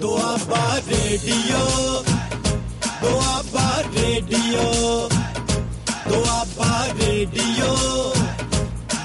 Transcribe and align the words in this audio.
Doaba 0.00 0.76
radio 0.88 1.58
Doaba 3.02 3.82
radio 3.96 4.62
Doaba 6.08 6.86
radio 7.00 7.74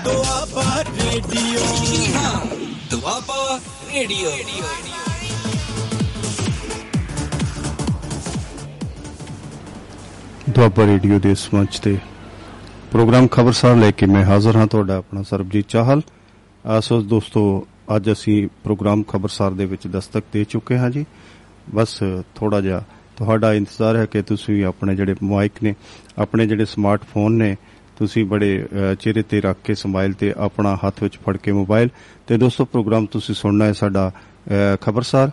Doaba 0.06 0.84
radio 0.84 1.66
Doaba 2.92 3.60
radio 3.94 4.32
Doaba 10.50 10.86
radio 10.86 11.20
ਦੇ 11.20 11.32
ਇਸ 11.32 11.48
ਮੰਚ 11.54 11.80
ਤੇ 11.80 11.98
ਪ੍ਰੋਗਰਾਮ 12.92 13.28
ਖਬਰਸਾਰ 13.28 13.76
ਲੈ 13.76 13.92
ਕੇ 13.92 14.06
ਮੈਂ 14.06 14.24
ਹਾਜ਼ਰ 14.26 14.56
ਹਾਂ 14.56 14.68
ਤੁਹਾਡਾ 14.68 14.96
ਆਪਣਾ 14.96 15.22
ਸਰਬਜੀਤ 15.24 15.68
ਚਾਹਲ। 15.68 16.02
ਆਸੋ 16.66 17.02
ਦੋਸਤੋ 17.02 17.44
ਅੱਜ 17.96 18.12
ਅਸੀਂ 18.12 18.48
ਪ੍ਰੋਗਰਾਮ 18.64 19.04
ਖਬਰਸਾਰ 19.04 19.52
ਦੇ 19.52 19.66
ਵਿੱਚ 19.66 19.88
ਦਸਤਕ 19.88 20.24
ਦੇ 20.34 20.44
ਚੁੱਕੇ 20.44 20.78
ਹਾਂ 20.78 20.90
ਜੀ। 20.90 21.06
ਬਸ 21.76 22.04
ਥੋੜਾ 22.36 22.62
ਜਿਹਾ 22.62 22.84
ਤੁਹਾਡਾ 23.18 23.54
ਇੰਤਜ਼ਾਰ 23.54 23.96
ਹੈ 23.96 24.06
ਕਿ 24.06 24.22
ਤੁਸੀਂ 24.22 24.66
ਆਪਣੇ 24.66 24.96
ਜਿਹੜੇ 24.96 25.16
ਮਾਈਕ 25.24 25.52
ਨੇ 25.64 25.76
ਆਪਣੇ 26.18 26.48
ਜਿਹੜੇ 26.48 26.66
ਸਮਾਰਟਫੋਨ 26.66 27.32
ਨੇ 27.32 27.56
ਤੁਸੀਂ 27.98 28.26
ਬੜੇ 28.26 28.68
ਅ, 28.92 28.94
ਚਿਹਰੇ 28.96 29.22
ਤੇ 29.22 29.42
ਰੱਖ 29.42 29.58
ਕੇ 29.64 29.76
ਸਮਾਈਲ 29.76 30.14
ਤੇ 30.14 30.34
ਆਪਣਾ 30.38 30.78
ਹੱਥ 30.88 31.04
ਵਿੱਚ 31.04 31.18
ਫੜ 31.18 31.38
ਕੇ 31.38 31.52
ਮੋਬਾਈਲ। 31.52 31.90
ਤੇ 32.28 32.38
ਦੋਸਤੋ 32.38 32.66
ਪ੍ਰੋਗਰਾਮ 32.66 33.06
ਤੁਸੀਂ 33.06 33.36
ਸੁਣਨਾ 33.36 33.66
ਹੈ 33.66 33.74
ਸਾਡਾ 33.74 34.12
ਅ, 34.48 34.76
ਖਬਰਸਾਰ। 34.82 35.32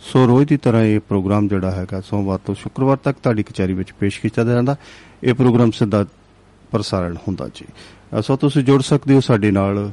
ਸੋ 0.00 0.26
ਰੋਜ਼ 0.26 0.48
ਦੀ 0.48 0.56
ਤਰ੍ਹਾਂ 0.56 0.82
ਇਹ 0.82 1.00
ਪ੍ਰੋਗਰਾਮ 1.00 1.48
ਜਿਹੜਾ 1.48 1.70
ਹੈਗਾ 1.70 2.00
ਸੋਮਵਾਰ 2.00 2.38
ਤੋਂ 2.38 2.54
ਸ਼ੁੱਕਰਵਾਰ 2.54 2.96
ਤੱਕ 2.96 3.18
ਤੁਹਾਡੀ 3.22 3.42
ਕਚਹਿਰੀ 3.42 3.72
ਵਿੱਚ 3.72 3.92
ਪੇਸ਼ 3.92 4.20
ਕੀਤਾ 4.20 4.44
ਜਾਂਦਾ। 4.44 4.76
ਇਹ 5.24 5.34
ਪ੍ਰੋਗਰਾਮ 5.34 5.70
ਸਿੱਧਾ 5.70 6.06
ਪ੍ਰਸਾਰਣ 6.70 7.14
ਹੁੰਦਾ 7.14 7.48
ਜੀ। 7.54 7.66
ਅ, 8.18 8.22
ਸੋ 8.22 8.36
ਤੁਸੀਂ 8.36 8.64
ਜੁੜ 8.64 8.82
ਸਕਦੇ 8.82 9.14
ਹੋ 9.14 9.20
ਸਾਡੇ 9.20 9.50
ਨਾਲ। 9.50 9.90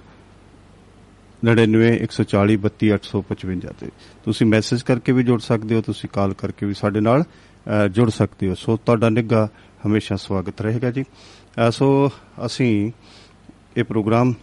9914432855 1.46 3.74
ਤੇ। 3.80 3.90
ਤੁਸੀਂ 4.26 4.48
ਮੈਸੇਜ 4.48 4.82
ਕਰਕੇ 4.82 5.12
ਵੀ 5.12 5.24
ਜੁੜ 5.24 5.42
ਸਕਦੇ 5.42 5.76
ਹੋ 5.76 5.82
ਤੁਸੀਂ 5.82 6.10
ਕਾਲ 6.10 6.34
ਕਰਕੇ 6.34 6.66
ਵੀ 6.66 6.74
ਸਾਡੇ 6.74 7.00
ਨਾਲ 7.00 7.24
ਅ, 7.24 7.88
ਜੁੜ 7.88 8.10
ਸਕਦੇ 8.10 8.50
ਹੋ। 8.50 8.56
ਸੋ 8.56 8.78
ਤੁਹਾਡਾ 8.78 9.10
ਨਿੱਘਾ 9.10 9.50
ਹਮੇਸ਼ਾ 9.88 10.16
ਸਵਾਗਤ 10.16 10.62
ਰਹੇਗਾ 10.62 10.92
ਜੀ। 10.92 11.04
ਅ, 11.04 11.72
ਸੋ 11.72 12.12
ਅਸੀਂ 12.46 12.92
ਇਹ 13.78 13.84
ਪ੍ਰੋਗਰਾਮ 13.84 14.34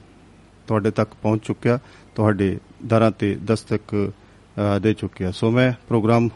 ਤੁਹਾਡੇ 0.67 0.91
ਤੱਕ 0.91 1.11
ਪਹੁੰਚ 1.23 1.47
ਚੁੱਕਿਆ 1.47 1.79
ਤੁਹਾਡੇ 2.15 2.59
ਦਰਾਂ 2.87 3.11
ਤੇ 3.11 3.39
ਦਸਤਕ 3.45 3.81
ਅ, 3.97 4.79
ਦੇ 4.79 4.95
ਚੁੱਕਿਆ। 4.95 5.31
ਸੋ 5.31 5.51
ਮੈਂ 5.51 5.73
ਪ੍ਰੋਗਰਾਮ 5.89 6.29
ਅ, 6.29 6.31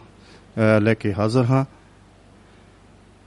ਲੈ 0.80 0.94
ਕੇ 0.94 1.12
ਹਾਜ਼ਰ 1.12 1.44
ਹਾਂ। 1.44 1.64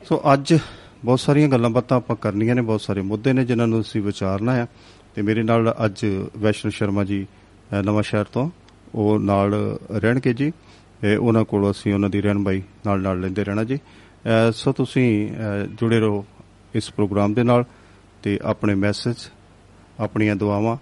ਸੋ 0.10 0.22
ਅੱਜ 0.34 0.60
ਬਹੁਤ 1.06 1.20
ਸਾਰੀਆਂ 1.20 1.50
ਗੱਲਾਂ 1.50 1.70
ਬਾਤਾਂ 1.70 1.98
ਆਪਾਂ 1.98 2.16
ਕਰਨੀਆਂ 2.16 2.56
ਨੇ 2.56 2.62
ਬਹੁਤ 2.62 2.82
ਸਾਰੇ 2.82 3.02
ਮੁੱਦੇ 3.02 3.34
ਨੇ 3.34 3.46
ਜਿਨ੍ਹਾਂ 3.46 3.68
ਨੂੰ 3.68 3.82
ਅਸੀਂ 3.82 4.02
ਵਿਚਾਰਨਾ 4.02 4.56
ਹੈ 4.56 4.68
ਤੇ 5.18 5.24
ਮੇਰੇ 5.24 5.44
ਨਾਲ 5.44 5.76
ਅੱਜ 5.86 6.06
ਵੈਸ਼ਨੂ 6.38 6.72
ਸ਼ਰਮਾ 6.72 7.04
ਜੀ 7.04 7.28
ਅ, 7.80 7.82
ਨਵਾਂ 7.82 8.04
ਸ਼ਹਿਰ 8.04 8.26
ਤੋਂ 8.26 8.50
ਉਹ 8.96 9.20
ਨਾਲ 9.20 9.80
ਰਹਿਣਗੇ 9.92 10.34
ਜੀ। 10.34 10.52
ਇਹ 11.04 11.18
ਉਹਨਾਂ 11.18 11.46
ਕੋਲ 11.46 11.72
ਅਸੀਂ 11.72 11.94
ਉਹਨਾਂ 11.94 12.10
ਦੀ 12.10 12.22
ਰਹਿਨਬਾਈ 12.22 12.64
ਨਾਲ 12.86 13.02
ਨਾਲ 13.02 13.20
ਲੈਂਦੇ 13.20 13.44
ਰਹਿਣਾ 13.44 13.64
ਜੀ। 13.64 13.76
ਅ, 13.76 14.52
ਸੋ 14.52 14.72
ਤੁਸੀਂ 14.72 15.32
ਅ, 15.32 15.66
ਜੁੜੇ 15.66 16.00
ਰਹੋ 16.00 16.26
ਇਸ 16.76 16.92
ਪ੍ਰੋਗਰਾਮ 16.92 17.34
ਦੇ 17.34 17.44
ਨਾਲ 17.44 17.66
ਤੇ 18.24 18.40
ਆਪਣੇ 18.44 18.76
ਮੈਸੇਜ 18.76 19.16
ਆਪਣੀਆਂ 20.00 20.36
ਦੁਆਵਾਂ 20.36 20.78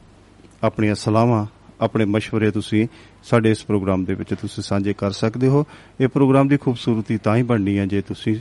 ਆਪਣੀਆਂ 0.64 0.96
ਸਲਾਹਾਂ 0.96 1.46
ਆਪਣੇ 1.82 2.06
مشਵਰੇ 2.06 2.52
ਤੁਸੀਂ 2.52 2.88
ਸਾਡੇ 3.24 3.52
ਇਸ 3.52 3.66
ਪ੍ਰੋਗਰਾਮ 3.66 4.06
ਦੇ 4.06 4.14
ਵਿੱਚ 4.14 4.34
ਤੁਸੀਂ 4.34 4.64
ਸਾਂਝੇ 4.64 4.94
ਕਰ 4.94 5.12
ਸਕਦੇ 5.12 5.48
ਹੋ। 5.48 5.66
ਇਹ 6.02 6.08
ਪ੍ਰੋਗਰਾਮ 6.08 6.48
ਦੀ 6.48 6.58
ਖੂਬਸੂਰਤੀ 6.58 7.18
ਤਾਂ 7.18 7.36
ਹੀ 7.36 7.44
ਬਣਨੀ 7.44 7.78
ਹੈ 7.78 7.86
ਜੇ 7.86 8.02
ਤੁਸੀਂ 8.02 8.36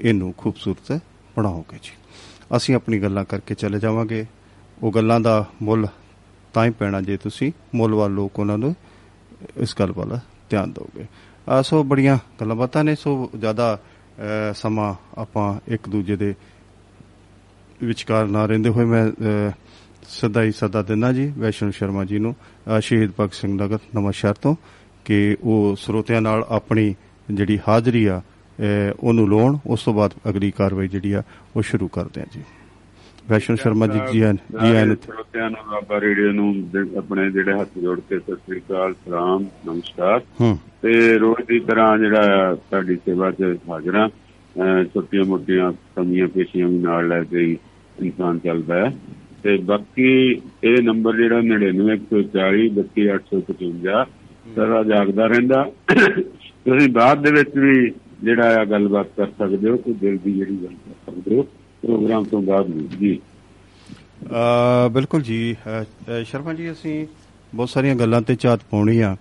ਇਹਨੂੰ 0.00 0.34
ਖੂਬਸੂਰਤ 0.36 1.00
ਬਣਾਓਗੇ 1.36 1.78
ਜੀ। 1.82 1.90
ਅਸੀਂ 2.56 2.74
ਆਪਣੀ 2.74 2.98
ਗੱਲਾਂ 2.98 3.24
ਕਰਕੇ 3.24 3.54
ਚਲੇ 3.54 3.78
ਜਾਵਾਂਗੇ। 3.78 4.26
ਉਹ 4.82 4.92
ਗੱਲਾਂ 4.92 5.20
ਦਾ 5.20 5.44
ਮੁੱਲ 5.62 5.86
ਤਾਂ 6.54 6.64
ਹੀ 6.64 6.70
ਪੈਣਾ 6.70 7.00
ਜੇ 7.00 7.16
ਤੁਸੀਂ 7.16 7.52
ਮੁੱਲਵਾਲ 7.74 8.10
ਲੋਕ 8.14 8.38
ਉਹਨਾਂ 8.38 8.58
ਨੂੰ 8.58 8.74
ਇਸ 9.56 9.74
ਗੱਲ 9.78 9.92
ਵੱਲ 9.92 10.18
ਧਿਆਨ 10.50 10.72
ਦਿਓਗੇ। 10.72 11.06
ਆ 11.48 11.60
ਸੋ 11.62 11.82
ਬੜੀਆਂ 11.84 12.18
ਗੱਲਾਂ 12.40 12.56
ਬਾਤਾਂ 12.56 12.84
ਨੇ 12.84 12.94
ਸੋ 12.94 13.30
ਜ਼ਿਆਦਾ 13.38 13.78
ਅ, 14.20 14.52
ਸਮਾਂ 14.54 14.94
ਆਪਾਂ 15.18 15.60
ਇੱਕ 15.68 15.88
ਦੂਜੇ 15.88 16.16
ਦੇ 16.16 16.34
ਵਿਚਕਾਰ 17.82 18.26
ਨਾ 18.26 18.46
ਰਹਿੰਦੇ 18.46 18.68
ਹੋਏ 18.70 18.84
ਮੈਂ 18.84 19.06
ਅ, 19.08 19.52
ਸਦਾ 20.08 20.42
ਹੀ 20.42 20.52
ਸਦਾ 20.52 20.82
ਦਿੰਦਾ 20.82 21.12
ਜੀ 21.12 21.26
ਵੈਸ਼ਨੂ 21.38 21.70
ਸ਼ਰਮਾ 21.70 22.04
ਜੀ 22.04 22.18
ਨੂੰ 22.18 22.34
ਅ, 22.76 22.80
ਸ਼ਹੀਦ 22.80 23.10
ਭਗਤ 23.20 23.34
ਸਿੰਘ 23.34 23.54
ਨਗਰ 23.62 23.78
ਨਵਾਂ 23.94 24.12
ਸ਼ਹਿਰ 24.12 24.34
ਤੋਂ 24.34 24.54
ਕਿ 25.04 25.36
ਉਹ 25.42 25.76
ਸਰੋਤਿਆਂ 25.76 26.20
ਨਾਲ 26.20 26.44
ਆਪਣੀ 26.48 26.94
ਜਿਹੜੀ 27.30 27.58
ਹਾਜ਼ਰੀ 27.68 28.04
ਆ 28.06 28.20
ਅ, 28.20 28.62
ਉਹਨੂੰ 29.00 29.28
ਲਾਉਣ 29.30 29.58
ਉਸ 29.66 29.84
ਤੋਂ 29.84 29.94
ਬਾਅਦ 29.94 30.14
ਅਗਲੀ 30.28 30.50
ਕਾਰਵਾਈ 30.50 30.88
ਜਿਹੜੀ 30.88 31.12
ਆ 31.12 31.22
ਉਹ 31.56 31.62
ਸ਼ੁਰੂ 31.62 31.88
ਕਰਦੇ 31.88 32.20
ਆ 32.20 32.24
ਜੀ। 32.34 32.42
ਵੈਸ਼ਨੂ 33.30 33.56
ਸ਼ਰਮਾ 33.56 33.86
ਜੀ 33.86 33.98
ਜੀ 34.12 34.20
ਆਇਆਂ 34.20 34.34
ਜੀ 34.34 34.66
ਆਇਆਂ 34.66 34.86
ਨੂੰ 34.86 34.96
ਸਰੋਤਿਆਂ 35.06 35.50
ਨੂੰ 35.50 35.60
ਬਾਬਾ 35.70 36.00
ਰੇਡੀਓ 36.00 36.32
ਨੂੰ 36.32 36.48
ਆਪਣੇ 36.98 37.30
ਜਿਹੜੇ 37.30 37.52
ਹੱਥ 37.60 37.78
ਜੋੜ 37.82 37.98
ਕੇ 38.00 38.18
ਸਤਿ 38.18 38.34
ਸ੍ਰੀ 38.34 38.58
ਅਕਾਲ 38.58 38.94
ਸਲਾਮ 39.04 39.44
ਨਮਸਕਾਰ। 39.66 40.20
ਤੇ 40.82 41.18
ਰੋਜ਼ 41.18 41.46
ਦੀ 41.48 41.58
ਤਰ੍ਹਾਂ 41.60 41.96
ਜਿਹੜਾ 41.98 42.54
ਤੁਹਾਡੀ 42.70 42.96
ਸੇਵਾ 42.96 43.30
'ਚ 43.30 43.56
ਹਾਜ਼ਰਾਂ 43.70 44.08
ਛੋਟੀਆਂ 44.94 45.24
ਮੋਟੀਆਂ 45.24 45.72
ਕਮੀਆਂ 45.96 46.28
ਪੇਸ਼ੀਆਂ 46.28 46.68
ਵੀ 46.68 46.78
ਨਾਲ 46.78 47.08
ਲੈ 47.08 47.22
ਕੇ 47.24 47.44
ਇਨਸਾਨ 48.02 48.38
ਚੱਲਦਾ 48.44 48.74
ਹੈ। 48.74 48.92
ਤੇ 49.42 49.56
ਬਾਕੀ 49.70 50.08
ਇਹ 50.64 50.82
ਨੰਬਰ 50.82 51.16
ਜਿਹੜਾ 51.16 51.40
99140 51.40 52.68
32855 52.78 54.04
ਸਦਾ 54.56 54.82
ਜਾਗਦਾ 54.82 55.26
ਰਹਿੰਦਾ। 55.26 55.64
ਤੁਸੀਂ 56.64 56.88
ਬਾਅਦ 56.92 57.22
ਦੇ 57.22 57.30
ਵਿੱਚ 57.32 57.56
ਵੀ 57.58 57.74
ਜਿਹੜਾ 58.24 58.60
ਆ 58.60 58.64
ਗੱਲਬਾਤ 58.70 59.08
ਕਰ 59.16 59.28
ਸਕਦੇ 59.38 59.70
ਹੋ 59.70 59.76
ਕੋਈ 59.76 59.94
ਦਿਲ 60.00 60.16
ਦੀ 60.24 60.32
ਜਿਹੜੀ 60.32 60.56
ਗੱਲ 60.62 60.74
ਕਰ 60.86 61.12
ਸਕਦੇ 61.12 61.36
ਹੋ। 61.36 61.46
ਪ੍ਰੋਗਰਾਮ 61.82 62.24
ਤੋਂ 62.24 62.42
ਬਾਅਦ 62.42 62.66
ਵੀ 62.66 62.88
ਜੀ। 62.98 63.18
ਅ, 64.26 64.88
ਬਿਲਕੁਲ 64.88 65.22
ਜੀ। 65.22 65.56
ਅ, 65.66 65.82
ਅ, 65.82 66.22
ਸ਼ਰਮਾ 66.24 66.54
ਜੀ 66.54 66.72
ਅਸੀਂ 66.72 67.06
ਬਹੁਤ 67.54 67.68
ਸਾਰੀਆਂ 67.68 67.94
ਗੱਲਾਂ 67.94 68.20
ਤੇ 68.22 68.36
ਝਾਤ 68.40 68.60
ਪਾਉਣੀ 68.70 69.00
ਆ। 69.00 69.16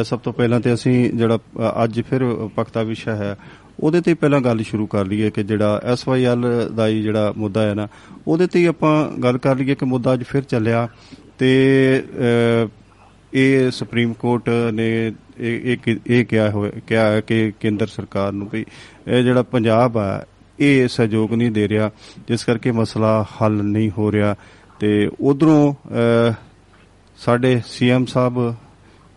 ਅ, 0.00 0.04
ਸਭ 0.04 0.18
ਤੋਂ 0.18 0.32
ਪਹਿਲਾਂ 0.32 0.60
ਤੇ 0.60 0.74
ਅਸੀਂ 0.74 1.10
ਜਿਹੜਾ 1.10 1.36
ਅ, 1.36 1.84
ਅੱਜ 1.84 2.02
ਫਿਰ 2.02 2.48
ਪਖਤਾ 2.56 2.82
ਵਿਸ਼ਾ 2.82 3.16
ਹੈ 3.16 3.36
ਉਹਦੇ 3.80 4.00
ਤੇ 4.00 4.14
ਪਹਿਲਾਂ 4.14 4.40
ਗੱਲ 4.40 4.62
ਸ਼ੁਰੂ 4.62 4.86
ਕਰ 4.86 5.06
ਲਈਏ 5.06 5.30
ਕਿ 5.30 5.42
ਜਿਹੜਾ 5.42 5.80
ਐਸਵਾਈਐਲ 5.84 6.70
ਦਾ 6.76 6.86
ਹੀ 6.88 7.02
ਜਿਹੜਾ 7.02 7.32
ਮੁੱਦਾ 7.36 7.68
ਹੈ 7.68 7.74
ਨਾ 7.74 7.88
ਉਹਦੇ 8.26 8.46
ਤੇ 8.46 8.58
ਹੀ 8.58 8.64
ਆਪਾਂ 8.64 9.08
ਗੱਲ 9.18 9.38
ਕਰ 9.38 9.56
ਲਈਏ 9.56 9.74
ਕਿ 9.74 9.84
ਮੁੱਦਾ 9.84 10.12
ਅੱਜ 10.12 10.24
ਫਿਰ 10.24 10.42
ਚੱਲਿਆ 10.42 10.88
ਤੇ 11.38 11.48
ਅ, 12.64 12.68
ਇਹ 13.34 13.70
ਸੁਪਰੀਮ 13.70 14.12
ਕੋਰਟ 14.12 14.48
ਨੇ 14.72 15.12
ਇਹ 15.38 15.76
ਇਹ 15.86 15.96
ਇਹ 16.06 16.26
ਕਿਹਾ 16.26 16.50
ਹੋਇਆ 16.50 16.72
ਕਿਹਾ 16.86 17.06
ਹੈ 17.10 17.20
ਕਿ 17.20 17.52
ਕੇਂਦਰ 17.60 17.86
ਸਰਕਾਰ 17.86 18.32
ਨੂੰ 18.32 18.48
ਵੀ 18.52 18.64
ਇਹ 19.08 19.22
ਜਿਹੜਾ 19.22 19.42
ਪੰਜਾਬ 19.42 19.98
ਆ 19.98 20.26
ਇਹ 20.60 20.88
ਸਹਿਯੋਗ 20.88 21.34
ਨਹੀਂ 21.34 21.50
ਦੇ 21.50 21.68
ਰਿਹਾ 21.68 21.90
ਜਿਸ 22.28 22.44
ਕਰਕੇ 22.44 22.72
ਮਸਲਾ 22.72 23.24
ਹੱਲ 23.42 23.52
ਨਹੀਂ 23.52 23.90
ਹੋ 23.98 24.12
ਰਿਹਾ। 24.12 24.34
ਤੇ 24.80 25.10
ਉਧਰੋਂ 25.20 25.74
ਸਾਡੇ 27.18 27.60
ਸੀਐਮ 27.66 28.04
ਸਾਹਿਬ 28.04 28.54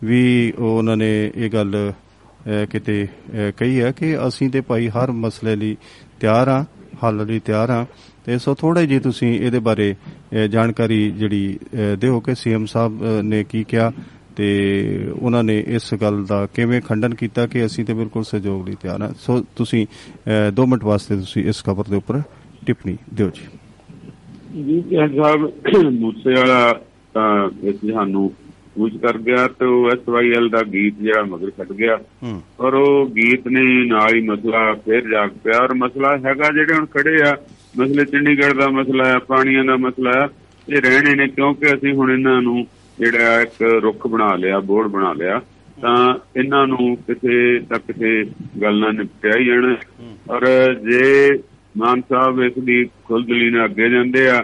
ਵੀ 0.03 0.53
ਉਹਨਾਂ 0.59 0.97
ਨੇ 0.97 1.31
ਇਹ 1.35 1.49
ਗੱਲ 1.49 1.91
ਅਹ, 2.47 2.65
ਕਿਤੇ 2.65 3.03
ਅਹ, 3.05 3.51
ਕਹੀ 3.57 3.81
ਹੈ 3.81 3.91
ਕਿ 3.91 4.27
ਅਸੀਂ 4.27 4.49
ਤੇ 4.49 4.61
ਭਾਈ 4.61 4.87
ਹਰ 4.89 5.11
ਮਸਲੇ 5.11 5.55
ਲਈ 5.55 5.77
ਤਿਆਰ 6.19 6.47
ਆ 6.47 6.65
ਹੱਲ 7.03 7.25
ਲਈ 7.25 7.39
ਤਿਆਰ 7.39 7.69
ਆ 7.69 7.85
ਤੇ 8.25 8.37
ਸੋ 8.37 8.53
ਥੋੜਾ 8.55 8.81
ਜੀ 8.81 8.99
ਤੁਸੀਂ 8.99 9.39
ਇਹਦੇ 9.39 9.59
ਬਾਰੇ 9.59 9.95
ਅਹ, 10.33 10.47
ਜਾਣਕਾਰੀ 10.47 11.11
ਜਿਹੜੀ 11.11 11.59
ਅਹ, 11.73 11.95
ਦਿਓ 11.95 12.19
ਕਿ 12.19 12.35
ਸੀਐਮ 12.35 12.65
ਸਾਹਿਬ 12.65 13.01
ਅਹ, 13.03 13.21
ਨੇ 13.23 13.43
ਕੀ 13.43 13.63
ਕਿਹਾ। 13.63 13.91
ਤੇ 14.35 14.47
ਉਹਨਾਂ 15.19 15.43
ਨੇ 15.43 15.63
ਇਸ 15.67 15.93
ਗੱਲ 15.93 16.23
ਦਾ 16.25 16.45
ਕਿਵੇਂ 16.45 16.81
ਖੰਡਨ 16.81 17.15
ਕੀਤਾ 17.15 17.47
ਕਿ 17.47 17.65
ਅਸੀਂ 17.65 17.85
ਤੇ 17.85 17.93
ਬਿਲਕੁਲ 17.93 18.23
ਸਹਿਯੋਗ 18.23 18.67
ਲਈ 18.67 18.75
ਤਿਆਰ 18.81 19.01
ਆ 19.01 19.13
ਸੋ 19.19 19.43
ਤੁਸੀਂ 19.55 19.85
2 20.61 20.65
ਮਿੰਟ 20.67 20.83
ਵਾਸਤੇ 20.83 21.15
ਤੁਸੀਂ 21.15 21.43
ਇਸ 21.45 21.63
ਖਬਰ 21.63 21.83
ਦੇ 21.89 21.95
ਉੱਪਰ 21.95 22.21
ਟਿੱਪਣੀ 22.65 22.97
ਦਿਓ 23.13 23.29
ਜੀ। 23.29 23.47
ਜੀ 24.63 24.81
ਜੱਜ 24.81 25.15
ਸਾਹਿਬ 25.15 25.51
ਮੂਸੇ 25.93 26.33
ਵਾਲਾ 26.33 26.73
ਤਾਂ 27.13 27.49
ਇਸ 27.63 27.75
ਸਾਨੂੰ 27.93 28.31
ਪੂਛ 28.75 28.93
ਕਰ 29.01 29.17
ਗਿਆ 29.17 29.47
ਤੇ 29.47 29.65
ਉਹ 29.65 29.89
ਐਸਵਾਈਐਲ 29.89 30.49
ਦਾ 30.49 30.61
ਗੀਤ 30.63 30.93
ਜਿਹੜਾ 31.01 31.23
ਮਗਰ 31.23 31.49
ਛੱਡ 31.49 31.71
ਗਿਆ। 31.73 31.95
ਹੂੰ। 32.23 32.41
ਔਰ 32.59 32.73
ਉਹ 32.73 33.05
ਗੀਤ 33.09 33.47
ਨੇ 33.47 33.61
ਨਾਲ 33.85 34.15
ਹੀ 34.15 34.21
ਮਸਲਾ 34.21 34.73
ਫੇਰ 34.73 35.09
ਜਾਗ 35.09 35.29
ਪਿਆ 35.43 35.59
ਔਰ 35.59 35.73
ਮਸਲਾ 35.73 36.17
ਹੈਗਾ 36.17 36.51
ਜਿਹੜੇ 36.51 36.73
ਹੁਣ 36.73 36.85
ਖੜੇ 36.85 37.21
ਆ 37.23 37.35
ਮਸਲੇ 37.77 38.05
ਚੰਡੀਗੜ੍ਹ 38.05 38.53
ਦਾ 38.53 38.69
ਮਸਲਾ 38.69 39.05
ਹੈ 39.05 39.19
ਪਾਣੀਆਂ 39.19 39.65
ਦਾ 39.65 39.75
ਮਸਲਾ 39.77 40.11
ਹੈ 40.21 40.27
ਇਹ 40.69 40.81
ਰਹਿਣੇ 40.81 41.15
ਨੇ 41.15 41.27
ਕਿਉਂਕਿ 41.27 41.73
ਅਸੀਂ 41.73 41.93
ਹੁਣ 41.93 42.11
ਇਹਨਾਂ 42.11 42.41
ਨੂੰ 42.41 42.65
ਜਿਹੜਾ 42.99 43.41
ਇੱਕ 43.41 43.61
ਰੁੱਖ 43.83 44.07
ਬਣਾ 44.07 44.35
ਲਿਆ 44.35 44.59
ਬੋਰਡ 44.59 44.87
ਬਣਾ 44.87 45.13
ਲਿਆ 45.13 45.41
ਤਾਂ 45.81 46.15
ਇਹਨਾਂ 46.39 46.65
ਨੂੰ 46.67 46.95
ਕਿਸੇ 47.07 47.59
ਤੱਕ 47.59 47.83
ਕਿਸੇ 47.87 48.23
ਗੱਲ 48.61 48.79
ਨਾਲ 48.79 48.93
ਨਿਪਟਿਆ 48.95 49.37
ਹੀ 49.39 49.45
ਜਾਣਾ। 49.45 49.75
ਔਰ 50.29 50.45
ਜੇ 50.73 51.39
ਮਾਨ 51.77 52.01
ਸਾਹਿਬ 52.01 52.41
ਇਸ 52.43 52.53
ਦੀ 52.63 52.83
ਖੁੱਲਦਲੀ 53.05 53.49
ਨਾਲ 53.49 53.65
ਅੱਗੇ 53.65 53.89
ਜਾਂਦੇ 53.89 54.27
ਆ 54.29 54.43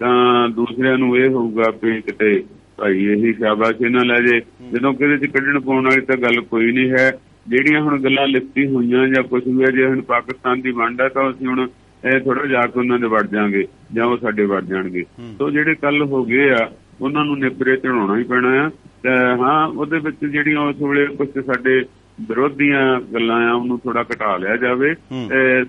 ਤਾਂ 0.00 0.48
ਦੂਸਰਿਆਂ 0.48 0.96
ਨੂੰ 0.98 1.16
ਇਹ 1.18 1.28
ਹੋਊਗਾ 1.28 1.72
ਵੀ 1.82 2.00
ਕਿਤੇ 2.00 2.42
ਭਾਈ 2.76 3.04
ਇਹੀ 3.06 3.32
ਸ਼ਾਬਾਸ਼ 3.32 3.82
ਇਹਨਾਂ 3.82 4.04
ਲੈ 4.04 4.20
ਜੇ। 4.20 4.40
ਜਦੋਂ 4.72 4.92
ਕਿਤੇ 4.94 5.16
ਚ 5.18 5.30
ਕੱਢਣ 5.30 5.60
ਪਾਉਣ 5.60 5.84
ਵਾਲੀ 5.84 6.00
ਤਾਂ 6.00 6.16
ਗੱਲ 6.16 6.40
ਕੋਈ 6.40 6.72
ਨਹੀਂ 6.72 6.90
ਹੈ। 6.90 7.10
ਜਿਹੜੀਆਂ 7.48 7.80
ਹੁਣ 7.82 7.98
ਗੱਲਾਂ 8.02 8.26
ਲਿਖਤੀ 8.28 8.66
ਹੋਈਆਂ 8.66 9.06
ਜਾਂ 9.08 9.22
ਕੁਝ 9.22 9.42
ਵੀ 9.46 9.64
ਹੈ 9.64 9.70
ਜੇ 9.70 9.86
ਹੁਣ 9.86 10.00
ਪਾਕਿਸਤਾਨ 10.00 10.60
ਦੀ 10.60 10.70
ਵੰਡ 10.70 11.00
ਹੈ 11.00 11.08
ਤਾਂ 11.08 11.30
ਅਸੀਂ 11.30 11.46
ਹੁਣ 11.46 11.68
ਇਹ 12.02 12.20
ਥੋੜਾ 12.20 12.46
ਜਾ 12.46 12.60
ਕੇ 12.66 12.78
ਉਹਨਾਂ 12.78 12.98
ਦੇ 12.98 13.06
ਵੜ 13.06 13.26
ਜਾਾਂਗੇ 13.26 13.66
ਜਾਂ 13.94 14.06
ਉਹ 14.06 14.16
ਸਾਡੇ 14.18 14.44
ਵੜ 14.44 14.62
ਜਾਣਗੇ। 14.64 15.04
ਸੋ 15.38 15.50
ਜਿਹੜੇ 15.50 15.74
ਕੱਲ 15.74 16.02
ਹੋ 16.02 16.24
ਗਏ 16.24 16.50
ਆ 16.50 16.70
ਉਹਨਾਂ 17.02 17.24
ਨੂੰ 17.24 17.38
ਨਿਪਰੇ 17.38 17.76
ਚੜਾਉਣਾ 17.76 18.16
ਹੀ 18.18 18.24
ਪੈਣਾ 18.24 18.48
ਆ। 18.66 18.68
ਤੇ 19.02 19.08
ਹਾਂ 19.40 19.66
ਉਹਦੇ 19.68 19.98
ਵਿੱਚ 19.98 20.24
ਜਿਹੜੀਆਂ 20.24 20.60
ਉਸ 20.60 20.76
ਵੇਲੇ 20.82 21.06
ਕੁਝ 21.06 21.28
ਸਾਡੇ 21.46 21.84
ਵਿਰੋਧੀਆਂ 22.20 23.00
ਗੱਲਾਂ 23.00 23.50
ਆ 23.50 23.52
ਉਹਨੂੰ 23.54 23.78
ਥੋੜਾ 23.78 24.02
ਘਟਾ 24.02 24.36
ਲਿਆ 24.36 24.56
ਜਾਵੇ। 24.56 24.94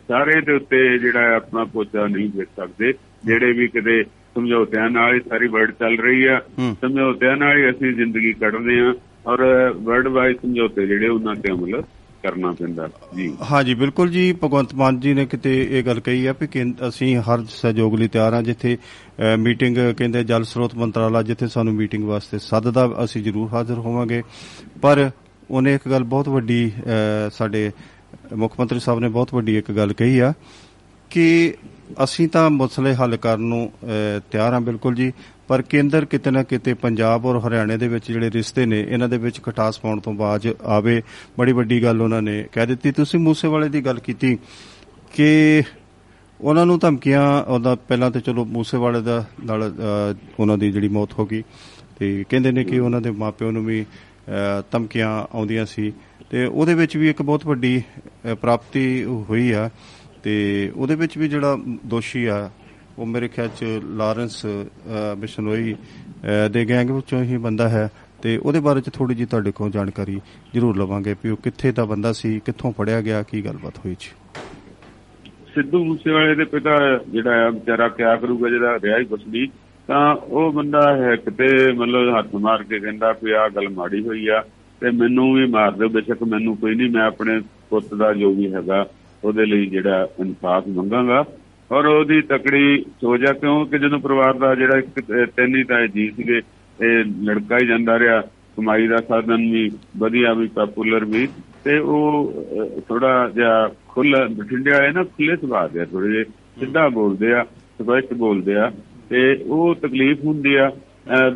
ਸਾਰੇ 0.08 0.42
ਦੇ 0.42 0.54
ਉੱਤੇ 0.54 0.98
ਜਿਹੜਾ 0.98 1.36
ਆਪਣਾ 1.36 1.64
ਪੋਚਾ 1.64 2.08
ਨਹੀਂ 2.08 2.30
ਫੇਰ 2.30 2.46
ਸਕਦੇ। 2.58 2.94
ਜਿਹੜੇ 3.26 3.52
ਵੀ 3.52 3.68
ਕਿਤੇ 3.68 4.04
ਸਮਝੌਤਿਆਂ 4.04 4.90
ਨਾਲ 4.90 5.14
ਹੀ 5.14 5.20
ਸਾਰੀ 5.30 5.48
ਵਰਡ 5.48 5.72
ਚੱਲ 5.72 5.98
ਰਹੀ 5.98 6.24
ਆ। 6.26 6.42
ਸਮਝੌਤਿਆਂ 6.82 7.38
ਨਾਲ 7.38 7.58
ਹੀ 7.58 7.70
ਅਸੀਂ 7.70 7.94
ਜ਼ਿੰਦਗੀ 7.94 8.34
ਕੱਢਦੇ 8.34 8.80
ਆ। 8.80 8.94
ਔਰ 9.28 9.42
ਵਰਲਡ 9.78 10.08
ਵਾਈਡ 10.08 10.36
ਸਮਝੌਤੇ 10.36 10.88
ਜਿਹੜੇ 10.88 11.08
ਉਹਨਾਂ 11.08 11.36
ਤੇ 11.36 11.52
ਅਮਲ 11.52 11.82
ਕਰਨਾ 12.24 12.52
ਪੈਂਦਾ 12.52 12.90
ਜੀ। 13.16 13.38
ਹਾਂਜੀ 13.52 13.74
ਬਿਲਕੁਲ 13.74 14.10
ਜੀ। 14.10 14.34
ਭਗਵੰਤ 14.34 14.74
ਮਾਨ 14.76 15.00
ਜੀ 15.00 15.14
ਨੇ 15.14 15.26
ਕਿਤੇ 15.26 15.68
ਇਹ 15.72 15.84
ਗੱਲ 15.84 16.00
ਕਹੀ 16.00 16.26
ਆ 16.26 16.34
ਵੀ 16.42 16.48
ਕੇਂਦ- 16.48 16.88
ਅਸੀਂ 16.90 17.18
ਹਰ 17.18 17.44
ਸਹਿਯੋਗ 17.50 17.96
ਲਈ 17.96 18.08
ਤਿਆਰ 18.08 18.34
ਹਾਂ 18.34 18.44
ਜਿੱਥੇ 18.44 18.78
ਅ, 18.78 19.38
ਮੀਟਿੰਗ 19.38 19.78
ਕਹਿੰਦੇ 19.98 20.24
ਜਲ 20.24 20.44
ਸਰੋਤ 20.44 20.76
ਮੰਤਰਾਲਾ 20.76 21.22
ਜਿੱਥੇ 21.24 21.48
ਸਾਨੂੰ 21.48 21.74
ਮੀਟਿੰਗ 21.74 22.04
ਵਾਸਤੇ 22.04 22.40
ਸੱਦਦਾ 22.40 22.90
ਅਸੀਂ 23.04 23.24
ਜ਼ਰੂਰ 23.24 23.50
ਹਾਜ਼ਰ 23.54 23.74
ਹੋਵਾਂਗੇ। 23.74 24.24
ਪਰ 24.82 25.10
ਉਹਨੇ 25.52 25.74
ਇੱਕ 25.76 25.88
ਗੱਲ 25.90 26.04
ਬਹੁਤ 26.04 26.30
ਵੱਡੀ 26.30 26.72
ਅ, 26.78 27.30
ਸਾਡੇ 27.34 27.72
ਮੁੱਖ 28.36 28.54
ਮੰਤਰੀ 28.60 28.80
ਸਾਹਿਬ 28.80 29.00
ਨੇ 29.00 29.10
ਬਹੁਤ 29.10 29.34
ਵੱਡੀ 29.34 29.58
ਇੱਕ 29.58 29.72
ਗੱਲ 29.72 29.94
ਕਹੀ 29.94 30.20
ਆ 30.20 30.34
ਕਿ 31.10 31.54
ਅਸੀਂ 32.04 32.28
ਤਾਂ 32.28 32.50
ਮਸਲੇ 32.50 32.94
ਹੱਲ 32.96 33.18
ਕਰਨ 33.18 33.42
ਨੂੰ 33.42 33.72
ਅ, 33.84 34.20
ਤਿਆਰ 34.32 34.54
ਹਾਂ 34.54 34.62
ਬਿਲਕੁਲ 34.62 34.96
ਜੀ। 34.96 35.14
ਪਰ 35.52 35.62
ਕੇਂਦਰ 35.62 36.06
ਕਿਤੇ 36.06 36.32
ਨਾ 36.32 36.44
ਕਿਤੇ 36.44 36.74
ਪੰਜਾਬ 36.74 37.26
ਔਰ 37.26 37.38
ਹਰਿਆਣੇ 37.40 37.78
ਦੇ 37.78 37.88
ਵਿੱਚ 37.88 38.12
ਜਿਹੜੇ 38.12 38.32
ਰਿਸ਼ਤੇ 38.32 38.66
ਨੇ 38.66 38.80
ਇਹਨਾਂ 38.90 39.10
ਦੇ 39.10 39.18
ਵਿੱਚ 39.18 39.42
ਖਟਾਸ 39.44 39.80
ਪਾਉਣ 39.80 40.00
ਤੋਂ 40.00 40.14
ਬਾਅਦ 40.14 40.48
ਆਵੇ। 40.64 41.02
ਬੜੀ 41.40 41.52
ਵੱਡੀ 41.52 41.84
ਗੱਲ 41.84 42.02
ਉਹਨਾਂ 42.02 42.22
ਨੇ 42.22 42.46
ਕਹਿ 42.52 42.68
ਦਿੱਤੀ। 42.68 42.92
ਤੁਸੀਂ 42.92 43.20
ਮੂਸੇਵਾਲੇ 43.20 43.70
ਦੀ 43.70 43.82
ਗੱਲ 43.86 44.00
ਕੀਤੀ 44.00 44.38
ਕਿ 45.14 45.64
ਉਹਨਾਂ 46.42 46.66
ਨੂੰ 46.66 46.80
ਧਮਕੀਆਂ 46.80 47.44
ਉਹਦਾ 47.44 47.76
ਪਹਿਲਾਂ 47.76 48.12
ਤੇ 48.12 48.20
ਚਲੋ 48.20 48.46
ਮੂਸੇਵਾਲੇ 48.46 49.02
ਦਾ 49.02 49.26
ਨਾਲ 49.46 49.70
ਅ, 49.70 49.74
ਉਹਨਾਂ 50.40 50.58
ਦੀ 50.58 50.72
ਜਿਹੜੀ 50.72 50.88
ਮੌਤ 50.88 51.20
ਹੋ 51.20 51.26
ਗਈ 51.26 51.44
ਤੇ 52.00 52.26
ਕਹਿੰਦੇ 52.30 52.52
ਨੇ 52.52 52.64
ਕਿ 52.64 52.80
ਉਹਨਾਂ 52.80 53.02
ਦੇ 53.02 53.12
ਮਾਪਿਆਂ 53.12 53.52
ਨੂੰ 53.52 53.66
ਵੀ 53.66 53.82
ਅ, 53.84 54.64
ਧਮਕੀਆਂ 54.72 55.36
ਆਉਂਦੀਆਂ 55.36 55.66
ਸੀ। 55.66 55.94
ਤੇ 56.30 56.46
ਉਹਦੇ 56.46 56.74
ਵਿੱਚ 56.74 56.98
ਵੀ 56.98 57.10
ਇੱਕ 57.10 57.22
ਬਹੁਤ 57.22 57.46
ਵੱਡੀ 57.46 57.82
ਅ, 58.32 58.36
ਪ੍ਰਾਪਤੀ 58.36 59.04
ਹੋਈ 59.04 59.52
ਆ 59.52 59.70
ਤੇ 60.24 60.72
ਉਹਦੇ 60.76 60.96
ਵਿੱਚ 60.96 61.18
ਵੀ 61.18 61.28
ਜਿਹੜਾ 61.28 61.58
ਦੋਸ਼ੀ 61.86 62.26
ਆ 62.26 62.50
ਉਹ 63.00 63.06
ਮੇਰੇ 63.06 63.28
ਖਿਆਲ 63.28 63.48
ਚ 63.48 63.66
ਲਾਰੈਂਸ 63.84 64.46
ਅ, 64.46 65.16
ਬਿਸ਼ਨੋਈ 65.18 65.74
ਅ, 65.74 66.48
ਦੇ 66.48 66.66
ਗੈਂਗ 66.70 66.90
ਵਿੱਚੋਂ 66.92 67.24
ਹੀ 67.24 67.38
ਬੰਦਾ 67.38 67.70
ਹੈ 67.70 67.90
ਤੇ 68.22 68.38
ਉਹਦੇ 68.38 68.60
ਬਾਰੇ 68.60 68.82
ਚ 68.82 68.90
ਥੋੜੀ 68.90 69.16
ਜੀ 69.16 69.26
ਤੁਹਾਡੇ 69.26 69.52
ਕੋਲ 69.52 69.72
ਜਾਣਕਾਰੀ 69.72 70.20
ਜ਼ਰੂਰ 70.54 70.78
ਲਵਾਂਗੇ 70.78 71.16
ਵੀ 71.24 71.30
ਉਹ 71.30 71.38
ਕਿੱਥੇ 71.38 71.72
ਦਾ 71.72 71.86
ਬੰਦਾ 71.86 72.14
ਸੀ 72.14 72.40
ਕਿੱਥੋਂ 72.46 72.72
ਫੜਿਆ 72.72 73.02
ਗਿਆ 73.02 73.24
ਕੀ 73.24 73.42
ਗੱਲਬਾਤ 73.46 73.78
ਹੋਈ 73.78 73.96
ਜੀ 74.00 74.10
ਸਿੱਧੂ 75.56 75.84
ਮੂਸੇਵਾਲੇ 75.86 76.36
ਦੇ 76.36 76.44
ਪਿਤਾ 76.44 76.98
ਜਿਹੜਾ 77.10 77.48
ਆ 77.48 77.50
ਵਿਚਾਰਾ 77.50 77.88
ਕਿਆ 77.88 78.16
ਕਰੂਗਾ 78.16 78.50
ਜਿਹੜਾ 78.50 78.78
ਰਿਹਾ 78.84 79.00
ਹੀ 79.00 79.06
ਕੁਛ 79.06 79.22
ਨਹੀਂ 79.28 79.48
ਤਾਂ 79.88 80.16
ਉਹ 80.16 80.52
ਬੰਦਾ 80.54 80.82
ਹੈ 80.98 81.16
ਕਿਤੇ 81.16 81.72
ਮਤਲਬ 81.72 82.18
ਹੱਥ 82.18 82.36
ਮਾਰ 82.36 82.64
ਕੇ 82.64 82.80
ਕਹਿੰਦਾ 82.80 83.12
ਵੀ 83.24 83.32
ਆਹ 83.32 83.50
ਗੱਲ 83.50 83.70
ਮਾੜੀ 83.70 84.04
ਹੋਈ 84.08 84.28
ਆ 84.28 84.44
ਤੇ 84.82 84.92
ਮੈਨੂੰ 84.92 85.34
ਵੀ 85.34 85.46
ਮਾਰ 85.48 85.72
ਦਿਓ 85.72 85.90
ਬੇਸ਼ੱਕ 85.90 86.24
ਮੈਨੂੰ 86.24 86.58
ਕੋਈ 86.58 86.76
ਨਹੀਂ 86.76 86.90
ਮੈਂ 86.90 87.02
ਆਪਣੇ 87.02 87.40
ਪੁੱਤ 87.70 87.94
ਦਾ 87.94 88.14
ਜੋ 88.14 88.34
ਵੀ 88.34 88.54
ਹੈਗਾ 88.54 88.86
ਉਹਦੇ 89.24 89.46
ਲਈ 89.46 89.66
ਜਿਹੜਾ 89.66 90.08
ਇਨਸਾਫ 90.20 90.68
ਮੰਗਾਂਗਾ। 90.68 91.24
ਔਰ 91.72 91.86
ਉਹਦੀ 91.86 92.22
ਤਕੜੀ 92.22 92.84
ਸੋਚ 93.02 93.26
ਆ 93.26 93.34
ਕਿਉਂਕਿ 93.34 93.78
ਜਦੋਂ 93.78 94.00
ਪਰਿਵਾਰ 94.00 94.34
ਦਾ 94.34 94.54
ਜਿਹੜਾ 94.56 94.82
ਤਿੰਨ 95.26 95.56
ਹੀ 95.56 95.64
ਤਾਂ 95.64 95.88
ਜੀ 95.88 96.10
ਸੀਗੇ 96.12 96.38
ਇਹ 96.80 97.04
ਲੜਕਾ 97.24 97.58
ਹੀ 97.58 97.68
ਜਾਂਦਾ 97.68 97.98
ਰਿਹਾ 98.00 98.22
ਕਮਾਈ 98.58 98.88
ਦਾ 98.88 98.98
ਸਾਧਨ 98.98 99.52
ਵੀ 99.52 99.70
ਵਧੀਆ 99.98 100.34
ਵੀ 100.34 100.48
ਪਪੂਲਰ 100.48 101.06
ਵੀ 101.06 101.28
ਤੇ 101.64 101.78
ਉਹ 101.78 102.34
ਥੋੜਾ 102.88 103.30
ਜਿਹਾ 103.36 103.68
ਖੁੱਲਾ 103.88 104.26
ਬਠਿੰਡੇ 104.32 104.72
ਵਾਲੇ 104.72 104.92
ਨਾ 104.92 105.04
ਖੁੱਲੇ 105.04 105.36
ਸੁਭਾਅ 105.36 105.68
ਦੇ 105.68 105.86
ਥੋੜੇ 105.86 106.12
ਜਿਹੇ 106.12 106.24
ਸਿੱਧਾ 106.60 106.88
ਬੋਲਦੇ 106.90 107.34
ਆ 107.34 107.44
ਸਪਸ਼ਟ 107.80 108.14
ਬੋਲਦੇ 108.14 108.56
ਆ 108.56 108.72
ਤੇ 109.10 109.22
ਉਹ 109.48 109.76
ਤਕਲੀਫ 109.76 110.24
ਹੁੰਦੀ 110.26 110.56
ਆ। 110.56 110.72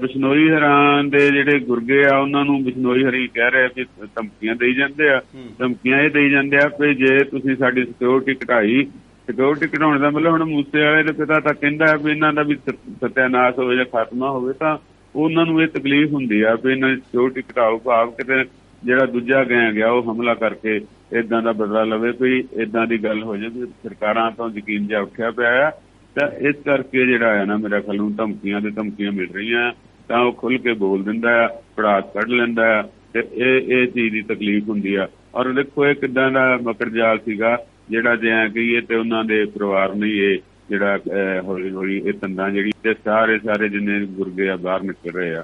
ਬਿਸ਼ਨੋਈ 0.01 0.49
ਹਰਾਂ 0.49 1.03
ਦੇ 1.03 1.19
ਜਿਹੜੇ 1.31 1.59
ਗੁਰਗੇ 1.59 2.03
ਆ 2.05 2.17
ਉਹਨਾਂ 2.17 2.43
ਨੂੰ 2.45 2.63
ਬਿਸ਼ਨੋਈ 2.63 3.03
ਹਰੀ 3.03 3.27
ਕਹਿ 3.27 3.49
ਰਹੇ 3.51 3.67
ਕਿ 3.75 3.85
ਧਮਕੀਆਂ 4.15 4.55
ਦੇਈ 4.55 4.73
ਜਾਂਦੇ 4.73 5.09
ਆ। 5.09 5.21
ਧਮਕੀਆਂ 5.59 6.01
ਇਹ 6.01 6.09
ਦੇਈ 6.09 6.29
ਜਾਂਦੇ 6.29 6.57
ਆ 6.57 6.67
ਕਿ 6.69 6.93
ਜੇ 6.93 7.17
ਤੁਸੀਂ 7.23 7.55
ਸਾਡੀ 7.55 7.85
ਸਿਕਿਉਰਿਟੀ 7.85 8.33
ਘਟਾਈ 8.43 8.85
ਸਿਕਿਉਰਿਟੀ 9.27 9.67
ਘਟਾਉਣ 9.67 9.99
ਦਾ 9.99 10.09
ਮਤਲਬ 10.09 10.31
ਹੁਣ 10.31 10.43
ਮੂਸੇ 10.43 10.83
ਵਾਲੇ 10.83 11.03
ਦੇ 11.03 11.11
ਪਿਤਾ 11.11 11.39
ਤਾਂ 11.39 11.53
ਕਹਿੰਦਾ 11.53 11.85
ਹੈ 11.87 11.95
ਵੀ 11.97 12.11
ਇਹਨਾਂ 12.11 12.33
ਦਾ 12.33 12.43
ਵੀ 12.43 12.55
ਸਤ- 12.55 13.07
ਸਤਿਆਨਾਸ਼ 13.07 13.59
ਹੋਵੇ 13.59 13.75
ਜਾਂ 13.75 13.85
ਖਾਤਮਾ 13.85 14.29
ਹੋਵੇ 14.29 14.53
ਤਾਂ 14.53 14.77
ਉਹਨਾਂ 15.15 15.45
ਨੂੰ 15.45 15.61
ਇਹ 15.61 15.67
ਤਕਲੀਫ 15.67 16.11
ਹੁੰਦੀ 16.11 16.41
ਆ 16.41 16.53
ਵੀ 16.55 16.71
ਇਹਨਾਂ 16.71 16.89
ਦੀ 16.89 16.95
ਸਿਕਿਉਰਿਟੀ 16.95 17.41
ਘਟਾਓ 17.41 17.77
ਭਾਵ 17.77 18.11
ਕਿਤੇ 18.11 18.43
ਜਿਹੜਾ 18.83 19.05
ਦੂਜਾ 19.05 19.43
ਗਿਆ 19.43 19.71
ਗਿਆ 19.71 19.91
ਉਹ 19.91 20.11
ਹਮਲਾ 20.13 20.33
ਕਰਕੇ 20.33 20.79
ਇਦਾਂ 21.13 21.41
ਦਾ 21.41 21.51
ਬਦਲਾ 21.51 21.83
ਲਵੇ 21.83 22.11
ਵੀ 22.21 22.43
ਇਦਾਂ 22.53 22.85
ਦੀ 22.87 22.97
ਗੱਲ 23.03 23.23
ਹੋ 23.23 23.37
ਜਾਵੇ 23.37 23.65
ਸਰਕਾਰਾਂ 23.83 24.31
ਤੋਂ 24.31 24.49
ਯਕੀਨ 24.49 24.87
ਜਿਹਾ 24.87 25.01
ਉੱਠਿਆ 25.01 25.31
ਪਿਆ 25.31 25.67
ਆ। 25.67 25.71
ਤਾਂ 26.15 26.27
ਇਸ 26.49 26.55
ਕਰਕੇ 26.65 27.05
ਜਿਹੜਾ 27.05 27.35
ਹੈ 27.35 27.45
ਨਾ 27.45 27.57
ਮੇਰਾ 27.57 27.79
ਖਿਆਲ 27.79 27.95
ਨੂੰ 27.97 28.15
ਧਮਕੀਆਂ 28.15 28.61
ਤੇ 28.61 28.69
ਧਮਕੀਆਂ 28.69 29.11
ਮਿਲ 29.11 29.27
ਰਹੀਆਂ 29.33 29.71
ਤਾਂ 30.07 30.19
ਉਹ 30.19 30.31
ਖੁੱਲ 30.33 30.57
ਕੇ 30.57 30.73
ਬੋਲ 30.73 31.03
ਦਿੰਦਾ 31.03 31.29
ਆ 31.43 31.47
ਪੜਾਸ 31.75 32.03
ਕੱਢ 32.13 32.29
ਲੈਂਦਾ 32.29 32.79
ਆ, 32.79 32.81
ਤੇ 33.13 33.23
ਇਹ 33.33 33.77
ਇਹ 33.77 33.87
ਚੀਜ਼ 33.87 34.13
ਦੀ 34.13 34.21
ਤਕਲੀਫ 34.21 34.69
ਹੁੰਦੀ 34.69 34.95
ਆ। 34.95 35.07
ਔਰ 35.35 35.51
ਦੇਖੋ 35.53 35.85
ਇਹ 35.87 35.95
ਕਿਦਾਂ 35.95 36.31
ਦਾ 36.31 36.57
ਮਕਰ 36.63 36.89
ਜਾਲ 36.89 37.19
ਸੀਗਾ 37.19 37.57
ਜਿਹੜਾ 37.89 38.15
ਜੇ 38.15 38.29
ਐ 38.31 38.47
ਕਹੀਏ 38.47 38.81
ਤੇ 38.81 38.95
ਉਹਨਾਂ 38.95 39.23
ਦੇ 39.23 39.45
ਪਰਿਵਾਰ 39.45 39.95
ਨੇ 39.95 40.09
ਇਹ 40.09 40.37
ਜਿਹੜਾ 40.69 40.97
ਹੌਲੀ 41.43 41.71
ਹੌਲੀ 41.71 41.97
ਇਹ 42.05 42.13
ਤੰਦਾਂ 42.13 42.49
ਜਿਹੜੀ 42.51 42.71
ਤੇ 42.83 42.93
ਸਾਰੇ 42.93 43.39
ਸਾਰੇ 43.39 43.69
ਜਿੰਨੇ 43.69 44.05
ਗੁਰਗੇ 44.05 44.49
ਆ 44.49 44.55
ਬਾਹਰ 44.55 44.81
ਨਿਕਲ 44.83 45.11
ਰਹੇ 45.11 45.35
ਆ। 45.35 45.43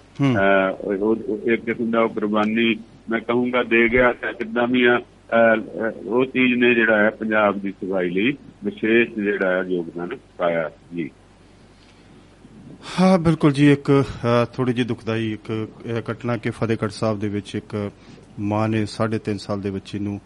ਇੱਕ 1.54 1.66
ਕਿਸਮ 1.66 1.92
ਦਾ 1.92 2.02
ਉਹ 2.02 2.10
ਕੁਰਬਾਨੀ 2.10 2.76
ਮੈਂ 3.10 3.20
ਕਹੂੰਗਾ 3.20 3.64
ਦੇ 3.64 3.90
ਗਿਆ 3.90 4.12
ਤਾਂ 4.14 4.34
ਕਿੱਦਾਂ 4.34 4.68
ਵੀ 4.68 4.84
ਆ 4.86 5.00
ਉਹ 6.06 6.26
ਚੀਜ਼ 6.26 6.54
ਨੇ 6.60 6.74
ਜਿਹੜਾ 6.76 7.04
ਹੈ 7.04 7.10
ਪੰਜਾਬ 7.10 7.60
ਦੀ 7.60 7.72
ਸਫ਼ਾਈ 7.72 8.10
ਲਈ 8.10 8.32
ਵਿਸ਼ੇਸ਼ 8.64 9.10
ਜਿਹੜਾ 9.20 9.52
ਹੈ 9.52 9.64
ਯੋਗਦਾਨ 9.68 10.10
ਪਾਇਆ 10.38 10.70
ਜੀ। 10.96 11.10
ਹਾਂ 13.00 13.20
ਬਿਲਕੁਲ 13.20 13.52
ਜੀ 13.52 13.72
ਇੱਕ 13.72 14.04
ਥੋੜੀ 14.54 14.74
ਜਿਹੀ 14.74 14.88
ਦੁਖਦਾਈ 14.88 15.32
ਇੱਕ 15.34 15.68
ਘਟਨਾ 16.12 16.38
ਕਿ 16.38 16.50
ਫਤਿਹਗੜ੍ਹ 16.50 16.92
ਸਾਹਿਬ 16.92 17.20
ਦੇ 17.20 17.28
ਵਿੱਚ 17.30 17.56
ਇੱਕ 17.56 17.92
ਮਾਂ 18.40 18.68
ਨੇ 18.70 18.86
3.5 18.96 19.38
ਸਾਲ 19.38 19.62
ਦੇ 19.62 19.72
ਬੱਚੇ 19.72 20.00
ਨੂੰ 20.00 20.20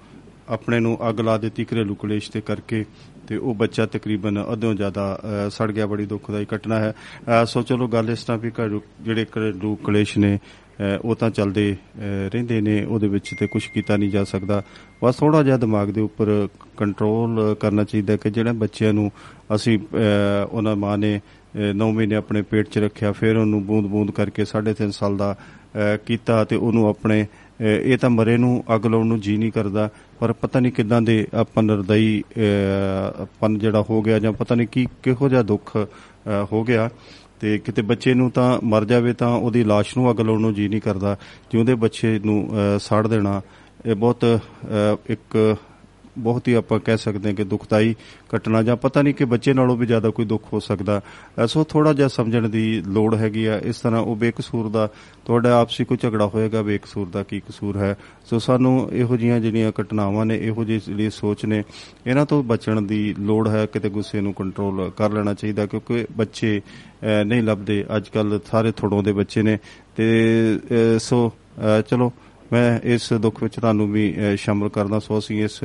ਆਪਣੇ 0.49 0.79
ਨੂੰ 0.79 0.97
ਅੱਗ 1.09 1.19
ਲਾ 1.19 1.37
ਦਿੱਤੀ 1.37 1.65
ਘਰੇਲੂ 1.65 1.95
ਕਲੇਸ਼ 1.95 2.31
ਦੇ 2.31 2.41
ਕਰਕੇ 2.41 2.85
ਤੇ 3.27 3.37
ਉਹ 3.37 3.53
ਬੱਚਾ 3.55 3.85
ਤਕਰੀਬਨ 3.85 4.43
ਅੱਧੋਂ 4.53 4.73
ਜ਼ਿਆਦਾ 4.75 5.19
ਅ, 5.23 5.49
ਸੜ 5.49 5.71
ਗਿਆ 5.71 5.85
ਬੜੀ 5.85 6.05
ਦੁਖਦਾਈ 6.05 6.45
ਘਟਨਾ 6.55 6.79
ਹੈ। 6.79 6.93
ਅ, 7.41 7.45
ਸੋ 7.45 7.61
ਚਲੋ 7.61 7.87
ਗੱਲ 7.87 8.09
ਇਸ 8.09 8.23
ਤਰ੍ਹਾਂ 8.23 8.37
ਵੀ 8.39 8.51
ਘਰੇਲੂ 8.51 8.81
ਜਿਹੜੇ 9.01 9.25
ਘਰੇਲੂ 9.25 9.75
ਕਲੇਸ਼ 9.75 10.17
ਨੇ 10.17 10.35
ਅ, 10.81 10.99
ਉਹ 11.05 11.15
ਤਾਂ 11.15 11.29
ਚੱਲਦੇ 11.29 11.71
ਅ, 11.73 12.29
ਰਹਿੰਦੇ 12.33 12.61
ਨੇ 12.61 12.83
ਉਹਦੇ 12.85 13.07
ਵਿੱਚ 13.07 13.33
ਤੇ 13.39 13.47
ਕੁਝ 13.47 13.65
ਕੀਤਾ 13.65 13.97
ਨਹੀਂ 13.97 14.09
ਜਾ 14.11 14.23
ਸਕਦਾ। 14.23 14.61
ਬਸ 15.03 15.15
ਥੋੜਾ 15.15 15.43
ਜਿਹਾ 15.43 15.57
ਦਿਮਾਗ 15.57 15.89
ਦੇ 15.89 16.01
ਉੱਪਰ 16.01 16.47
ਕੰਟਰੋਲ 16.77 17.55
ਕਰਨਾ 17.59 17.83
ਚਾਹੀਦਾ 17.83 18.15
ਕਿ 18.17 18.29
ਜਿਹੜੇ 18.29 18.51
ਬੱਚਿਆਂ 18.51 18.93
ਨੂੰ 18.93 19.11
ਅਸੀਂ 19.55 19.77
ਅ, 19.79 20.47
ਉਹਨਾਂ 20.51 20.75
ਮਾਂ 20.75 20.97
ਨੇ 20.97 21.19
9 21.73 21.91
ਮਹੀਨੇ 21.91 22.15
ਆਪਣੇ 22.15 22.41
ਪੇਟ 22.41 22.69
'ਚ 22.69 22.77
ਰੱਖਿਆ 22.77 23.11
ਫਿਰ 23.11 23.37
ਉਹਨੂੰ 23.37 23.63
ਬੂੰਦ-ਬੂੰਦ 23.65 24.11
ਕਰਕੇ 24.11 24.45
3.5 24.45 24.91
ਸਾਲ 24.91 25.17
ਦਾ 25.17 25.33
ਅ, 25.33 25.97
ਕੀਤਾ 26.05 26.43
ਤੇ 26.43 26.55
ਉਹਨੂੰ 26.55 26.87
ਆਪਣੇ 26.89 27.23
ਅ, 27.23 27.63
ਇਹ 27.63 27.97
ਤਾਂ 27.97 28.09
ਮਰੇ 28.09 28.37
ਨੂੰ 28.37 28.63
ਅੱਗ 28.75 28.85
ਲਾਉਣ 28.85 29.05
ਨੂੰ 29.07 29.19
ਜੀ 29.19 29.37
ਨਹੀਂ 29.37 29.51
ਕਰਦਾ। 29.51 29.89
ਪਰ 30.19 30.33
ਪਤਾ 30.33 30.59
ਨਹੀਂ 30.59 30.71
ਕਿਦਾਂ 30.71 31.01
ਦੇ 31.01 31.27
ਆਪਾਂ 31.33 31.63
ਨਰਦਈ 31.63 32.23
ਪਨ 33.39 33.57
ਜਿਹੜਾ 33.59 33.81
ਹੋ 33.89 34.01
ਗਿਆ 34.01 34.19
ਜਾਂ 34.19 34.31
ਪਤਾ 34.31 34.55
ਨਹੀਂ 34.55 34.67
ਕੀ 34.67 34.87
ਕਿਹੋ 35.03 35.29
ਜਿਹਾ 35.29 35.41
ਦੁੱਖ 35.41 35.77
ਅ, 35.77 35.87
ਹੋ 36.51 36.63
ਗਿਆ। 36.63 36.89
ਤੇ 37.39 37.57
ਕਿਤੇ 37.57 37.81
ਬੱਚੇ 37.81 38.13
ਨੂੰ 38.13 38.29
ਤਾਂ 38.31 38.59
ਮਰ 38.63 38.85
ਜਾਵੇ 38.85 39.13
ਤਾਂ 39.13 39.27
ਉਹਦੀ 39.29 39.63
ਲਾਸ਼ 39.63 39.97
ਨੂੰ 39.97 40.11
ਅੱਗ 40.11 40.19
ਲਾਉਣ 40.21 40.41
ਨੂੰ 40.41 40.53
ਜੀ 40.53 40.67
ਨਹੀਂ 40.67 40.81
ਕਰਦਾ। 40.81 41.15
ਜਿਉਂਦੇ 41.51 41.75
ਬੱਚੇ 41.75 42.19
ਨੂੰ 42.25 42.49
ਅ, 42.53 42.77
ਸਾੜ 42.79 43.07
ਦੇਣਾ 43.07 43.41
ਇਹ 43.85 43.95
ਬਹੁਤ 43.95 44.25
ਅ, 44.25 44.95
ਇੱਕ 45.09 45.55
ਬਹੁਤ 46.17 46.47
ਹੀ 46.47 46.53
ਆਪਾਂ 46.53 46.79
ਕਹਿ 46.79 46.97
ਸਕਦੇ 46.97 47.29
ਹਾਂ 47.29 47.35
ਕਿ 47.35 47.43
ਦੁਖਦਾਈ 47.43 47.95
ਘਟਨਾ 48.35 48.63
ਜਾਂ 48.63 48.75
ਪਤਾ 48.75 49.01
ਨਹੀਂ 49.01 49.13
ਕਿ 49.13 49.25
ਬੱਚੇ 49.25 49.53
ਨਾਲੋਂ 49.53 49.77
ਵੀ 49.77 49.85
ਜ਼ਿਆਦਾ 49.85 50.09
ਕੋਈ 50.09 50.25
ਦੁੱਖ 50.25 50.43
ਹੋ 50.53 50.59
ਸਕਦਾ। 50.59 51.01
ਅ, 51.43 51.47
ਸੋ 51.47 51.63
ਥੋੜਾ 51.63 51.93
ਜਿਹਾ 51.93 52.07
ਸਮਝਣ 52.07 52.49
ਦੀ 52.49 52.83
ਲੋੜ 52.87 53.15
ਹੈਗੀ 53.15 53.45
ਆ। 53.45 53.59
ਇਸ 53.63 53.79
ਤਰ੍ਹਾਂ 53.79 54.01
ਉਹ 54.01 54.15
ਬੇਕਸੂਰ 54.15 54.69
ਦਾ 54.69 54.89
ਤੁਹਾਡਾ 55.25 55.59
ਆਪਸੀ 55.61 55.85
ਕੋਈ 55.85 55.97
ਝਗੜਾ 55.97 56.27
ਹੋਏਗਾ 56.27 56.61
ਬੇਕਸੂਰ 56.61 57.07
ਦਾ 57.09 57.23
ਕੀ 57.23 57.39
ਕਸੂਰ 57.39 57.77
ਹੈ? 57.77 57.97
ਸੋ 58.25 58.39
ਸਾਨੂੰ 58.39 58.89
ਇਹੋ 58.93 59.17
ਜੀਆਂ 59.17 59.39
ਜਿਹੜੀਆਂ 59.39 59.71
ਘਟਨਾਵਾਂ 59.81 60.25
ਨੇ 60.25 60.37
ਇਹੋ 60.37 60.63
ਜਿਹੀ 60.63 60.79
ਜਿਹੜੀ 60.79 61.09
ਸੋਚ 61.09 61.45
ਨੇ 61.45 61.63
ਇਹਨਾਂ 62.07 62.25
ਤੋਂ 62.25 62.43
ਬਚਣ 62.43 62.81
ਦੀ 62.81 63.15
ਲੋੜ 63.19 63.47
ਹੈ। 63.47 63.65
ਕਿਤੇ 63.65 63.89
ਗੁੱਸੇ 63.89 64.21
ਨੂੰ 64.21 64.33
ਕੰਟਰੋਲ 64.33 64.91
ਕਰ 64.97 65.11
ਲੈਣਾ 65.11 65.33
ਚਾਹੀਦਾ 65.33 65.65
ਕਿਉਂਕਿ 65.65 66.05
ਬੱਚੇ 66.17 66.59
ਅ, 66.59 67.23
ਨਹੀਂ 67.23 67.43
ਲੱਭਦੇ। 67.43 67.85
ਅੱਜ 67.95 68.09
ਕੱਲ 68.09 68.39
ਸਾਰੇ 68.51 68.71
ਥੋੜੋਂ 68.71 69.03
ਦੇ 69.03 69.13
ਬੱਚੇ 69.13 69.41
ਨੇ 69.41 69.57
ਤੇ 69.95 70.05
ਅ, 70.95 70.97
ਸੋ 70.99 71.29
ਅ, 71.29 71.81
ਚਲੋ 71.81 72.11
ਮੈਂ 72.53 72.79
ਇਸ 72.83 73.13
ਦੁੱਖ 73.13 73.43
ਵਿੱਚ 73.43 73.55
ਤੁਹਾਨੂੰ 73.55 73.91
ਵੀ 73.91 74.15
ਸ਼ਾਮਲ 74.37 74.69
ਕਰਦਾ 74.69 74.99
ਸੋ 74.99 75.17
ਅਸੀਂ 75.19 75.43
ਇਸ 75.43 75.63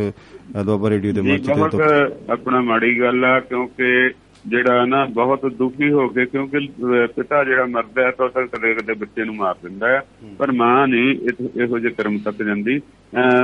ਦੁਆਬਾ 0.64 0.90
ਰੇਡੀਓ 0.90 1.12
ਦੇ 1.12 1.20
ਮੰਚ 1.20 1.46
ਤੇ 1.46 1.54
ਦੁੱਖ 1.54 2.30
ਆਪਣਾ 2.30 2.60
ਮਾੜੀ 2.60 3.00
ਗੱਲ 3.00 3.24
ਆ 3.24 3.40
ਕਿਉਂਕਿ 3.40 4.10
ਜਿਹੜਾ 4.46 4.84
ਨਾ 4.84 5.04
ਬਹੁਤ 5.04 5.46
ਦੁਖੀ 5.46 5.90
ਹੋ 5.92 6.08
ਕੇ 6.08 6.24
ਕਿਉਂਕਿ 6.26 6.58
ਪਿਤਾ 7.16 7.44
ਜਿਹੜਾ 7.44 7.66
ਮਰਦਾ 7.66 8.02
ਹੈ 8.02 8.10
ਤਾਂ 8.10 8.28
ਤਾਂ 8.28 8.46
ਕਦੇ 8.46 8.74
ਕਦੇ 8.74 8.94
ਬੱਚੇ 8.94 9.24
ਨੂੰ 9.24 9.34
ਮਾਰ 9.36 9.54
ਦਿੰਦਾ 9.62 9.88
ਹੈ। 9.88 10.00
ਪਰ 10.38 10.52
ਮਾਂ 10.52 10.86
ਨਹੀਂ 10.88 11.10
ਇਹ- 11.10 11.62
ਇਹੋ 11.62 11.78
ਜਿਹੇ 11.78 11.92
ਕਰਮ 11.92 12.18
ਤੱਕ 12.18 12.42
ਜਾਂਦੀ। 12.42 12.80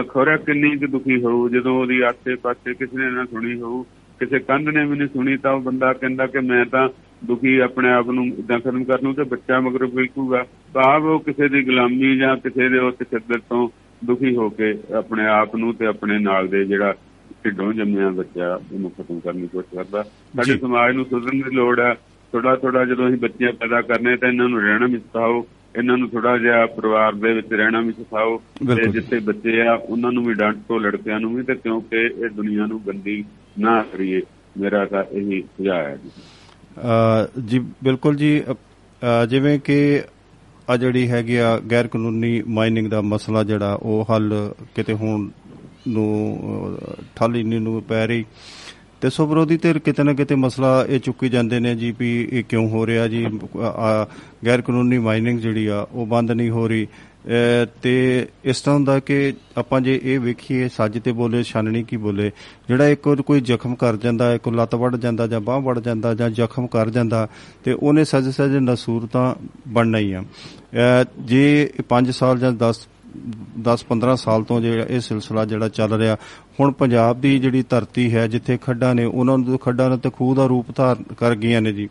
ਖੋਰਾ 0.08 0.36
ਕਿੰਨੀ 0.36 0.76
ਕੁ 0.76 0.86
ਦੁਖੀ 0.86 1.22
ਹੋਊ 1.22 1.48
ਜਦੋਂ 1.48 1.80
ਉਹਦੀ 1.80 2.00
ਆਸੇ 2.00 2.34
ਪਾਸੇ 2.34 2.74
ਕਿਸੇ 2.74 2.96
ਨੇ 2.96 3.10
ਨਾ 3.10 3.24
ਸੁਣੀ 3.24 3.60
ਹੋਊ 3.60 3.84
ਕਿਸੇ 4.20 4.38
ਕੰਧ 4.38 4.68
ਨੇ 4.68 4.86
ਵੀ 4.86 4.98
ਨਹੀਂ 4.98 5.08
ਸੁਣੀ 5.08 5.36
ਤਾਂ 5.36 5.52
ਉਹ 5.52 5.60
ਬੰਦਾ 5.60 5.92
ਕਹਿੰਦਾ 5.92 6.26
ਕਿ 6.26 6.40
ਮੈਂ 6.40 6.64
ਤਾਂ 6.64 6.88
ਦੁਖੀ 7.24 7.58
ਆਪਣੇ 7.58 7.92
ਆਪ 7.92 8.10
ਨੂੰ 8.10 8.26
ਇਦਾਂ 8.26 8.58
ਖਤਮ 8.58 8.84
ਕਰ 8.84 9.02
ਲੂੰ 9.02 9.14
ਤੇ 9.14 9.24
ਬੱਚਾ 9.24 9.60
ਮਗਰ 9.60 9.86
ਬਿਲਕੂਗਾ 9.86 10.44
ਭਾਵ 10.74 11.04
ਉਹ 11.04 11.20
ਕਿਸੇ 11.20 11.48
ਦੀ 11.48 11.64
ਗੁਲਾਮੀ 11.64 12.16
ਜਾਂ 12.16 12.36
ਕਿਸੇ 12.36 12.68
ਦੇ 12.68 12.78
ਉਸ 12.78 12.94
ਤਸ਼ੱਦਦ 12.94 13.40
ਤੋਂ 13.40 13.68
ਦੁਖੀ 14.04 14.36
ਹੋ 14.36 14.48
ਕੇ 14.48 14.74
ਆਪਣੇ 14.96 15.26
ਆਪ 15.26 15.56
ਨੂੰ 15.56 15.74
ਤੇ 15.74 15.86
ਆਪਣੇ 15.86 16.18
ਨਾਲ 16.18 16.48
ਦੇ 16.48 16.64
ਜਿਹੜਾ 16.64 16.94
ਢਿੱਡੋਂ 17.44 17.72
ਜੰਮਿਆ 17.72 18.08
ਬੱਚਾ 18.08 18.60
ਉਹਨੂੰ 18.72 18.90
ਖਤਮ 18.90 19.20
ਕਰਨ 19.20 19.40
ਦੀ 19.40 19.46
ਕੋਸ਼ਿਸ਼ 19.46 19.74
ਕਰਦਾ। 19.74 20.02
ਸਾਡੇ। 20.02 20.58
ਸਮਾਜ 20.58 20.94
ਨੂੰ 20.94 21.04
ਸੁਧਰਨ 21.04 21.40
ਦੀ 21.40 21.50
ਲੋੜ 21.50 21.80
ਹੈ। 21.80 21.94
ਥੋੜਾ 22.32 22.56
ਥੋੜਾ 22.56 22.84
ਜਦੋਂ 22.84 23.08
ਅਸੀਂ 23.08 23.18
ਬੱਚੇ 23.18 23.52
ਪੈਦਾ 23.52 23.80
ਕਰਨੇ 23.80 24.16
ਤਾਂ 24.16 24.28
ਇਹਨਾਂ 24.28 24.48
ਨੂੰ 24.48 24.62
ਰਹਿਣਾ 24.62 24.86
ਵੀ 24.86 24.96
ਸਿਖਾਓ। 24.96 25.46
ਇਹਨਾਂ 25.76 25.96
ਨੂੰ 25.98 26.08
ਥੋੜਾ 26.08 26.36
ਜਿਹਾ 26.38 26.66
ਪਰਿਵਾਰ 26.66 27.12
ਦੇ 27.14 27.32
ਵਿੱਚ 27.32 27.52
ਰਹਿਣਾ 27.52 27.80
ਵੀ 27.80 27.92
ਸਿਖਾਓ 27.92 28.36
ਤੇ। 28.68 28.86
ਜਿੱਥੇ 28.88 29.18
ਬੱਚੇ 29.18 29.60
ਆ 29.62 29.74
ਉਹਨਾਂ 29.74 30.12
ਨੂੰ 30.12 30.24
ਵੀ 30.24 30.34
ਡਾਂਟੋ 30.34 30.78
ਲੜਕਿਆਂ 30.78 31.20
ਨੂੰ 31.20 31.34
ਵੀ 31.34 31.42
ਤੇ 31.42 31.54
ਕਿਉਂਕਿ 31.54 31.96
ਇਹ 31.96 32.28
ਦੁਨੀਆ 32.30 32.66
ਨੂੰ 32.66 32.80
ਗੰਦੀ 32.86 33.24
ਨਾ 33.58 33.82
ਕਰੀਏ। 33.82 34.20
ਮੇਰਾ 34.58 34.84
ਤਾਂ 34.84 35.04
ਇਹੀ 35.12 35.40
ਸੁਝਾਅ 35.42 35.84
ਹੈ 35.84 35.98
ਜੀ। 37.46 37.58
ਬਿਲਕੁਲ 37.84 38.16
ਜੀ। 38.16 38.42
ਜਿਵੇਂ 39.28 39.58
ਕਿ 39.60 40.02
ਆ 40.70 40.76
ਜਿਹੜੀ 40.76 41.08
ਹੈਗੀ 41.08 41.36
ਆ 41.36 41.58
ਗੈਰ 41.70 41.86
ਕਾਨੂੰਨੀ 41.86 42.42
ਮਾਈਨਿੰਗ 42.48 42.88
ਦਾ 42.90 43.00
ਮਸਲਾ 43.00 43.42
ਜਿਹੜਾ 43.44 43.78
ਉਹ 43.82 44.06
ਹੱਲ 44.10 44.54
ਕਿਤੇ 44.76 44.94
ਹੋਣ 44.94 45.28
ਨੂੰ 45.88 46.08
ਠੱਲ 47.16 47.44
ਨੂੰ 47.46 47.82
ਪੈ 47.82 48.06
ਰਹੀ। 48.06 48.24
ਤੇ 49.00 49.10
ਸੋ 49.10 49.26
ਵਿਰੋਧੀ 49.26 49.56
ਧਿਰ 49.56 49.78
ਕਿਤੇ 49.78 50.02
ਨਾ 50.02 50.12
ਕਿਤੇ 50.12 50.34
ਮਸਲਾ 50.34 50.86
ਇਹ 50.88 51.00
ਚੁੱਕੀ 51.00 51.28
ਜਾਂਦੇ 51.28 51.60
ਨੇ 51.60 51.74
ਜੀ 51.74 51.94
ਵੀ 51.98 52.28
ਇਹ 52.32 52.44
ਕਿਉਂ 52.44 52.68
ਹੋ 52.68 52.86
ਰਿਹਾ 52.86 53.08
ਜੀ 53.08 53.26
ਆ- 53.58 53.66
ਆ 53.66 54.06
ਗੈਰ 54.46 54.60
ਕਾਨੂੰਨੀ 54.60 54.98
ਮਾਈਨਿੰਗ 54.98 55.38
ਜਿਹੜੀ 55.38 55.66
ਆ 55.66 55.86
ਉਹ 55.92 56.06
ਬੰਦ 56.06 56.32
ਨਹੀਂ 56.32 56.50
ਹੋ 56.50 56.68
ਰਹੀ। 56.68 56.86
ਅਹ, 57.26 57.66
ਤੇ 57.82 58.26
ਇਸ 58.44 58.60
ਤਰ੍ਹਾਂ 58.60 58.76
ਹੁੰਦਾ 58.76 58.98
ਕਿ 58.98 59.34
ਆਪਾਂ 59.56 59.80
ਜੇ 59.80 60.00
ਇਹ 60.04 60.20
ਵੇਖੀਏ 60.20 60.68
ਸੱਜ 60.68 60.98
ਤੇ 61.00 61.12
ਬੋਲੇ 61.12 61.42
ਛਾਨਣੀ 61.42 61.82
ਕੀ 61.82 61.96
ਬੋਲੇ 61.96 62.30
ਜਿਹੜਾ 62.68 62.88
ਇੱਕ 62.88 63.06
ਵਾਰ 63.06 63.22
ਕੋਈ 63.22 63.40
ਜ਼ਖਮ 63.40 63.74
ਕਰ 63.74 63.96
ਜਾਂਦਾ 63.96 64.30
ਹੈ 64.30 64.38
ਕੋਈ 64.38 64.54
ਲੱਤ 64.54 64.74
ਵੱਢ 64.74 64.96
ਜਾਂਦਾ 64.96 65.26
ਜਾਂ 65.26 65.40
ਬਾਹ 65.40 65.60
ਵੱਢ 65.60 65.78
ਜਾਂਦਾ 65.78 66.14
ਜਾਂ 66.14 66.30
ਜ਼ਖਮ 66.30 66.66
ਕਰ 66.66 66.90
ਜਾਂਦਾ 66.90 67.28
ਤੇ 67.64 67.72
ਉਹਨੇ 67.72 68.04
ਸਜ 68.04 68.28
ਸਜ 68.28 68.56
ਨਸੂਰ 68.56 69.08
ਤਾਂ 69.12 69.34
ਬਣਨਾ 69.68 69.98
ਹੀ 69.98 70.12
ਆ। 70.12 70.22
ਅਹ, 70.22 71.04
ਜੇ 71.20 71.70
5 71.88 72.10
ਸਾਲ 72.10 72.38
ਜਾਂ 72.38 72.52
10 72.52 72.86
10-15 73.60 74.16
ਸਾਲ 74.16 74.42
ਤੋਂ 74.42 74.60
ਜਿਹੜਾ 74.60 74.84
ਇਹ 74.90 75.00
ਸਿਲਸਿਲਾ 75.00 75.44
ਜਿਹੜਾ 75.44 75.68
ਚੱਲ 75.68 75.92
ਰਿਹਾ 75.92 76.16
ਹੁਣ 76.60 76.72
ਪੰਜਾਬ 76.72 77.20
ਦੀ 77.20 77.38
ਜਿਹੜੀ 77.38 77.64
ਧਰਤੀ 77.70 78.14
ਹੈ 78.14 78.26
ਜਿੱਥੇ 78.26 78.56
ਖੱਡਾਂ 78.56 78.94
ਨੇ 78.94 79.04
ਉਹਨਾਂ 79.04 79.38
ਨੂੰ 79.38 79.58
ਖੱਡਾਂ 79.58 79.90
ਨੇ 79.90 79.96
ਤੇ 79.96 80.10
ਖੂਹ 80.10 80.34
ਦਾ 80.34 80.46
ਰੂਪ 80.46 80.66
ਧਾਰਨ 80.74 81.02
ਕਰ 81.02 81.34
ਗਈਆਂ 81.34 81.62
ਨੇ 81.62 81.72
ਜੀ। 81.72 81.88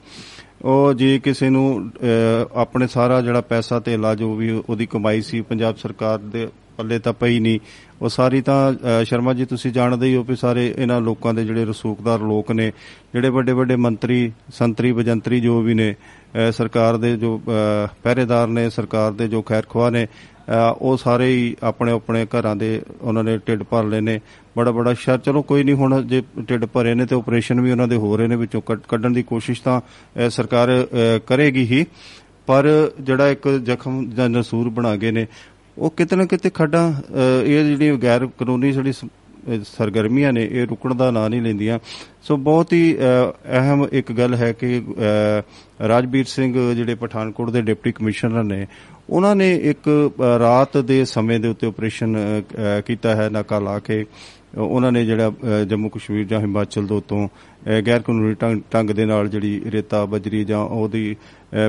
ਉਹ 0.61 0.93
ਜੇ 0.93 1.19
ਕਿਸੇ 1.19 1.49
ਨੂੰ 1.49 1.91
ਅਹ, 2.03 2.59
ਆਪਣੇ 2.59 2.87
ਸਾਰਾ 2.87 3.21
ਜਿਹੜਾ 3.21 3.41
ਪੈਸਾ 3.41 3.79
ਤੇ 3.79 3.93
ਇਲਾਜ 3.93 4.19
ਜੋ 4.19 4.35
ਵੀ 4.35 4.61
ਉਹਦੀ 4.69 4.85
ਕਮਾਈ 4.85 5.21
ਸੀ 5.21 5.41
ਪੰਜਾਬ 5.41 5.75
ਸਰਕਾਰ 5.77 6.17
ਦੇ 6.19 6.47
ਪੱਲੇ 6.77 6.99
ਤਾਂ 6.99 7.13
ਪਈ 7.13 7.39
ਨਹੀਂ। 7.39 7.59
ਉਹ 8.01 8.09
ਸਾਰੀ 8.09 8.41
ਤਾਂ 8.41 8.73
ਅਹ, 8.73 9.03
ਸ਼ਰਮਾ 9.03 9.33
ਜੀ 9.33 9.45
ਤੁਸੀਂ 9.45 9.71
ਜਾਣਦੇ 9.71 10.07
ਹੀ 10.07 10.15
ਹੋ 10.15 10.23
ਵੀ 10.23 10.35
ਸਾਰੇ 10.35 10.73
ਇਹਨਾਂ 10.77 11.01
ਲੋਕਾਂ 11.01 11.33
ਦੇ 11.33 11.45
ਜਿਹੜੇ 11.45 11.65
ਰਸੂਖਦਾਰ 11.65 12.19
ਲੋਕ 12.19 12.51
ਨੇ 12.51 12.71
ਜਿਹੜੇ 13.13 13.29
ਵੱਡੇ 13.29 13.51
ਵੱਡੇ 13.51 13.75
ਮੰਤਰੀ 13.75 14.31
ਸੰਤਰੀ 14.53 14.91
ਬਜੰਤਰੀ 14.91 15.39
ਜੋ 15.39 15.61
ਵੀ 15.61 15.73
ਨੇ 15.73 15.95
ਅਹ, 16.35 16.51
ਸਰਕਾਰ 16.51 16.97
ਦੇ 16.97 17.17
ਜੋ 17.17 17.41
ਅਹ, 17.47 17.87
ਪਹਿਰੇਦਾਰ 18.03 18.47
ਨੇ 18.47 18.69
ਸਰਕਾਰ 18.69 19.11
ਦੇ 19.11 19.27
ਜੋ 19.27 19.41
ਖੈਰਖਵਾ 19.41 19.89
ਨੇ 19.89 20.03
ਅਹ, 20.05 20.34
ਉਹ 20.77 20.97
ਸਾਰੇ 20.97 21.35
ਹੀ 21.35 21.55
ਆਪਣੇ 21.63 21.91
ਆਪਣੇ 21.91 22.25
ਘਰਾਂ 22.25 22.55
ਦੇ 22.55 22.81
ਉਹਨਾਂ 23.01 23.23
ਨੇ 23.23 23.37
ਢਿੱਡ 23.37 23.63
ਭਰ 23.63 23.83
ਲਏ 23.83 24.01
ਨੇ। 24.01 24.19
ਬੜਾ 24.57 24.71
ਬੜਾ 24.71 24.93
ਸ਼ਰ 24.93 25.17
ਚਲੋ 25.17 25.41
ਕੋਈ 25.41 25.63
ਨਹੀਂ 25.63 25.75
ਹੁਣ 25.75 26.01
ਜੇ 26.07 26.23
ਢਿੱਡ 26.49 26.65
ਭਰੇ 26.65 26.95
ਨੇ 26.95 27.05
ਤੇ 27.05 27.15
ਆਪਰੇਸ਼ਨ 27.15 27.61
ਵੀ 27.61 27.71
ਉਹਨਾਂ 27.71 27.87
ਦੇ 27.87 27.95
ਹੋ 27.95 28.17
ਰਹੇ 28.17 28.27
ਨੇ 28.27 28.35
ਵਿੱਚੋਂ 28.35 28.61
ਕੱਢ- 28.61 28.81
ਕੱਢਣ 28.87 29.11
ਦੀ 29.11 29.23
ਕੋਸ਼ਿਸ਼ 29.23 29.61
ਤਾਂ 29.61 29.81
ਅਹ, 29.81 30.29
ਸਰਕਾਰ 30.29 30.69
ਅਹ, 30.83 31.19
ਕਰੇਗੀ 31.27 31.63
ਹੀ। 31.65 31.85
ਪਰ 32.45 32.91
ਜਿਹੜਾ 33.01 33.27
ਇੱਕ 33.27 33.47
ਜ਼ਖਮ 33.63 34.09
ਜਾਂ 34.09 34.29
ਨਸੂਰ 34.29 34.69
ਬਣਾ 34.69 34.95
ਗਏ 34.95 35.11
ਨੇ 35.11 35.27
ਉਹ 35.77 35.91
ਕਿਤੇ 35.97 36.15
ਨਾ 36.15 36.25
ਕਿਤੇ 36.25 36.49
ਖੱਡਾਂ 36.49 36.93
ਅਹ, 36.93 37.45
ਇਹ 37.45 37.65
ਜਿਹੜੀ 37.65 37.91
ਗੈਰ 38.03 38.25
ਕਾਨੂੰਨੀ 38.25 38.71
ਜਿਹੜੀ 38.71 38.93
ਸ- 38.93 39.05
ਅਹ, 39.05 39.51
ਸਰਗਰਮੀਆਂ 39.77 40.33
ਨੇ 40.33 40.47
ਇਹ 40.51 40.67
ਰੁਕਣ 40.67 40.95
ਦਾ 40.95 41.11
ਨਾਂ 41.11 41.29
ਨਹੀਂ 41.29 41.41
ਲੈਂਦੀਆਂ। 41.41 41.79
ਸੋ 42.23 42.37
ਬਹੁਤ 42.37 42.73
ਹੀ 42.73 42.97
ਅਹ, 42.97 43.31
ਅਹਿਮ 43.51 43.87
ਇੱਕ 43.91 44.11
ਗੱਲ 44.11 44.35
ਹੈ 44.35 44.53
ਕਿ 44.53 44.83
ਅਹ, 44.89 45.87
ਰਾਜਵੀਰ 45.87 46.25
ਸਿੰਘ 46.25 46.73
ਜਿਹੜੇ 46.73 46.95
ਪਠਾਨਕੋਟ 46.95 47.49
ਦੇ 47.49 47.61
ਡਿਪਟੀ 47.61 47.91
ਕਮਿਸ਼ਨਰ 47.91 48.43
ਨੇ 48.43 48.67
ਉਹਨਾਂ 49.09 49.35
ਨੇ 49.35 49.55
ਇੱਕ 49.55 50.11
ਅਹ, 50.19 50.39
ਰਾਤ 50.39 50.77
ਦੇ 50.77 51.05
ਸਮੇਂ 51.05 51.39
ਦੇ 51.39 51.47
ਉੱਤੇ 51.47 51.67
ਆਪਰੇਸ਼ਨ 51.67 52.17
ਅਹ, 52.17 52.41
ਅਹ, 52.41 52.81
ਕੀਤਾ 52.81 53.15
ਹੈ 53.15 53.29
ਨਾਕਾ 53.29 53.59
ਲਾ 53.59 53.79
ਕੇ। 53.79 54.05
ਉਹਨਾਂ 54.57 54.91
ਨੇ 54.91 55.05
ਜਿਹੜਾ 55.05 55.27
ਅਹ, 55.27 55.65
ਜੰਮੂ 55.65 55.89
ਕਸ਼ਮੀਰ 55.89 56.25
ਜਾਂ 56.25 56.39
ਹਿਮਾਚਲ 56.39 56.87
ਤੋਂ 56.87 57.01
ਤੋਂ 57.07 57.27
ਅਹ, 57.27 57.81
ਗੈਰ 57.81 58.01
ਕਾਨੂੰਨੀ 58.01 58.33
ਢੰਗ- 58.33 58.61
ਢੰਗ 58.73 58.89
ਦੇ 58.89 59.05
ਨਾਲ 59.05 59.27
ਜਿਹੜੀ 59.27 59.61
ਰੇਤਾ 59.65 60.05
ਬਜਰੀ 60.05 60.43
ਜਾਂ 60.43 60.59
ਉਹਦੀ 60.59 61.15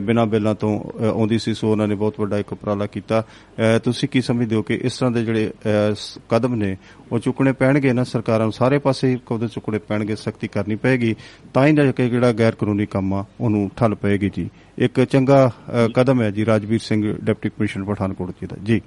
ਬਿਨਾਂ 0.02 0.26
ਬਿੱਲਾਂ 0.26 0.55
ਤੋਂ 0.55 0.81
ਅਹ, 0.81 1.05
ਆਉਂਦੀ 1.05 1.38
ਸੀ 1.38 1.55
ਸੋ 1.55 1.71
ਉਹਨਾਂ 1.71 1.88
ਨੇ 1.88 1.95
ਬਹੁਤ 1.95 2.21
ਵੱਡਾ 2.21 2.38
ਇੱਕ 2.38 2.52
ਉਪਰਾਲਾ 2.52 2.87
ਕੀਤਾ। 2.87 3.21
ਅਹ, 3.21 3.78
ਤੁਸੀਂ 3.78 4.09
ਕੀ 4.09 4.21
ਸਮਝਦੇ 4.21 4.57
ਹੋ 4.57 4.62
ਕਿ 4.62 4.75
ਇਸ 4.75 4.99
ਤਰ੍ਹਾਂ 4.99 5.11
ਦੇ 5.12 5.25
ਜਿਹੜੇ 5.25 5.47
ਅਹ, 5.47 5.95
ਸ- 5.95 6.19
ਕਦਮ 6.28 6.55
ਨੇ 6.55 6.76
ਉਹ 7.12 7.19
ਚੁੱਕਣੇ 7.19 7.52
ਪੈਣਗੇ 7.52 7.93
ਨਾ? 7.93 8.05
ਸਰਕਾਰਾਂ 8.05 8.45
ਨੂੰ 8.45 8.52
ਸਾਰੇ 8.52 8.78
ਪਾਸੇ 8.78 9.19
ਕਦਮ 9.26 9.47
ਚੁੱਕਣੇ 9.47 9.78
ਪੈਣਗੇ 9.78 10.16
ਸਖਤੀ 10.16 10.49
ਕਰਨੀ 10.49 10.76
ਪਏਗੀ 10.76 11.14
ਤਾਂ 11.55 11.66
ਹੀ 11.66 11.73
ਜਾ 11.73 11.93
ਕੇ 11.93 12.09
ਜਿਹੜਾ 12.09 12.33
ਗੈਰ 12.33 12.55
ਕਾਨੂੰਨੀ 12.55 12.87
ਕੰਮ 12.87 13.14
ਆ 13.14 13.25
ਉਹਨੂੰ 13.40 13.71
ਠੱਲ 13.76 13.95
ਪਏਗੀ 13.95 14.31
ਜੀ। 14.35 14.50
ਇੱਕ 14.78 15.05
ਚੰਗਾ 15.05 15.52
ਅਹ, 15.69 15.88
ਕਦਮ 15.88 16.23
ਹੈ 16.23 16.31
ਜੀ 16.31 16.47
ਰਾਜਵੀਰ 16.47 16.81
ਸਿੰਘ 16.83 17.16
ਡਿਪਟੀ 17.25 17.49
ਕਮਿਸ਼ਨਰ 17.49 17.85
ਪਠਾਨਕੋਟ 17.85 18.31
ਜੀ 18.31 18.47
ਦਾ। 18.47 18.57
ਜੀ। 18.64 18.81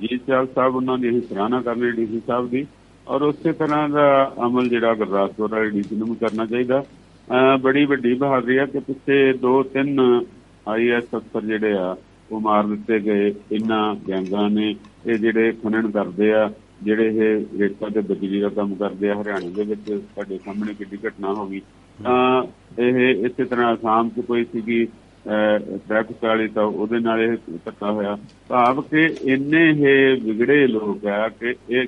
ਜੀ 0.00 0.18
ਚਾਲ 0.18 0.46
ਸਾਹਿਬ 0.54 0.74
ਉਹਨਾਂ 0.74 0.98
ਦੀ 0.98 1.08
ਅਸੀਂ 1.08 1.20
ਸਰਾਹਨਾ 1.20 1.60
ਕਰਨੀ 1.60 1.92
ਡੀਸੀ 1.92 2.22
ਸਾਹਿਬ 2.26 2.50
ਦੀ। 2.50 2.66
ਔਰ 3.12 3.22
ਉਸੇ 3.22 3.52
ਤਰ੍ਹਾਂ 3.52 3.88
ਦਾ 3.88 4.34
ਅਮਲ 4.46 4.68
ਜਿਹੜਾ 4.68 4.94
ਗੁਰਦਾਸਪੁਰ 4.94 5.50
ਵਾਲੇ 5.52 5.70
ਡੀਸੀ 5.70 5.96
ਨੂੰ 5.96 6.08
ਵੀ 6.08 6.14
ਕਰਨਾ 6.14 6.46
ਚਾਹੀਦਾ। 6.46 6.84
ਅਹ 7.32 7.58
ਬੜੀ 7.58 7.84
ਵੱਡੀ 7.84 8.14
ਬਹਾਦਰੀ 8.14 8.56
ਆ 8.56 8.66
ਕਿ 8.66 8.78
ਪਿੱਛੇ 8.78 9.32
ਦੋ 9.32 9.62
ਤਿੰਨ 9.62 10.24
ਆਈਐਸ 10.68 11.04
ਅਫਸਰ 11.14 11.40
ਜਿਹੜੇ 11.40 11.72
ਆ, 11.72 11.96
ਉਹ 12.32 12.40
ਮਾਰ 12.40 12.66
ਦਿੱਤੇ 12.66 13.00
ਗਏ। 13.00 13.34
ਇਹਨਾਂ 13.52 13.94
ਗੈਂਗਾਂ 14.08 14.50
ਨੇ 14.50 14.76
ਇਹ 15.06 15.18
ਜਿਹੜੇ 15.18 15.52
ਖਨਨ 15.52 15.90
ਕਰਦੇ 15.90 16.32
ਆ, 16.32 16.50
ਜਿਹੜੇ 16.82 17.06
ਇਹ 17.06 17.58
ਰੇਤਾ 17.58 17.88
ਤੇ 17.88 18.00
ਬਜਰੀ 18.00 18.40
ਦਾ 18.40 18.48
ਕੰਮ 18.48 18.74
ਕਰਦੇ 18.74 19.10
ਆ, 19.10 19.22
ਹਰਿਆਣਾ 19.22 19.50
ਦੇ 19.54 19.62
ਵਿੱਚ 19.64 20.00
ਸਾਡੇ 20.16 20.38
ਸਾਹਮਣੇ 20.44 20.74
ਕਿੱਡੀ 20.74 20.98
ਘਟਨਾ 21.08 21.32
ਹੋ 21.32 21.46
ਗਈ। 21.46 21.60
ਤਾਂ 22.04 22.42
ਇਹ 22.78 23.14
ਇਸੇ 23.26 23.44
ਤਰ੍ਹਾਂ 23.44 23.66
ਆਸਾਮ 23.66 24.08
'ਚ 24.08 24.20
ਕੋਈ 24.20 24.44
ਸੀਗੀ 24.44 24.88
ਟ੍ਰੈਫਿਕ 25.24 26.24
ਵਾਲੀ 26.24 26.48
ਤਾਂ 26.48 26.64
ਉਹਦੇ 26.64 26.98
ਨਾਲ 26.98 27.20
ਇਹ 27.20 27.36
ਧੱਕਾ 27.64 27.90
ਹੋਇਆ। 27.90 28.16
ਭਾਵ 28.48 28.80
ਕਿ 28.82 29.02
ਇੰਨੇ 29.24 29.68
ਇਹ 29.70 30.20
ਵਿਗੜੇ 30.22 30.66
ਲੋਕ 30.66 31.06
ਆ 31.06 31.28
ਕਿ 31.30 31.54
ਇਹ 31.70 31.86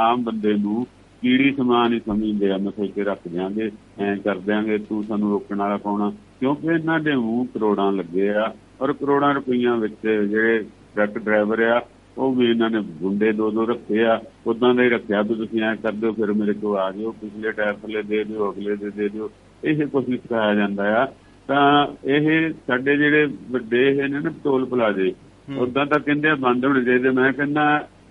ਆਮ 0.00 0.22
ਬੰਦੇ 0.24 0.54
ਨੂੰ 0.54 0.86
ਕੀੜੀ 1.22 1.52
ਸਮਾਨ 1.52 1.92
ਹੀ 1.92 2.00
ਸਮਝਦੇ 2.06 2.50
ਆ 2.50 2.56
ਮਸੇ 2.58 2.86
ਕੇ 2.86 3.04
ਰੱਖ 3.04 3.20
ਦਿਆਂਗੇ, 3.28 3.70
ਐਂ 4.00 4.16
ਕਰ 4.16 4.38
ਦਿਆਂਗੇ, 4.38 4.78
ਤੂੰ 4.78 5.02
ਸਾਨੂੰ 5.04 5.30
ਰੋਕਣ 5.30 5.58
ਵਾਲਾ 5.58 5.76
ਪਾਉਣਾ 5.76 6.12
ਕਿਉਂਕਿ 6.40 6.66
ਇਹਨਾਂ 6.66 6.98
ਦੇ 7.00 7.14
ਮੂੰਹ 7.16 7.46
ਕਰੋੜਾਂ 7.54 7.90
ਲੱਗੇ 7.92 8.28
ਆ 8.30 8.52
ਔਰ 8.80 8.92
ਕਰੋੜਾਂ 8.92 9.32
ਰੁਪਈਆਂ 9.34 9.76
ਵਿੱਚ 9.76 9.94
ਜਿਹੜੇ 10.02 10.64
ਟਰੱਕ 10.94 11.18
ਡਰਾਈਵਰ 11.18 11.62
ਆ, 11.62 11.80
ਉਹ 12.18 12.34
ਵੀ 12.34 12.50
ਇਹਨਾਂ 12.50 12.70
ਨੇ 12.70 12.80
ਗੁੰਡੇ 13.00 13.32
ਦੋ 13.32 13.50
ਦੋ 13.50 13.66
ਰੱਖੇ 13.66 14.04
ਆ। 14.04 14.20
ਉਦਾਂ 14.46 14.74
ਦਾ 14.74 14.82
ਹੀ 14.82 14.88
ਰੱਖਿਆ 14.88 15.22
ਵੀ 15.22 15.34
ਤੁਸੀਂ 15.34 15.62
ਐਂ 15.62 15.74
ਕਰ 15.76 15.92
ਦਿਓ, 15.92 16.12
ਫਿਰ 16.12 16.32
ਮੇਰੇ 16.32 16.52
ਕੋਲ 16.52 16.76
ਆ 16.78 16.90
ਜਿਓ, 16.92 17.12
ਪਿਛਲੇ 17.12 17.52
ਟਾਇਰ 17.52 17.74
ਥੱਲੇ 17.74 18.02
ਦੇ 18.02 18.24
ਦਿਓ, 18.24 18.52
ਅਗਲੇ 18.52 18.76
ਦੇ 18.76 18.90
ਦੇ 18.90 19.08
ਦਿਓ। 19.08 19.30
ਇਹ 19.64 19.86
ਕੁਝ 19.86 20.04
ਵੀ 20.08 20.16
ਸਿਖਾਇਆ 20.16 20.54
ਜਾਂਦਾ 20.54 21.02
ਆ। 21.02 21.06
ਤਾਂ 21.48 21.86
ਇਹ 22.10 22.50
ਸਾਡੇ 22.66 22.96
ਜਿਹੜੇ 22.96 23.26
ਵੱਡੇ 23.50 23.88
ਇਹ 23.88 24.08
ਨੇ 24.08 24.20
ਨਾ 24.20 24.30
ਟੋਲ 24.44 24.64
ਪਲਾਜ਼ੇ 24.66 25.12
ਉਦਾਂ 25.58 25.84
ਤਾਂ 25.86 25.98
ਕਹਿੰਦੇ 26.00 26.28
ਆ 26.28 26.34
ਬੰਦ 26.40 26.64
ਹੋਣੇ 26.64 26.84
ਚਾਹੀਦੇ। 26.84 27.10
ਮੈਂ 27.10 27.32
ਕਹਿੰਦਾ 27.32 27.64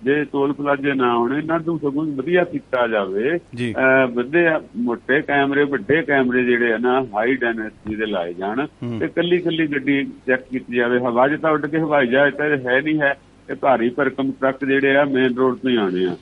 ਜੇ 0.04 0.14
ਟੋਲ 0.32 0.52
ਪਲਾਜ਼ੇ 0.52 0.92
ਨਾ 0.94 1.14
ਹੋਣੇ 1.16 1.38
ਇਹਨਾਂ 1.38 1.58
ਨੂੰ 1.66 1.78
ਸਗੋਂ 1.78 2.04
ਵਧੀਆ 2.16 2.44
ਕੀਤਾ 2.44 2.86
ਜਾਵੇ। 2.86 3.38
ਜੀ। 3.54 3.72
ਵੱਡੇ 4.14 4.46
ਮੋਟੇ 4.78 5.20
ਕੈਮਰੇ 5.22 5.64
ਵੱਡੇ 5.64 6.00
ਕੈਮਰੇ 6.02 6.44
ਜਿਹੜੇ 6.44 6.72
ਆ 6.72 6.78
ਨਾ 6.78 7.00
ਹਾਈ 7.14 7.34
ਡਾਇਨੈਸਿਟੀ 7.36 7.94
ਦੇ 7.96 8.06
ਲਾਏ 8.06 8.32
ਜਾਣ। 8.34 8.66
ਤੇ 9.00 9.08
ਕੱਲੀ 9.08 9.38
ਕੱਲੀ 9.38 9.66
ਗੱਡੀ 9.66 10.02
ਚੈੱਕ 10.26 10.42
ਕੀਤੀ 10.50 10.76
ਜਾਵੇ। 10.76 10.98
ਹਵਾ 11.00 11.26
'ਚ 11.28 11.40
ਤਾਂ 11.42 11.50
ਉੱਡ 11.52 11.66
ਕੇ 11.66 11.78
ਹਵਾਈ 11.78 12.06
ਜਹਾਜ਼ 12.06 12.34
ਤਾਂ 12.34 12.46
ਹੈ 12.66 12.80
ਨਹੀਂ 12.80 13.00
ਹੈ। 13.00 13.14
ਇਹ 13.50 13.56
ਭਾਰੀ 13.56 13.88
ਭਰਕਮ 13.90 14.30
ਟਰੱਕ 14.40 14.64
ਜਿਹੜੇ 14.64 14.96
ਆ 14.96 15.04
ਮੇਨ 15.04 15.34
ਰੋਡ 15.36 15.56
ਤੋਂ 15.56 15.70
ਹੀ 15.70 15.76
ਆਉਣੇ 15.76 16.04
ਆ। 16.06 16.16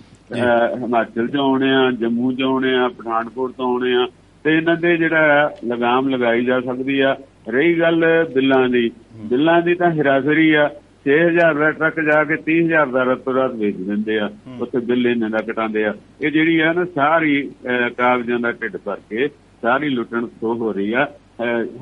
ਹਿਮਾਚਲ 0.77 1.27
ਤੋਂ 1.29 1.41
ਆਉਣੇ 1.41 1.71
ਆ 1.75 1.91
ਜੰਮੂ 1.91 2.33
ਤੋਂ 2.33 2.53
ਆਉਣੇ 2.53 2.75
ਆ 2.77 2.89
ਪਠਾਨਕੋਟ 2.89 3.53
ਤੋਂ 3.53 3.67
ਆਉਣੇ 3.67 3.95
ਆ। 3.95 4.07
ਤੇ 4.45 4.57
ਇਹਨਾਂ 4.57 4.77
ਦੇ 4.77 4.97
ਜਿਹੜਾ 4.97 5.51
ਲਗਾਮ 5.67 6.09
ਲਗਾਈ 6.09 6.45
ਜਾ 6.45 6.61
ਸਕਦੀ 6.61 7.01
ਆ। 7.01 7.17
ਰਹੀ 7.49 7.79
ਗੱਲ 7.81 8.05
ਬਿੱਲਾਂ 8.35 8.69
ਦੀ। 8.69 8.91
ਬਿੱਲਾਂ 9.31 9.61
ਦੀ 9.63 9.75
ਤਾਂ 9.75 9.91
ਹਿਰਾਸਰੀ 9.91 10.53
ਆ। 10.55 10.71
6000 11.05 11.55
ਦਾ 11.59 11.71
ਟਰੱਕ 11.71 12.01
ਜਾ 12.01 12.25
ਕੇ 12.25 12.37
30000 12.47 12.91
ਦਾ 12.91 13.03
ਰਤੋ 13.03 13.35
ਰਾਤ 13.35 13.55
ਵੇਚ 13.55 13.77
ਦਿੰਦੇ 13.77 14.19
ਆ। 14.19 14.31
ਉੱਥੇ 14.61 14.79
ਬਿੱਲ 14.79 15.07
ਇਹਨਾਂ 15.07 15.31
ਦਾ 15.31 15.39
ਕਟਾਉਂਦੇ 15.39 15.85
ਆ। 15.85 15.95
ਇਹ 16.21 16.31
ਜਿਹੜੀ 16.31 16.59
ਆ 16.61 16.73
ਨਾ 16.73 16.85
ਸਾਰੀ 16.95 17.51
ਕਾਗਜ਼ਾਂ 17.97 18.39
ਦਾ 18.39 18.53
ਢਿੱਡ 18.53 18.77
ਭਰ 18.77 18.99
ਕੇ 19.11 19.29
ਸਾਰੀ 19.63 19.89
ਲੁੱਟਣ 19.89 20.27
ਖੋਹ 20.41 20.55
ਹੋ 20.57 20.73
ਰਹੀ 20.73 20.93
ਆ। 20.93 21.07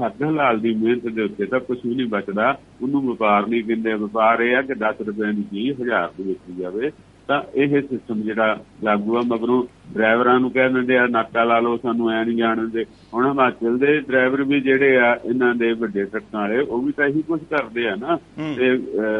ਹੱਥ 0.04 0.22
ਹਲਾਲ 0.22 0.58
ਦੀ 0.60 0.74
ਮਿਹਨਤ 0.74 1.06
ਦੇ 1.06 1.22
ਉੱਤੇ 1.22 1.46
ਤਾਂ 1.46 1.60
ਕੁਝ 1.60 1.78
ਵੀ 1.86 1.94
ਨਹੀਂ 1.94 2.06
ਬਚਦਾ। 2.06 2.58
ਉਹਨੂੰ 2.82 3.02
ਵਪਾਰ 3.06 3.46
ਨਹੀਂ 3.46 3.62
ਕਹਿੰਦੇ 3.64 3.94
ਵਪਾਰ 3.94 4.40
ਇਹ 4.40 4.56
ਆ 4.56 4.62
ਕਿ 4.62 4.74
10 4.74 5.00
ਰੁਪਏ 5.06 5.32
ਦੀ 5.32 5.42
ਚੀਜ਼ 5.42 5.80
1000 5.80 6.10
ਦੀ 6.16 6.22
ਵੇਚੀ 6.22 6.60
ਜਾਵੇ। 6.60 6.90
ਤਾਂ 7.30 7.40
ਇਹ 7.62 7.80
ਸਿਸਟਮ 7.80 8.20
ਜਿਹੜਾ 8.22 8.56
ਲਾਗੂ 8.84 9.16
ਆ 9.16 9.20
ਮਗਰੋਂ 9.26 9.62
ਡਰਾਈਵਰਾਂ 9.94 10.38
ਨੂੰ 10.40 10.50
ਕਹਿ 10.50 10.68
ਦਿੰਦੇ 10.72 10.96
ਆ 10.98 11.06
ਨਾਕਾ 11.06 11.44
ਲਾ 11.44 11.58
ਲਓ 11.60 11.76
ਸਾਨੂੰ 11.82 12.10
ਐ 12.12 12.22
ਨਹੀਂ 12.24 12.36
ਜਾਣ 12.36 12.56
ਦਿੰਦੇ। 12.60 12.84
ਹੁਣ 13.14 13.26
ਹਿਮਾਚਲ 13.26 13.76
ਦੇ 13.78 13.98
ਡਰਾਈਵਰ 14.08 14.42
ਵੀ 14.44 14.60
ਜਿਹੜੇ 14.60 14.96
ਆ 14.98 15.14
ਇਹਨਾਂ 15.24 15.54
ਦੇ 15.54 15.72
ਵੱਡੇ 15.82 16.04
ਟਰੱਕਾਂ 16.04 16.40
ਵਾਲੇ 16.40 16.58
ਉਹ 16.58 16.82
ਵੀ 16.82 16.92
ਤਾਂ 16.96 17.06
ਇਹੀ 17.06 17.22
ਕੁਝ 17.28 17.40
ਕਰਦੇ 17.50 17.86
ਆ 17.88 17.94
ਨਾ। 17.96 18.16
ਤੇ 18.56 18.70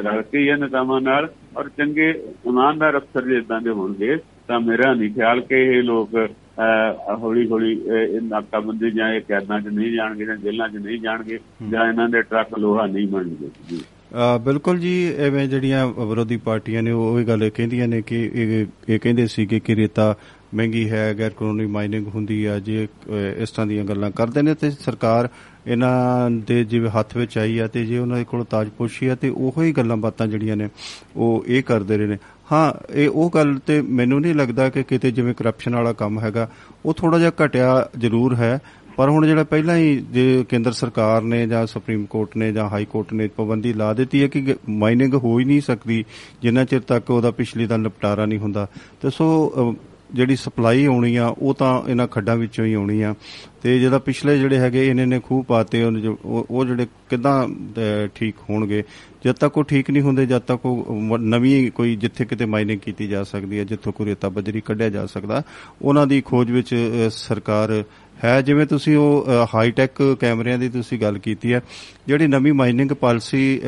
ਰਲ 0.07 0.23
ਕੇ 0.33 0.38
ਹੀ 0.38 0.49
ਆ 0.49 0.57
ਨੇਤਾਵਾਂ 0.57 1.00
ਨਾਲ 1.00 1.29
ਔਰ 1.57 1.69
ਚੰਗੇ 1.79 2.11
ਇਮਾਨਦਾਰ 2.47 2.97
ਅਫਸਰ 2.99 3.26
ਜੇ 3.29 3.37
ਇਦਾਂ 3.38 3.61
ਦੇ 3.61 3.71
ਹੋਣਗੇ 3.71 4.17
ਤਾਂ 4.49 4.61
ਮੇਰਾ 4.61 4.93
ਨਹੀਂ 4.95 5.11
ਖਿਆਲ 5.14 5.40
ਕਿ 5.40 5.62
ਇਹ 5.67 5.83
ਲੋਕ 5.83 6.17
ਹੌਲੀ 7.23 7.47
ਹੌਲੀ 7.50 7.73
ਇਹ 7.90 8.21
ਨਾਕਾਬੰਦੀ 8.23 8.90
ਜਾਂ 8.90 9.12
ਇਹ 9.14 9.21
ਕੈਦਾਂ 9.29 9.61
'ਚ 9.61 9.67
ਨਹੀਂ 9.69 9.93
ਜਾਣਗੇ 9.93 10.25
ਜਾਂ 10.26 10.37
ਜੇਲ੍ਹਾਂ 10.37 10.69
'ਚ 10.69 10.76
ਨਹੀਂ 10.76 10.99
ਜਾਣਗੇ 11.00 11.38
ਜਾਂ 11.71 11.88
ਇਹਨਾਂ 11.88 12.09
ਦੇ 12.09 12.23
ਟਰੱਕ 12.23 12.59
ਲੋਹਾ 12.59 12.87
ਨਹੀਂ 12.87 13.07
ਬਣਨਗੇ। 13.09 13.49
ਜੀ 13.71 13.81
ਬਿਲਕੁਲ 14.40 14.79
ਜੀ 14.79 14.93
ਐਵੇਂ 15.19 15.47
ਜਿਹੜੀਆਂ 15.49 15.87
ਵਿਰੋਧੀ 15.88 16.37
ਪਾਰਟੀਆਂ 16.37 16.83
ਨੇ 16.83 16.90
ਉਹ 16.90 17.21
ਇਹ 17.21 17.26
ਗੱਲ 17.26 17.49
ਕਹਿੰਦੀਆਂ 17.50 17.88
ਨੇ 17.88 18.00
ਕਿ 18.02 18.31
ਇਹ 18.35 18.67
ਇਹ 18.88 18.99
ਕਹਿੰਦੇ 19.00 19.26
ਸੀਗੇ 19.26 19.61
ਕਿ 19.61 19.76
ਰੇਤਾ 19.76 20.14
ਮਹਿੰਗੀ 20.55 20.88
ਹੈ 20.90 21.14
ਗੈਰ 21.19 21.31
ਕਾਨੂੰਨੀ 21.31 21.67
ਮਾਈਨਿੰਗ 21.67 22.07
ਹੁੰਦੀ 22.07 22.45
ਆ 22.45 22.59
ਜੇ 22.59 22.85
ਅ, 22.85 23.35
ਇਸ 23.38 23.50
ਤਰ੍ਹਾਂ 23.50 23.67
ਦੀਆਂ 23.67 23.85
ਗੱਲਾਂ 23.85 24.11
ਕਰਦੇ 24.11 24.43
ਨੇ 24.43 24.55
ਤੇ 24.55 24.71
ਸਰਕਾਰ 24.71 25.29
ਇਹਨਾਂ 25.67 26.31
ਦੇ 26.31 26.64
ਜਿਵੇਂ 26.64 26.90
ਹੱਥ 26.90 27.17
ਵਿੱਚ 27.17 27.38
ਆਈ 27.38 27.59
ਆ 27.59 27.67
ਤੇ 27.67 27.85
ਜੇ 27.87 27.99
ਉਹਨਾਂ 27.99 28.17
ਦੇ 28.17 28.25
ਕੋਲ 28.25 28.45
ਤਾਜਪੋਸ਼ੀ 28.45 29.07
ਆ 29.07 29.14
ਤੇ 29.14 29.29
ਉਹੋ 29.29 29.62
ਹੀ 29.62 29.73
ਗੱਲਾਂ 29.73 29.97
ਬਾਤਾਂ 29.97 30.26
ਜਿਹੜੀਆਂ 30.26 30.57
ਨੇ 30.57 30.69
ਉਹ 31.17 31.45
ਇਹ 31.47 31.62
ਕਰਦੇ 31.62 31.97
ਰਹੇ 31.99 32.07
ਨੇ। 32.07 32.17
ਹਾਂ 32.52 32.73
ਇਹ 32.95 33.09
ਉਹ 33.09 33.31
ਗੱਲ 33.35 33.59
ਤੇ 33.67 33.81
ਮੈਨੂੰ 33.83 34.21
ਨਹੀਂ 34.21 34.35
ਲੱਗਦਾ 34.35 34.69
ਕਿ 34.69 34.83
ਕਿਤੇ 34.83 35.11
ਜਿਵੇਂ 35.11 35.35
ਕਰਪਸ਼ਨ 35.35 35.75
ਵਾਲਾ 35.75 35.93
ਕੰਮ 35.93 36.21
ਹੈਗਾ 36.21 36.49
ਉਹ 36.87 36.95
ਥੋੜਾ 36.95 37.19
ਜਿਹਾ 37.19 37.33
ਘਟਿਆ 37.45 37.88
ਜ਼ਰੂਰ 37.99 38.35
ਹੈ 38.35 38.59
ਪਰ 39.00 39.09
ਹੁਣ 39.09 39.26
ਜਿਹੜਾ 39.26 39.45
ਪਹਿਲਾਂ 39.45 39.76
ਹੀ 39.76 40.04
ਜੇ 40.11 40.45
ਕੇਂਦਰ 40.49 40.73
ਸਰਕਾਰ 40.73 41.23
ਨੇ 41.23 41.47
ਜਾਂ 41.47 41.66
ਸੁਪਰੀਮ 41.66 42.04
ਕੋਰਟ 42.07 42.37
ਨੇ 42.37 42.52
ਜਾਂ 42.52 42.69
ਹਾਈ 42.69 42.85
ਕੋਰਟ 42.85 43.12
ਨੇ 43.12 43.28
ਪਾਬੰਦੀ 43.28 43.73
ਲਾ 43.73 43.92
ਦਿੱਤੀ 43.95 44.23
ਹੈ 44.23 44.28
ਕਿ 44.28 44.54
ਮਾਈਨਿੰਗ 44.69 45.14
ਹੋ 45.14 45.38
ਹੀ 45.40 45.45
ਨਹੀਂ 45.45 45.61
ਸਕਦੀ 45.61 46.04
ਜਿੰਨਾ 46.42 46.64
ਚਿਰ 46.64 46.80
ਤੱਕ 46.80 47.11
ਉਹਦਾ 47.11 47.30
ਪਿਛਲੀ 47.30 47.66
ਦਾ 47.66 47.76
ਨਿਪਟਾਰਾ 47.76 48.26
ਨਹੀਂ 48.26 48.38
ਹੁੰਦਾ। 48.38 48.66
ਤੇ 49.02 49.11
ਸੋ 49.11 49.26
ਅ, 49.49 49.75
ਜਿਹੜੀ 50.14 50.37
ਸਪਲਾਈ 50.37 50.85
ਆਉਣੀ 50.85 51.16
ਆ 51.16 51.26
ਉਹ 51.38 51.54
ਤਾਂ 51.54 51.88
ਇਹਨਾਂ 51.88 52.07
ਖੱਡਾਂ 52.09 52.37
ਵਿੱਚੋਂ 52.37 52.64
ਹੀ 52.64 52.73
ਆਉਣੀ 52.75 53.02
ਆ। 53.02 53.14
ਤੇ 53.62 53.78
ਜਿਹਦਾ 53.78 53.99
ਪਿਛਲੇ 53.99 54.38
ਜਿਹੜੇ 54.38 54.59
ਹੈਗੇ 54.59 54.87
ਇਹਨੇ 54.88 55.07
ਨੇ 55.07 55.21
ਖੂਹ 55.21 55.45
ਪਾਤੇ 55.45 55.83
ਉਹਨੇ 55.85 56.00
ਜੋ- 56.00 56.16
ਉਹ 56.25 56.47
ਉਹ 56.50 56.64
ਜਿਹੜੇ 56.64 56.87
ਕਿਦਾਂ 57.11 57.49
ਠੀਕ 58.14 58.35
ਹੋਣਗੇ 58.50 58.83
ਜਦ 59.25 59.33
ਤੱਕ 59.33 59.59
ਉਹ 59.59 59.64
ਠੀਕ 59.64 59.90
ਨਹੀਂ 59.90 60.02
ਹੁੰਦੇ 60.02 60.26
ਜਦ 60.26 60.38
ਤੱਕ 60.38 60.66
ਉਹ 60.66 61.00
ਮ- 61.00 61.19
ਨਵੀਂ 61.19 61.71
ਕੋਈ 61.71 61.97
ਜਿੱਥੇ 61.97 62.25
ਕਿਤੇ 62.25 62.47
ਮਾਈਨਿੰਗ 62.47 62.80
ਕੀਤੀ 62.80 63.07
ਜਾ 63.09 63.23
ਸਕਦੀ 63.25 63.59
ਹੈ 63.59 63.64
ਜਿੱਥੋਂ 63.64 63.92
ਕੋਈ 63.92 64.07
ਰੇਤਾ 64.07 64.28
ਬਜਰੀ 64.28 64.61
ਕੱਢਿਆ 64.61 64.88
ਜਾ 64.88 65.07
ਸਕਦਾ 65.07 65.42
ਉਹਨਾਂ 65.83 66.07
ਦੀ 66.07 66.21
ਖੋਜ 66.21 66.50
ਵਿੱਚ 66.50 66.75
ਅ, 66.75 67.09
ਸਰਕਾਰ 67.09 67.85
ਹੈ 68.25 68.43
ਜਿਵੇਂ 68.43 68.67
ਤੁਸੀਂ 68.67 68.97
ਉਹ 68.97 69.27
ਹਾਈ 69.55 69.71
ਟੈਕ 69.71 70.17
ਕੈਮਰਿਆਂ 70.21 70.59
ਦੀ 70.59 70.69
ਤੁਸੀਂ 70.69 70.99
ਗੱਲ 71.00 71.19
ਕੀਤੀ 71.19 71.53
ਹੈ 71.53 71.61
ਜਿਹੜੀ 72.07 72.27
ਨਵੀਂ 72.27 72.53
ਮਾਈਨਿੰਗ 72.53 72.91
ਪਾਲਿਸੀ 72.91 73.61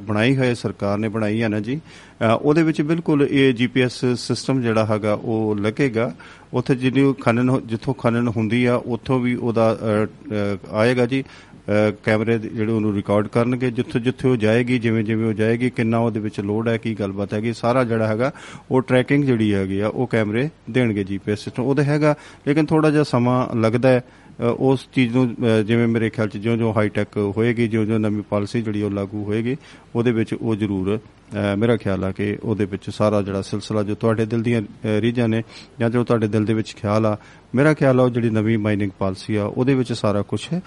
ਬਣਾਈ 0.00 0.36
ਹੋਈ 0.36 0.46
ਹੈ 0.46 0.54
ਸਰਕਾਰ 0.54 0.98
ਨੇ 0.98 1.08
ਬਣਾਈ 1.08 1.42
ਹੈ 1.42 1.48
ਨਾ 1.48 1.60
ਜੀ 1.60 1.76
ਅ, 1.76 2.38
ਉਹਦੇ 2.42 2.62
ਵਿੱਚ 2.62 2.82
ਬਿਲਕੁਲ 2.82 3.28
ਇਹ 3.30 3.54
ਜੀਪੀਐਸ 3.54 4.04
ਸਿਸਟਮ 4.16 4.62
ਜਿਹੜਾ 4.62 4.86
ਹੈਗਾ 4.86 5.12
ਉਹ 5.14 5.56
ਲੱਗੇਗਾ। 5.56 6.14
ਉੱਥੇ 6.52 6.74
ਜਿਹਨੂੰ 6.74 7.14
ਖਨਨ 7.14 7.48
ਹੋ- 7.48 7.60
ਜਿੱਥੋਂ 7.60 7.94
ਖਨਨ 7.94 8.28
ਹੁੰਦੀ 8.28 8.64
ਆ 8.64 8.74
ਉੱਥੋਂ 8.74 9.20
ਵੀ 9.20 9.34
ਉਹਦਾ 9.34 9.72
ਅ, 9.72 10.06
ਅ, 10.06 10.56
ਆਏਗਾ 10.72 11.06
ਜੀ। 11.06 11.22
ਅ, 11.22 11.55
ਕੈਮਰੇ 12.04 12.38
ਦੇ 12.38 12.48
ਜਿਹੜੇ 12.48 12.72
ਉਹਨੂੰ 12.72 12.94
ਰਿਕਾਰਡ 12.94 13.28
ਕਰਨਗੇ 13.28 13.70
ਜਿੱਥੇ 13.70 14.00
ਜਿੱਥੇ 14.00 14.28
ਉਹ 14.28 14.36
ਜਾਏਗੀ 14.36 14.78
ਜਿਵੇਂ 14.78 15.04
ਜਿਵੇਂ 15.04 15.26
ਉਹ 15.26 15.32
ਜਾਏਗੀ 15.32 15.70
ਕਿੰਨਾ 15.70 15.98
ਉਹਦੇ 15.98 16.20
ਵਿੱਚ 16.20 16.40
ਲੋਡ 16.40 16.68
ਹੈ 16.68 16.76
ਕੀ 16.76 16.94
ਗੱਲਬਾਤ 16.94 17.34
ਹੈਗੀ 17.34 17.52
ਸਾਰਾ 17.52 17.84
ਜਿਹੜਾ 17.84 18.06
ਹੈਗਾ 18.06 18.32
ਉਹ 18.70 18.82
ਟਰੈਕਿੰਗ 18.82 19.24
ਜਿਹੜੀ 19.24 19.54
ਹੈਗੀ 19.54 19.80
ਆ 19.80 19.88
ਉਹ 19.88 20.06
ਕੈਮਰੇ 20.06 20.48
ਦੇਣਗੇ 20.70 21.04
ਜੀਪੀਐਸ 21.04 21.38
ਸਿਸਟਮ 21.44 21.62
ਉਹਦੇ 21.62 21.84
ਹੈਗਾ 21.84 22.14
ਲੇਕਿਨ 22.48 22.66
ਥੋੜਾ 22.66 22.90
ਜਿਹਾ 22.90 23.02
ਸਮਾਂ 23.02 23.56
ਲੱਗਦਾ 23.56 23.88
ਹੈ। 23.88 24.02
ਅ, 24.40 24.44
ਉਸ 24.44 24.88
ਚੀਜ਼ 24.94 25.16
ਨੂੰ 25.16 25.24
ਅ, 25.26 25.62
ਜਿਵੇਂ 25.62 25.86
ਮੇਰੇ 25.88 26.10
ਖਿਆਲ 26.10 26.28
ਚ 26.28 26.36
ਜਿਉਂ-ਜਿਉਂ 26.36 26.72
ਹਾਈ 26.74 26.88
ਟੈਕ 26.88 27.16
ਹੋਏਗੀ 27.16 27.68
ਜਿਉਂ-ਜਿਉਂ 27.68 27.98
ਨਵੀਂ 27.98 28.22
ਪਾਲਿਸੀ 28.30 28.62
ਜਿਹੜੀ 28.62 28.82
ਉਹ 28.82 28.90
ਲਾਗੂ 28.90 29.24
ਹੋਏਗੀ 29.24 29.56
ਉਹਦੇ 29.96 30.12
ਵਿੱਚ 30.12 30.34
ਉਹ 30.34 30.56
ਜ਼ਰੂਰ 30.56 30.98
ਅ, 30.98 31.56
ਮੇਰਾ 31.58 31.76
ਖਿਆਲ 31.76 32.04
ਆ 32.04 32.10
ਕਿ 32.12 32.38
ਉਹਦੇ 32.42 32.64
ਵਿੱਚ 32.64 32.90
ਸਾਰਾ 32.90 33.22
ਜਿਹੜਾ 33.22 33.42
ਸਿਲਸਿਲਾ 33.42 33.82
ਜੋ 33.82 33.94
ਤੁਹਾਡੇ 33.94 34.26
ਦਿਲ 34.26 34.42
ਦੀਆਂ 34.42 34.62
ਅ, 34.62 35.00
ਰੀਝਾਂ 35.00 35.28
ਨੇ 35.28 35.42
ਜਾਂ 35.80 35.90
ਜੋ 35.90 36.04
ਤੁਹਾਡੇ 36.04 36.28
ਦਿਲ 36.28 36.44
ਦੇ 36.44 36.54
ਵਿੱਚ 36.54 36.74
ਖਿਆਲ 36.76 37.06
ਆ 37.06 37.16
ਮੇਰਾ 37.54 37.74
ਖਿਆਲ 37.74 38.00
ਆ 38.00 38.02
ਉਹ 38.02 38.10
ਜਿਹੜੀ 38.10 38.30
ਨਵੀਂ 38.30 38.58
ਮਾਈਨਿੰਗ 38.58 38.90
ਪਾਲਿਸੀ 38.98 39.36
ਆ 39.36 39.44
ਉਹਦੇ 39.44 39.74
ਵਿੱਚ 39.74 39.92
ਸਾਰਾ 39.92 40.22
ਕੁਝ 40.22 40.40
ਹੈ 40.52 40.62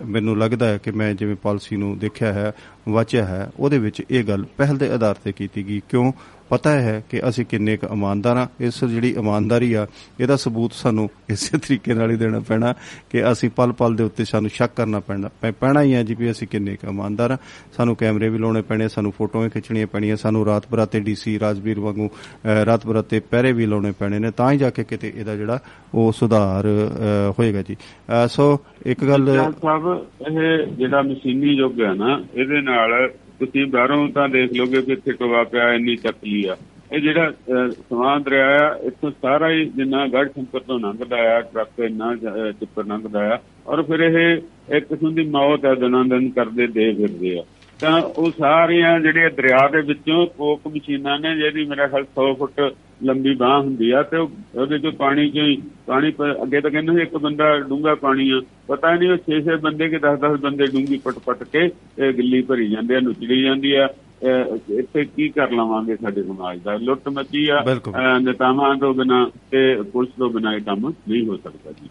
ਅ, 0.00 0.04
ਮੈਨੂੰ 0.04 0.38
ਲੱਗਦਾ 0.38 0.68
ਹੈ 0.68 0.78
ਕਿ 0.78 0.90
ਮੈਂ 0.90 1.14
ਜਿਵੇਂ 1.14 1.36
ਪਾਲਿਸੀ 1.36 1.76
ਨੂੰ 1.76 1.98
ਦੇਖਿਆ 1.98 2.32
ਹੈ 2.32 2.52
ਵਾਚਿਆ 2.88 3.24
ਹੈ 3.24 3.50
ਉਹਦੇ 3.58 3.78
ਵਿੱਚ 3.78 4.02
ਇਹ 4.10 4.24
ਗੱਲ 4.24 4.44
ਪਹਿਲ 4.56 4.76
ਦੇ 4.76 4.90
ਆਧਾਰ 4.90 5.14
ਤੇ 5.24 5.32
ਕੀਤੀ 5.32 5.66
ਗਈ। 5.68 5.80
ਕਿਉਂ? 5.88 6.12
ਪਤਾ 6.48 6.70
ਹੈ 6.70 7.02
ਕਿ 7.10 7.28
ਅਸੀਂ 7.28 7.44
ਕਿੰਨੇ 7.46 7.76
ਕੁ 7.76 7.86
ਇਮਾਨਦਾਰ 7.92 8.36
ਆ। 8.36 8.46
ਇਸ 8.60 8.84
ਜਿਹੜੀ 8.84 9.10
ਇਮਾਨਦਾਰੀ 9.10 9.72
ਆ 9.72 9.86
ਇਹਦਾ 10.20 10.36
ਸਬੂਤ 10.36 10.72
ਸਾਨੂੰ 10.72 11.10
ਇਸੇ 11.28 11.58
ਤਰੀਕੇ 11.58 11.94
ਨਾਲ 11.94 12.10
ਹੀ 12.10 12.16
ਦੇਣਾ 12.16 12.40
ਪੈਣਾ 12.40 12.74
ਕਿ 13.10 13.32
ਅਸੀਂ 13.32 13.50
ਪਲ 13.50 13.72
ਪਲ 13.72 13.96
ਦੇ 13.96 14.04
ਉੱਤੇ 14.04 14.24
ਸਾਨੂੰ 14.24 14.50
ਸ਼ੱਕ 14.50 14.72
ਕਰਨਾ 14.76 15.00
ਪੈਣਾ 15.00 15.28
ਪੈ- 15.40 15.52
ਪੈਣਾ 15.60 15.82
ਹੀ 15.82 15.94
ਹੈ 15.94 16.02
ਜੀ 16.02 16.14
ਵੀ 16.14 16.30
ਅਸੀਂ 16.30 16.48
ਕਿੰਨੇ 16.48 16.76
ਕੁ 16.76 16.88
ਇਮਾਨਦਾਰ 16.88 17.30
ਆ। 17.30 17.36
ਸਾਨੂੰ 17.76 17.96
ਕੈਮਰੇ 17.96 18.28
ਵੀ 18.28 18.38
ਲਾਉਣੇ 18.48 18.62
ਪੈਣੇ 18.62 18.88
ਸਾਨੂੰ 18.88 19.12
ਫੋਟੋਆਂ 19.12 19.48
ਖਿੱਚਣੀਆਂ 19.48 19.86
ਪੈਣੀਆਂ 19.86 20.16
ਸਾਨੂੰ 20.16 20.44
ਰਾਤ 20.46 20.66
ਬਰਾਤੇ 20.70 21.00
ਡੀਸੀ 21.00 21.38
ਰਾਜਵੀਰ 21.40 21.80
ਵਾਂਗੂ 21.80 22.06
ਅ, 22.08 22.64
ਰਾਤ 22.66 22.86
ਬਰਾਤੇ 22.86 23.20
ਪਹਿਰੇ 23.30 23.52
ਵੀ 23.52 23.66
ਲਾਉਣੇ 23.66 23.92
ਪੈਣੇ 23.98 24.18
ਨੇ 24.18 24.30
ਤਾਂ 24.36 24.50
ਹੀ 24.52 24.58
ਜਾ 24.58 24.70
ਕੇ 24.70 24.84
ਕਿਤੇ 24.84 25.12
ਇਹਦਾ 25.16 25.36
ਜਿਹੜਾ 25.36 25.58
ਉਹ 25.94 26.12
ਸੁਧਾਰ 26.12 26.66
ਅ, 26.66 27.32
ਹੋਏਗਾ 27.38 27.62
ਜੀ। 27.62 27.76
ਅ, 28.14 28.26
ਸੋ 28.26 28.46
ਇੱਕ 28.86 29.04
ਗੱਲ 29.04 29.26
ਜੱਜ 29.26 29.54
ਸਾਹਿਬ 29.62 29.86
ਇਹ 30.28 30.66
ਜਿਹੜਾ 30.76 31.02
ਮਸ਼ੀਨੀ 31.02 31.54
ਯੁੱਗ 31.54 31.80
ਹੈ 31.80 31.92
ਨਾ 31.94 32.20
ਇਹਦੇ 32.34 32.60
ਨਾਲ 32.60 33.08
ਤੁਸੀਂ 33.38 33.66
ਬਾਹਰੋਂ 33.66 34.08
ਤਾਂ 34.08 34.28
ਦੇਖ 34.28 34.52
ਲੋਗੇ 34.52 34.82
ਕਿ 34.82 34.92
ਇੱਥੇ 34.92 35.12
ਟੋਆ 35.12 35.42
ਪਿਆ 35.44 35.72
ਇੰਨੀ 35.74 35.96
ਚੱਕਲੀ 35.96 36.44
ਆ। 36.46 36.56
ਇਹ 36.92 37.00
ਜਿਹੜਾ 37.00 37.28
ਅਹ, 37.28 37.68
ਸਮਾਨ 37.70 38.22
ਦਰਿਆ 38.22 38.46
ਆ 38.60 38.74
ਇੱਥੋਂ 38.82 39.10
ਸਾਰਾ 39.22 39.50
ਹੀ 39.50 39.64
ਜਿੰਨਾ 39.76 40.06
ਗੜ 40.06 40.26
ਸ਼ੰਕਰ 40.28 40.60
ਤੋਂ 40.60 40.78
ਲੰਘਦਾ 40.80 41.16
ਆ 41.36 41.40
ਟਰੱਕ 41.40 41.80
ਇੰਨਾ 41.80 42.10
ਅਹ, 42.12 42.50
ਟਿੱਪਰ 42.60 42.84
ਲੰਘਦਾ 42.84 43.28
ਆ 43.34 43.38
ਔਰ 43.66 43.82
ਫਿਰ 43.82 44.00
ਇਹ 44.00 44.18
ਇੱਕ 44.76 44.86
ਕਿਸਮ 44.88 45.14
ਦੀ 45.14 45.24
ਮੌਤ 45.28 45.64
ਹੈ 45.64 45.74
ਦਿਨਾਂ 45.74 46.04
ਦਿਨ 46.04 46.28
ਕਰਦੇ 46.30 46.66
ਦੇ 46.66 46.92
ਫਿਰਦੇ 46.92 47.38
ਆ। 47.38 47.42
ਤਾਂ 47.80 48.00
ਉਹ 48.02 48.30
ਸਾਰੀਆਂ 48.30 49.00
ਜਿਹੜੇ 49.00 49.28
ਦਰਿਆ 49.30 49.68
ਦੇ 49.68 49.80
ਵਿੱਚੋਂ 49.80 50.26
ਕੋਕ 50.26 50.66
ਮਸ਼ੀਨਾਂ 50.68 51.18
ਨੇ 51.20 51.34
ਜਿਹਦੀ 51.36 51.64
ਮੇਰਾ 51.64 51.86
ਖਿਆਲ 51.86 52.04
100 52.04 52.32
ਫੁੱਟ 52.34 52.60
ਲੰਬੀ 53.04 53.34
ਬਾਹ 53.34 53.60
ਹੁੰਦੀ 53.60 53.90
ਆ 53.90 54.02
ਤੇ 54.02 54.16
ਉਹ- 54.16 54.30
ਉਹਦੇ 54.54 54.78
ਚੋਂ 54.78 54.92
ਪਾਣੀ 54.92 55.28
ਚੋਂ 55.30 55.44
ਪਾਣੀ 55.86 56.12
ਅੱਗੇ 56.42 56.60
ਤਾਂ 56.60 56.70
ਕਹਿੰਦੇ 56.70 57.02
ਇੱਕ 57.02 57.16
ਬੰਦਾ 57.16 57.58
ਡੂੰਗਾ 57.58 57.94
ਪਾਣੀ 57.94 58.30
ਆ 58.30 58.40
ਪਤਾ 58.68 58.94
ਨਹੀਂ 58.94 59.10
ਉਹ 59.10 59.18
6-6 59.28 59.56
ਬੰਦੇ 59.60 59.88
ਕਿ 59.88 59.98
10-10 59.98 60.36
ਬੰਦੇ 60.36 60.66
ਡੂੰਗੀ 60.66 60.98
ਪਟ-ਪਟ 60.98 61.44
ਕੇ 61.44 61.68
ਗਿੱਲੀ 62.12 62.42
ਭਰੀ 62.42 62.68
ਜਾਂਦੇ 62.70 62.96
ਆ 62.96 63.00
ਨੁਚੜੀ 63.00 63.42
ਜਾਂਦੀ 63.42 63.72
ਆ। 63.74 63.88
ਇੱਥੇ 64.78 65.04
ਕੀ 65.04 65.28
ਕਰ 65.28 65.50
ਲਵਾਂਗੇ 65.50 65.96
ਸਾਡੇ 65.96 66.22
ਸਮਾਜ 66.22 66.58
ਦਾ? 66.58 66.76
ਲੁੱਟ 66.76 67.08
ਮੱਚੀ 67.08 67.48
ਆ 67.48 67.60
ਨੇਤਾਵਾਂ 68.18 68.74
ਤੋਂ 68.76 68.92
ਬਿਨਾ 68.94 69.30
ਤੇ 69.50 69.60
ਪੁਲਿਸ 69.82 70.10
ਤੋਂ 70.18 70.30
ਬਿਨਾ 70.30 70.54
ਇਹ 70.54 70.60
ਕੰਮ 70.60 70.88
ਨਹੀਂ 71.08 71.26
ਹੋ 71.26 71.36
ਸਕਦਾ 71.36 71.72
ਜੀ। 71.72 71.88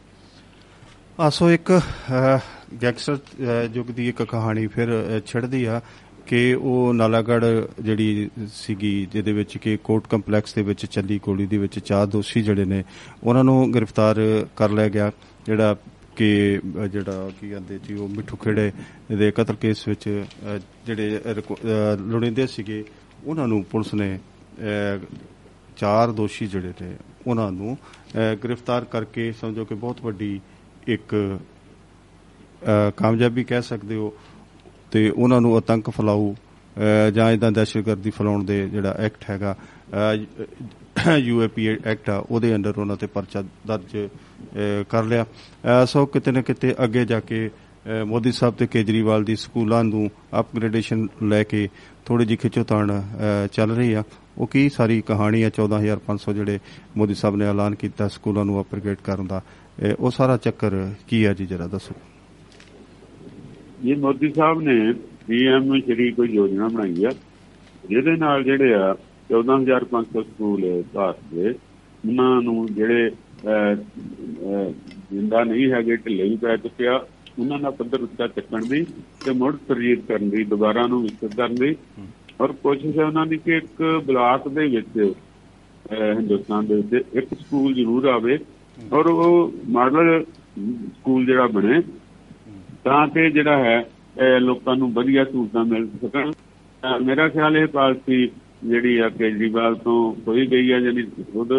ਆ 1.19 1.29
ਸੋ 1.29 1.49
ਇੱਕ 1.51 1.71
ਅਹ, 1.71 2.39
ਗੈਂਗਸਟਰ 2.81 3.15
ਅਹ, 3.15 3.75
ਯੁੱਗ 3.75 3.87
ਦੀ 3.91 4.07
ਇੱਕ 4.09 4.21
ਕਹਾਣੀ 4.23 4.65
ਫਿਰ 4.67 4.89
ਅਹ, 4.91 5.19
ਛਿੜਦੀ 5.25 5.63
ਆ 5.65 5.79
ਕਿ 6.27 6.53
ਉਹ 6.53 6.93
ਨਾਲਾਗੜ 6.93 7.43
ਜਿਹੜੀ 7.81 8.29
ਸੀਗੀ 8.53 8.91
ਜਿਹਦੇ 9.13 9.33
ਵਿੱਚ 9.33 9.57
ਕਿ 9.57 9.77
ਕੋਰਟ 9.83 10.07
ਕੰਪਲੈਕਸ 10.07 10.53
ਦੇ 10.53 10.61
ਵਿੱਚ 10.61 10.85
ਚੱਲੀ 10.85 11.19
ਗੋਲੀ 11.23 11.45
ਦੇ 11.45 11.57
ਵਿੱਚ 11.57 11.79
ਚਾਰ 11.79 12.05
ਦੋਸ਼ੀ 12.07 12.41
ਜਿਹੜੇ 12.41 12.65
ਨੇ 12.65 12.83
ਉਹਨਾਂ 13.23 13.43
ਨੂੰ 13.43 13.73
ਗ੍ਰਿਫਤਾਰ 13.73 14.19
ਕਰ 14.55 14.69
ਲਿਆ 14.69 14.87
ਗਿਆ 14.89 15.11
ਜਿਹੜਾ 15.45 15.75
ਕਿ 16.15 16.59
ਅਹ, 16.77 16.87
ਜਿਹੜਾ 16.87 17.29
ਕੀ 17.41 17.49
ਕਹਿੰਦੇ 17.49 17.79
ਜੀ 17.87 17.93
ਉਹ 17.93 18.07
ਮਿੱਠੂ 18.09 18.37
ਖੇੜੇ 18.37 18.71
ਦੇ 19.11 19.31
ਕਤਲ 19.31 19.55
ਕੇਸ 19.55 19.87
ਵਿੱਚ 19.87 20.07
ਅਹ, 20.09 20.59
ਜਿਹੜੇ 20.85 21.21
ਰਿਕੋ- 21.25 21.57
ਅਹ, 21.57 21.97
ਲੋੜੀਂਦੇ 22.01 22.47
ਸੀਗੇ 22.47 22.83
ਉਹਨਾਂ 23.25 23.47
ਨੂੰ 23.47 23.63
ਪੁਲਿਸ 23.63 23.93
ਨੇ 23.93 24.13
ਅਹ, 24.59 25.05
ਚਾਰ 25.77 26.11
ਦੋਸ਼ੀ 26.11 26.47
ਜਿਹੜੇ 26.47 26.73
ਨੇ 26.81 26.95
ਉਹਨਾਂ 27.27 27.51
ਨੂੰ 27.51 27.77
ਅਹ, 28.15 28.35
ਗ੍ਰਿਫਤਾਰ 28.35 28.85
ਕਰਕੇ 28.85 29.31
ਸਮਝੋ 29.31 29.65
ਕਿ 29.65 29.75
ਬਹੁਤ 29.75 30.01
ਵੱਡੀ 30.01 30.39
ਇੱਕ 30.87 31.37
ਅਹ, 32.67 32.91
ਕਾਮਯਾਬੀ 32.97 33.43
ਕਹਿ 33.43 33.61
ਸਕਦੇ 33.61 33.95
ਹੋ 33.95 34.13
ਤੇ 34.91 35.09
ਉਹਨਾਂ 35.09 35.41
ਨੂੰ 35.41 35.57
ਆਤੰਕ 35.57 35.89
ਫੈਲਾਊ 35.89 36.33
ਅਹ, 36.33 37.09
ਜਾਂ 37.11 37.31
ਇਦਾਂ 37.31 37.51
ਦਹਿਸ਼ਤਗਰਦੀ 37.51 38.09
ਫੈਲਾਉਣ 38.09 38.43
ਦੇ 38.43 38.69
ਜਿਹੜਾ 38.69 38.95
ਐਕਟ 38.99 39.29
ਹੈਗਾ 39.29 39.55
ਯੂਏਪੀ 41.17 41.67
ਐਕਟ 41.67 42.09
ਆ 42.09 42.17
ਉਹਦੇ 42.31 42.55
ਅੰਡਰ 42.55 42.73
ਉਹਨਾਂ 42.77 42.95
ਤੇ 42.95 43.07
ਪਰਚਾ 43.07 43.41
ਦਰਜ 43.67 43.97
ਅਹ, 43.97 44.83
ਕਰ 44.89 45.03
ਲਿਆ। 45.03 45.23
ਅਹ, 45.23 45.85
ਸੋ 45.85 46.05
ਕਿਤੇ 46.05 46.31
ਨਾ 46.31 46.41
ਕਿਤੇ 46.41 46.75
ਅੱਗੇ 46.83 47.05
ਜਾ 47.05 47.19
ਕੇ 47.19 47.47
ਅਹ, 47.47 48.05
ਮੋਦੀ 48.05 48.31
ਸਾਹਿਬ 48.31 48.55
ਤੇ 48.55 48.67
ਕੇਜਰੀਵਾਲ 48.67 49.23
ਦੀ 49.23 49.35
ਸਕੂਲਾਂ 49.35 49.83
ਨੂੰ 49.83 50.11
ਅਪਗ੍ਰੇਡੇਸ਼ਨ 50.39 51.07
ਲੈ 51.23 51.43
ਕੇ 51.43 51.69
ਥੋੜੀ 52.05 52.25
ਜਿਹੀ 52.25 52.37
ਖਿੱਚੋਤਾਣ 52.37 52.91
ਅਹ, 52.91 53.47
ਚੱਲ 53.47 53.71
ਰਹੀ 53.71 53.93
ਆ। 53.93 54.03
ਉਹ 54.37 54.47
ਕੀ 54.47 54.69
ਸਾਰੀ 54.69 55.01
ਕਹਾਣੀ 55.01 55.43
ਆ 55.43 55.49
14500 55.49 56.33
ਜਿਹੜੇ 56.33 56.59
ਮੋਦੀ 56.97 57.13
ਸਾਹਿਬ 57.13 57.35
ਨੇ 57.35 57.45
ਐਲਾਨ 57.45 57.75
ਕੀਤਾ 57.75 58.07
ਸਕੂਲਾਂ 58.07 58.45
ਨੂੰ 58.45 58.61
ਅਪਗ੍ਰੇਡ 58.61 58.97
ਕਰਨ 59.03 59.27
ਦਾ। 59.27 59.37
ਅਹ, 59.37 59.66
ਉਹ 59.99 60.11
ਸਾਰਾ 60.11 60.37
ਚੱਕਰ 60.37 60.91
ਕੀ 61.07 61.23
ਆ 61.23 61.33
ਜੀ 61.33 61.45
ਜਰਾ 61.45 61.67
ਦੱਸੋ। 61.67 61.95
ਇਹ 63.85 63.95
ਮੋਦੀ 63.97 64.29
ਸਾਹਿਬ 64.29 64.61
ਨੇ 64.61 64.93
ਪੀਐਮ 65.27 65.79
ਸ਼੍ਰੀ 65.79 66.11
ਕੋਈ 66.11 66.27
ਯੋਜਨਾ 66.27 66.67
ਬਣਾਈ 66.67 67.03
ਆ 67.03 67.09
ਜਿਹਦੇ 67.89 68.11
ਨਾਲ 68.11 68.43
ਜਿਹੜੇ 68.43 68.73
ਆ 68.73 68.95
14500 69.29 70.21
ਸਕੂਲ 70.21 70.83
ਭਾਰਤ 70.93 71.19
ਦੇ 71.33 71.49
ਉਹਨਾਂ 72.07 72.41
ਨੂੰ 72.41 72.65
ਜਿਹੜੇ 72.65 73.09
ਅਹ, 73.09 73.75
ਅਹ, 73.75 74.73
ਜਿੰਦਾ 75.13 75.43
ਨਹੀਂ 75.43 75.71
ਹੈਗੇ 75.71 75.95
ਢਿੱਲੇ 75.95 76.29
ਵੀ 76.29 76.35
ਪੈ 76.35 76.57
ਚੁੱਕਿਆ 76.57 77.05
ਉਹਨਾਂ 77.39 77.59
ਦਾ 77.59 77.69
ਪੱਧਰ 77.69 77.99
ਉੱਚਾ 78.01 78.27
ਚੱਕਣ 78.27 78.65
ਦੀ 78.65 78.83
ਤੇ 79.25 79.31
ਮੁੜ 79.31 79.55
ਸਰਜੀਤ 79.67 79.99
ਕਰਨ 80.07 80.29
ਦੀ 80.29 80.43
ਦੁਬਾਰਾ 80.43 80.87
ਨੂੰ 80.87 81.01
ਵਿਕਸਿਤ 81.01 81.35
ਕਰਨ 81.35 81.55
ਦੀ। 81.55 81.75
ਔਰ 82.41 82.51
ਕੋਸ਼ਿਸ਼ 82.51 82.99
ਹੈ 82.99 83.05
ਉਹਨਾਂ 83.05 83.25
ਦੀ 83.25 83.37
ਕਿ 83.37 83.51
ਇੱਕ 83.57 84.01
ਬਲਾਕ 84.05 84.47
ਦੇ 84.47 84.67
ਵਿੱਚ 84.67 85.13
ਅਹ, 85.91 86.13
ਹਿੰਦੁਸਤਾਨ 86.15 86.65
ਦੇ 86.65 86.75
ਵਿੱਚ 86.75 87.05
ਇੱਕ 87.13 87.27
ਸਕੂਲ 87.33 87.73
ਜ਼ਰੂਰ 87.73 88.05
ਆਵੇ। 88.05 88.37
ਔਰ 88.93 89.07
ਉਹ 89.07 89.53
ਮਾਡਲ 89.69 90.23
ਸਕੂਲ 90.97 91.25
ਜਿਹੜਾ 91.25 91.47
ਬਣੇ 91.47 91.81
ਤਾਂ 92.83 93.07
ਕਿ 93.07 93.29
ਜਿਹੜਾ 93.29 93.57
ਹੈ 93.57 93.77
ਇਹ 94.21 94.39
ਲੋਕਾਂ 94.39 94.75
ਨੂੰ 94.75 94.91
ਵਧੀਆ 94.93 95.23
ਸਹੂਲਤਾਂ 95.23 95.65
ਮਿਲ 95.65 95.87
ਸਕਣ 96.01 96.31
ਮੇਰਾ 97.03 97.27
ਖਿਆਲ 97.29 97.57
ਇਹ 97.57 97.67
ਪਾਲਿਸੀ 97.67 98.29
ਜਿਹੜੀ 98.63 98.97
ਆ 98.97 99.09
ਕੇਜਰੀਵਾਲ 99.09 99.75
ਤੋਂ 99.75 100.15
ਹੋਈ 100.27 100.45
ਗਈ 100.47 100.71
ਆ 100.71 100.79
ਜਿਹੜੀ 100.79 101.03
ਖੁਦ 101.33 101.49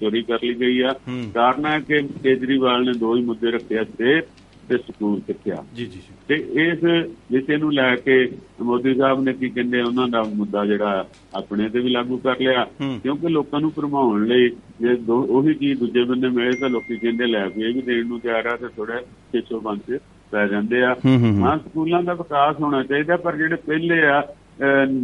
ਚੋਰੀ 0.00 0.22
ਕਰ 0.22 0.38
ਲਈ 0.42 0.54
ਗਈ 0.54 0.80
ਆ। 0.80 0.92
ਕਾਰਨ 1.34 1.66
ਹੈ 1.66 1.78
ਕਿ 1.80 2.00
ਕੇਜਰੀਵਾਲ 2.22 2.84
ਨੇ 2.84 2.92
ਦੋ 2.92 3.16
ਹੀ 3.16 3.22
ਮੁੱਦੇ 3.22 3.50
ਰੱਖਿਆ 3.50 3.84
ਤੇ 3.98 4.20
ਤੇ 4.68 4.76
ਸਕੂਲ 4.78 5.20
ਸਿੱਖਿਆ। 5.26 5.62
ਜੀ 5.74 5.84
ਜੀ 5.86 6.00
ਤੇ 6.28 6.34
ਇਸ 6.62 6.84
ਵਿਸ਼ੇ 7.32 7.56
ਨੂੰ 7.56 7.72
ਲੈ 7.74 7.94
ਕੇ 7.96 8.16
ਮੋਦੀ 8.62 8.94
ਸਾਹਿਬ 8.94 9.22
ਨੇ 9.22 9.32
ਕੀ 9.32 9.48
ਕਹਿੰਦੇ 9.48 9.80
ਉਹਨਾਂ 9.82 10.08
ਦਾ 10.08 10.22
ਮੁੱਦਾ 10.34 10.64
ਜਿਹੜਾ 10.66 11.04
ਆਪਣੇ 11.34 11.68
ਤੇ 11.68 11.80
ਵੀ 11.80 11.90
ਲਾਗੂ 11.90 12.16
ਕਰ 12.18 12.40
ਲਿਆ। 12.40 12.66
ਕਿਉਂਕਿ 13.02 13.28
ਲੋਕਾਂ 13.28 13.60
ਨੂੰ 13.60 13.70
ਭਰਮਾਉਣ 13.76 14.26
ਲਈ 14.26 14.48
ਜੇ 14.80 14.96
ਉਹੀ 15.10 15.54
ਚੀਜ਼ 15.54 15.78
ਦੂਜੇ 15.80 16.04
ਬੰਦੇ 16.04 16.28
ਮਿਲੇ 16.28 16.50
ਤਾਂ 16.60 16.68
ਲੋਕੀ 16.70 16.96
ਕਹਿੰਦੇ 16.96 17.26
ਲੈ 17.26 17.46
ਵੀ 17.46 17.62
ਇਹ 17.62 17.74
ਵੀ 17.74 17.82
ਦੇਣ 17.82 18.06
ਨੂੰ 18.06 18.20
ਤਿਆਰ 18.20 18.46
ਆ 18.46 18.56
ਤੇ 18.56 18.68
ਥੋੜਾ 18.76 19.00
600 19.32 19.60
ਬੰਦੇ 19.60 19.98
ਪੈ 20.32 20.46
ਜਾਂਦੇ 20.48 20.82
ਆ। 20.82 20.92
ਹੂੰ, 21.04 21.58
ਸਕੂਲਾਂ 21.58 22.02
ਦਾ 22.02 22.14
ਵਿਕਾਸ 22.14 22.60
ਹੋਣਾ 22.60 22.82
ਚਾਹੀਦਾ 22.82 23.16
ਪਰ 23.16 23.36
ਜਿਹੜੇ 23.36 23.56
ਪਹਿਲੇ 23.66 24.02
ਆ 24.06 24.22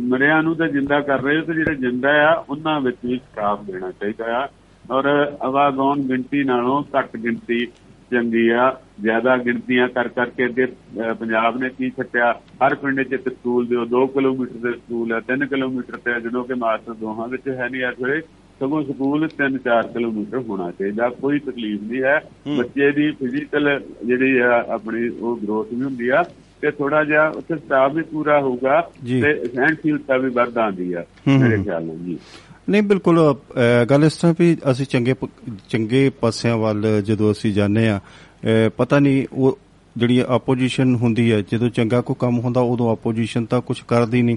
ਮਰਿਆਂ 0.08 0.42
ਨੂੰ 0.42 0.54
ਤਾਂ 0.56 0.68
ਜਿੰਦਾ 0.68 1.00
ਕਰ 1.00 1.22
ਰਹੇ 1.22 1.40
ਤੇ 1.40 1.54
ਜਿਹੜੇ 1.54 1.74
ਜਿੰਦਾ 1.76 2.12
ਆ 2.24 2.34
ਉਹਨਾਂ 2.50 2.80
ਵਿੱਚ 2.80 2.96
ਵੀ 3.04 3.16
ਸਟਾਫ 3.16 3.62
ਦੇਣਾ 3.64 3.90
ਚਾਹੀਦਾ 3.90 4.36
ਆ। 4.38 4.46
ਔਰ 4.90 5.06
ਆਵਾਗੌਨ 5.42 6.00
ਗਿਣਤੀ 6.00 6.42
ਨਾਲੋਂ 6.44 6.82
ਘੱਟ 6.98 7.16
ਗਿਣਤੀ 7.16 7.66
ਚੰਗੀ 8.14 8.48
ਆ 8.48 8.70
ਜ਼ਿਆਦਾ 9.02 9.36
ਗਿਣਤੀਆਂ 9.38 9.88
ਕਰ 9.88 10.08
ਕਰਕੇ 10.16 10.44
ਅੱਗੇ 10.46 10.66
ਪੰਜਾਬ 11.20 11.58
ਨੇ 11.60 11.68
ਕੀ 11.78 11.90
ਛੱਟਿਆ? 11.90 12.32
ਹਰ 12.62 12.74
ਪਿੰਡ 12.74 13.02
'ਚ 13.02 13.12
ਇੱਕ 13.12 13.28
ਸਕੂਲ 13.28 13.66
ਦਿਓ 13.66 13.84
2 13.92 14.06
ਕਿਲੋਮੀਟਰ 14.14 14.58
ਦੇ 14.62 14.72
ਸਕੂਲ 14.72 15.12
ਆ 15.12 15.20
3 15.30 15.46
ਕਿਲੋਮੀਟਰ 15.48 15.96
ਤੇ 16.04 16.20
ਜਦੋਂ 16.20 16.44
ਕਿ 16.44 16.54
ਮਾਸਟਰ 16.60 16.94
ਦੋਹਾਂ 17.00 17.28
ਵਿੱਚ 17.28 17.48
ਹੈ 17.50 17.68
ਨਹੀਂ 17.68 17.82
ਇਸ 17.84 18.00
ਵੇਲੇ। 18.02 18.20
ਸਗੋਂ 18.60 18.82
ਸਕੂਲ 18.84 19.28
3-4 19.38 19.86
ਕਿਲੋਮੀਟਰ 19.92 20.38
ਹੋਣਾ 20.48 20.70
ਚਾਹੀਦਾ 20.78 21.08
ਕੋਈ 21.20 21.38
ਤਕਲੀਫ 21.40 21.80
ਨਹੀਂ 21.82 22.02
ਹੈ। 22.02 22.18
ਬੱਚੇ 22.58 22.90
ਦੀ 22.92 23.10
ਫਿਜ਼ੀਕਲ 23.20 23.68
ਜਿਹੜੀ 24.04 24.38
ਆ 24.38 24.64
ਆਪਣੀ 24.74 25.08
ਉਹ 25.08 25.36
ਗਰੋਥ 25.36 25.72
ਵੀ 25.72 25.82
ਹੁੰਦੀ 25.82 26.08
ਆ 26.08 26.22
ਤੇ 26.62 26.70
ਥੋੜਾ 26.70 27.02
ਜਿਹਾ 27.04 27.28
ਉੱਥੇ 27.38 27.56
ਸਟਾਫ 27.56 27.92
ਵੀ 27.94 28.02
ਪੂਰਾ 28.12 28.40
ਹੋਊਗਾ। 28.40 28.80
ਤੇ 29.02 29.34
ਸਹਿਣਸ਼ੀਲਤਾ 29.46 30.16
ਵੀ 30.16 30.30
ਵੱਧ 30.30 30.58
ਆਉਂਦੀ 30.58 30.92
ਆ 30.92 31.04
ਮੇਰੇ। 31.28 31.62
ਖਿਆਲ 31.62 31.84
ਨਾਲ 31.84 31.96
ਜੀ। 31.96 32.18
ਨਹੀਂ 32.70 32.82
ਬਿਲਕੁਲ 32.82 33.34
ਅਹ, 33.34 33.84
ਗੱਲ 33.84 34.04
ਇਸ 34.04 34.16
ਤਰ੍ਹਾਂ 34.16 34.34
ਵੀ 34.38 34.56
ਅਸੀਂ 34.70 34.86
ਚੰਗੇ 34.86 35.12
ਪ- 35.14 35.28
ਚੰਗੇ 35.68 36.10
ਪਾਸਿਆਂ 36.10 36.56
ਵੱਲ 36.56 37.02
ਜਦੋਂ 37.02 37.32
ਅਸੀਂ 37.32 37.52
ਜਾਂਦੇ 37.52 37.88
ਆ 37.88 38.00
ਪਤਾ 38.76 38.98
ਨਹੀਂ 38.98 39.26
ਉਹ 39.32 39.58
ਜਿਹੜੀ 39.96 40.22
ਆਪੋਜੀਸ਼ਨ 40.28 40.94
ਹੁੰਦੀ 40.94 41.32
ਹੈ 41.32 41.40
ਜਦੋਂ 41.52 41.68
ਚੰਗਾ 41.70 42.00
ਕੋਈ 42.00 42.16
ਕੰਮ 42.18 42.38
ਹੁੰਦਾ 42.38 42.60
ਉਦੋਂ 42.60 42.92
ਆਪੋਜੀਸ਼ਨ 42.92 43.44
ਤਾਂ 43.46 43.60
ਕੁਝ 43.60 43.80
ਕਰਦੀ 43.88 44.22
ਨਹੀਂ। 44.22 44.36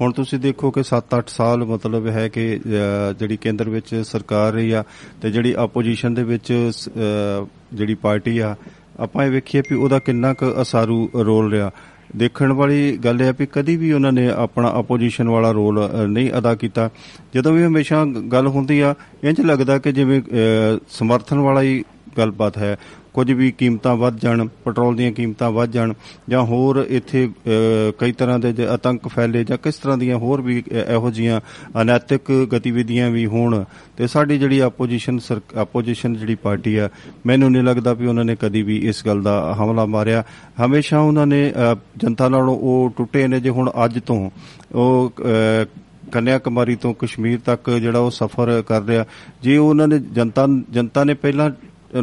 ਹੁਣ 0.00 0.12
ਤੁਸੀਂ 0.12 0.38
ਦੇਖੋ 0.38 0.70
ਕਿ 0.70 0.82
7-8 0.82 1.28
ਸਾਲ 1.28 1.64
ਮਤਲਬ 1.64 2.06
ਹੈ 2.06 2.28
ਕਿ 2.28 2.56
ਅਹ, 2.56 3.12
ਜਿਹੜੀ 3.12 3.36
ਕੇਂਦਰ 3.36 3.70
ਵਿੱਚ 3.70 3.94
ਸਰਕਾਰ 3.94 4.52
ਰਹੀ 4.52 4.70
ਆ 4.70 4.84
ਤੇ 5.22 5.30
ਜਿਹੜੀ 5.30 5.52
ਆਪੋਜੀਸ਼ਨ 5.52 6.14
ਦੇ 6.14 6.22
ਵਿੱਚ 6.22 6.70
ਸ- 6.70 6.88
ਅਹ, 6.88 7.46
ਜਿਹੜੀ 7.72 7.94
ਪਾਰਟੀ 7.94 8.38
ਆ 8.38 8.56
ਆਪਾਂ 9.00 9.24
ਇਹ 9.24 9.30
ਵੇਖੀਏ 9.30 9.60
ਵੀ 9.60 9.76
ਉਹਦਾ 9.76 9.98
ਕਿੰਨਾ 9.98 10.34
ਕੁ 10.34 10.46
ਅਸਾਰੂ 10.62 11.10
ਰੋਲ 11.14 11.50
ਰਿਹਾ। 11.52 11.70
ਦੇਖਣ 12.18 12.52
ਵਾਲੀ 12.52 12.96
ਗੱਲ 12.96 13.20
ਇਹ 13.20 13.26
ਹੈ 13.26 13.32
ਵੀ 13.38 13.46
ਕਦੀ 13.52 13.76
ਵੀ 13.76 13.92
ਉਹਨਾਂ 13.92 14.12
ਨੇ 14.12 14.28
ਆਪਣਾ 14.28 14.68
ਆਪੋਜੀਸ਼ਨ 14.68 15.28
ਵਾਲਾ 15.28 15.50
ਰੋਲ 15.50 15.88
ਅ, 15.88 16.06
ਨਹੀਂ 16.06 16.30
ਅਦਾ 16.38 16.54
ਕੀਤਾ। 16.54 16.90
ਜਦੋਂ 17.34 17.52
ਵੀ 17.52 17.64
ਹਮੇਸ਼ਾ 17.64 18.04
ਗ- 18.04 18.28
ਗੱਲ 18.32 18.46
ਹੁੰਦੀ 18.46 18.80
ਆ 18.80 18.94
ਇੰਜ 19.24 19.40
ਲੱਗਦਾ 19.40 19.78
ਕਿ 19.78 19.92
ਜਿਵੇਂ 19.92 20.20
ਅ, 20.20 20.78
ਸਮਰਥਨ 20.90 21.38
ਵਾਲਾ 21.38 21.62
ਹੀ 21.62 21.84
ਗੱਲਬਾਤ 22.18 22.58
ਹੈ। 22.58 22.76
ਕੁਝ 23.16 23.30
ਵੀ 23.32 23.50
ਕੀਮਤਾਂ 23.52 23.96
ਵੱਧ 23.96 24.18
ਜਾਣ 24.20 24.46
ਪੈਟਰੋਲ 24.64 24.96
ਦੀਆਂ 24.96 25.12
ਕੀਮਤਾਂ 25.12 25.50
ਵੱਧ 25.50 25.70
ਜਾਣ 25.70 25.92
ਜਾਂ 26.28 26.42
ਹੋਰ 26.42 26.84
ਇੱਥੇ 26.88 27.26
ਅ, 27.26 27.92
ਕਈ 27.98 28.12
ਤਰ੍ਹਾਂ 28.12 28.38
ਦੇ 28.38 28.52
ਜੇ 28.52 28.66
ਆਤੰਕ 28.66 29.08
ਫੈਲੇ 29.08 29.44
ਜਾਂ 29.44 29.58
ਕਿਸ 29.58 29.74
ਤਰ੍ਹਾਂ 29.74 29.98
ਦੀਆਂ 29.98 30.16
ਹੋਰ 30.16 30.40
ਵੀ 30.40 30.62
ਅ, 30.62 30.92
ਇਹੋ 30.92 31.10
ਜੀਆਂ 31.10 31.40
ਅਨੈਤਿਕ 31.82 32.32
ਗਤੀਵਿਧੀਆਂ 32.54 33.10
ਵੀ 33.10 33.26
ਹੋਣ 33.26 33.64
ਤੇ 33.96 34.06
ਸਾਡੀ 34.06 34.38
ਜਿਹੜੀ 34.38 34.58
ਆਪੋਜੀਸ਼ਨ 34.58 35.18
ਆਪੋਜੀਸ਼ਨ 35.56 36.14
ਜਿਹੜੀ 36.14 36.34
ਪਾਰਟੀ 36.34 36.76
ਆ 36.76 36.88
ਮੈਨੂੰ 37.26 37.50
ਨਹੀਂ 37.52 37.62
ਲੱਗਦਾ 37.62 37.92
ਵੀ 37.92 38.06
ਉਹਨਾਂ 38.06 38.24
ਨੇ 38.24 38.36
ਕਦੀ 38.36 38.62
ਵੀ 38.62 38.76
ਇਸ 38.78 39.06
ਗੱਲ 39.06 39.22
ਦਾ 39.22 39.56
ਹਮਲਾ 39.60 39.84
ਮਾਰਿਆ। 39.86 40.22
ਹਮੇਸ਼ਾ 40.66 40.98
ਉਹਨਾਂ 40.98 41.26
ਨੇ 41.26 41.40
ਅ, 41.50 41.76
ਜਨਤਾ 41.96 42.28
ਨਾਲੋਂ 42.28 42.56
ਉਹ 42.58 42.92
ਟੁੱਟੇ 42.96 43.26
ਨੇ 43.28 43.40
ਜੇ 43.40 43.50
ਹੁਣ 43.50 43.70
ਅੱਜ 43.84 43.98
ਤੋਂ। 44.06 44.30
ਉਹ 44.74 45.12
ਅ, 45.20 45.64
ਕੰਨਿਆ 46.12 46.38
ਕੁਮਾਰੀ 46.38 46.76
ਤੋਂ 46.76 46.94
ਕਸ਼ਮੀਰ 46.98 47.38
ਤੱਕ 47.44 47.70
ਜਿਹੜਾ 47.70 47.98
ਉਹ 47.98 48.10
ਸਫ਼ਰ 48.10 48.62
ਕਰ 48.66 48.82
ਰਿਹਾ। 48.82 49.04
ਜੇ 49.42 49.56
ਉਹਨਾਂ 49.56 49.88
ਨੇ 49.88 49.98
ਜਨਤਾ 49.98 50.46
ਜਨਤਾ 50.70 51.04
ਨੇ 51.04 51.14
ਪਹਿਲਾਂ 51.14 51.50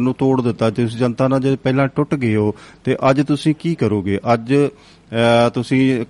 ਨੂੰ 0.00 0.14
ਤੋੜ 0.14 0.42
ਦਿੱਤਾ। 0.42 0.70
ਜੇ 0.70 0.82
ਤੁਸੀਂ 0.82 0.98
ਜਨਤਾ 0.98 1.28
ਨਾਲ 1.28 1.40
ਜੇ 1.40 1.56
ਪਹਿਲਾਂ 1.56 1.88
ਟੁੱਟ 1.88 2.14
ਗਏ 2.14 2.36
ਹੋ 2.36 2.54
ਤੇ 2.84 2.96
ਅੱਜ 3.10 3.22
ਤੁਸੀਂ 3.22 3.54
ਕੀ 3.58 3.74
ਕਰੋਗੇ? 3.74 4.20
ਅੱਜ 4.34 4.54
ਅਹ, 4.54 4.68
ਤੁਸੀਂ 5.54 6.04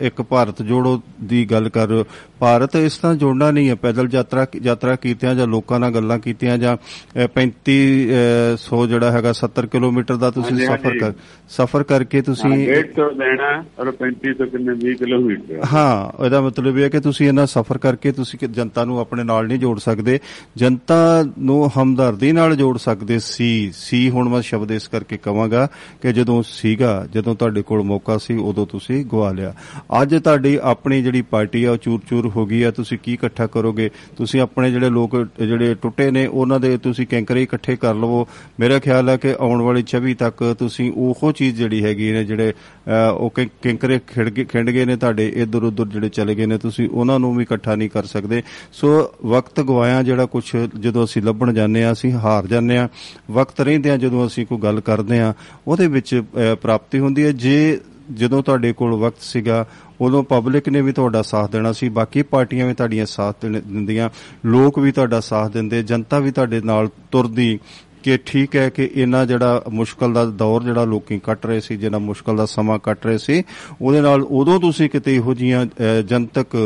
ਇੱਕ 0.00 0.22
ਭਾਰਤ 0.22 0.62
ਜੋੜੋ 0.62 1.02
ਦੀ 1.24 1.44
ਗੱਲ 1.50 1.68
ਕਰ 1.68 1.88
ਰਹੇ 1.88 1.98
ਹੋ। 1.98 2.04
ਭਾਰਤ 2.38 2.76
ਇਸ 2.76 2.98
ਤਰ੍ਹਾਂ 2.98 3.14
ਜੋੜਨਾ 3.16 3.50
ਨਹੀਂ 3.50 3.68
ਹੈ। 3.68 3.74
ਪੈਦਲ 3.74 4.08
ਯਾਤਰਾ 4.12 4.46
ਯਾਤਰਾ 4.62 4.96
ਕੀਤਿਆਂ 4.96 5.34
ਜਾਂ 5.34 5.46
ਲੋਕਾਂ 5.46 5.80
ਨਾਲ 5.80 5.94
ਗੱਲਾਂ 5.94 6.18
ਕੀਤੀਆਂ 6.18 6.58
ਜਾਂ 6.58 6.76
ਅਹ, 6.76 7.26
3500 7.34 8.86
ਜਿਹੜਾ 8.86 9.10
ਹੈਗਾ 9.10 9.32
70 9.32 9.66
ਕਿਲੋਮੀਟਰ 9.66 10.16
ਦਾ 10.16 10.30
ਤੁਸੀਂ 10.30 10.66
ਸਫ਼ਰ। 10.66 10.98
ਕਰ 10.98 11.12
ਸਫ਼ਰ 11.48 11.82
ਕਰਕੇ 11.82 12.22
ਤੁਸੀਂ 12.22 12.50
150 12.50 13.10
ਦੇਣਾ 13.14 13.64
ਔਰ 13.78 13.90
3500 13.90 14.46
ਕਿੰਨੇ 14.46 14.72
20 14.72 14.94
ਕਿਲੋਮੀਟਰ 14.94 15.64
ਹਾਂ। 15.72 16.24
ਇਹਦਾ 16.24 16.40
ਮਤਲਬ 16.40 16.78
ਇਹ 16.78 16.84
ਹੈ 16.84 16.88
ਕਿ 16.88 17.00
ਤੁਸੀਂ 17.00 17.28
ਇਹਨਾਂ 17.28 17.46
ਸਫ਼ਰ 17.46 17.78
ਕਰਕੇ 17.78 18.12
ਤੁਸੀਂ 18.12 18.48
ਜਨਤਾ 18.48 18.84
ਨੂੰ 18.84 18.98
ਆਪਣੇ 19.00 19.24
ਨਾਲ 19.24 19.46
ਨਹੀਂ 19.46 19.58
ਜੋੜ 19.58 19.78
ਸਕਦੇ। 19.80 20.18
ਜਨਤਾ 20.56 21.24
ਨੂੰ 21.38 21.70
ਹਮਦਰਦੀ 21.76 22.32
ਨਾਲ 22.32 22.56
ਜੋੜ 22.56 22.78
ਸਕਦੇ 22.78 23.18
ਸੀ। 23.18 23.72
ਸੀ 23.74 24.10
ਹੁਣ 24.10 24.28
ਮੈਂ 24.28 24.42
ਸ਼ਬਦ 24.42 24.70
ਇਸ 24.72 24.88
ਕਰਕੇ 24.88 25.16
ਕਵਾਂਗਾ 25.16 25.68
ਕਿ 26.02 26.12
ਜਦੋਂ 26.12 26.42
ਸੀਗਾ 26.46 27.06
ਜਦੋਂ 27.12 27.34
ਤੁਹਾਡੇ 27.34 27.62
ਕੋਲ 27.62 27.82
ਮੌਕਾ 27.82 28.07
ਸੀ 28.16 28.36
ਉਦੋਂ 28.36 28.66
ਤੁਸੀਂ 28.66 29.06
ਗਵਾ 29.06 29.32
ਲਿਆ। 29.32 29.54
ਅੱਜ 30.02 30.16
ਤੁਹਾਡੀ 30.16 30.58
ਆਪਣੀ 30.62 31.02
ਜਿਹੜੀ 31.02 31.22
ਪਾਰਟੀ 31.22 31.64
ਆ 31.64 31.72
ਉਹ 31.72 31.76
ਚੂਰ-ਚੂਰ 31.76 32.28
ਹੋ 32.28 32.46
ਗਈ 32.46 32.62
ਆ 32.62 32.70
ਤੁਸੀਂ 32.70 32.98
ਕੀ 33.02 33.12
ਇਕੱਠਾ 33.12 33.46
ਕਰੋਗੇ? 33.46 33.90
ਤੁਸੀਂ 34.16 34.40
ਆਪਣੇ 34.40 34.70
ਜਿਹੜੇ 34.70 34.90
ਲੋਕ 34.90 35.26
ਜਿਹੜੇ 35.38 35.74
ਟੁੱਟੇ 35.74 36.10
ਨੇ 36.10 36.26
ਉਹਨਾਂ 36.26 36.60
ਦੇ 36.60 36.78
ਤੁਸੀਂ 36.78 37.06
ਕੈਂਕਰੇ 37.06 37.42
ਇਕੱਠੇ 37.42 37.76
ਕਰ 37.76 37.94
ਲਵੋ। 37.94 38.28
ਮੇਰਾ 38.60 38.78
ਖਿਆਲ 38.78 39.08
ਹੈ 39.08 39.16
ਕਿ 39.16 39.34
ਆਉਣ 39.40 39.62
ਵਾਲੀ 39.62 39.82
24 39.82 40.14
ਤੱਕ 40.14 40.56
ਤੁਸੀਂ 40.58 40.92
ਉਹੋ 40.96 41.32
ਚੀਜ਼ 41.32 41.56
ਜਿਹੜੀ 41.56 41.84
ਹੈਗੀ 41.84 42.12
ਨੇ 42.12 42.24
ਜਿਹੜੇ 42.24 42.52
ਅਹ, 42.52 43.12
ਉਹ 43.12 43.30
ਕੈਂ- 43.30 43.48
ਕੈਂਕਰੇ 43.62 44.00
ਖਿੜ 44.06 44.28
ਗਏ 44.28 44.44
ਖਿੰਡ 44.44 44.70
ਗਏ 44.70 44.84
ਨੇ 44.84 44.96
ਤੁਹਾਡੇ 44.96 45.28
ਇੱਧਰ 45.28 45.62
ਉੱਧਰ 45.62 45.86
ਜਿਹੜੇ 45.86 46.08
ਚਲੇ 46.08 46.34
ਗਏ 46.34 46.46
ਨੇ 46.46 46.58
ਤੁਸੀਂ 46.58 46.88
ਉਹਨਾਂ 46.88 47.18
ਨੂੰ 47.18 47.36
ਵੀ 47.36 47.42
ਇਕੱਠਾ 47.42 47.74
ਨਹੀਂ 47.74 47.90
ਕਰ 47.90 48.04
ਸਕਦੇ। 48.04 48.42
ਸੋ 48.72 49.10
ਵਕਤ 49.26 49.60
ਗਵਾਇਆ 49.60 50.02
ਜਿਹੜਾ 50.02 50.26
ਕੁਝ 50.26 50.56
ਜਦੋਂ 50.80 51.04
ਅਸੀਂ 51.04 51.22
ਲੱਭਣ 51.22 51.52
ਜਾਂਦੇ 51.52 51.84
ਆ 51.84 51.92
ਅਸੀਂ 51.92 52.12
ਹਾਰ 52.12 52.46
ਜਾਂਦੇ 52.46 52.76
ਆ। 52.76 52.88
ਵਕਤ 53.30 53.60
ਰਹਿੰਦੇ 53.60 53.90
ਆ 53.90 53.96
ਜਦੋਂ 53.96 54.26
ਅਸੀਂ 54.26 54.46
ਕੋਈ 54.46 54.58
ਗੱਲ 54.58 54.80
ਕਰਦੇ 54.80 55.18
ਆ 55.18 55.34
ਉਹਦੇ 55.68 55.86
ਵਿੱਚ 55.86 56.22
ਅਹ, 56.36 56.56
ਪ੍ਰਾਪਤੀ 56.56 56.98
ਹੁੰਦੀ 56.98 57.24
ਹੈ। 57.24 57.32
ਜੇ 57.32 57.80
ਜਦੋਂ 58.14 58.42
ਤੁਹਾਡੇ 58.42 58.72
ਕੋਲ 58.72 58.94
ਵਕਤ 58.94 59.20
ਸੀਗਾ 59.20 59.64
ਉਦੋਂ 60.00 60.22
ਪਬਲਿਕ 60.22 60.68
ਨੇ 60.68 60.80
ਵੀ 60.80 60.92
ਤੁਹਾਡਾ 60.92 61.22
ਸਾਥ 61.22 61.50
ਦੇਣਾ 61.50 61.72
ਸੀ 61.72 61.88
ਬਾਕੀ 61.88 62.22
ਪਾਰਟੀਆਂ 62.22 62.66
ਵੀ 62.66 62.74
ਤੁਹਾਡੀਆਂ 62.74 63.06
ਸਾਥ 63.06 63.36
ਦੇਣ- 63.42 63.60
ਦਿੰਦੀਆਂ 63.62 64.08
ਲੋਕ 64.46 64.78
ਵੀ 64.78 64.92
ਤੁਹਾਡਾ 64.92 65.20
ਸਾਥ 65.20 65.52
ਦਿੰਦੇ 65.52 65.82
ਜਨਤਾ 65.82 66.18
ਵੀ 66.18 66.30
ਤੁਹਾਡੇ 66.30 66.60
ਨਾਲ 66.60 66.88
ਤੁਰਦੀ 67.12 67.58
ਕਿ 68.02 68.18
ਠੀਕ 68.26 68.56
ਹੈ 68.56 68.68
ਕਿ 68.70 68.90
ਇਹਨਾਂ 68.94 69.24
ਜਿਹੜਾ 69.26 69.62
ਮੁਸ਼ਕਲ 69.72 70.12
ਦਾ 70.12 70.24
ਦੌਰ 70.24 70.62
ਜਿਹੜਾ 70.62 70.84
ਲੋਕੀ 70.84 71.18
ਕੱਟ 71.18 71.46
ਰਹੇ 71.46 71.60
ਸੀ 71.60 71.76
ਜਿਹੜਾ 71.76 71.98
ਮੁਸ਼ਕਲ 71.98 72.36
ਦਾ 72.36 72.46
ਸਮਾਂ 72.46 72.78
ਕੱਟ 72.78 73.06
ਰਹੇ 73.06 73.18
ਸੀ 73.18 73.42
ਉਹਦੇ 73.82 74.00
ਨਾਲ 74.00 74.22
ਉਦੋਂ 74.22 74.60
ਤੁਸੀਂ 74.60 74.88
ਕਿਤੇ 74.90 75.14
ਇਹੋ 75.16 75.34
ਜੀਆਂ 75.34 75.66
ਜਨਤਕ 76.02 76.56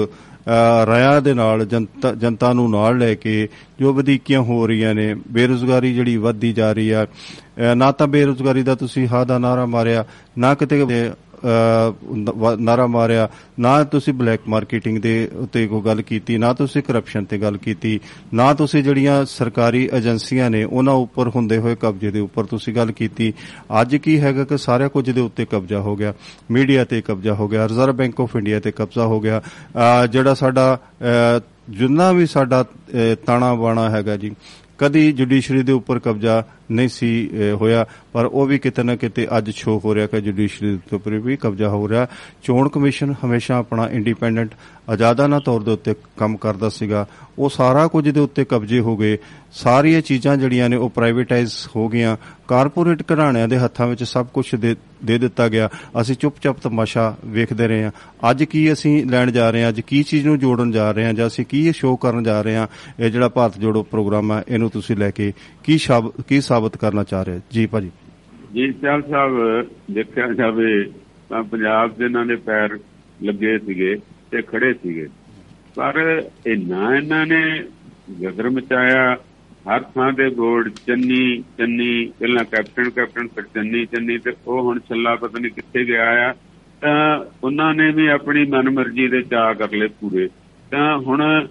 ਅਹ, 0.49 0.87
ਰਾਇਆਂ 0.87 1.21
ਦੇ 1.23 1.33
ਨਾਲ 1.35 1.65
ਜਨਤਾ 1.67 2.13
ਜਨਤਾ 2.15 2.53
ਨੂੰ 2.53 2.71
ਨਾਲ 2.71 2.99
ਲੈ 2.99 3.15
ਕੇ 3.15 3.49
ਜੋ 3.81 3.93
ਵਧੀਕੀਆਂ 3.93 4.41
ਹੋ 4.41 4.67
ਰਹੀਆਂ 4.67 4.95
ਨੇ 4.95 5.15
ਬੇਰੁਜ਼ਗਾਰੀ 5.31 5.95
ਜਿਹੜੀ 5.95 6.17
ਵੱਧਦੀ 6.17 6.53
ਜਾ 6.53 6.73
ਰਹੀ 6.73 6.91
ਆ 6.91 7.05
ਅਹ, 7.05 7.75
ਨਾ 7.75 7.91
ਤਾਂ 7.93 8.07
ਬੇਰੁਜ਼ਗਾਰੀ 8.07 8.63
ਦਾ 8.63 8.75
ਤੁਸੀਂ 8.75 9.07
ਹਾਂ 9.09 9.25
ਦਾ 9.27 9.39
ਨਾਰਾ 9.39 9.67
ਮਾਰਿਆ 9.67 10.05
ਨਾ 10.39 10.55
ਕਿਤੇ 10.55 10.83
ਅਹ, 10.83 10.87
ਵ- 10.87 11.15
ਨਾਰਾ 12.61 12.87
ਮਾਰਿਆ। 12.87 13.29
ਨਾ 13.61 13.85
ਤੁਸੀਂ 13.85 14.15
ਬਲੈਕ 14.15 14.41
ਮਾਰਕੀਟਿੰਗ 14.49 14.99
ਦੇ 14.99 15.31
ਉੱਤੇ 15.35 15.67
ਕੋਈ 15.67 15.83
ਗੱਲ 15.83 16.03
ਕੀਤੀ 16.03 16.39
ਨਾ 16.39 16.53
ਤੁਸੀਂ 16.53 16.83
ਕਰਪਸ਼ਨ 16.83 17.25
ਤੇ 17.25 17.39
ਗੱਲ 17.39 17.57
ਕੀਤੀ 17.57 18.01
ਨਾ 18.35 18.55
ਤੁਸੀਂ 18.55 18.83
ਜਿਹੜੀਆਂ 18.83 19.25
ਸਰਕਾਰੀ 19.25 19.89
ਏਜੰਸੀਆਂ 19.95 20.51
ਨੇ 20.51 20.65
ਉਹਨਾਂ 20.65 20.93
ਉੱਪਰ 20.93 21.29
ਹੁੰਦੇ 21.29 21.59
ਹੋਏ 21.59 21.75
ਕਬਜ਼ੇ 21.75 22.11
ਦੇ 22.11 22.21
ਉੱਪਰ 22.21 22.45
ਤੁਸੀਂ 22.45 22.75
ਗੱਲ 22.75 22.93
ਕੀਤੀ। 22.93 23.33
ਅੱਜ 23.81 23.97
ਕੀ 23.97 24.21
ਹੈਗਾ 24.21 24.45
ਕਿ 24.45 24.59
ਸਾਰਾ 24.59 24.89
ਕੁਝ 24.89 25.11
ਦੇ 25.11 25.21
ਉੱਤੇ 25.21 25.45
ਕਬਜ਼ਾ 25.45 25.81
ਹੋ 25.81 25.97
ਗਿਆ। 25.97 26.15
ਮੀਡੀਆ 26.51 26.85
ਤੇ 26.85 27.01
ਕਬਜ਼ਾ 27.01 27.35
ਹੋ 27.35 27.49
ਗਿਆ 27.49 27.69
ਰਿਜ਼ਰਵ 27.69 27.97
ਬੈਂਕ 27.97 28.21
ਆਫ 28.21 28.37
ਇੰਡੀਆ 28.37 28.61
ਤੇ 28.61 28.71
ਕਬਜ਼ਾ 28.71 29.07
ਹੋ 29.07 29.21
ਗਿਆ। 29.21 29.41
ਅਹ, 29.41 30.07
ਜਿਹੜਾ 30.07 30.35
ਸਾਡਾ 30.35 30.81
ਅਹ, 31.01 31.41
ਜਿੰਨਾ 31.71 32.13
ਵੀ 32.13 32.27
ਸਾਡਾ 32.27 32.63
ਅਹ, 32.63 33.25
ਤਾਣਾ 33.27 33.55
ਬਾਣਾ 33.55 33.91
ਹੈਗਾ 33.91 34.17
ਜੀ 34.17 34.31
ਕਦੀ 34.79 35.13
ਜੁਡੀਸ਼ਰੀ 35.13 35.63
ਦੇ 35.63 35.73
ਉੱਪਰ 35.73 35.99
ਕਬਜ਼ਾ 35.99 36.45
ਨਹੀਂ 36.71 36.89
ਸੀ 36.89 37.31
ਅਹ, 37.33 37.57
ਹੋਇਆ। 37.57 37.87
ਪਰ 38.13 38.25
ਉਹ 38.25 38.47
ਵੀ 38.47 38.59
ਕਿਤੇ 38.59 38.83
ਨਾ 38.83 38.97
ਕਿਤੇ 38.97 39.29
ਅੱਜ 39.39 39.51
ਸ਼ੋ 39.51 39.81
ਹੋ 39.85 39.95
ਰਿਹਾ 39.95 40.07
ਕਿ 40.07 40.21
ਜੁਡੀਸ਼ਰੀ 40.21 40.73
ਦੇ 40.73 40.97
ਉੱਪਰ 40.97 41.11
ਵੀ 41.11 41.37
ਕਬਜ਼ਾ 41.37 41.69
ਹੋ 41.69 41.89
ਰਿਹਾ। 41.89 42.07
ਚੋਣ 42.43 42.69
ਕਮਿਸ਼ਨ 42.69 43.15
ਹਮੇਸ਼ਾ 43.25 43.57
ਆਪਣਾ 43.57 43.89
ਇੰਡੀਪੈਂਡੈਂਟ 43.89 44.55
ਆਜ਼ਾਦਾਨਾ 44.89 45.39
ਤੌਰ 45.39 45.63
ਦੇ 45.63 45.71
ਉੱਤੇ 45.71 45.95
ਕੰਮ 46.17 46.37
ਕਰਦਾ 46.37 46.69
ਸੀਗਾ। 46.69 47.07
ਉਹ 47.39 47.49
ਸਾਰਾ 47.49 47.87
ਕੁਝ 47.87 48.09
ਦੇ 48.09 48.21
ਉੱਤੇ 48.21 48.45
ਕਬਜ਼ੇ 48.45 48.81
ਹੋ 48.81 48.97
ਗਏ। 48.97 49.19
ਸਾਰੀਆਂ 49.53 50.01
ਚੀਜ਼ਾਂ 50.01 50.37
ਜਿਹੜੀਆਂ 50.37 50.69
ਨੇ 50.69 50.77
ਉਹ 50.77 50.91
ਪ੍ਰਾਈਵੇਟਾਈਜ਼ 50.91 51.53
ਹੋ 51.77 51.89
ਗਈਆਂ। 51.89 52.17
ਕਾਰਪੋਰੇਟ 52.49 53.03
ਘਰਾਣਿਆਂ 53.03 53.49
ਦੇ 53.49 53.59
ਹੱਥਾਂ 53.59 53.87
ਵਿੱਚ 53.87 54.05
ਸਭ 54.05 54.27
ਕੁਝ 54.27 54.55
ਦੇ 54.55 54.77
ਦੇ 55.05 55.19
ਦਿੱਤਾ 55.19 55.49
ਗਿਆ। 55.49 55.69
ਅਸੀਂ 56.01 56.17
ਚੁੱਪਚਾਪ 56.17 56.57
ਤਮਾਸ਼ਾ 56.63 57.17
ਵੇਖਦੇ 57.25 57.67
ਰਹੇ 57.69 57.85
ਹਾਂ। 57.85 57.91
ਅੱਜ 58.31 58.45
ਕੀ 58.45 58.73
ਅਸੀਂ 58.73 59.07
ਲੈਣ 59.07 59.31
ਜਾ 59.31 59.51
ਰਹੇ 59.51 59.63
ਹਾਂ? 59.63 59.69
ਅੱਜ 59.69 59.81
ਕੀ 59.81 60.03
ਚੀਜ਼ 60.03 60.27
ਨੂੰ 60.27 60.39
ਜੋੜਨ 60.39 60.71
ਜਾ 60.71 60.93
ਰਹੇ 60.93 61.05
ਹਾਂ? 61.05 61.13
ਜਾਂ 61.13 61.27
ਅਸੀਂ 61.27 61.45
ਕੀ 61.47 61.67
ਇਹ 61.67 61.73
ਸ਼ੋਅ 61.73 61.97
ਕਰਨ 62.01 62.23
ਜਾ 62.23 62.43
ਰਹੇ 62.43 62.57
ਹਾਂ? 62.57 62.67
ਇਹ 63.01 63.11
ਜਿਹੜਾ 63.11 63.29
ਭਾਰਤ 63.29 63.59
ਜੋੜੋ 63.59 63.83
ਪ੍ਰੋਗਰਾਮ 63.83 64.33
ਹੈ 64.33 64.43
ਇਹਨੂੰ 64.49 64.71
ਤੁਸੀਂ 64.71 64.97
ਲੈ 64.97 65.11
ਕੇ 65.11 65.33
ਕੀ 65.65 65.79
ਸ਼ਾਬ 65.79 66.13
ਕੀ 66.29 66.41
ਸਾਬਤ 66.53 66.77
ਕਰਨਾ 66.77 67.05
ਚਾਹ 67.05 67.23
ਰਹੇ 67.23 67.37
ਹੋ? 67.37 67.41
ਜੀ 67.53 67.67
ਭਾਜੀ। 67.67 67.91
ਜੀ 68.53 68.73
ਸਿਆਲ 68.73 69.03
ਸਾਹਿਬ 69.03 69.67
ਦੇਖਿਆ 69.91 70.27
ਜਾਵੇ 70.27 70.85
ਤਾਂ 71.29 71.43
ਪੰਜਾਬ 71.43 71.95
ਦੇ 71.95 72.05
ਇਹਨਾਂ 72.05 72.27
ਦੇ 72.27 72.37
ਪੈਰ 72.37 72.79
ਲੱਗੇ 73.23 73.59
ਸੀਗੇ 73.59 73.99
ਤੇ 74.31 74.43
ਖੜੇ 74.43 74.75
ਸੀਗੇ। 74.75 75.09
ਪਰ 75.75 76.23
ਇੰਨਾ 76.47 76.97
ਇਹਨਾਂ 76.97 77.27
ਨੇ 77.27 77.65
ਗਦਰ 78.25 78.51
ਮਚਾਇਆ। 78.51 79.17
ਹਰ 79.69 79.81
ਥਾਂ 79.81 80.13
ਦੇ 80.13 80.29
ਬੋਰਡ 80.29 80.69
ਚੰਨੀ 80.87 81.45
ਚੰਨੀ 81.59 82.13
ਪਹਿਲਾਂ 82.19 82.45
ਕੈਪਟਨ 82.45 82.91
ਕੈਪਟਨ 82.91 83.29
ਫਿਰ 83.29 83.45
ਚੰਨੀ 83.55 83.87
ਚੰਨੀ 83.87 84.19
ਤੇ 84.19 84.33
ਉਹ 84.47 84.63
ਹੁਣ 84.63 84.79
ਛੱਲਾ 84.79 85.15
ਪਤਾ 85.15 85.39
ਨਹੀਂ 85.39 85.53
ਕਿੱਥੇ 85.53 85.85
ਗਿਆ 85.85 86.31
ਆ। 86.31 86.35
ਤਾਂ 86.81 87.25
ਉਹਨਾਂ 87.45 87.75
ਨੇ 87.75 87.91
ਵੀ 87.93 88.07
ਆਪਣੀ 88.07 88.45
ਮਨਮਰਜ਼ੀ 88.45 89.09
ਦੇ 89.09 89.23
ਚਾਅ 89.23 89.55
ਕਰ 89.55 89.73
ਲਏ 89.73 89.89
ਪੂਰੇ। 89.89 90.29
ਤਾਂ 90.71 90.99
ਹੁਣ 90.99 91.43
ਅਹ, 91.43 91.47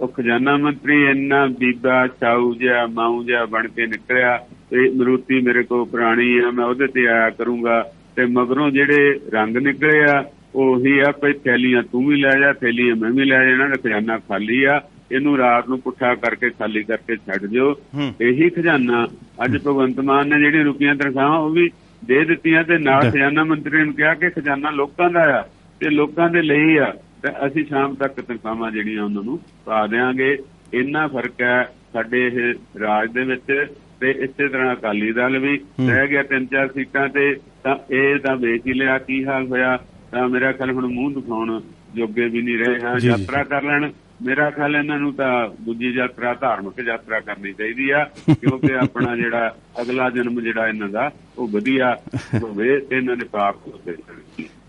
ਉਹ 0.00 0.08
ਖਜ਼ਾਨਾ 0.08 0.56
ਮੰਤਰੀ 0.56 1.02
ਇੰਨਾ 1.10 1.46
ਬੀਬਾ 1.58 2.06
ਚਾਊ 2.20 2.52
ਜਿਹਾ 2.54 2.86
ਮਾਊ 2.86 3.22
ਜਿਹਾ 3.24 3.44
ਬਣ 3.46 3.68
ਕੇ 3.68 3.86
ਨਿਕਲਿਆ 3.86 4.36
ਤੇ 4.70 4.88
ਮਰੂਤੀ 4.96 5.40
ਮੇਰੇ 5.40 5.62
ਕੋਲ 5.62 5.84
ਪੁਰਾਣੀ 5.90 6.36
ਆ 6.38 6.50
ਮੈਂ 6.50 6.64
ਉਹਦੇ 6.64 6.86
ਤੇ 6.86 7.06
ਆਇਆ 7.06 7.30
ਕਰੂੰਗਾ 7.30 7.82
ਤੇ 8.16 8.24
ਮਗਰੋਂ 8.26 8.70
ਜਿਹੜੇ 8.70 9.18
ਰੰਗ 9.32 9.56
ਨਿਕਲੇ 9.56 10.02
ਆ 10.10 10.22
ਉਹੀ 10.54 10.98
ਆ 10.98 11.10
ਭਈ 11.22 11.32
ਥੈਲੀਆਂ 11.44 11.82
ਤੂੰ 11.82 12.04
ਵੀ 12.06 12.16
ਲੈ 12.20 12.30
ਜਾ 12.40 12.52
ਥੈਲੀਆਂ 12.52 12.96
ਮੈਂ 12.96 13.10
ਵੀ 13.10 13.24
ਲੈ 13.24 13.44
ਜਾਣਾ 13.48 13.68
ਤੇ 13.68 13.76
ਖਜ਼ਾਨਾ 13.82 14.18
ਖਾਲੀ 14.28 14.62
ਆ 14.64 14.80
ਇਹਨੂੰ 15.12 15.36
ਰਾਤ 15.38 15.68
ਨੂੰ 15.68 15.78
ਪੁੱਠਾ 15.80 16.14
ਕਰਕੇ 16.14 16.50
ਖਾਲੀ 16.50 16.82
ਕਰਕੇ 16.82 17.16
ਛੱਡ 17.16 17.44
ਦਿਓ। 17.46 17.74
ਇਹੀ 18.20 18.48
ਖਜ਼ਾਨਾ 18.50 19.06
ਅੱਜ 19.44 19.56
ਭਗਵੰਤ 19.56 20.00
ਮਾਨ 20.00 20.28
ਨੇ 20.28 20.38
ਜਿਹੜੀਆਂ 20.40 20.64
ਰੁਪਈਆਂ 20.64 20.94
ਤਨਖਾਹਾਂ 20.94 21.38
ਉਹ 21.38 21.50
ਵੀ 21.50 21.68
ਦੇ 22.02 22.24
ਦਿੱਤੀਆਂ 22.24 22.62
ਤੇ 22.64 22.78
ਨਾਲ 22.78 23.10
ਖਜ਼ਾਨਾ 23.10 23.44
ਮੰਤਰੀ 23.44 23.82
ਨੇ 23.84 23.92
ਕਿਹਾ 23.96 24.14
ਕਿ 24.14 24.30
ਖਜ਼ਾਨਾ 24.30 24.70
ਲੋਕਾਂ 24.70 25.10
ਦਾ 25.10 25.20
ਆ 25.38 25.42
ਤੇ 25.80 25.90
ਲੋਕਾਂ 25.90 26.28
ਦੇ 26.30 26.42
ਲਈ 26.42 26.76
ਆ। 26.76 26.92
ਤੇ 27.26 27.46
ਅਸੀਂ 27.46 27.64
ਸ਼ਾਮ 27.64 27.94
ਤੱਕ 27.94 28.20
ਤਨਖਾਹਾਂ 28.20 28.70
ਜਿਹੜੀਆਂ 28.70 29.04
ਉਹਨਾਂ 29.04 29.22
ਨੂੰ 29.22 29.38
ਪਾ 29.64 29.86
ਦੇਾਂਗੇ 29.86 30.36
ਇੰਨਾ 30.74 31.06
ਫ਼ਰਕ 31.08 31.40
ਹੈ 31.42 31.62
ਸਾਡੇ 31.92 32.26
ਇਹ 32.26 32.54
ਰਾਜ 32.80 33.10
ਦੇ 33.12 33.24
ਵਿੱਚ 33.24 33.66
ਤੇ 34.00 34.10
ਇਸੇ 34.10 34.48
ਤਰ੍ਹਾਂ 34.48 34.72
ਅਕਾਲੀ 34.74 35.12
ਦਲ 35.12 35.38
ਵੀ 35.38 35.56
ਰਹਿ 35.88 36.06
ਗਿਆ 36.08 36.22
ਤਿੰਨ 36.22 36.46
ਚਾਰ 36.46 36.68
ਸੀਟਾਂ 36.68 37.08
ਤੇ 37.08 37.34
ਤਾਂ 37.62 37.76
ਇਹ 37.90 38.18
ਤਾਂ 38.18 38.36
ਵੇਚ 38.36 38.66
ਹੀ 38.66 38.72
ਲਿਆ 38.72 38.98
ਕੀ 38.98 39.24
ਹਾਲ 39.24 39.46
ਹੋਇਆ। 39.46 39.78
ਤਾਂ 40.10 40.28
ਮੇਰਾ 40.28 40.52
ਖਿਆਲ 40.52 40.70
ਹੁਣ 40.70 40.86
ਮੂੰਹ 40.86 41.14
ਦਿਖਾਉਣ 41.14 41.60
ਜੋਗੇ 41.94 42.28
ਵੀ 42.28 42.42
ਨਹੀਂ 42.42 42.58
ਰਹੇ 42.58 42.80
ਹਾਂ। 42.80 42.98
ਯਾਤਰਾ 43.02 43.42
ਕਰ 43.44 43.62
ਲੈਣ। 43.62 43.90
ਮੇਰਾ 44.22 44.50
ਖਿਆਲ 44.50 44.76
ਇਹਨਾਂ 44.76 44.98
ਨੂੰ 44.98 45.12
ਤਾਂ 45.14 45.30
ਦੂਜੀ 45.60 45.92
ਯਾਤਰਾ 45.94 46.34
ਧਾਰਮਿਕ 46.34 46.78
ਯਾਤਰਾ 46.86 47.20
ਕਰਨੀ 47.20 47.52
ਚਾਹੀਦੀ 47.52 47.90
ਆ 47.90 48.04
ਕਿਉਂਕਿ 48.40 48.74
ਆਪਣਾ 48.74 49.16
ਜਿਹੜਾ 49.16 49.54
ਅਗਲਾ 49.82 50.10
ਜਨਮ 50.10 50.40
ਜਿਹੜਾ 50.40 50.68
ਇਹਨਾਂ 50.68 50.88
ਦਾ 50.88 51.10
ਉਹ 51.38 51.48
ਵਧੀਆ 51.48 51.96
ਹੋਵੇ 52.42 52.78
ਤੇ 52.80 52.96
ਇਹਨਾਂ 52.96 53.16
ਨੇ 53.16 53.24
ਪਾਪ 53.24 53.56
ਹੋਵੇ 53.66 53.92
ਅ, 53.92 54.65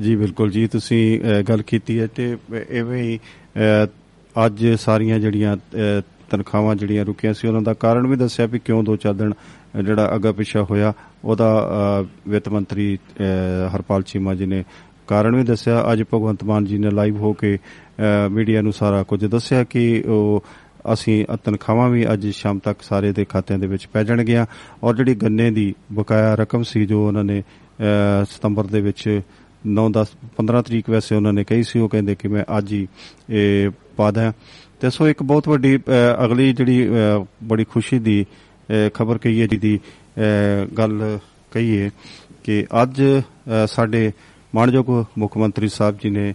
ਜੀ 0.00 0.16
ਬਿਲਕੁਲ 0.16 0.50
ਜੀ 0.50 0.66
ਤੁਸੀਂ 0.66 1.20
ਅ, 1.20 1.42
ਗੱਲ 1.42 1.62
ਕੀਤੀ 1.62 2.00
ਹੈ 2.00 2.06
ਤੇ 2.06 2.36
ਐਵੇਂ 2.70 3.02
ਹੀ 3.02 3.18
ਅ, 3.56 3.86
ਅੱਜ 4.46 4.66
ਸਾਰੀਆਂ 4.74 5.18
ਜਿਹੜੀਆਂ 5.20 5.56
ਅ, 5.56 6.00
ਤਨਖਾਹਾਂ 6.30 6.74
ਜਿਹੜੀਆਂ 6.76 7.04
ਰੁਕੀਆਂ 7.04 7.34
ਸੀ 7.34 7.48
ਉਹਨਾਂ 7.48 7.62
ਦਾ 7.62 7.74
ਕਾਰਨ 7.74 8.06
ਵੀ 8.06 8.16
ਦੱਸਿਆ 8.16 8.46
ਵੀ 8.46 8.58
ਕਿਉਂ 8.58 8.82
ਦੋ 8.84 8.96
ਚਾਰ 8.96 9.14
ਦਿਨ 9.14 9.32
ਅ, 9.32 9.82
ਜਿਹੜਾ 9.82 10.14
ਅੱਗਾ 10.14 10.32
ਪਿੱਛਾ 10.32 10.62
ਹੋਇਆ 10.62 10.92
ਉਹਦਾ 11.24 11.48
ਅ, 12.00 12.06
ਵਿੱਤ 12.30 12.48
ਮੰਤਰੀ 12.48 12.96
ਅ, 12.96 13.68
ਹਰਪਾਲ 13.74 14.02
ਚੀਮਾ 14.02 14.34
ਜੀ 14.34 14.46
ਨੇ 14.46 14.64
ਕਾਰਨ 15.06 15.36
ਵੀ 15.36 15.42
ਦੱਸਿਆ। 15.42 15.92
ਅੱਜ 15.92 16.02
ਭਗਵੰਤ 16.14 16.44
ਮਾਨ 16.44 16.64
ਜੀ 16.64 16.78
ਨੇ 16.78 16.90
ਲਾਈਵ 16.90 17.16
ਹੋ 17.16 17.32
ਕੇ 17.32 17.56
ਅ, 17.56 18.28
ਮੀਡੀਆ 18.28 18.62
ਨੂੰ 18.62 18.72
ਸਾਰਾ 18.72 19.02
ਕੁਝ 19.02 19.24
ਦੱਸਿਆ 19.24 19.64
ਕਿ 19.64 20.02
ਉਹ 20.08 20.42
ਅਸੀਂ 20.92 21.24
ਅ, 21.24 21.36
ਤਨਖਾਹਾਂ 21.44 21.88
ਵੀ 21.90 22.12
ਅੱਜ 22.12 22.26
ਸ਼ਾਮ 22.26 22.58
ਤੱਕ 22.58 22.82
ਸਾਰੇ 22.82 23.12
ਦੇ 23.12 23.24
ਖਾਤਿਆਂ 23.24 23.58
ਦੇ 23.58 23.66
ਵਿੱਚ 23.66 23.86
ਪੈ 23.86 24.02
ਜਾਣਗੀਆਂ 24.04 24.46
ਔਰ 24.84 24.96
ਜਿਹੜੀ 24.96 25.14
ਗੰਨੇ 25.14 25.50
ਦੀ 25.50 25.74
ਬਕਾਇਆ 25.92 26.34
ਰਕਮ 26.34 26.62
ਸੀ 26.62 26.86
ਜੋ 26.86 27.06
ਉਹਨਾਂ 27.06 27.24
ਨੇ 27.24 27.40
ਅ, 27.40 28.24
ਸਤੰਬਰ 28.24 28.64
ਦੇ 28.66 28.80
ਵਿੱਚ 28.80 29.20
9 29.66 29.88
10 29.90 30.14
15 30.38 30.62
ਤਰੀਕ 30.62 30.90
ਵੈਸੇ 30.90 31.14
ਉਹਨਾਂ 31.14 31.32
ਨੇ 31.32 31.44
ਕਹੀ 31.44 31.62
ਸੀ 31.62 31.78
ਉਹ 31.78 31.88
ਕਹਿੰਦੇ 31.88 32.14
ਕਿ 32.14 32.28
ਮੈਂ 32.28 32.44
ਅੱਜ 32.58 32.72
ਹੀ 32.72 32.88
ਇਹ 33.30 33.70
ਪਾ 33.96 34.10
ਦਾਂ। 34.10 34.32
ਤੇ 34.80 34.90
ਸੋ 34.90 35.08
ਇੱਕ 35.08 35.22
ਬਹੁਤ 35.22 35.48
ਵੱਡੀ 35.48 35.76
ਅ, 35.76 35.80
ਅਗਲੀ 36.24 36.52
ਜਿਹੜੀ 36.52 36.88
ਅ, 36.88 37.24
ਬੜੀ 37.42 37.64
ਖੁਸ਼ੀ 37.64 37.98
ਦੀ 37.98 38.26
ਖਬਰ 38.94 39.18
ਕਹੀਏ 39.18 39.46
ਜਿਹਦੀ 39.46 39.80
ਅ, 40.18 40.66
ਗੱਲ 40.78 41.18
ਕਹੀਏ 41.50 41.90
ਕਿ 42.44 42.66
ਅੱਜ 42.82 43.02
ਅ, 43.02 43.20
ਸਾਡੇ 43.66 44.12
ਮਾਨਯੋਗ 44.54 45.04
ਮੁੱਖ 45.18 45.36
ਮੰਤਰੀ 45.36 45.68
ਸਾਹਿਬ 45.68 45.98
ਜੀ 46.02 46.10
ਨੇ 46.10 46.34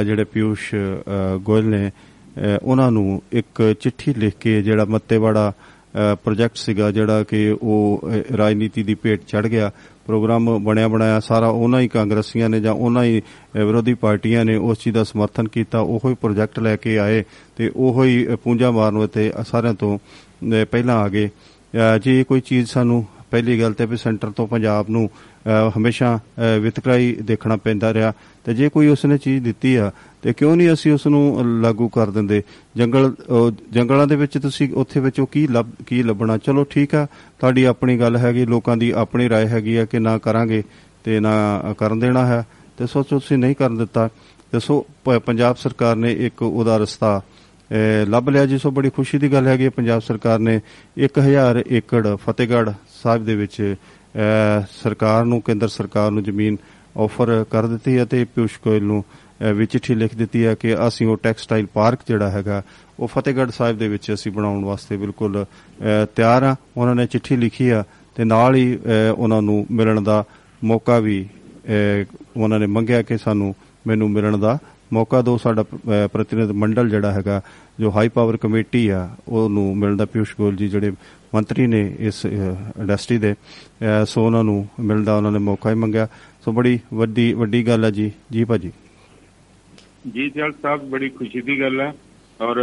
ਅ, 0.00 0.02
ਜਿਹੜੇ 0.02 0.24
ਪਿਊਸ਼ 0.24 0.74
ਅ, 0.74 1.36
ਗੋਇਲ 1.36 1.64
ਨੇ 1.64 1.88
ਅ, 1.88 2.58
ਉਹਨਾਂ 2.62 2.90
ਨੂੰ 2.92 3.22
ਇੱਕ 3.32 3.74
ਚਿੱਠੀ 3.80 4.14
ਲਿਖ 4.14 4.34
ਕੇ 4.40 4.62
ਜਿਹੜਾ 4.62 4.84
ਮੱਤੇਵਾੜਾ 4.84 5.52
ਅ, 5.52 6.14
ਪ੍ਰੋਜੈਕਟ 6.14 6.56
ਸੀਗਾ 6.56 6.90
ਜਿਹੜਾ 6.90 7.22
ਕਿ 7.22 7.50
ਉਹ 7.62 8.00
ਅ, 8.32 8.36
ਰਾਜਨੀਤੀ 8.36 8.82
ਦੀ 8.82 8.94
ਭੇਟ 8.94 9.20
ਚੜ 9.26 9.46
ਗਿਆ 9.46 9.70
ਪ੍ਰੋਗਰਾਮ 10.10 10.48
ਬਣਿਆ 10.64 10.88
ਬਣਾਇਆ 10.88 11.18
ਸਾਰਾ 11.20 11.48
ਉਹਨਾਂ 11.48 11.80
ਹੀ 11.80 11.88
ਕਾਂਗਰਸੀਆਂ 11.88 12.48
ਨੇ 12.48 12.60
ਜਾਂ 12.60 12.72
ਉਹਨਾਂ 12.74 13.04
ਹੀ 13.04 13.20
ਅ, 13.20 13.58
ਵਿਰੋਧੀ 13.58 13.94
ਪਾਰਟੀਆਂ 13.94 14.44
ਨੇ 14.44 14.56
ਉਸ 14.56 14.78
ਚੀਜ਼ 14.78 14.94
ਦਾ 14.94 15.04
ਸਮਰਥਨ 15.04 15.48
ਕੀਤਾ 15.48 15.80
ਉਹੋ 15.80 16.08
ਹੀ 16.08 16.14
ਪ੍ਰੋਜੈਕਟ 16.14 16.58
ਲੈ 16.58 16.74
ਕੇ 16.76 16.98
ਆਏ 16.98 17.22
ਤੇ 17.56 17.70
ਉਹੋ 17.76 18.04
ਹੀ 18.04 18.26
ਅ, 18.26 18.36
ਪੂੰਜਾ 18.36 18.70
ਮਾਰਨ 18.70 19.06
ਤੇ 19.06 19.32
ਸਾਰਿਆਂ 19.46 19.74
ਤੋਂ 19.74 19.98
ਅ, 19.98 20.64
ਪਹਿਲਾਂ 20.70 20.96
ਆ 20.96 21.08
ਗਏ। 21.08 21.26
ਅ, 21.26 21.98
ਜੇ 21.98 22.24
ਕੋਈ 22.24 22.40
ਚੀਜ਼ 22.40 22.70
ਸਾਨੂੰ 22.70 23.04
ਪਹਿਲੀ 23.30 23.60
ਗੱਲ 23.60 23.72
ਤੇ 23.72 23.86
ਵੀ 23.86 23.96
ਸੈਂਟਰ 23.96 24.30
ਤੋਂ 24.30 24.46
ਪੰਜਾਬ 24.46 24.88
ਨੂੰ 24.90 25.08
ਅ, 25.46 25.70
ਹਮੇਸ਼ਾ 25.76 26.14
ਅ, 26.16 26.58
ਵਿਤਕਰਾਈ 26.60 27.12
ਦੇਖਣਾ 27.22 27.56
ਪੈਂਦਾ 27.56 27.92
ਰਿਹਾ 27.94 28.12
ਤੇ 28.44 28.54
ਜੇ 28.54 28.68
ਕੋਈ 28.68 28.88
ਉਸਨੇ 28.88 29.18
ਚੀਜ਼ 29.18 29.44
ਦਿੱਤੀ 29.44 29.74
ਆ 29.76 29.90
ਤੇ 30.21 30.33
ਕਿਉਂ 30.33 30.55
ਨਹੀਂ 30.57 30.73
ਅਸੀਂ 30.73 30.91
ਉਸ 30.91 31.07
ਨੂੰ 31.07 31.61
ਲਾਗੂ 31.61 31.87
ਕਰ 31.89 32.09
ਦਿੰਦੇ 32.09 32.43
ਜੰਗਲ 32.77 33.15
ਉਹ 33.29 33.51
ਜੰਗਲਾਂ 33.71 34.07
ਦੇ 34.07 34.15
ਵਿੱਚ 34.15 34.37
ਤੁਸੀਂ 34.37 34.73
ਉੱਥੇ 34.73 34.99
ਵਿੱਚ 34.99 35.19
ਉਹ 35.19 35.27
ਕੀ 35.27 35.47
ਲੱਭ 35.47 35.67
ਕੀ 35.87 36.03
ਲੱਭਣਾ 36.03 36.37
ਚਲੋ 36.37 36.63
ਠੀਕ 36.63 36.95
ਆ 36.95 37.07
ਤੁਹਾਡੀ 37.39 37.63
ਆਪਣੀ 37.63 37.99
ਗੱਲ 37.99 38.17
ਹੈਗੀ 38.17 38.45
ਲੋਕਾਂ 38.45 38.77
ਦੀ 38.77 38.91
ਆਪਣੀ 38.91 39.27
رائے 39.29 39.47
ਹੈਗੀ 39.47 39.75
ਆ 39.77 39.85
ਕਿ 39.85 39.99
ਨਾ 39.99 40.17
ਕਰਾਂਗੇ 40.17 40.63
ਤੇ 41.03 41.19
ਨਾ 41.19 41.63
ਕਰਨ 41.77 41.99
ਦੇਣਾ 41.99 42.25
ਹੈ 42.25 42.45
ਤੇ 42.77 42.85
ਸੋਚੋ 42.87 43.19
ਤੁਸੀਂ 43.19 43.37
ਨਹੀਂ 43.37 43.55
ਕਰਨ 43.55 43.77
ਦਿੱਤਾ 43.77 44.09
ਤੇ 44.51 44.59
ਸੋ 44.59 44.85
ਪ- 45.03 45.19
ਪੰਜਾਬ 45.19 45.55
ਸਰਕਾਰ 45.55 45.95
ਨੇ 45.95 46.11
ਇੱਕ 46.11 46.41
ਉਹਦਾ 46.41 46.77
ਰਸਤਾ 46.77 47.21
ਅਹ 47.71 48.05
ਲੱਭ 48.05 48.29
ਲਿਆ 48.29 48.45
ਜਿਸ 48.45 48.61
ਤੋਂ 48.61 48.71
ਬੜੀ 48.71 48.89
ਖੁਸ਼ੀ 48.89 49.17
ਦੀ 49.17 49.31
ਗੱਲ 49.33 49.47
ਹੈਗੀ 49.47 49.63
ਹੈ 49.63 49.69
ਪੰਜਾਬ 49.69 50.01
ਸਰਕਾਰ 50.01 50.39
ਨੇ 50.39 50.61
1000 50.97 51.63
ਏਕੜ 51.71 52.15
ਫਤਿਹਗੜ੍ਹ 52.15 52.73
ਸਾਹਿਬ 53.03 53.25
ਦੇ 53.25 53.35
ਵਿੱਚ 53.35 53.75
ਅਹ 54.15 54.63
ਸਰਕਾਰ 54.83 55.25
ਨੂੰ 55.25 55.41
ਕੇਂਦਰ 55.41 55.67
ਸਰਕਾਰ 55.67 56.11
ਨੂੰ 56.11 56.23
ਜ਼ਮੀਨ 56.23 56.57
ਆਫਰ 56.97 57.45
ਕਰ 57.51 57.67
ਦਿੱਤੀ 57.67 57.97
ਹੈ 57.97 58.05
ਤੇ 58.05 58.23
ਪਿਊਸ਼ 58.25 58.59
ਗੋਇਲ 58.65 58.83
ਨੂੰ 58.83 59.03
ਅਹ 59.03 59.28
ਵੀ 59.56 59.66
ਚਿੱਠੀ 59.66 59.94
ਲਿਖ 59.94 60.14
ਦਿੱਤੀ 60.14 60.46
ਹੈ 60.46 60.54
ਕਿ 60.54 60.88
ਅਸੀਂ 60.88 61.06
ਉਹ 61.06 61.16
ਟੈਕਸਟਾਈਲ 61.16 61.66
ਪਾਰਕ 61.66 62.00
ਜਿਹੜਾ 62.08 62.30
ਹੈਗਾ 62.30 62.62
ਉਹ 63.00 63.08
ਫਤਿਹਗੜ੍ਹ 63.08 63.50
ਸਾਹਿਬ 63.50 63.78
ਦੇ 63.78 63.88
ਵਿੱਚ 63.88 64.12
ਅਸੀਂ 64.14 64.32
ਬਣਾਉਣ 64.32 64.64
ਵਾਸਤੇ 64.64 64.96
ਬਿਲਕੁਲ 64.96 65.44
ਅਹ 65.44 66.06
ਤਿਆਰ 66.16 66.42
ਆ 66.42 66.56
ਉਹਨਾਂ 66.76 66.94
ਨੇ 66.94 67.06
ਚਿੱਠੀ 67.06 67.36
ਲਿਖੀ 67.36 67.68
ਆ 67.68 67.84
ਤੇ 68.14 68.24
ਨਾਲ 68.24 68.54
ਹੀ 68.54 68.76
ਅਹ 68.76 69.12
ਉਹਨਾਂ 69.16 69.42
ਨੂੰ 69.42 69.66
ਮਿਲਣ 69.70 70.00
ਦਾ 70.00 70.24
ਮੌਕਾ 70.64 70.98
ਵੀ 70.98 71.28
ਅਹ 71.68 72.04
ਉਹਨਾਂ 72.36 72.58
ਨੇ 72.58 72.66
ਮੰਗਿਆ 72.66 73.02
ਕਿ 73.02 73.18
ਸਾਨੂੰ 73.18 73.54
ਮੈਨੂੰ 73.86 74.10
ਮਿਲਣ 74.10 74.38
ਦਾ 74.38 74.58
ਮੌਕਾ 74.92 75.22
ਦਿਓ। 75.22 75.36
ਸਾਡਾ 75.36 75.62
ਅਹ 75.62 76.08
ਪ੍ਰਤੀਨਿਧ 76.12 76.50
ਮੰਡਲ 76.50 76.90
ਜਿਹੜਾ 76.90 77.12
ਹੈਗਾ 77.12 77.40
ਜੋ 77.80 77.90
ਹਾਈ 77.90 78.08
ਪਾਵਰ 78.08 78.36
ਕਮੇਟੀ 78.36 78.88
ਆ 78.88 79.08
ਉਹਨੂੰ 79.28 79.76
ਮਿਲਣ 79.76 79.96
ਦਾ 79.96 80.04
ਪਿਊਸ਼ 80.04 80.34
ਗੋਇਲ 80.40 80.56
ਜੀ 80.56 80.68
ਜਿਹੜੇ 80.68 80.92
ਮੰਤਰੀ 81.34 81.66
ਨੇ 81.66 81.96
ਇਸ 81.98 82.26
ਅਹ, 82.26 82.30
ਇੰਡਸਟਰੀ 82.80 83.18
ਦੇ 83.18 83.32
ਅਹ, 83.32 84.04
ਸੋ 84.04 84.26
ਉਹਨਾਂ 84.26 84.44
ਨੂੰ 84.44 84.68
ਮਿਲਣ 84.80 85.04
ਦਾ 85.04 85.16
ਉਹਨਾਂ 85.16 85.32
ਨੇ 85.32 85.38
ਮੌਕਾ 85.38 85.70
ਹੀ 85.70 85.74
ਮੰਗਿਆ। 85.74 86.08
ਸੋ 86.44 86.52
ਬੜੀ 86.52 86.78
ਵੱਡੀ 86.94 87.32
ਵੱਡੀ 87.32 87.66
ਗੱਲ 87.66 87.84
ਹੈ 87.84 87.90
ਜੀ। 87.90 88.12
ਜੀ 88.32 88.44
ਭਾਜੀ। 88.44 88.72
ਜੀ 90.04 90.28
ਜਲ 90.30 90.52
ਸਾਹਿਬ, 90.52 90.88
ਬੜੀ 90.90 91.08
ਖੁਸ਼ੀ 91.08 91.40
ਦੀ 91.40 91.60
ਗੱਲ 91.60 91.80
ਹੈ 91.80 91.92
ਔਰ 92.40 92.58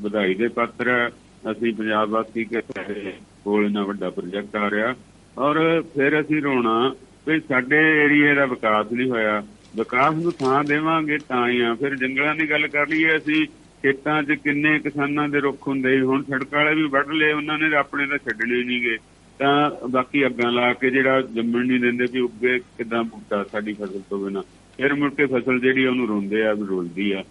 ਵਧਾਈ 0.00 0.34
ਦੇ 0.34 0.48
ਪਾਤਰ 0.48 0.88
ਹੈ। 0.88 1.08
ਅਸੀਂ 1.52 1.72
ਪੰਜਾਬ 1.74 2.08
ਵਾਸੀ 2.08 2.44
ਕਿ 2.44 2.60
ਸਾਡੇ 2.60 3.12
ਕੋਲ 3.44 3.66
ਇੰਨਾ 3.66 3.84
ਵੱਡਾ 3.84 4.10
ਪ੍ਰੋਜੈਕਟ 4.10 4.56
ਆ 4.56 4.70
ਰਿਹਾ 4.70 4.94
ਔਰ 5.38 5.82
ਫਿਰ 5.94 6.20
ਅਸੀਂ 6.20 6.42
ਰੋਣਾ 6.42 6.94
ਵੀ 7.28 7.38
ਸਾਡੇ 7.40 7.78
ਏਰੀਏ 8.04 8.34
ਦਾ 8.34 8.46
ਵਿਕਾਸ 8.46 8.92
ਨਹੀਂ 8.92 9.10
ਹੋਇਆ। 9.10 9.42
ਵਿਕਾਸ 9.76 10.14
ਨੂੰ 10.14 10.32
ਥਾਂ 10.32 10.64
ਦੇਵਾਂਗੇ 10.64 11.18
ਤਾਂ 11.18 11.48
ਹੀ 11.48 11.60
ਆ। 11.60 11.74
ਫਿਰ 11.74 11.96
ਜੰਗਲਾਂ 11.96 12.34
ਦੀ 12.34 12.50
ਗੱਲ 12.50 12.68
ਕਰ 12.68 12.88
ਲਈਏ 12.88 13.16
ਅਸੀਂ, 13.16 13.46
ਖੇਤਾਂ 13.82 14.22
'ਚ 14.22 14.32
ਕਿੰਨੇ 14.32 14.78
ਕਿਸਾਨਾਂ 14.78 15.28
ਦੇ 15.28 15.40
ਰੁੱਖ 15.40 15.68
ਹੁੰਦੇ 15.68 15.96
ਸੀ। 15.96 16.02
ਹੁਣ 16.02 16.22
ਸੜਕਾਂ 16.22 16.64
ਵਾਲੇ 16.64 16.74
ਵੀ 16.76 16.88
ਵੱਢ 16.88 17.10
ਲਏ, 17.10 17.32
ਉਹਨਾਂ 17.32 17.58
ਨੇ 17.58 17.70
ਤਾਂ 17.70 17.78
ਆਪਣੇ 17.78 18.06
ਤਾਂ 18.06 18.18
ਛੱਡਣੇ 18.18 18.64
ਨਹੀਂਗੇ। 18.64 18.96
ਤਾਂ 19.38 19.70
ਬਾਕੀ 19.88 20.26
ਅੱਗਾਂ 20.26 20.52
ਲਾ 20.52 20.72
ਕੇ 20.72 20.90
ਜਿਹੜਾ 20.90 21.20
ਜੰਮਣ 21.20 21.66
ਨਹੀਂ 21.66 21.80
ਦਿੰਦੇ 21.80 22.06
ਵੀ 22.12 22.20
ਉੱਗੇ 22.20 22.58
ਕਿਦਾਂ 22.58 23.04
ਬੂਟਾ 23.04 23.44
ਸਾਡੀ 23.44 23.72
ਫਸਲ 23.72 24.00
ਤੋਂ 24.10 24.18
ਬਿਨਾ। 24.18 24.42
ਫਿਰ 24.82 24.94
ਮੁੜ 24.94 25.14
ਕੇ 25.14 25.26
ਫਸਲ 25.26 25.60
ਜਿਹੜੀ 25.60 25.86
ਉਹਨੂੰ 25.86 26.08
ਰੋਂਦੇ 26.08 26.46
ਆ 26.46 26.56
ਰੋਲਦੀ 26.68 27.12
ਆ। 27.12 27.24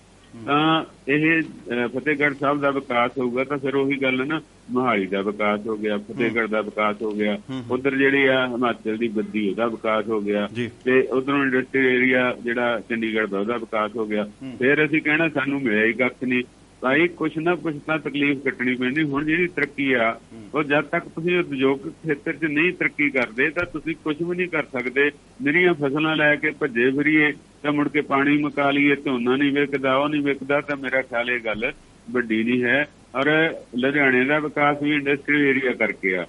ਤਾਂ 0.46 0.84
ਇਹ 1.08 1.44
ਫਤਿਹਗੜ੍ਹ 1.86 2.36
ਸਾਹਿਬ 2.36 2.60
ਦਾ 2.62 2.72
ਵਿਕਾਸ 2.72 3.12
ਹੋਊਗਾ 3.20 3.44
ਤਾਂ 3.44 3.58
ਫਿਰ 3.58 3.76
ਉਹੀ 3.76 3.98
ਗੱਲ 3.98 4.28
ਨਾ 4.28 4.42
ਮੋਹਾਲੀ 4.72 5.06
ਦਾ 5.06 5.22
ਵਿਕਾਸ 5.22 5.68
ਹੋ 5.68 5.78
ਗਿਆ 5.78 5.98
ਫਤਿਹਗੜ੍ਹ 5.98 6.48
ਦਾ 6.48 6.62
ਵਿਕਾਸ 6.62 7.02
ਹੋ 7.02 7.12
ਗਿਆ। 7.12 7.38
ਉਧਰ 7.72 7.96
ਜਿਹੜੀ 7.96 8.26
ਆ 8.26 8.48
ਹਿਮਾਚਲ 8.48 8.98
ਦੀ 8.98 9.08
ਬੱਦੀ 9.08 9.50
ਉਹਦਾ 9.50 9.68
ਵਿਕਾਸ 9.68 10.08
ਹੋ 10.08 10.22
ਗਿਆ। 10.22 10.48
ਤੇ 10.86 11.02
ਉਧਰੋਂ 11.02 11.44
ਇੰਡਸਟਰੀ 11.44 11.86
ਏਰੀਆ 11.86 12.38
ਜਿਹੜਾ 12.44 12.82
ਚੰਡੀਗੜ੍ਹ 12.90 13.28
ਦਾ 13.28 13.40
ਉਹਦਾ 13.40 13.58
ਵਿਕਾਸ 13.58 13.92
ਹੋ 13.96 14.06
ਗਿਆ। 14.06 14.30
ਫਿਰ 14.60 14.86
ਅਸੀਂ 14.86 15.02
ਕਹਿਣਾ 15.02 15.30
ਸਾਨੂੰ 15.30 15.62
ਮਿਲਿਆ 15.62 15.86
ਹੀ 15.86 15.94
ਕੱਖ 15.94 16.24
ਨਹੀਂ। 16.24 16.44
ਭਾਈ 16.82 17.08
ਕੁਛ 17.18 17.38
ਨਾ 17.38 17.54
ਕੁਛ 17.56 17.76
ਤਾਂ 17.88 17.98
ਤਕਲੀਫ 18.00 18.44
ਕੱਟਣੀ 18.44 18.76
ਪੈਂਦੀ। 18.76 19.04
ਹੁਣ 19.04 19.26
ਜਿਹੜੀ 19.26 19.48
ਤਰੱਕੀ 19.56 19.92
ਆ 19.94 20.10
ਉਹ 20.54 20.64
ਜਦ 20.64 20.84
ਤੱਕ 20.92 21.08
ਤੁਸੀਂ 21.16 21.38
ਉਦਯੋਗਿਕ 21.40 21.94
ਖੇਤਰ 22.06 22.34
'ਚ 22.34 22.46
ਨਹੀਂ 22.46 22.72
ਤਰੱਕੀ 22.74 23.10
ਕਰਦੇ 23.10 23.50
ਤਾਂ 23.50 23.66
ਤੁਸੀਂ 23.74 23.96
ਕੁਝ 24.04 24.16
ਵੀ 24.22 24.36
ਨਹੀਂ 24.36 24.48
ਕਰ 24.50 24.64
ਸਕਦੇ। 24.74 25.10
ਨਿਰੀਆਂ 25.44 25.74
ਫਸਲਾਂ 25.82 26.16
ਲੈ 26.16 26.36
ਕੇ 26.36 26.52
ਭੱਜੇ 26.60 26.90
ਫਿਰੀਏ 26.92 27.32
ਤਾਂ 27.64 27.72
ਮੁੜ 27.72 27.88
ਕੇ 27.90 28.02
ਪਾਣੀ 28.12 28.38
ਮੁਕਾ 28.42 28.70
ਲਈਏ 28.72 28.96
ਝੋਨਾ 29.06 29.36
ਨਹੀਂ 29.36 29.52
ਵਿਕਦਾ 29.54 29.96
ਉਹ 29.98 30.08
ਨਹੀਂ 30.10 30.22
ਵਿਕਦਾ 30.24 30.62
ਤਾਂ 30.62 30.78
ਮੇਰਾ 30.78 31.02
ਖਿਆਲ 31.02 31.30
ਇਹ 31.30 31.40
ਗੱਲ 31.46 31.72
ਵੱਡੀ 32.12 32.44
ਨਹੀਂ 32.44 32.64
ਹੈ। 32.64 32.86
ਔਰ 33.16 33.28
ਲੁਧਿਆਣੇ 33.76 34.24
ਦਾ 34.26 34.40
ਵਿਕਾਸ 34.40 34.82
ਵੀ 34.84 34.94
ਇੰਡਸਟਰੀ 34.96 35.42
ਏਰੀਆ 35.50 35.72
ਕਰਕੇ 35.76 36.16
ਆ। 36.18 36.26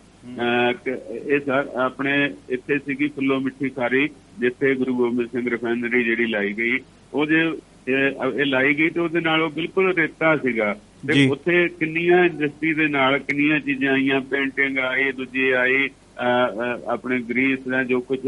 ਇਹ 1.27 1.51
ਆਪਣੇ 1.81 2.13
ਇੱਥੇ 2.51 2.79
ਸੀਗੀ 2.79 3.07
ਫੁੱਲੋ 3.09 3.39
ਮਿੱਠੀ 3.41 3.69
ਖਾਰੀ 3.71 4.09
ਜਿੱਥੇ 4.41 4.75
ਗੁਰੂ 4.75 4.97
ਗੋਬਿੰਦ 4.97 5.29
ਸਿੰਘ 5.31 5.49
ਰਿਫਾਈਨਰੀ 5.51 6.03
ਜਿਹੜੀ 6.05 6.27
ਲਾਈ 6.27 6.53
ਗਈ 6.53 6.79
ਉਹਦੇ 7.15 7.45
ਇਹ 7.89 8.47
ਲਾਈ 8.47 8.75
ਗਈ 8.75 8.91
ਤੇ 8.91 9.01
ਉਹਦੇ 9.01 9.21
ਨਾਲ 9.21 9.43
ਉਹ 9.43 9.51
ਬਿਲਕੁਲ 9.51 9.95
ਰੇਤਾ 9.95 10.37
ਸੀਗਾ। 10.37 10.77
ਤੇ 11.07 11.29
ਉੱਥੇ 11.29 11.69
ਕਿੰਨੀਆਂ 11.69 12.25
ਇੰਡਸਟਰੀ 12.25 12.75
ਦੇ 12.75 12.89
ਨਾਲ 12.89 13.19
ਕਿੰਨੀਆਂ 13.19 13.61
ਚੀਜ਼ਾਂ 13.61 13.93
ਆਈਆਂ 13.93 14.21
ਪੇਂਟਿੰਗ 14.21 14.79
ਆਈ 14.79 15.13
ਦੂਜੇ 15.13 15.55
ਅਹ, 15.55 16.89
ਆਪਣੇ 16.89 17.19
ਗ੍ਰੀਸ 17.21 17.59
ਦਾ 17.59 17.85
ਜੋ 17.85 18.01
ਕੁਝ 18.01 18.19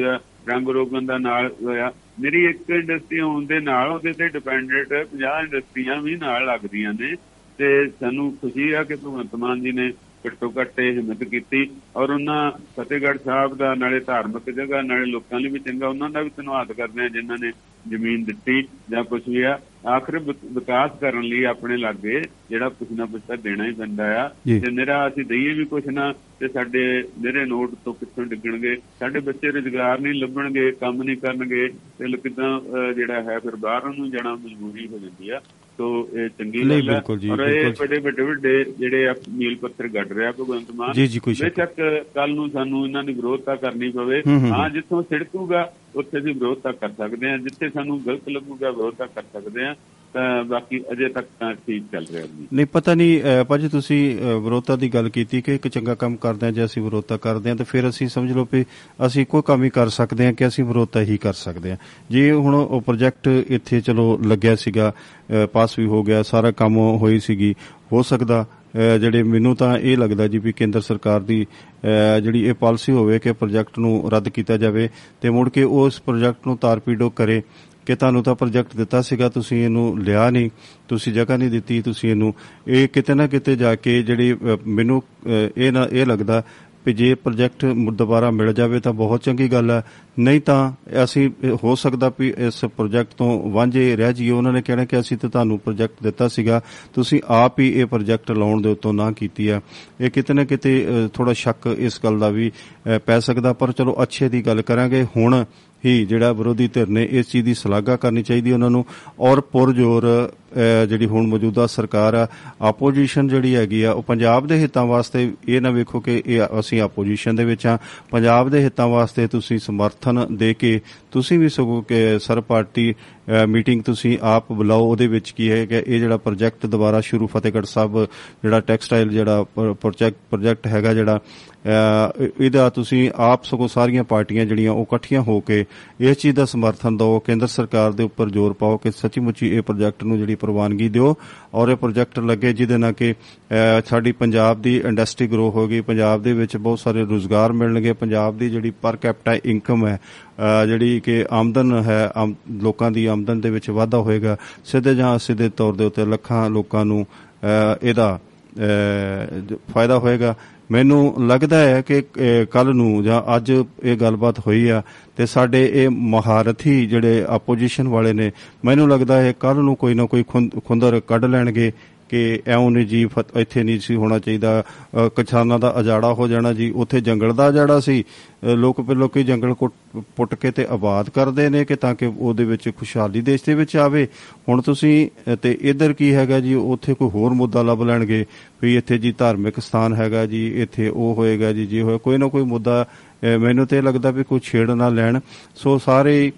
ਰੰਗ 0.49 0.69
ਰੋਗਨ 0.69 1.07
ਦਾ 1.07 1.19
ਨਾਲ 1.19 1.55
ਹੋਇਆ। 1.63 1.93
ਮੇਰੀ 2.21 2.45
ਇੱਕ 2.45 2.71
ਇੰਡਸਟਰੀ 2.71 3.21
ਹੋਣ 3.21 3.47
ਦੇ 3.47 3.61
ਨਾਲ 3.61 3.89
ਉਹਦੇ 3.89 4.13
ਤੇ 4.13 4.29
ਡਿਪੈਂਡੈਂਟ 4.29 4.93
50 4.93 5.43
ਇੰਡਸਟਰੀਆਂ 5.43 6.03
ਵੀ 6.03 6.17
ਨਾਲ 6.17 6.47
ਲੱਗਦੀਆਂ 6.47 6.93
ਨੇ। 6.93 7.17
ਤੇ 7.59 7.87
ਸਾਨੂੰ 8.01 8.37
ਖੁਸ਼ੀ 8.41 8.73
ਆ 8.73 8.85
ਕਿ 8.85 8.95
ਭਗਵੰਤ 8.95 9.35
ਮਾਨ 9.35 9.61
ਜੀ 9.61 9.73
ਨੇ 9.73 9.93
ਘੱਟੋ 10.27 10.53
ਘੱਟ 10.61 10.81
ਇਹ 10.81 10.93
ਹਿੰਮਤ 10.93 11.25
ਕੀਤੀ। 11.25 11.71
ਔਰ 11.97 12.11
ਉਹਨਾਂ 12.11 12.53
ਫਤਿਹਗੜ੍ਹ 12.81 13.19
ਸਾਹਿਬ 13.19 13.57
ਦਾ 13.57 13.75
ਨਾਲੇ 13.75 14.01
ਧਾਰਮਿਕ 14.01 14.51
ਜਗ੍ਹਾ 14.51 14.83
ਨਾਲੇ 14.83 15.05
ਲੋਕਾਂ 15.05 15.41
ਲਈ 15.41 15.49
ਵੀ 15.49 15.59
ਚੰਗਾ 15.59 15.89
ਉਹਨਾਂ 15.89 16.11
ਦਾ 16.11 16.21
ਵੀ 16.21 16.31
ਧੰਨਵਾਦ 16.37 16.73
ਕਰਦੇ 16.73 17.03
ਆ 17.05 17.09
ਜਿਨ੍ਹਾਂ 17.09 17.39
ਨੇ 17.41 17.53
ਜ਼ਮੀਨ 17.89 18.25
ਦਿੱਤੀ 18.25 18.69
ਜਾਂ 18.91 19.05
ਕੁਝ 19.05 19.23
ਵੀ 19.29 19.43
ਆ 19.43 19.59
ਆਖਰ 19.89 20.19
ਵਿਕ- 20.19 20.53
ਵਿਕਾਸ 20.53 20.91
ਕਰਨ 21.01 21.23
ਲਈ 21.23 21.45
ਆਪਣੇ 21.45 21.77
ਲਾਗੇ 21.77 22.23
ਜਿਹੜਾ 22.51 22.69
ਕੁਝ 22.69 22.89
ਨਾ 22.93 23.07
ਕੁਝ 23.07 23.23
ਤਾਂ 23.29 23.37
ਦੇਣਾ 23.37 23.65
ਹੀ 23.65 23.73
ਪੈਂਦਾ 23.73 24.25
ਆ। 24.25 24.29
ਤੇ 24.61 24.71
ਨਿਰਾ 24.71 25.09
ਅਸੀਂ 25.09 25.25
ਦਈਏ 25.25 25.53
ਵੀ 25.55 25.65
ਕੁਝ 25.65 25.87
ਨਾ 25.89 26.15
ਤੇ 26.41 26.49
ਸਾਡੇ 26.49 27.05
ਨਿਰੇ 27.21 27.45
ਨੋਟ 27.45 27.75
ਤੋਂ 27.85 27.95
ਕਿੱਥੋਂ 27.95 28.25
ਡਿੱਗਣਗੇ? 28.25 28.77
ਸਾਡੇ 29.01 29.21
ਬੱਚੇ 29.21 29.51
ਰੁਜ਼ਗਾਰ 29.51 30.01
ਨਹੀਂ 30.01 30.15
ਲੱਭਣਗੇ 30.15 30.71
ਕੰਮ 30.71 31.03
ਨਹੀਂ 31.03 31.17
ਕਰਨਗੇ 31.17 31.69
ਤੇ 31.69 32.17
ਕਿੱਦਾਂ 32.17 32.61
ਜਿਹੜਾ 32.93 33.23
ਹੈ 33.23 33.39
ਫਿਰ 33.39 33.57
ਬਾਹਰ 33.57 33.95
ਨੂੰ 33.95 34.11
ਜਾਣਾ 34.11 34.35
ਮਜਬੂਰੀ 34.35 34.87
ਹੋ 34.87 34.99
ਜਾਂਦੀ 34.99 35.29
ਆ। 35.29 35.41
ਸੋ 35.79 36.09
ਇਹ 36.15 36.29
ਚੰਗੀ 36.29 36.71
ਗੱਲ 36.71 36.91
ਹੈ। 36.91 37.03
ਔਰ 37.33 37.41
ਇਹ। 37.41 37.73
ਵੱਡੇ 37.81 37.99
ਵੱਡੇ 37.99 38.23
ਵੱਡੇ 38.23 38.65
ਜਿਹੜੇ 38.79 39.09
ਆ 39.09 39.15
ਮੀਲ 39.29 39.57
ਪੱਥਰ 39.57 39.89
ਗੱਡ 39.89 40.13
ਰਿਹਾ 40.13 40.33
ਭਗਵੰਤ 40.33 40.71
ਮਾਨ 40.75 40.93
ਜੀ, 40.93 41.07
ਜੀ, 41.07 41.19
ਕੋਈ 41.19 41.35
ਸ਼ੱਕ 41.35 41.61
ਬੇਸ਼ੱਕ 41.61 42.05
ਕੱਲ 42.15 42.35
ਨੂੰ 42.35 42.51
ਸਾਨੂੰ 42.51 42.87
ਇਹਨਾਂ 42.87 43.05
ਦੀ 43.05 43.13
ਵਿਰੋਧਤਾ 43.13 43.57
ਕਰਨੀ 43.57 43.91
ਪਵੇ। 43.91 44.23
ਹਾਂ 44.29 44.71
ਜਿੱਥੋਂ 44.71 45.03
ਸਿੜਕੂਗਾ 45.03 45.73
ਉੱਥੇ 45.97 46.19
ਅਸੀਂ 46.19 46.35
ਵਿਰੋਧਤਾ 46.35 46.73
ਕਰ 46.73 46.89
ਸਕਦੇ 46.89 47.31
ਹਾਂ। 47.31 47.39
ਜਿੱਥੇ 47.39 47.69
ਸਾਨੂੰ 47.69 48.01
ਗਲਤ 48.07 48.29
ਲੱਗੂਗਾ 48.29 48.71
ਵਿਰੋਧਤਾ 48.71 49.07
ਕਰ 49.07 49.23
ਸਕਦੇ 49.23 49.67
ਹਾਂ। 49.67 49.75
ਤਾਂ 50.15 50.43
ਬਾਕੀ 50.45 50.81
ਅਜੇ 50.93 51.09
ਤੱਕ 51.09 51.27
ਤਾਂ 51.41 51.53
ਠੀਕ 51.57 51.83
ਚੱਲ 51.93 52.07
ਰਿਹਾ 52.13 52.23
ਜੀ। 52.23 52.47
ਨਹੀਂ 52.53 52.67
ਪਤਾ 52.67 52.95
ਨਹੀਂ 52.95 53.21
ਅਹ, 53.23 53.45
ਭਾਜੀ 53.45 53.69
ਤੁਸੀਂ 53.69 54.01
ਅਹ, 54.19 54.39
ਵਿਰੋਧਤਾ 54.41 54.77
ਦੀ 54.77 54.89
ਗੱਲ 54.89 55.09
ਕੀਤੀ 55.09 55.41
ਕਿ 55.43 55.55
ਇੱਕ 55.55 55.69
ਚੰਗਾ 55.69 55.95
ਕੰਮ 55.95 56.17
ਕਰਦੇ 56.17 56.47
ਹਾਂ 56.47 56.53
ਜੇ 56.53 56.65
ਅਸੀਂ 56.65 56.83
ਵਿਰੋਧਤਾ 56.83 57.17
ਕਰਦੇ 57.17 57.51
ਹਾਂ 57.51 57.57
ਤਾਂ 57.57 57.67
ਫਿਰ 57.67 57.89
ਅਸੀਂ 57.89 58.09
ਸਮਝ 58.09 58.33
ਲਓ 58.33 58.47
ਵੀ 58.53 58.65
ਅਸੀਂ 59.07 59.25
ਕੋਈ 59.27 59.43
ਕੰਮ 59.47 59.63
ਹੀ 59.65 59.71
ਕਰ 59.71 59.89
ਸਕਦੇ 59.89 60.27
ਹਾਂ 60.27 60.33
ਕਿ 60.33 60.47
ਅਸੀਂ 60.47 60.65
ਵਿਰੋਧਤਾ 60.65 61.01
ਹੀ 61.03 61.17
ਕਰ 61.17 61.33
ਸਕਦੇ 61.33 61.71
ਹਾਂ। 61.71 61.77
ਜੇ 62.11 62.31
ਹੁਣ 62.33 62.55
ਉਹ 62.55 62.81
ਪ੍ਰੋਜੈਕਟ 62.81 63.29
ਇੱਥੇ 63.49 63.81
ਚਲੋ 63.81 64.19
ਲੱਗਿਆ 64.27 64.55
ਸੀਗਾ 64.57 64.93
ਅਹ, 65.33 65.47
ਪਾਸ 65.47 65.79
ਵੀ 65.79 65.87
ਹੋ 65.87 66.03
ਗਿਆ 66.03 66.23
ਸਾਰਾ 66.23 66.51
ਕੰਮ 66.51 66.77
ਹੋਈ 66.77 67.19
ਸੀਗੀ 67.21 67.55
ਹੋ 67.93 68.03
ਸਕਦਾ 68.03 68.45
ਅਹ, 68.77 68.99
ਜਿਹੜੇ 68.99 69.23
ਮੈਨੂੰ 69.23 69.55
ਤਾਂ 69.57 69.77
ਇਹ 69.79 69.97
ਲੱਗਦਾ 69.99 70.27
ਜੀ 70.29 70.39
ਵੀ 70.39 70.53
ਕੇਂਦਰ 70.53 70.81
ਸਰਕਾਰ 70.81 71.21
ਦੀ 71.21 71.45
ਅਹ, 71.45 72.21
ਜਿਹੜੀ 72.21 72.45
ਇਹ 72.45 72.55
ਪਾਲਿਸੀ 72.55 72.93
ਹੋਵੇ 72.93 73.19
ਕਿ 73.19 73.33
ਪ੍ਰੋਜੈਕਟ 73.33 73.79
ਨੂੰ 73.79 74.11
ਰੱਦ 74.11 74.29
ਕੀਤਾ 74.29 74.57
ਜਾਵੇ 74.57 74.89
ਤੇ 75.21 75.31
ਮੁੜ 75.31 75.49
ਕੇ 75.49 75.63
ਉਸ 75.63 76.01
ਪ੍ਰੋਜੈਕਟ 76.01 76.47
ਨੂੰ 76.47 76.57
ਤਾਰਪੀਡੋ 76.57 77.11
ਕਰੇ 77.11 77.43
ਕਿ 77.87 77.95
ਤੁਹਾਨੂੰ 77.95 78.23
ਤਾਂ 78.23 78.35
ਪ੍ਰੋਜੈਕਟ 78.35 78.77
ਦਿੱਤਾ 78.77 79.03
ਸੀਗਾ 79.03 79.29
ਤੁਸੀਂ 79.29 79.65
ਇਹਨੂੰ 79.65 79.99
ਲਿਆ 80.03 80.31
ਨਹੀਂ 80.31 80.51
ਤੁਸੀਂ 80.89 81.13
ਜਗ੍ਹਾ 81.13 81.37
ਨਹੀਂ 81.37 81.51
ਦਿੱਤੀ 81.51 81.81
ਤੁਸੀਂ 81.83 82.11
ਇਹਨੂੰ 82.11 82.35
ਇਹ 82.69 82.89
ਕਿਤੇ 82.89 83.15
ਨਾ 83.15 83.27
ਕਿਤੇ 83.27 83.57
ਜਾ 83.57 83.75
ਕੇ 83.75 84.03
ਜਿਹੜੀ 84.03 84.33
ਅ, 84.33 84.37
ਮੈਨੂੰ 84.67 85.03
ਅ, 85.27 85.49
ਇਹ 85.57 85.73
ਨਾ 85.73 85.89
ਇਹ 85.93 86.07
ਲੱਗਦਾ 86.07 86.43
ਵੀ 86.87 86.93
ਜੇ 86.93 87.15
ਪ੍ਰੋਜੈਕਟ 87.15 87.65
ਦੁਬਾਰਾ 87.93 88.31
ਮਿਲ 88.31 88.53
ਜਾਵੇ 88.53 88.81
ਤਾਂ 88.81 88.93
ਬਹੁਤ 88.93 89.23
ਚੰਗੀ 89.23 89.47
ਗੱਲ 89.53 89.71
ਹੈ। 89.71 89.83
ਨਹੀਂ 90.19 90.41
ਤਾਂ 90.41 90.73
ਅਸੀਂ 91.05 91.31
ਇਹ 91.45 91.57
ਹੋ 91.65 91.75
ਸਕਦਾ 91.75 92.11
ਵੀ 92.19 92.33
ਇਸ 92.39 92.65
ਪ੍ਰੋਜੈਕਟ 92.65 93.13
ਤੋਂ 93.17 93.51
ਵਾਂਝੇ 93.51 93.85
ਰਹਿ 93.97 94.13
ਜਾਈਏ। 94.15 94.31
ਉਹਨਾਂ 94.31 94.53
ਨੇ 94.53 94.63
ਕਹਿਣਾ 94.63 94.85
ਕਿ 94.85 94.99
ਅਸੀਂ 95.01 95.17
ਤਾਂ 95.17 95.31
ਤੁਹਾਨੂੰ 95.31 95.59
ਪ੍ਰੋਜੈਕਟ 95.59 96.03
ਦਿੱਤਾ 96.03 96.29
ਸੀਗਾ 96.29 96.61
ਤੁਸੀਂ 96.95 97.21
ਆਪ 97.29 97.61
ਹੀ 97.61 97.69
ਇਹ 97.69 97.87
ਪ੍ਰੋਜੈਕਟ 97.87 98.31
ਲਾਉਣ 98.31 98.63
ਦੇ 98.63 98.69
ਉੱਤੋਂ 98.69 98.93
ਨਾ 98.95 99.11
ਕੀਤੀ 99.13 99.49
ਆ 99.49 99.61
ਇਹ 100.01 100.11
ਕਿਤੇ 100.11 100.35
ਨਾ 100.35 100.45
ਕਿਤੇ 100.45 100.87
ਥੋੜਾ 101.15 101.33
ਸ਼ੱਕ 101.33 101.67
ਇਸ 101.79 102.01
ਗੱਲ 102.05 102.19
ਦਾ 102.19 102.29
ਵੀ 102.29 102.51
ਅ, 102.51 102.99
ਪੈ 103.07 103.19
ਸਕਦਾ 103.21 103.53
ਪਰ 103.53 103.73
ਚਲੋ 103.73 103.97
ਅੱਛੇ 104.03 104.29
ਦੀ 104.29 104.47
ਗੱਲ 104.47 104.63
ਕਰਾਂਗੇ। 104.63 105.07
ਹੁਣ 105.17 105.45
ਹੀ 105.85 106.07
ਜਿਹੜਾ 106.07 106.33
ਵਿਰੋਧੀ 106.33 106.69
ਧਿਰ 106.69 106.89
ਨੇ 106.89 107.09
ਇਸ 107.11 107.29
ਚੀਜ਼ 107.29 107.45
ਦੀ 107.45 107.55
ਸ਼ਲਾਘਾ 107.55 107.97
ਕਰਨੀ 107.97 108.23
ਚਾਹੀਦੀ 108.23 108.53
ਉਹਨਾਂ 108.53 108.71
ਨੂੰ। 108.71 108.85
ਔਰ 109.21 109.41
ਪੁਰਜੋਰ 109.41 110.31
ਅਹ, 110.57 110.87
ਜਿਹੜੀ 110.87 111.07
ਹੁਣ 111.07 111.27
ਮੌਜੂਦਾ 111.27 111.67
ਸਰਕਾਰ 111.67 112.15
ਆ 112.15 112.27
ਆਪੋਜੀਸ਼ਨ 112.61 113.29
ਜਿਹੜੀ 113.29 113.55
ਹੈਗੀ 113.57 113.83
ਆ 113.83 113.93
ਉਹ 113.93 114.03
ਪੰਜਾਬ 114.03 114.47
ਦੇ 114.47 114.59
ਹਿੱਤਾਂ 114.59 114.87
ਵਾਸਤੇ 114.87 115.33
ਇਹ 115.49 115.61
ਨਾ 115.61 115.71
ਵੇਖੋ 115.71 116.01
ਕਿ 116.01 116.23
ਇਹ 116.27 116.43
ਅਸੀਂ 116.61 116.81
ਆਪੋਜੀਸ਼ਨ 116.81 117.37
ਦੇ 117.37 117.45
ਵਿੱਚ 117.45 117.67
ਆ 117.67 117.79
ਪੰਜਾਬ 118.11 118.49
ਦੇ 118.51 118.65
ਹਿੱਤਾਂ 118.65 118.89
ਵਾਸਤੇ 118.89 119.27
ਤੁਸੀਂ 119.27 119.59
ਸਮਰਥਨ 119.59 120.27
ਦੇ 120.37 120.55
ਕੇ 120.55 120.81
ਤੁਸੀਂ 121.13 121.39
ਵੀ 121.39 121.49
ਸਗੋਂ 121.49 121.83
ਕਿ 121.83 122.19
ਸਰ 122.19 122.41
ਪਾਰਟੀ 122.41 122.93
ਅਹ, 122.93 123.22
ਮੀਟਿੰਗ 123.47 123.83
ਤੁਸੀਂ 123.83 124.17
ਆਪ 124.27 124.53
ਬੁਲਾਓ 124.53 124.85
ਉਹਦੇ 124.85 125.07
ਵਿੱਚ 125.07 125.31
ਕੀ 125.31 125.51
ਹੈ 125.51 125.65
ਕਿ 125.67 125.79
ਇਹ 125.79 125.99
ਜਿਹੜਾ 125.99 126.17
ਪ੍ਰੋਜੈਕਟ 126.19 126.67
ਦੁਬਾਰਾ 126.67 127.01
ਸ਼ੁਰੂ 127.01 127.27
ਫਤਿਹਗੜ੍ਹ 127.27 127.67
ਸਾਹਿਬ 127.67 127.99
ਜਿਹੜਾ 128.43 128.61
ਟੈਕਸਟਾਈਲ 128.63 129.09
ਜਿਹੜਾ 129.11 129.43
ਪ੍ਰੋਜੈਕਟ 129.55 130.17
ਪ੍ਰੋਜੈਕਟ 130.31 130.67
ਹੈਗਾ 130.67 130.95
ਜਿਹੜਾ 130.95 131.19
ਅਹ, 131.65 132.25
ਇਹਦਾ 132.41 132.69
ਤੁਸੀਂ 132.71 133.09
ਆਪ 133.23 133.45
ਸਗੋਂ 133.45 133.67
ਸਾਰੀਆਂ 133.69 134.05
ਪਾਰਟੀਆਂ 134.05 134.45
ਜਿਹੜੀਆਂ 134.47 134.73
ਉਹ 134.73 134.83
ਇਕੱਠੀਆਂ 134.85 135.21
ਹੋ 135.23 135.39
ਕੇ 135.41 135.65
ਇਸ 136.01 136.17
ਚੀਜ਼ 136.19 136.35
ਦਾ 136.37 136.45
ਸਮਰਥਨ 136.45 136.97
ਦਿਓ 136.97 137.19
ਕੇਂਦਰ 137.21 137.47
ਸਰਕਾਰ 137.49 137.93
ਦੇ 137.93 138.03
ਉੱਪਰ 138.05 138.31
ਜ਼ੋਰ 138.31 138.53
ਪਾਓ 138.53 138.77
ਕਿ 138.77 138.91
ਸੱਚੀ 138.93 139.21
ਮੁੱਚੀ 139.21 139.49
ਇਹ 139.49 139.63
ਪ੍ਰੋਜੈਕਟ 139.63 140.03
ਨੂੰ 140.05 140.19
ਜਿਹੜੀ 140.19 140.35
ਪ੍ਰਵਾਨਗੀ 140.35 140.89
ਦਿਓ 140.89 141.15
ਔਰ 141.55 141.69
ਇਹ 141.69 141.77
ਪ੍ਰੋਜੈਕਟ 141.77 142.19
ਲੱਗੇ 142.21 142.53
ਜਿਹਦੇ 142.53 142.77
ਨਾਲ 142.77 142.93
ਕਿ 142.93 143.13
ਅਹ, 143.13 143.81
ਸਾਡੀ 143.87 144.13
ਪੰਜਾਬ 144.15 144.63
ਦੀ 144.63 144.77
ਇੰਡਸਟਰੀ 144.79 145.27
ਗਰੋ 145.29 145.51
ਹੋਗੀ 145.51 145.81
ਪੰਜਾਬ 145.83 146.23
ਦੇ 146.23 146.33
ਵਿੱਚ 146.33 146.57
ਬਹੁਤ 146.59 146.79
ਸਾਰੇ 146.79 147.05
ਰੋਜ਼ਗਾਰ 147.05 147.53
ਮਿਲਣਗੇ 147.53 147.93
ਪੰਜਾਬ 147.95 148.39
ਦੀ 148.39 148.51
ਜਿਹੜੀ 148.51 148.73
ਪਰ 148.83 148.97
ਕੈਪੀਟਾ 148.97 149.35
ਇਨਕਮ 149.45 149.87
ਹੈ 149.87 149.95
ਅਹ, 149.95 150.32
ਜਿਹੜੀ 150.67 151.01
ਕਿ 151.01 151.25
ਆਮਦਨ 151.31 151.83
ਹੈ 151.83 152.13
ਆਮ- 152.17 152.63
ਲੋਕਾਂ 152.63 152.91
ਦੀ 152.91 153.07
ਆਮਦਨ 153.07 153.41
ਦੇ 153.41 153.51
ਵਿੱਚ 153.51 153.71
ਵਾਧਾ 153.71 153.99
ਹੋਏਗਾ 153.99 154.37
ਸਿੱਧੇ 154.65 154.95
ਜਾਂ 154.95 155.19
ਸਿੱਧੇ 155.19 155.49
ਤੌਰ 155.49 155.75
ਦੇ 155.75 155.85
ਉੱਤੇ 155.85 156.05
ਲੱਖਾਂ 156.07 156.51
ਲੋਕਾਂ 156.51 156.85
ਨੂੰ 156.85 157.07
ਅਹ, 157.43 157.77
ਇਹਦਾ 157.83 158.19
ਅਹ, 158.59 159.41
ਜ- 159.41 159.55
ਫਾਇਦਾ 159.75 159.99
ਹੋਏਗਾ। 159.99 160.35
ਮੈਨੂੰ 160.71 161.15
ਲੱਗਦਾ 161.27 161.57
ਹੈ 161.57 161.81
ਕਿ 161.81 162.03
ਕੱਲ 162.51 162.75
ਨੂੰ 162.75 163.05
ਜਾਂ 163.05 163.37
ਅੱਜ 163.37 163.53
ਇਹ 163.83 163.97
ਗੱਲਬਾਤ 163.97 164.39
ਹੋਈ 164.39 164.69
ਆ 164.69 164.83
ਤੇ 165.17 165.27
ਸਾਡੇ 165.27 165.71
ਇਹ 165.75 165.91
ਮਹਾਰਥੀ 165.91 166.87
ਜਿਹੜੇ 166.87 167.25
ਆਪੋਜੀਸ਼ਨ 167.29 167.89
ਵਾਲੇ 167.89 168.13
ਨੇ 168.13 168.31
ਮੈਨੂੰ 168.65 168.89
ਲੱਗਦਾ 168.89 169.21
ਹੈ 169.23 169.33
ਕੱਲ 169.41 169.57
ਨੂੰ 169.57 169.77
ਕੋਈ 169.77 169.95
ਨਾ 169.95 170.05
ਕੋਈ 170.07 170.23
ਖੁੰਦ- 170.23 170.61
ਖੁੰਦਰ 170.65 171.01
ਕੱਢ 171.01 171.25
ਲੈਣਗੇ। 171.25 171.73
ਕਿ 172.13 172.41
ਐਉਂ 172.47 172.71
ਨਹੀਂ 172.71 172.87
ਜੀ 172.87 173.07
ਫਤ- 173.07 173.39
ਇੱਥੇ 173.39 173.63
ਨਹੀਂ 173.63 173.81
ਸੀ 173.81 173.95
ਹੋਣਾ 173.95 174.19
ਚਾਹੀਦਾ। 174.19 174.65
ਅ, 175.07 175.09
ਕਿਸਾਨਾਂ 175.09 175.59
ਦਾ 175.59 175.75
ਅਜਾੜਾ 175.81 176.13
ਹੋ 176.13 176.29
ਜਾਣਾ 176.29 176.53
ਜੀ। 176.53 176.71
ਉੱਥੇ 176.71 177.01
ਜੰਗਲ 177.01 177.35
ਦਾ 177.35 177.49
ਅਜਾੜਾ 177.49 177.81
ਸੀ। 177.81 178.03
ਅ, 178.03 178.47
ਲੋਕ 178.47 178.91
ਲੋਕੀ 178.91 179.25
ਜੰਗਲ 179.25 179.55
ਕੁੱਟ- 179.55 180.03
ਪੁੱਟ 180.17 180.35
ਕੇ 180.35 180.51
ਤੇ 180.51 180.67
ਆਬਾਦ 180.71 181.11
ਕਰਦੇ 181.11 181.49
ਨੇ 181.49 181.65
ਕਿ 181.65 181.77
ਤਾਂ 181.77 181.95
ਕਿ 181.95 182.07
ਉਹਦੇ 182.19 182.45
ਵਿੱਚ 182.45 182.71
ਖੁਸ਼ਹਾਲੀ 182.77 183.21
ਦੇਸ਼ 183.21 183.43
ਦੇ 183.47 183.55
ਵਿੱਚ 183.55 183.77
ਆਵੇ। 183.77 184.09
ਹੁਣ 184.49 184.63
ਤੁਸੀਂ 184.63 185.09
ਅ, 185.33 185.35
ਤੇ 185.35 185.59
ਇਧਰ 185.61 185.93
ਕੀ 185.93 186.15
ਹੈਗਾ 186.15 186.41
ਜੀ? 186.41 186.55
ਉੱਥੇ 186.55 186.95
ਕੋਈ 186.95 187.11
ਹੋਰ 187.11 187.33
ਮੁੱਦਾ 187.33 187.63
ਲੱਭ 187.63 187.83
ਲੈਣਗੇ 187.83 188.27
ਵੀ 188.63 188.77
ਇੱਥੇ 188.77 188.99
ਜੀ 188.99 189.15
ਧਾਰਮਿਕ 189.19 189.61
ਸਥਾਨ 189.61 189.95
ਹੈਗਾ 189.95 190.27
ਜੀ। 190.27 190.63
ਇੱਥੇ 190.63 190.89
ਉਹ 190.89 191.15
ਹੋਏਗਾ 191.15 191.53
ਜੀ 191.53 191.67
ਜੇ 191.67 191.83
ਹੋਇਆ। 191.83 191.97
ਕੋਈ 191.97 192.17
ਨਾ 192.17 192.29
ਕੋਈ 192.29 192.43
ਮੁੱਦਾ 192.43 192.87
ਅ, 192.93 193.39
ਮੈਨੂੰ 193.39 193.67
ਤੇ 193.67 193.79
ਇਹ 193.79 193.83
ਲੱਗਦਾ 193.83 194.11
ਵੀ 194.11 194.25
ਕੋਈ 194.25 194.41
ਛੇੜ 194.45 194.71
ਨਾ 194.71 194.89
ਲੈਣ। 194.89 195.21
ਸੋ 195.55 195.79
ਸਾਰੇ 195.79 196.33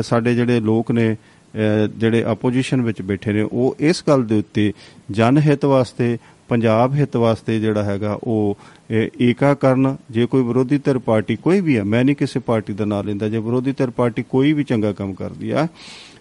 ਅ, 0.00 0.02
ਸਾਡੇ 0.02 0.34
ਜਿਹੜੇ 0.34 0.60
ਲੋਕ 0.60 0.90
ਨੇ 0.90 1.12
ਅਹ 1.12 1.16
ਜਿਹੜੇ 1.54 2.22
ਆਪੋਜੀਸ਼ਨ 2.24 2.82
ਵਿੱਚ 2.82 3.02
ਬੈਠੇ 3.02 3.32
ਨੇ, 3.32 3.42
ਉਹ 3.42 3.76
ਇਸ 3.80 4.02
ਗੱਲ 4.08 4.24
ਦੇ 4.24 4.38
ਉੱਤੇ 4.38 4.72
ਜਨ 5.10 5.38
ਹਿੱਤ 5.38 5.64
ਵਾਸਤੇ, 5.64 6.16
ਪੰਜਾਬ 6.48 6.94
ਹਿੱਤ 6.94 7.16
ਵਾਸਤੇ 7.16 7.58
ਜਿਹੜਾ 7.60 7.82
ਹੈਗਾ, 7.82 8.18
ਉਹ 8.24 8.56
ਇਹ 8.90 9.08
ਏਕਾ 9.20 9.52
ਕਰਨ 9.54 9.96
ਜੇ 10.10 10.26
ਕੋਈ 10.26 10.42
ਵਿਰੋਧੀ 10.42 10.78
ਧਿਰ 10.78 10.98
ਪਾਰਟੀ 10.98 11.36
ਕੋਈ 11.36 11.60
ਵੀ 11.60 11.76
ਹੈ, 11.76 11.84
ਮੈਂ 11.84 12.04
ਨਹੀਂ 12.04 12.16
ਕਿਸੇ 12.16 12.40
ਪਾਰਟੀ 12.40 12.72
ਦਾ 12.72 12.84
ਨਾਂ 12.84 13.02
ਲੈਂਦਾ, 13.04 13.28
ਜੇ 13.28 13.38
ਵਿਰੋਧੀ 13.38 13.72
ਧਿਰ 13.72 13.90
ਪਾਰਟੀ 13.90 14.22
ਕੋਈ 14.30 14.52
ਵੀ 14.52 14.64
ਚੰਗਾ 14.64 14.92
ਕੰਮ 14.92 15.14
ਕਰਦੀ 15.14 15.50
ਆ 15.50 15.66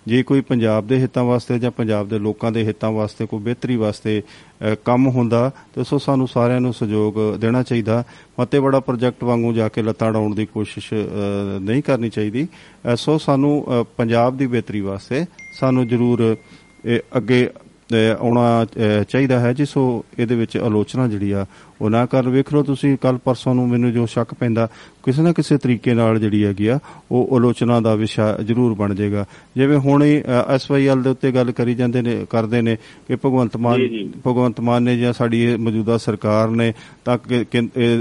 ਜੇ 0.07 0.23
ਕੋਈ 0.23 0.41
ਪੰਜਾਬ 0.41 0.87
ਦੇ 0.87 0.97
ਹਿੱਤਾਂ 0.97 1.23
ਵਾਸਤੇ 1.23 1.59
ਜਾਂ 1.59 1.71
ਪੰਜਾਬ 1.71 2.09
ਦੇ 2.09 2.19
ਲੋਕਾਂ 2.19 2.51
ਦੇ 2.51 2.63
ਹਿੱਤਾਂ 2.63 2.91
ਵਾਸਤੇ 2.91 3.25
ਕੋਈ 3.25 3.39
ਬਿਹਤਰੀ 3.39 3.75
ਵਾਸਤੇ 3.75 4.21
ਅਹ, 4.21 4.75
ਕੰਮ 4.85 5.07
ਹੁੰਦਾ 5.07 5.51
ਤੇ 5.75 5.83
ਸੋ 5.83 5.97
ਸਾਨੂੰ 5.97 6.27
ਸਾਰਿਆਂ 6.27 6.61
ਨੂੰ 6.61 6.73
ਸਹਿਯੋਗ 6.73 7.37
ਦੇਣਾ 7.37 7.63
ਚਾਹੀਦਾ। 7.63 8.03
ਮਤੇ 8.39 8.59
ਬੜਾ 8.59 8.79
ਪ੍ਰੋਜੈਕਟ 8.79 9.23
ਵਾਂਗੂ 9.23 9.53
ਜਾ 9.53 9.69
ਕੇ 9.69 9.81
ਲੱਤਾਂ 9.81 10.11
ਡਾਉਣ 10.13 10.35
ਦੀ 10.35 10.45
ਕੋਸ਼ਿਸ਼ 10.45 10.93
ਅਹ, 10.93 11.59
ਨਹੀਂ 11.59 11.83
ਕਰਨੀ 11.83 12.09
ਚਾਹੀਦੀ। 12.09 12.47
ਅਹ, 12.91 12.95
ਸੋ 12.95 13.17
ਸਾਨੂੰ 13.17 13.65
ਅਹ, 13.67 13.85
ਪੰਜਾਬ 13.97 14.37
ਦੀ 14.37 14.47
ਬਿਹਤਰੀ 14.47 14.81
ਵਾਸਤੇ 14.81 15.25
ਸਾਨੂੰ 15.59 15.87
ਜ਼ਰੂਰ 15.87 16.35
ਇਹ 16.85 16.99
ਅੱਗੇ 17.17 17.49
ਅਹ, 17.55 17.68
ਆਉਣਾ 17.93 18.65
ਚਾਹੀਦਾ 19.09 19.39
ਹੈ 19.39 19.53
ਜੀ 19.53 19.65
ਸੋ 19.65 20.05
ਇਹਦੇ 20.19 20.35
ਵਿੱਚ 20.35 20.57
ਆਲੋਚਨਾ 20.57 21.07
ਜਿਹੜੀ 21.07 21.31
ਆ 21.31 21.45
ਉਹ 21.81 21.89
ਨਾ 21.89 22.05
ਕਰ 22.05 22.27
ਵੇਖ 22.29 22.53
ਲਓ 22.53 22.63
ਤੁਸੀਂ 22.63 22.97
ਕੱਲ 23.01 23.17
ਪਰਸੋਂ 23.17 23.53
ਨੂੰ 23.55 23.67
ਮੈਨੂੰ 23.69 23.91
ਜੋ 23.93 24.05
ਸ਼ੱਕ 24.05 24.33
ਪੈਂਦਾ 24.33 24.67
ਕਿਸੇ 25.03 25.21
ਨਾ 25.21 25.31
ਕਿਸੇ 25.33 25.57
ਤਰੀਕੇ 25.57 25.93
ਨਾਲ 25.93 26.19
ਜਿਹੜੀ 26.19 26.43
ਹੈਗੀ 26.45 26.67
ਆ 26.67 26.79
ਉਹ 27.11 27.35
ਆਲੋਚਨਾ 27.35 27.79
ਦਾ 27.79 27.93
ਵਿਸ਼ਾ 27.95 28.37
ਜ਼ਰੂਰ 28.43 28.73
ਬਣ 28.73 28.93
ਜਾਏਗਾ। 28.95 29.25
ਜਿਵੇਂ 29.57 29.77
ਹੁਣ 29.77 30.03
ਐਸਵਾਈਐਲ 30.03 31.01
ਦੇ 31.03 31.09
ਉੱਤੇ 31.09 31.31
ਗੱਲ 31.31 31.51
ਕਰੀ 31.51 31.75
ਜਾਂਦੇ 31.75 32.01
ਨੇ 32.01 32.25
ਕਰਦੇ 32.29 32.61
ਨੇ 32.61 32.75
ਕਿ 33.07 33.15
ਭਗਵੰਤ 33.15 33.57
ਮਾਨ। 33.57 33.87
ਭਗਵੰਤ 34.27 34.59
ਮਾਨ 34.59 34.83
ਨੇ 34.83 34.97
ਜਾਂ 34.97 35.13
ਸਾਡੀ 35.13 35.43
ਇਹ 35.43 35.57
ਮੌਜੂਦਾ 35.57 35.97
ਸਰਕਾਰ 35.97 36.49
ਨੇ 36.49 36.73
ਤਾਂ 37.05 37.17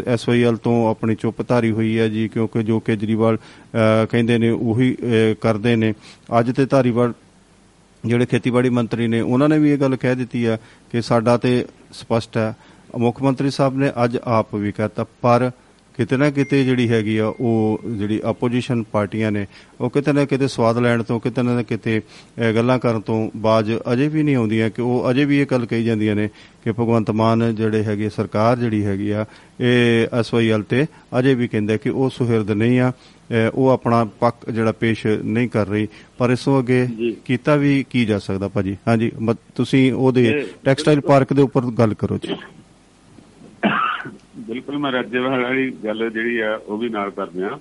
ਐਸਵਾਈਐਲ 0.07 0.57
ਤੋਂ 0.57 0.89
ਆਪਣੀ 0.91 1.15
ਚੁੱਪ 1.15 1.43
ਧਾਰੀ 1.49 1.71
ਹੋਈ 1.71 1.99
ਹੈ 1.99 2.09
ਜੀ 2.09 2.29
ਕਿਉਂਕਿ 2.29 2.63
ਜੋ 2.63 2.81
ਕੇਜਰੀਵਾਲ 2.81 3.39
ਕਹਿੰਦੇ 4.11 4.39
ਨੇ 4.39 4.51
ਉਹੀ 4.51 4.95
ਕਰਦੇ 5.41 5.77
ਨੇ। 5.77 5.93
ਅੱਜ 6.39 6.55
ਤੇ 6.57 6.67
ਧਾਰੀਵਾਲ 6.67 7.13
ਜਿਹੜੇ 8.09 8.27
ਖੇਤੀਬਾੜੀ 8.27 8.69
ਮੰਤਰੀ 8.69 9.07
ਨੇ 9.07 9.21
ਉਹਨਾਂ 9.21 9.49
ਨੇ 9.49 9.59
ਵੀ 9.59 9.71
ਇਹ 9.71 9.79
ਗੱਲ 9.79 9.97
ਕਹਿ 9.97 10.15
ਦਿੱਤੀ 10.17 10.45
ਆ 10.45 10.57
ਕਿ 10.93 11.03
ਸਾਡਾ 11.03 11.37
ਤੇ 11.37 11.65
ਸਪਸ਼ਟ 11.93 12.37
ਹੈ। 12.37 12.55
ਮੁੱਖ 12.99 13.23
ਮੰਤਰੀ 13.23 13.51
ਸਾਹਿਬ 13.51 13.77
ਨੇ 13.77 13.91
ਅੱਜ 14.05 14.19
ਆਪ 14.25 14.55
ਵੀ 14.55 14.73
ਕਹਤਾ 14.73 15.05
ਪਰ 15.23 15.51
ਕਿਤੇ 15.95 16.17
ਨਾ 16.17 16.31
ਕਿਤੇ 16.31 16.65
ਜਿਹੜੀ 16.65 16.89
ਹੈਗੀ 16.89 17.17
ਆ 17.19 17.27
ਉਹ 17.27 17.81
ਜਿਹੜੀ 17.87 18.21
ਆਪੋਜੀਸ਼ਨ 18.25 18.83
ਪਾਰਟੀਆਂ 18.83 19.33
ਨੇ 19.33 19.47
ਉਹ 19.81 19.91
ਕਿਤੇ 19.91 20.13
ਨਾ 20.13 20.25
ਕਿਤੇ 20.25 20.49
ਸਵਾਦ 20.49 20.79
ਲੈਣ 20.79 21.03
ਤੋਂ 21.03 21.21
ਕਿਤੇ 21.21 21.43
ਨਾ 21.43 21.63
ਕਿਤੇ 21.63 21.99
ਅਹ, 21.99 22.53
ਗੱਲਾਂ 22.53 22.79
ਕਰਨ 22.79 23.01
ਤੋਂ 23.01 23.31
ਬਾਜ 23.37 23.73
ਅਜੇ 23.93 24.09
ਵੀ 24.09 24.23
ਨਹੀਂ 24.23 24.37
ਆਉਂਦੀਆਂ 24.37 24.71
ਕਿ 24.71 24.83
ਉਹ 24.83 25.11
ਅਜੇ 25.11 25.25
ਵੀ 25.25 25.39
ਇਹ 25.41 25.47
ਗੱਲ 25.51 25.67
ਕਹੀ 25.67 25.85
ਜਾਂਦੀਆਂ 25.85 26.17
ਨੇ 26.17 26.29
ਕਿ 26.65 26.73
ਭਗਵੰਤ 26.73 27.11
ਮਾਨ 27.11 27.55
ਜਿਹੜੇ 27.55 27.83
ਹੈਗੇ 27.85 28.09
ਸਰਕਾਰ 28.09 28.59
ਜਿਹੜੀ 28.59 28.85
ਹੈਗੀ 28.85 29.11
ਆ 29.11 29.25
ਇਹ 29.61 30.07
ਐਸਵਾਈਐਲ 30.19 30.63
ਤੇ 30.63 30.87
ਅਜੇ 31.19 31.35
ਵੀ 31.35 31.49
ਕਹਿੰਦੇ 31.49 31.79
ਕਿ 31.79 31.91
ਉਹ 31.91 32.11
ਸੁਹਿਰਦ 32.11 32.51
ਨਹੀਂ 32.51 32.81
ਆ। 32.81 32.91
ਅਹ, 32.91 33.18
ਉਹ 33.55 33.69
ਆਪਣਾ 33.71 34.05
ਪੱਕ 34.21 34.51
ਜਿਹੜਾ 34.51 34.73
ਪੇਸ਼ 34.73 35.07
ਨਹੀਂ 35.07 35.49
ਕਰ 35.49 35.67
ਰਹੀ 35.67 35.87
ਪਰ 36.19 36.31
ਇਸ 36.31 36.45
ਤੋਂ 36.45 36.59
ਅੱਗੇ। 36.59 36.87
ਕੀਤਾ 37.25 37.57
ਵੀ 37.57 37.85
ਕੀ 37.91 38.05
ਜਾ 38.05 38.19
ਸਕਦਾ 38.19 38.49
ਭਾਜੀ? 38.49 38.77
ਹਾਂਜੀ 38.89 39.11
ਤੁਸੀਂ 39.55 39.93
ਉਹਦੇ 39.93 40.47
ਟੈਕਸਟਾਈਲ 40.65 41.01
ਪਾਰਕ 41.01 41.33
ਦੇ 41.33 41.43
ਉੱਪਰ 41.43 41.71
ਗੱਲ 41.79 41.95
ਕਰੋ 41.95 42.19
ਜੀ। 42.19 42.35
ਬਿਲਕੁਲ 44.39 44.79
ਮੈਂ 44.79 44.93
ਰਾਜੇਵਾਲ 44.93 45.43
ਵਾਲੀ 45.43 45.71
ਗੱਲ 45.85 46.09
ਜਿਹੜੀ 46.11 46.39
ਆ 46.39 46.55
ਉਹ 46.67 46.79
ਵੀ 46.79 46.89
ਨਾਲ 46.89 47.11
ਕਰਦੇ 47.11 47.45
ਆ 47.45 47.59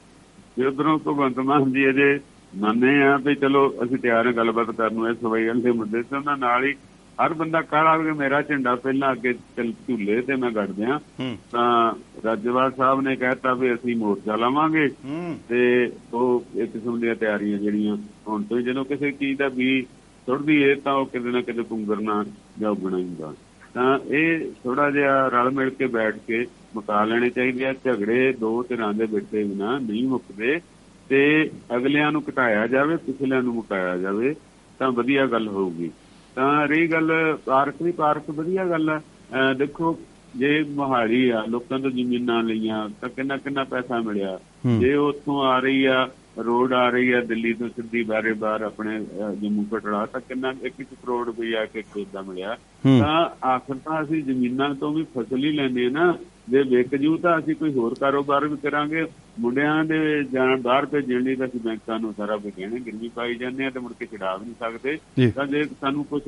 ਜੇ 0.57 0.65
ਉਧਰੋਂ 0.65 0.97
ਭਗਵੰਤ 0.99 1.39
ਮਾਨ 1.39 1.71
ਜੀ 1.71 1.89
ਅਜੇ 1.89 2.19
ਮੰਨੇ 2.53 3.01
ਆ 3.03 3.15
ਵੀ 3.17 3.35
ਚਲੋ 3.35 3.67
ਅਸੀਂ 3.83 3.97
ਤਿਆਰ 3.97 4.27
ਹਾਂ 4.27 4.33
ਗੱਲਬਾਤ 4.33 4.71
ਕਰਨ 4.71 4.93
ਨੂੰ 4.93 5.09
ਇਸ 5.09 5.17
ਸਵਾਈਆਂ 5.17 5.55
ਦੇ 5.55 5.71
ਮੁੱਦੇ 5.71 6.01
ਤੇ 6.01 6.15
ਉਹਨਾਂ 6.15 6.37
ਨਾਲ 6.37 6.63
ਹੀ 6.65 6.73
ਹਰ 7.25 7.33
ਬੰਦਾ 7.33 7.61
ਕਾਲਾ 7.61 7.97
ਕਿ 7.97 8.11
ਮੇਰਾ 8.11 8.41
ਝੰਡਾ 8.41 8.75
ਪਹਿਲਾਂ 8.75 9.11
ਅੱਗੇ 9.11 9.33
ਚੱਲ 9.33 9.71
ਝੁੱਲੇ 9.71 10.21
ਤੇ 10.21 10.35
ਮੈਂ 10.35 10.51
ਗੱਡ 10.51 10.71
ਦਿਆਂ 10.71 10.99
ਤਾਂ 11.51 11.93
ਰਾਜੇਵਾਲ 12.25 12.71
ਸਾਹਿਬ 12.71 13.01
ਨੇ 13.01 13.15
ਕਹਿਤਾ 13.15 13.53
ਵੀ 13.53 13.73
ਅਸੀਂ 13.73 13.95
ਮੋਰਚਾ 13.95 14.35
ਲਾਵਾਂਗੇ। 14.35 14.87
ਤੇ 15.49 15.91
ਉਹ 16.13 16.45
ਇੱਕ 16.55 16.71
ਕਿਸਮ 16.71 16.99
ਦੀਆਂ 16.99 17.15
ਤਿਆਰੀਆਂ 17.15 17.57
ਜਿਹੜੀਆਂ 17.57 17.97
ਹੁਣ 18.27 18.43
ਤੋਂ 18.43 18.61
ਜਦੋਂ 18.61 18.85
ਕਿਸੇ 18.85 19.11
ਚੀਜ਼ 19.11 19.39
ਦਾ 19.39 19.47
ਵੀ 19.47 19.85
ਸੁੱਟਦੀ 20.27 20.61
ਏ 20.61 20.75
ਤਾਂ 20.75 20.93
ਉਹ 20.93 21.05
ਕਿਤੇ 21.05 21.31
ਨਾ 21.31 21.41
ਕਿਤੇ 21.41 21.61
ਪੁੰਗਰਨਾ 21.61 22.25
ਜਾਂ 22.59 22.71
ਉੱਗਣਾ 22.71 22.97
ਹੁੰਦਾ। 22.97 23.33
ਤਾਂ 23.73 23.99
ਇਹ 24.09 24.51
ਥੋੜਾ 24.63 24.91
ਜਿਹਾ 24.91 25.27
ਰਲ 25.27 25.49
ਮਿਲ 25.51 25.69
ਕੇ 25.69 25.87
ਬੈਠ 25.87 26.15
ਕੇ 26.27 26.45
ਮੁਕਾ 26.75 27.03
ਲੈਣੇ 27.03 27.29
ਚਾਹੀਦੇ 27.29 27.65
ਆ। 27.65 27.73
ਝਗੜੇ 27.85 28.33
ਦੋ 28.33 28.63
ਧਿਰਾਂ 28.63 28.93
ਦੇ 28.93 29.05
ਬੈਠੇ 29.05 29.43
ਬਿਨਾ 29.43 29.77
ਨਹੀਂ 29.79 30.07
ਮੁੱਕਦੇ। 30.07 30.59
ਤੇ 31.09 31.49
ਅਗਲਿਆਂ 31.75 32.11
ਨੂੰ 32.11 32.23
ਘਟਾਇਆ 32.29 32.67
ਜਾਵੇ 32.67 32.95
ਪਿਛਲਿਆਂ 32.95 33.41
ਨੂੰ 33.43 33.53
ਮੁਕਾਇਆ 33.53 33.97
ਜਾਵੇ 33.97 34.35
ਤਾਂ 34.79 34.91
ਵਧੀਆ 34.91 35.25
ਗੱਲ 35.25 35.47
ਹੋਊਗੀ। 35.47 35.91
ਤਾਂ 36.37 36.67
ਰਹੀ 36.67 36.87
ਗੱਲ 36.87 37.11
ਪਾਰਕ 37.45 37.81
ਦੀ 37.83 37.91
ਪਾਰਕ 37.91 38.29
ਵਧੀਆ 38.29 38.65
ਗੱਲ 38.65 38.89
ਹੈ 38.89 39.53
ਦੇਖੋ 39.53 39.97
ਜੇ 40.35 40.49
ਮੋਹਾਲੀ 40.69 41.29
ਆ 41.29 41.43
ਲੋਕਾਂ 41.49 41.79
ਤੋਂ 41.79 41.91
ਜ਼ਮੀਨਾਂ 41.91 42.41
ਲਈਆਂ 42.43 42.87
ਤਾਂ 43.01 43.09
ਕਿੰਨਾ 43.09 43.37
ਕਿੰਨਾ 43.37 43.63
ਪੈਸਾ 43.63 43.99
ਮਿਲਿਆ। 44.01 44.39
ਜੇ 44.79 44.93
ਉੱਥੋਂ 44.95 45.41
ਆ 45.43 45.57
ਰਹੀ 45.59 45.85
ਆ 45.85 46.07
ਰੋਡ 46.45 46.73
ਆ 46.73 46.89
ਰਹੀ 46.89 47.11
ਆ 47.11 47.21
ਦਿੱਲੀ 47.21 47.53
ਤੋਂ 47.53 47.69
ਸਿੱਧੀ 47.69 48.03
ਬਾਰੇ 48.03 48.33
ਬਾਰ 48.33 48.61
ਆਪਣੇ 48.61 48.99
ਜੰਮੂ 49.41 49.65
ਕਟੜਾ 49.71 50.05
ਤਾਂ 50.05 50.21
ਕਿੰਨਾ 50.21 50.53
1 50.65 50.83
ਕਰੋੜ 50.83 51.25
ਰੁਪਈਆ 51.25 51.65
ਕਿ 51.65 51.81
ਖੇਤ 51.81 52.07
ਦਾ 52.13 52.21
ਮਿਲਿਆ। 52.21 52.57
ਤਾਂ 52.83 53.29
ਆਖਰ 53.47 53.75
ਤਾਂ 53.85 54.01
ਅਸੀਂ 54.03 54.23
ਜ਼ਮੀਨਾਂ 54.23 54.73
ਤੋਂ 54.75 54.91
ਵੀ 54.93 55.05
ਫਸਲ 55.17 55.43
ਹੀ 55.43 55.51
ਲੈਂਦੇ 55.51 55.85
ਆ 55.85 55.89
ਨਾ 55.89 56.13
ਜੇ 56.49 56.61
ਵਿਕ 56.63 56.95
ਜੂ 56.95 57.17
ਤਾਂ 57.17 57.39
ਅਸੀਂ 57.39 57.55
ਕੋਈ 57.55 57.73
ਹੋਰ 57.73 57.95
ਕਾਰੋਬਾਰ 57.99 58.47
ਵੀ 58.47 58.57
ਕਰਾਂਗੇ। 58.57 59.05
ਮੁੰਡਿਆਂ 59.39 59.83
ਦੇ 59.85 60.23
ਜਾਣ 60.23 60.61
ਬਾਹਰ 60.61 60.85
ਭੇਜਣ 60.85 61.21
ਲਈ 61.21 61.35
ਤਾਂ 61.35 61.47
ਅਸੀਂ 61.47 61.59
ਬੈਂਕਾਂ 61.59 61.99
ਨੂੰ 61.99 62.13
ਸਾਰਾ 62.17 62.37
ਕੁਝ 62.37 62.53
ਗਹਿਣੇ 62.59 62.79
ਗਿਰਵੀ 62.79 63.09
ਪਾਈ 63.15 63.35
ਜਾਂਦੇ 63.35 63.65
ਆ 63.65 63.69
ਤੇ 63.69 63.79
ਮੁੜ 63.79 63.93
ਕੇ 63.99 64.05
ਛਡਾ 64.05 64.35
ਵੀ 64.35 64.45
ਨਹੀਂ। 64.45 64.55
ਸਕਦੇ। 64.59 64.97
ਤਾਂ 65.35 65.45
ਜੇ 65.47 65.63
ਸਾਨੂੰ 65.81 66.05
ਕੁਝ 66.05 66.21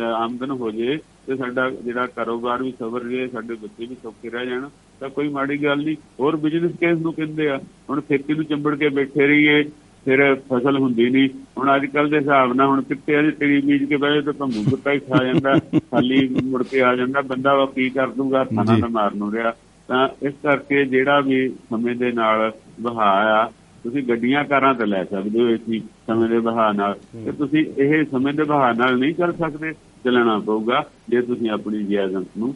ਆਮਦਨ 0.00 0.50
ਹੋ 0.50 0.70
ਜੇ 0.70 0.98
ਤੇ 1.26 1.36
ਸਾਡਾ 1.36 1.70
ਜਿਹੜਾ 1.70 2.06
ਕਾਰੋਬਾਰ 2.06 2.62
ਵੀ 2.62 2.72
ਸਵਰ 2.78 3.04
ਜੇ 3.04 3.28
ਸਾਡੇ 3.28 3.54
ਬੱਚੇ 3.54 3.86
ਵੀ 3.86 3.96
ਸੌਖੇ 4.02 4.30
ਰਹਿ 4.30 4.46
ਜਾਣ 4.46 4.68
ਤਾਂ 5.00 5.08
ਕੋਈ 5.08 5.28
ਮਾੜੀ 5.28 5.64
ਗੱਲ 5.64 5.84
ਨਹੀਂ। 5.84 5.96
ਹੋਰ 6.20 6.36
ਬਿਜ਼ਨਸ 6.36 6.72
ਕੇਸ 6.80 6.98
ਨੂੰ 6.98 7.12
ਕਹਿੰਦੇ 7.12 7.48
ਆ। 7.48 7.60
ਹੁਣ 7.90 8.00
ਖੇਤੀ 8.00 8.34
ਨੂੰ 8.34 8.44
ਚੰਬੜ 8.44 8.74
ਕੇ 8.74 8.88
ਬੈਠੇ 8.88 9.26
ਰਹੀਏ। 9.26 9.64
ਫਿਰ 10.06 10.22
ਫਸਲ 10.34 10.76
ਹੁੰਦੀ 10.78 11.08
ਨਹੀਂ 11.10 11.28
ਹੁਣ 11.58 11.74
ਅੱਜ 11.76 11.86
ਕੱਲ 11.86 12.08
ਦੇ 12.10 12.18
ਹਿਸਾਬ 12.18 12.52
ਨਾਲ 12.52 12.66
ਹੁਣ 12.66 12.82
ਕਿੱਤੇ 12.82 13.18
ਅਜੇ 13.20 13.30
ਤੇਰੀ 13.30 13.60
ਬੀਜ 13.60 13.84
ਕੇ 13.84 13.96
ਬਹਿ 13.96 14.20
ਤਾਂ 14.22 14.32
ਭੰਗੂ 14.32 14.62
ਕੁੱਤਾ 14.70 14.92
ਹੀ 14.92 14.98
ਖਾ 14.98 15.24
ਜਾਂਦਾ। 15.24 15.54
ਖਾਲੀ 15.90 16.28
ਮੁੜ 16.44 16.62
ਕੇ 16.62 16.82
ਆ 16.82 16.94
ਜਾਂਦਾ। 16.96 17.20
ਬੰਦਾ 17.20 17.54
ਵਾ 17.54 17.66
ਕੀ 17.66 17.90
ਕਰ 17.90 18.06
ਦੂਗਾ? 18.06 18.44
ਜੀ। 18.44 18.80
ਤਾਂ 18.80 18.88
ਮਾਰਨ 18.88 19.18
ਨੂੰ 19.18 19.32
ਰਿਹਾ। 19.32 19.54
ਤਾਂ 19.88 20.08
ਇਸ 20.22 20.34
ਕਰਕੇ 20.42 20.84
ਜਿਹੜਾ 20.84 21.20
ਵੀ 21.20 21.48
ਸਮੇਂ 21.48 21.94
ਦੇ 21.96 22.12
ਨਾਲ 22.12 22.52
ਵਹਾਅ 22.80 23.26
ਆ 23.32 23.44
ਤੁਸੀਂ 23.84 24.02
ਗੱਡੀਆਂ 24.02 24.44
ਕਾਰਾਂ 24.44 24.74
ਤੇ 24.74 24.86
ਲੈ 24.86 25.04
ਸਕਦੇ 25.04 25.40
ਹੋ 25.40 25.48
ਇਸੀ 25.48 25.78
ਸਮੇਂ 26.06 26.28
ਦੇ 26.28 26.38
ਵਹਾਅ 26.38 26.72
ਨਾਲ। 26.72 26.94
ਤੇ 27.24 27.32
ਤੁਸੀਂ 27.32 27.64
ਇਹ 27.78 28.04
ਸਮੇਂ 28.04 28.32
ਦੇ 28.34 28.42
ਵਹਾਅ 28.42 28.72
ਨਾਲ 28.74 28.98
ਨਹੀਂ 28.98 29.14
ਚੱਲ 29.14 29.32
ਸਕਦੇ। 29.32 29.72
ਚੱਲਣਾ 30.04 30.38
ਪਊਗਾ 30.38 30.84
ਜੇ 31.08 31.20
ਤੁਸੀਂ 31.22 31.50
ਆਪਣੀ 31.50 31.82
ਜਿਆਦਤ 31.84 32.26
ਨੂੰ 32.38 32.54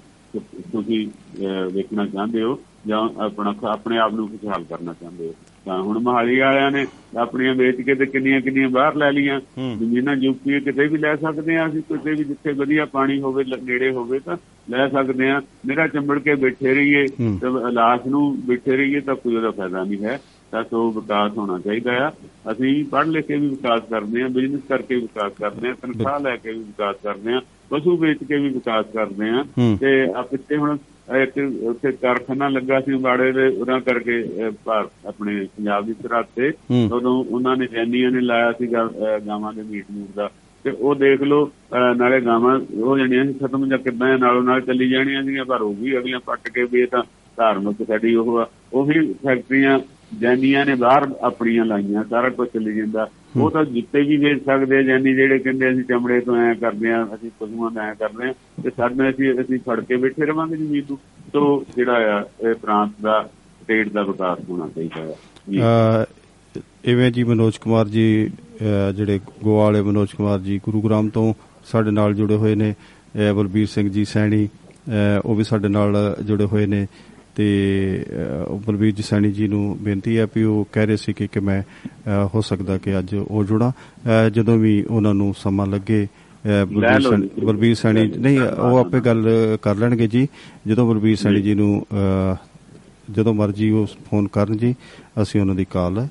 ਤੁਸੀਂ 0.72 1.06
ਵੇਖਣਾ 1.72 2.06
ਚਾਹੁੰਦੇ 2.06 2.42
ਹੋ 2.42 2.58
ਜਾਂ 2.86 3.08
ਆਪਣਾ 3.24 3.54
ਆਪਣੇ 3.70 3.98
ਆਪ 3.98 4.14
ਨੂੰ 4.14 4.28
ਖੁਸ਼ਹਾਲ 4.28 4.64
ਕਰਨਾ 4.64 4.92
ਚਾਹੁੰਦੇ 4.92 5.26
ਹੋ। 5.28 5.34
ਤਾਂ 5.64 5.82
ਹੁਣ 5.82 5.98
ਮਹਾਲੀ 5.98 6.38
ਵਾਲਿਆਂ 6.38 6.70
ਨੇ 6.70 6.86
ਆਪਣੀਆਂ 7.18 7.54
ਵੇਚ 7.54 7.80
ਕੇ 7.80 7.94
ਤੇ 7.94 8.06
ਕਿੰਨੀਆਂ 8.06 8.40
ਕਿੰਨੀਆਂ 8.40 8.68
ਬਾਹਰ 8.68 8.94
ਲੈ 8.94 9.10
ਲੀਆਂ 9.12 9.40
ਜ਼ਮੀਨਾਂ 9.78 10.16
ਯੂਪੀ 10.16 10.60
ਕਿਤੇ 10.60 10.86
ਵੀ 10.86 10.98
ਲੈ 10.98 11.14
ਸਕਦੇ 11.16 11.56
ਆ 11.56 11.66
ਅਸੀਂ 11.68 11.82
ਕਿਤੇ 11.82 12.10
ਵੀ 12.10 12.24
ਜਿੱਥੇ 12.24 12.52
ਵਧੀਆ 12.52 12.84
ਪਾਣੀ 12.84 13.20
ਹੋਵੇ 13.20 13.44
ਨੇੜੇ 13.62 13.90
ਹੋਵੇ 13.90 14.18
ਤਾਂ 14.18 14.36
ਲੈ 14.70 14.88
ਸਕਦੇ 14.88 15.30
ਆ 15.30 15.40
ਮੇਰਾ 15.66 15.86
ਚੰਬੜ 15.86 16.18
ਕੇ 16.18 16.34
ਬੈਠੇ 16.34 16.74
ਰਹੀਏ। 16.74 17.06
ਤੇ 17.06 17.70
ਲਾਸ਼ 17.72 18.06
ਨੂੰ 18.06 18.36
ਬੈਠੇ 18.46 18.76
ਰਹੀਏ 18.76 19.00
ਤਾਂ 19.00 19.14
ਕੋਈ 19.16 19.36
ਉਹਦਾ 19.36 19.50
ਫਾਇਦਾ 19.50 19.84
ਨਹੀਂ 19.84 20.04
ਹੈ। 20.04 20.20
ਤਾਂ 20.50 20.62
ਸੋ 20.64 20.90
ਵਿਕਾਸ 20.90 21.36
ਹੋਣਾ 21.38 21.58
ਚਾਹੀਦਾ 21.58 21.92
ਆ। 22.06 22.10
ਅਸੀਂ 22.52 22.84
ਪੜ੍ਹ 22.84 23.08
ਲਿਖ 23.10 23.26
ਕੇ 23.26 23.36
ਵੀ 23.36 23.48
ਵਿਕਾਸ 23.48 23.80
ਕਰਦੇ 23.90 24.22
ਆ 24.22 24.28
ਬਿਜ਼ਨਸ 24.28 24.60
ਕਰਕੇ 24.68 24.94
ਵੀ 24.94 25.00
ਵਿਕਾਸ 25.00 25.32
ਕਰਦੇ 25.38 25.68
ਆ 25.68 25.74
ਤਨਖਾਹ 25.82 26.20
ਲੈ 26.20 26.36
ਕੇ 26.36 26.52
ਵੀ 26.52 26.58
ਵਿਕਾਸ 26.58 26.96
ਕਰਦੇ 27.02 27.32
ਆ 27.34 27.40
ਪਸ਼ੂ 27.70 27.96
ਵੇਚ 27.96 28.24
ਕੇ 28.24 28.36
ਵੀ 28.36 28.48
ਵਿਕਾਸ 28.48 28.86
ਕਰਦੇ 28.94 29.28
ਆ। 29.30 29.44
ਤੇ 29.80 30.02
ਆ 30.16 30.22
ਪਿੱਛੇ 30.22 30.56
ਹੁਣ 30.56 30.76
ਇੱਕ 31.16 31.52
ਉੱਥੇ 31.62 31.92
ਕਾਰਖਾਨਾ 31.92 32.48
ਲੱਗਾ 32.48 32.80
ਸੀ 32.80 32.94
ਬਾੜੇ 32.94 33.32
ਦੇ 33.32 33.46
ਉਹਨਾਂ 33.46 33.80
ਕਰਕੇ 33.80 34.24
ਆਪਣੇ 35.06 35.46
ਪੰਜਾਬ 35.56 35.86
ਦੀ 35.86 35.92
ਸਰਹੱਦ 35.92 36.24
ਤੇ। 36.36 36.52
ਉਦੋਂ 36.92 37.24
ਉਹਨਾਂ 37.24 37.56
ਨੇ 37.56 37.66
ਜੈਨੀਆਂ 37.66 38.10
ਨੇ 38.10 38.20
ਲਾਇਆ 38.20 38.52
ਅਹ, 38.52 39.18
ਗਾਵਾਂ 39.26 39.52
ਦੇ 39.52 39.62
ਮੀਟ 39.62 39.84
ਮੂਟ 39.90 40.08
ਦਾ। 40.16 40.30
ਤੇ 40.64 40.70
ਉਹ 40.70 40.94
ਦੇਖ 40.94 41.22
ਲਓ 41.22 41.50
ਨਾਲੇ 41.96 42.20
ਗਾਵਾਂ 42.20 42.60
ਹੋ 42.78 42.98
ਜਾਣੀਆਂ 42.98 43.24
ਸੀ 43.24 43.32
ਖਤਮ 43.32 43.68
ਜਾਂ 43.68 43.78
ਕਿੱਦਾਂ 43.78 44.18
ਨਾਲੋਂ 44.18 44.42
ਨਾਲ 44.42 44.60
ਚੱਲੀ 44.60 44.88
ਜਾਣੀਆਂ 44.88 45.22
ਸੀਗੀਆਂ 45.22 45.44
ਪਰ 45.44 45.62
ਉਹ 45.62 45.74
ਵੀ 45.74 45.98
ਅਗਲੀਆਂ 45.98 46.20
ਪੱਟ 46.20 46.48
ਕੇ 46.48 46.64
ਵੀ 46.64 46.86
ਤਾਂ 46.86 47.02
ਧਾਰਮਿਕ 47.36 47.86
ਸਾਡੀ 47.86 48.14
ਉਹ 48.14 48.38
ਆ। 48.38 48.48
ਉਹੀ 48.72 49.12
ਫੈਕਟਰੀਆਂ 49.12 49.78
ਜੈਨੀਆਂ 50.18 50.66
ਨੇ 50.66 50.74
ਬਾਹਰ 50.74 51.14
ਆਪਣੀਆਂ 51.22 51.64
ਲਾਈਆਂ, 51.64 52.04
ਸਾਰਾ 52.04 52.28
ਕੁਝ 52.28 52.48
ਚੱਲੀ 52.48 52.76
ਜਾਂਦਾ। 52.76 53.08
ਉਹ 53.40 53.50
ਤਾਂ 53.50 53.64
ਜਿੱਤੇ 53.64 54.02
ਵੀ 54.02 54.16
ਵੇਚ 54.16 54.44
ਸਕਦੇ 54.44 54.76
ਆ, 54.76 54.82
ਜੈਨੀ 54.82 55.14
ਜਿਹੜੇ 55.14 55.38
ਕਹਿੰਦੇ 55.38 55.70
ਅਸੀਂ 55.70 55.82
ਚਮੜੇ 55.82 56.20
ਤੋਂ 56.20 56.36
ਐ 56.36 56.54
ਕਰਦੇ 56.54 56.92
ਆ, 56.92 57.08
ਅਸੀਂ 57.14 57.30
ਪਸ਼ੂਆਂ 57.40 57.70
ਦਾ 57.70 57.82
ਐ 57.82 57.94
ਕਰਦੇ 57.94 58.28
ਆ, 58.28 58.34
ਤੇ 58.62 58.70
ਸਾਡੇ 58.70 59.10
ਅਸੀਂ 59.10 59.40
ਅਸੀਂ 59.40 59.58
ਫੜ 59.58 59.84
ਕੇ 59.84 59.96
ਬੈਠੇ 59.96 60.26
ਰਵਾਂਗੇ 60.26 60.56
ਜ਼ਮੀਨ 60.56 60.82
ਨੂੰ। 60.88 60.98
ਤੋਂ 61.32 61.72
ਜਿਹੜਾ 61.76 61.92
ਆ, 61.92 62.48
ਇਹ 62.48 62.54
ਪ੍ਰਾਂਤ 62.54 62.90
ਦਾ, 63.02 63.30
ਸਟੇਟ 63.62 63.88
ਦਾ 63.88 64.02
ਵਿਕਾਸ 64.02 64.38
ਹੋਣਾ 64.48 64.68
ਚਾਹੀਦਾ 64.68 65.02
ਹੈ 65.02 65.14
ਜੀ। 65.50 65.60
ਅਹ 65.60 66.60
ਇਵੇਂ 66.84 67.12
ਜੀ 67.12 67.24
ਮਨੋਜ 67.24 67.56
ਕੁਮਾਰ 67.56 67.88
ਜੀ 67.88 68.30
ਅਹ 68.60 68.92
ਜਿਹੜੇ 68.92 69.20
ਗੋਆ 69.44 69.64
ਵਾਲੇ 69.64 69.82
ਮਨੋਜ 69.82 70.08
ਕੁਮਾਰ 70.16 70.38
ਜੀ 70.38 70.60
ਗੁਰੂਗ੍ਰਾਮ 70.64 71.08
ਤੋਂ 71.08 71.34
ਸਾਡੇ 71.64 71.90
ਨਾਲ 71.90 72.14
ਜੁੜੇ 72.14 72.36
ਹੋਏ 72.36 72.54
ਨੇ। 72.54 72.74
ਅਹ 72.74 73.34
ਬਲਬੀਰ 73.34 73.66
ਸਿੰਘ 73.66 73.90
ਜੀ 73.90 74.04
ਸੈਣੀ 74.04 74.46
ਅਹ 74.46 75.20
ਉਹ 75.24 75.34
ਵੀ 75.34 75.44
ਸਾਡੇ 75.44 75.68
ਨਾਲ 75.68 76.16
ਜੁੜੇ 76.24 76.44
ਹੋਏ 76.44 76.66
ਨੇ। 76.66 76.86
ਤੇ 77.36 77.46
ਬਲਬੀਰ 78.66 78.90
ਜੀ 78.90 79.02
ਸੈਣੀ 79.02 79.30
ਜੀ 79.32 79.48
ਨੂੰ 79.48 79.76
ਬੇਨਤੀ 79.80 80.18
ਹੈ 80.18 80.26
ਵੀ 80.34 80.42
ਉਹ 80.42 80.66
ਕਹਿ 80.72 80.86
ਰਹੇ 80.86 80.96
ਸੀ 80.96 81.12
ਕਿ 81.12 81.26
ਕਿ 81.26 81.40
ਮੈਂ 81.40 81.62
ਹੋ 82.34 82.40
ਸਕਦਾ 82.40 82.78
ਕਿ 82.78 82.98
ਅੱਜ 82.98 83.14
ਉਹ 83.14 83.44
ਜੁੜਾ। 83.44 83.72
ਜਦੋਂ 84.32 84.56
ਵੀ 84.58 84.82
ਉਹਨਾਂ 84.82 85.14
ਨੂੰ 85.14 85.34
ਸਮਾਂ 85.38 85.66
ਲੱਗੇ 85.66 86.06
ਬਲਬੀਰ 87.44 87.74
ਸੈਣੀ 87.74 88.06
ਨਹੀਂ 88.16 88.40
ਉਹ 88.40 88.76
ਆਪੇ 88.78 89.00
ਗੱਲ 89.00 89.28
ਕਰ 89.62 89.74
ਲੈਣਗੇ 89.76 90.06
ਜੀ। 90.06 90.26
ਜਦੋਂ 90.66 90.88
ਬਲਬੀਰ 90.88 91.16
ਸੈਣੀ 91.16 91.42
ਜੀ। 91.42 91.54
ਨੂੰ 91.54 91.84
ਜਦੋਂ 93.10 93.34
ਮਰਜ਼ੀ 93.34 93.70
ਉਹ 93.70 93.86
ਫੋਨ 94.10 94.26
ਕਰਨ 94.28 94.56
ਜੀ 94.56 94.74
ਅਸੀਂ 95.22 95.40
ਉਹਨਾਂ 95.40 95.54
ਦੀ 95.54 95.64
ਕਾਲ 95.70 96.06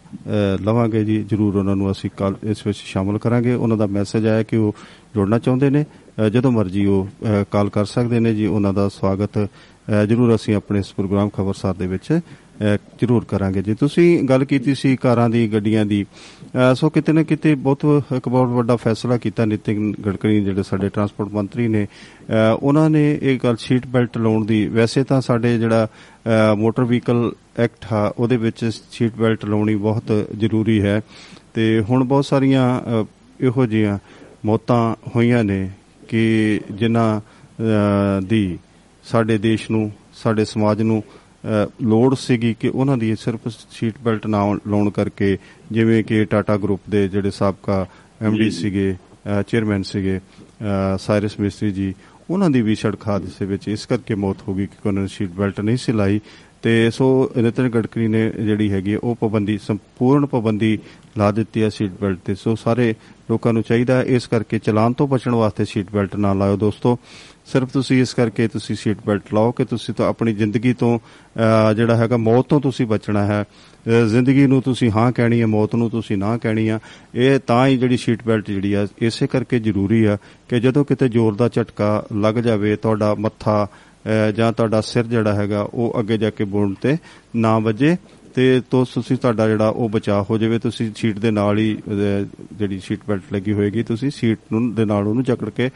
ਲਵਾਂਗੇ 0.62 1.04
ਜੀ। 1.06 1.24
ਜਰੂਰ 1.24 1.56
ਉਹਨਾਂ 1.56 1.76
ਨੂੰ 1.76 1.92
ਅਸੀਂ 1.92 2.10
ਕਾਲ 2.18 2.36
ਇਸ 2.44 2.66
ਵਿੱਚ 2.68 2.78
ਸ਼ਾਮਲ 2.78 3.18
ਕਰਾਂਗੇ। 3.18 3.54
ਉਹਨਾਂ 3.54 3.78
ਦਾ 3.78 3.88
ਮੈਸੇਜ 3.88 4.28
ਆਇਆ 4.28 4.44
ਕਿ 4.44 4.58
ਉਹ 4.58 4.76
ਜੁੜਨਾ 5.16 5.40
ਚਾਹੁੰਦੇ 5.40 5.70
ਨੇ। 5.70 5.86
ਜਦੋਂ 6.34 6.52
ਮਰਜ਼ੀ 6.52 6.86
ਉਹ 6.86 7.08
ਕਾਲ 7.52 7.70
ਕਰ 7.70 7.86
ਸਕਦੇ 7.86 8.20
ਨੇ 8.20 8.34
ਜੀ। 8.36 8.46
ਉਹਨਾਂ 8.46 8.74
ਦਾ 8.74 8.88
ਸਵਾਗਤ 8.90 9.38
ਜਰੂਰ 10.10 10.36
ਅਸੀਂ 10.36 10.56
ਆਪਣੇ 10.56 10.80
ਇਸ 10.80 10.94
ਪ੍ਰੋਗਰਾਮ 10.94 11.30
ਖਬਰਸਾਰ 11.30 11.74
ਦੇ 11.74 11.88
ਵਿੱਚ 11.88 12.20
ਅ, 12.20 12.78
ਜਰੂਰ 13.02 13.26
ਕਰਾਂਗੇ। 13.26 13.62
ਜੀ 13.62 13.74
ਤੁਸੀਂ 13.74 14.24
ਗੱਲ 14.24 14.46
ਕੀਤੀ 14.46 14.76
ਸੀ 14.76 14.96
ਕਾਰਾਂ 14.96 15.30
ਦੀ 15.30 15.54
ਗੱਡੀਆਂ 15.54 15.86
ਦੀ 15.86 16.06
ਅ, 16.72 16.74
ਸੋ 16.76 16.90
ਕਿਤੇ 16.90 17.12
ਨਾ 17.14 17.24
ਕਿਤੇ 17.24 17.56
ਬਹੁਤ 17.56 18.04
ਇੱਕ 18.18 18.30
ਬਹੁਤ 18.30 18.48
ਵੱਡਾ 18.48 18.76
ਫੈਸਲਾ 18.76 19.18
ਕੀਤਾ 19.18 19.46
ਨਿਤਿਨ 19.46 19.94
ਗਡਕਰੀ 20.06 20.44
ਜਿਹੜੇ 20.44 20.64
ਸਾਡੇ 20.64 20.90
ਟਰਾਂਸਪੋਰਟ 20.90 21.30
ਮੰਤਰੀ 21.34 21.68
ਨੇ। 21.68 21.86
ਅ, 21.86 22.34
ਉਹਨਾਂ 22.64 22.90
ਨੇ 22.90 23.20
ਇਹ 23.22 23.40
ਗੱਲ 23.44 23.56
ਸੀਟ 23.56 23.88
ਬੈਲਟ 23.88 24.18
ਲਾਉਣ 24.18 24.46
ਦੀ। 24.46 24.68
ਵੈਸੇ 24.68 25.04
ਤਾਂ 25.04 25.22
ਸਾਡੇ 25.22 25.58
ਜਿਹੜਾ 25.58 25.88
ਅ, 25.88 26.56
ਮੋਟਰ 26.56 26.84
ਵਹੀਕਲ 26.84 27.32
ਐਕਟ 27.60 27.94
ਆ 27.94 28.14
ਉਹਦੇ 28.20 28.38
ਵਿੱਚ 28.38 28.72
ਸੀਟ 28.92 29.14
ਬੈਲਟ 29.16 29.46
ਲਾਉਣੀ 29.46 29.76
ਬਹੁਤ 29.76 30.26
ਜ਼ਰੂਰੀ 30.38 30.82
ਹੈ। 30.82 31.02
ਤੇ 31.54 31.84
ਹੁਣ 31.90 32.04
ਬਹੁਤ 32.04 32.26
ਸਾਰੀਆਂ 32.26 32.80
ਅ, 32.80 33.06
ਇਹੋ 33.42 33.66
ਜਿਹੀਆਂ 33.66 34.00
ਮੌਤਾਂ 34.46 34.96
ਹੋਈਆਂ 35.16 35.44
ਨੇ 35.44 35.70
ਕਿ 36.08 36.60
ਜਿਨ੍ਹਾਂ 36.72 37.20
ਅ, 37.20 38.22
ਦੀ 38.22 38.58
ਸਾਡੇ 39.04 39.38
ਦੇਸ਼ 39.38 39.72
ਨੂੰ 39.72 39.92
ਸਾਡੇ 40.14 40.46
ਸਮਾਜ 40.46 40.82
ਨੂੰ 40.82 41.04
ਲੋੜ 41.82 42.16
ਸੀਗੀ 42.16 42.56
ਕਿ 42.60 42.70
ਉਹਨਾਂ 42.70 42.98
ਦੀ 42.98 43.16
ਸਿਰਫ 43.16 43.40
ਸੀਟ 43.48 43.94
ਬੈਲਟ 44.02 44.28
ਨਾ 44.28 44.54
ਲਾਉਣ 44.68 44.90
ਕਰਕੇ 44.90 45.38
ਜਿਵੇਂ 45.72 46.04
ਕਿ 46.04 46.26
ਟਾਟਾ 46.26 46.58
ਗਰੁੱਪ 46.58 46.82
ਦੇ 46.90 47.08
ਜਿਹੜੇ 47.08 47.32
ਸਾਬਕਾ 47.32 47.88
ਐਮਡੀ 48.22 48.52
ਸੀਗੇ 48.52 48.96
ਚੇਅਰਮੈਨ 49.48 49.84
ਸੀਗੇ 49.84 50.20
ਸਾਇਰਸ 50.98 51.40
ਮਿਸਤਰੀ 51.40 51.72
ਜੀ 51.72 51.94
ਉਹਨਾਂ 52.30 52.50
ਦੀ 52.50 52.62
ਵੀ 52.62 52.76
ਸੜਕ 52.76 53.08
ਹਾਦਸੇ 53.08 53.46
ਵਿੱਚ 53.46 53.68
ਇਸ 53.68 53.86
ਕਰਕੇ 53.86 54.16
ਮੌਤ 54.16 54.38
ਹੋ 54.48 54.54
ਗਈ 54.54 54.66
ਕਿ 54.66 54.88
ਉਹਨਾਂ 54.88 55.02
ਨੇ 55.02 55.08
ਸੀਟ 55.08 55.30
ਬੈਲਟ 55.30 55.62
ਨਹੀਂ 55.62 55.78
ਸੀ 55.78 55.92
ਲਾਈ। 55.92 56.20
ਤੇ 56.62 56.92
ਸੋ 56.92 57.32
ਨਿਤਿਨ 57.38 57.70
ਗਡਕਰੀ 57.70 58.08
ਨੇ 58.08 58.30
ਜਿਹੜੀ 58.30 58.72
ਹੈਗੀ 58.72 58.96
ਉਹ 58.96 59.16
ਪਾਬੰਦੀ 59.16 59.58
ਸੰਪੂਰਨ 59.58 60.26
ਪਾਬੰਦੀ 60.26 60.80
ਲਾ 61.18 61.32
ਦਿੱਤੀ 61.32 61.64
ਹੈ 61.64 61.70
ਸੀਟ 61.70 61.92
ਬੈਲਟ 62.02 62.20
ਤੇ। 62.26 62.36
ਸੋ 62.36 62.56
ਸਾਰੇ 62.56 62.96
ਲੋਕਾਂ 63.32 63.54
ਨੂੰ 63.54 63.64
ਚਾਹੀਦਾ 63.64 63.98
ਹੈ। 63.98 64.04
ਇਸ 64.04 64.28
ਕਰਕੇ 64.28 64.60
ਚਲਾਨ 64.60 64.94
ਤੋਂ 64.94 65.08
ਬਚਣ 65.08 65.36
ਵਾਸਤੇ 65.36 65.66
ਸੀਟ 65.66 65.88
ਬੈਲਟ 65.92 66.16
ਨਾ 66.16 66.34
ਲਾਓ 66.34 66.58
ਦੋਸਤੋ। 66.58 67.00
ਸਿਰਫ 67.46 67.72
ਤੁਸੀਂ 67.72 68.02
ਇਸ 68.02 68.14
ਕਰਕੇ 68.14 68.48
ਤੁਸੀਂ 68.48 68.76
ਸੀਟ 68.76 68.98
ਬੈਲਟ 69.06 69.34
ਲਾਓ 69.34 69.52
ਕਿ 69.52 69.66
ਤੁਸੀਂ 69.66 69.94
ਤਾਂ 69.94 70.08
ਆਪਣੀ 70.08 70.34
ਜ਼ਿੰਦਗੀ 70.34 70.74
ਤੋਂ 70.74 71.00
ਅਹ, 71.00 71.74
ਜਿਹੜਾ 71.74 71.96
ਹੈਗਾ 71.96 72.18
ਮੌਤ 72.18 72.46
ਤੋਂ 72.46 72.62
ਤੁਸੀਂ 72.62 72.86
ਬਚਣਾ 72.86 73.26
ਹੈ। 73.26 73.44
ਅਹ, 73.44 74.08
ਜ਼ਿੰਦਗੀ 74.08 74.48
ਨੂੰ 74.48 74.62
ਤੁਸੀਂ 74.62 74.92
ਹਾਂ 74.92 75.12
ਕਹਿਣੀ 75.12 75.42
ਹੈ 75.42 75.46
ਮੌਤ 75.46 75.76
ਨੂੰ 75.76 75.90
ਤੁਸੀਂ 75.90 76.18
ਨਾ 76.18 76.38
ਕਹਿਣੀ 76.38 76.68
ਆ 76.68 76.80
ਇਹ 77.16 77.40
ਤਾਂ 77.48 77.68
ਹੀ 77.68 77.78
ਜਿਹੜੀ 77.78 77.98
ਸੀਟ 77.98 78.24
ਬੈਲਟ 78.24 78.48
ਜਿਹੜੀ 78.48 78.74
ਆ 78.74 78.88
ਇਸੇ 79.02 79.28
ਕਰਕੇ 79.28 79.60
ਜ਼ਰੂਰੀ 79.60 80.06
ਆ 80.06 80.18
ਕਿ 80.50 80.60
ਜਦੋਂ 80.60 80.86
ਕਿਤੇ 80.86 81.10
ਜ਼ੋਰ 81.10 81.36
ਦਾ 81.36 81.50
ਝਟਕਾ 81.50 82.06
ਲੱਗ 82.18 82.36
ਜਾਵੇ 82.36 82.76
ਤੁਹਾਡਾ 82.76 83.16
ਮੱਥਾ 83.16 83.68
ਅਹ, 83.74 84.32
ਜਾਂ 84.32 84.54
ਤੁਹਾਡਾ 84.54 84.82
ਸਿਰ 84.82 85.04
ਜਿਹੜਾ 85.04 85.34
ਹੈਗਾ 85.34 85.68
ਉਹ 85.74 86.00
ਅੱਗੇ 86.00 86.18
ਜਾ 86.18 86.30
ਕੇ 86.30 86.44
ਬੋਨ 86.44 86.76
ਤੇ 86.82 86.98
ਨਾ 87.36 87.60
ਵੱਜੇ। 87.60 87.98
ਤੇ 88.36 88.62
ਤੋਂ 88.70 88.86
ਤੁਸੀਂ 88.94 89.18
ਤੁਹਾਡਾ 89.18 89.48
ਜਿਹੜਾ 89.48 89.70
ਉਹ 89.70 89.90
ਬਚਾਅ 89.90 90.24
ਹੋ 90.30 90.38
ਜਾਵੇ 90.38 90.60
ਤੁਸੀਂ 90.60 90.92
ਸੀਟ 90.96 91.20
ਦੇ 91.20 91.32
ਨਾਲ 91.32 91.58
ਹੀ 91.58 91.76
ਅਹ, 91.76 92.26
ਜਿਹੜੀ 92.54 92.80
ਸੀਟ 92.80 93.00
ਬੈਲਟ 93.08 93.34
ਲੱਗੀ 93.34 93.54
ਹੋਏਗੀ 93.54 93.84
ਤੁਸੀਂ 93.84 94.12
ਸੀਟ 94.12 94.40
ਨੂੰ 94.52 94.76
ਦੇ 94.76 94.86
ਨਾਲ 94.86 95.08
ਉਹਨੂੰ 95.08 95.24
ਜਕੜ 95.24 95.50
ਕੇ 95.50 95.68
ਅਹ, 95.68 95.72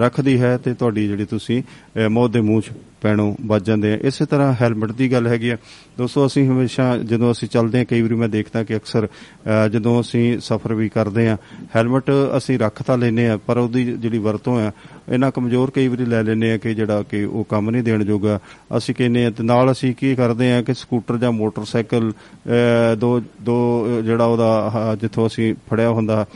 ਰੱਖਦੀ 0.00 0.40
ਹੈ 0.40 0.56
ਤੇ 0.56 0.74
ਤੁਹਾਡੀ 0.74 1.08
ਜਿਹੜੀ 1.08 1.24
ਤੁਸੀਂ 1.24 1.62
ਅਹ, 1.62 2.08
ਮੌਤ 2.08 2.30
ਦੇ 2.30 2.40
ਮੂੰਹ 2.40 2.62
'ਚ 2.62 2.70
ਪੈਣੋਂ 3.00 3.34
ਬਚ 3.40 3.64
ਜਾਂਦੇ 3.66 3.92
ਆ। 3.94 3.98
ਇਸੇ 4.02 4.24
ਤਰ੍ਹਾਂ 4.26 4.54
ਹੈਲਮਟ 4.60 4.92
ਦੀ 4.92 5.12
ਗੱਲ 5.12 5.26
ਹੈਗੀ 5.26 5.48
ਆ। 5.48 5.56
ਦੋਸਤੋ 5.98 6.26
ਅਸੀਂ 6.26 6.46
ਹਮੇਸ਼ਾ 6.48 6.96
ਜਦੋਂ 6.96 7.32
ਅਸੀਂ 7.32 7.48
ਚੱਲਦੇ 7.48 7.78
ਹਾਂ 7.78 7.84
ਕਈ 7.84 8.02
ਵਾਰੀ 8.02 8.14
ਮੈਂ 8.14 8.28
ਦੇਖਦਾ 8.28 8.64
ਕਿ 8.64 8.76
ਅਕਸਰ 8.76 9.06
ਅਹ, 9.06 9.68
ਜਦੋਂ 9.68 10.00
ਅਸੀਂ 10.00 10.38
ਸਫ਼ਰ 10.40 10.74
ਵੀ 10.74 10.88
ਕਰਦੇ 10.88 11.28
ਆ 11.28 11.36
ਹੈਲਮਟ 11.76 12.10
ਅਸੀਂ 12.36 12.58
ਰੱਖ 12.58 12.82
ਤਾਂ 12.82 12.98
ਲੈਨੇ 12.98 13.28
ਆ 13.28 13.36
ਪਰ 13.46 13.58
ਉਹਦੀ 13.58 13.84
ਜਿਹੜੀ 13.84 14.18
ਵਰਤੋਂ 14.18 14.60
ਆ 14.60 14.72
ਇਹਨਾਂ 15.12 15.30
ਕਮਜ਼ੋਰ 15.30 15.70
ਕਈ 15.70 15.88
ਵਾਰੀ 15.88 16.04
ਲੈ 16.04 16.22
ਲੈਨੇ 16.22 16.52
ਆ 16.52 16.56
ਕਿ 16.56 16.74
ਜਿਹੜਾ 16.74 17.02
ਕਿ 17.02 17.24
ਉਹ 17.24 17.44
ਕੰਮ 17.44 17.70
ਨਹੀਂ 17.70 17.82
ਦੇਣ 17.82 18.04
ਜੋਗਾ। 18.04 18.40
ਅਸੀਂ 18.76 18.94
ਕਹਿੰਨੇ 18.94 19.26
ਆ 19.26 19.30
ਤੇ 19.30 19.42
ਨਾਲ 19.42 19.72
ਅਸੀਂ 19.72 19.94
ਕੀ 19.94 20.14
ਕਰਦੇ 20.14 20.52
ਆ 20.52 20.62
ਕਿ 20.62 20.74
ਸਕੂਟਰ 20.74 21.18
ਜਾਂ 21.18 21.32
ਮੋਟਰਸਾਈਕਲ 21.32 22.10
ਅਹ, 22.10 22.96
ਦੋ 22.96 23.20
ਦੋ 23.42 23.86
ਅਹ, 23.86 24.02
ਜਿਹੜਾ 24.02 24.24
ਉਹਦਾ 24.24 24.50
ਆਹ 24.74 24.96
ਜਿੱਥੋਂ 24.96 25.26
ਅਸੀਂ 25.26 25.54
ਫੜਿਆ 25.70 25.90
ਹੁੰਦਾ 25.90 26.26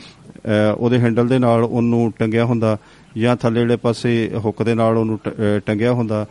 ਅਹ, 0.45 0.73
ਉਹਦੇ 0.77 0.99
ਹੈਂਡਲ 0.99 1.27
ਦੇ 1.27 1.39
ਨਾਲ 1.39 1.63
ਉਹਨੂੰ 1.63 2.13
ਟੰਗਿਆ 2.19 2.45
ਹੁੰਦਾ। 2.45 2.77
ਜਾਂ 3.17 3.35
ਥੱਲੇ 3.35 3.61
ਵਾਲੇ 3.61 3.75
ਪਾਸੇ 3.75 4.31
ਹੁੱਕ 4.35 4.63
ਦੇ 4.63 4.75
ਨਾਲ 4.75 4.97
ਉਹਨੂੰ 4.97 5.19
ਟ- 5.23 5.29
ਅਹ, 5.29 5.59
ਟੰਗਿਆ 5.65 5.93
ਹੁੰਦਾ 5.93 6.25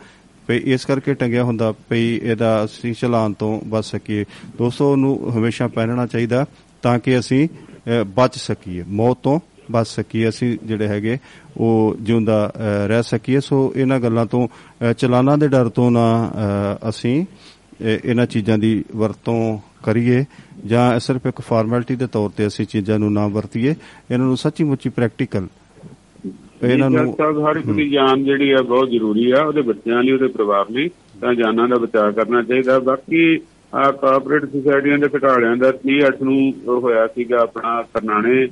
ਪਈ 0.47 0.57
ਇਸ 0.57 0.85
ਕਰਕੇ 0.85 1.13
ਟੰਗਿਆ 1.13 1.43
ਹੁੰਦਾ 1.43 1.73
ਪਈ 1.89 2.19
ਇਹਦਾ 2.23 2.65
ਅਸੀਂ 2.65 2.93
ਚਲਾਨ 2.93 3.33
ਤੋਂ 3.33 3.61
ਬਚ 3.65 3.85
ਸਕੀਏ। 3.85 4.25
ਦੋਸਤੋ 4.57 4.91
ਉਹਨੂੰ 4.91 5.37
ਹਮੇਸ਼ਾ 5.37 5.67
ਪਹਿਨਣਾ 5.67 6.07
ਚਾਹੀਦਾ 6.07 6.45
ਤਾਂ 6.81 6.99
ਕਿ 6.99 7.19
ਅਸੀਂ 7.19 7.49
ਅਹ, 7.53 8.03
ਬਚ 8.03 8.37
ਸਕੀਏ। 8.37 8.83
ਮੌਤ 8.87 9.17
ਤੋਂ 9.23 9.39
ਬਚ 9.71 9.87
ਸਕੀਏ 9.87 10.29
ਅਸੀਂ 10.29 10.57
ਜਿਹੜੇ 10.63 10.87
ਹੈਗੇ 10.87 11.17
ਉਹ 11.57 11.95
ਜਿਉਂਦਾ 12.01 12.53
ਅਹ, 12.55 12.87
ਰਹਿ 12.87 13.03
ਸਕੀਏ। 13.03 13.39
ਸੋ 13.39 13.73
ਇਹਨਾਂ 13.75 13.99
ਗੱਲਾਂ 13.99 14.25
ਤੋਂ 14.25 14.47
ਅਹ, 14.47 14.93
ਚਲਾਨਾਂ 14.93 15.37
ਦੇ 15.37 15.47
ਡਰ 15.47 15.69
ਤੋਂ 15.69 15.91
ਨਾ 15.91 16.31
ਅਹ, 16.83 16.89
ਅਸੀਂ 16.89 17.25
ਇਹ- 17.81 17.99
ਇਹਨਾਂ 18.05 18.25
ਚੀਜ਼ਾਂ 18.25 18.57
ਦੀ 18.57 18.85
ਵਰਤੋਂ 18.95 19.59
ਕਰੀਏ 19.83 20.25
ਜਾਂ 20.65 20.99
ਸਿਰਫ 20.99 21.25
ਇੱਕ 21.25 21.41
ਫਾਰਮੈਲਿਟੀ 21.41 21.95
ਦੇ 21.95 22.07
ਤੌਰ 22.07 22.29
ਤੇ 22.29 22.47
ਅਸੀਂ 22.47 22.65
ਚੀਜ਼ਾਂ 22.65 22.99
ਨੂੰ 22.99 23.13
ਨਾ 23.13 23.27
ਵਰਤੀਏ। 23.27 23.75
ਇਹਨਾਂ 24.11 24.27
ਨੂੰ 24.27 24.37
ਸੱਚੀ 24.37 24.63
ਮੁੱਚੀ 24.63 24.89
ਪ੍ਰੈਕਟੀਕਲ 24.89 25.47
ਇਹਨਾਂ 26.61 26.89
ਨੂੰ 26.89 27.13
ਹਰ 27.47 27.55
ਇੱਕ 27.57 27.71
ਦੀ 27.75 27.89
ਜਾਨ 27.89 28.23
ਜਿਹੜੀ 28.23 28.51
ਆ 28.51 28.61
ਬਹੁਤ 28.61 28.89
ਜ਼ਰੂਰੀ 28.89 29.29
ਆ। 29.31 29.41
ਉਹਦੇ 29.43 29.61
ਬੱਚਿਆਂ 29.61 30.03
ਲਈ 30.03 30.11
ਉਹਦੇ 30.11 30.27
ਪਰਿਵਾਰ 30.35 30.69
ਲਈ 30.71 30.89
ਤਾਂ 31.21 31.33
ਜਾਨਾਂ 31.35 31.67
ਦਾ 31.67 31.77
ਬਚਾਅ 31.77 32.11
ਕਰਨਾ 32.11 32.41
ਚਾਹੀਦਾ। 32.43 32.77
ਬਾਕੀ 32.79 33.39
ਆ 33.73 33.91
ਕਾਰਪੋਰੇਟ 33.91 34.45
ਸੁਸਾਇਟੀਆਂ 34.51 34.97
ਦੇ 34.99 35.07
ਘਟਾਲਿਆਂ 35.15 35.55
ਦਾ 35.57 35.71
38 35.71 36.21
ਨੂੰ 36.23 36.79
ਹੋਇਆ 36.81 37.05
ਸੀਗਾ 37.07 37.39
ਆਪਣਾ 37.41 37.81
ਕਰਨਾਣੇ 37.93 38.45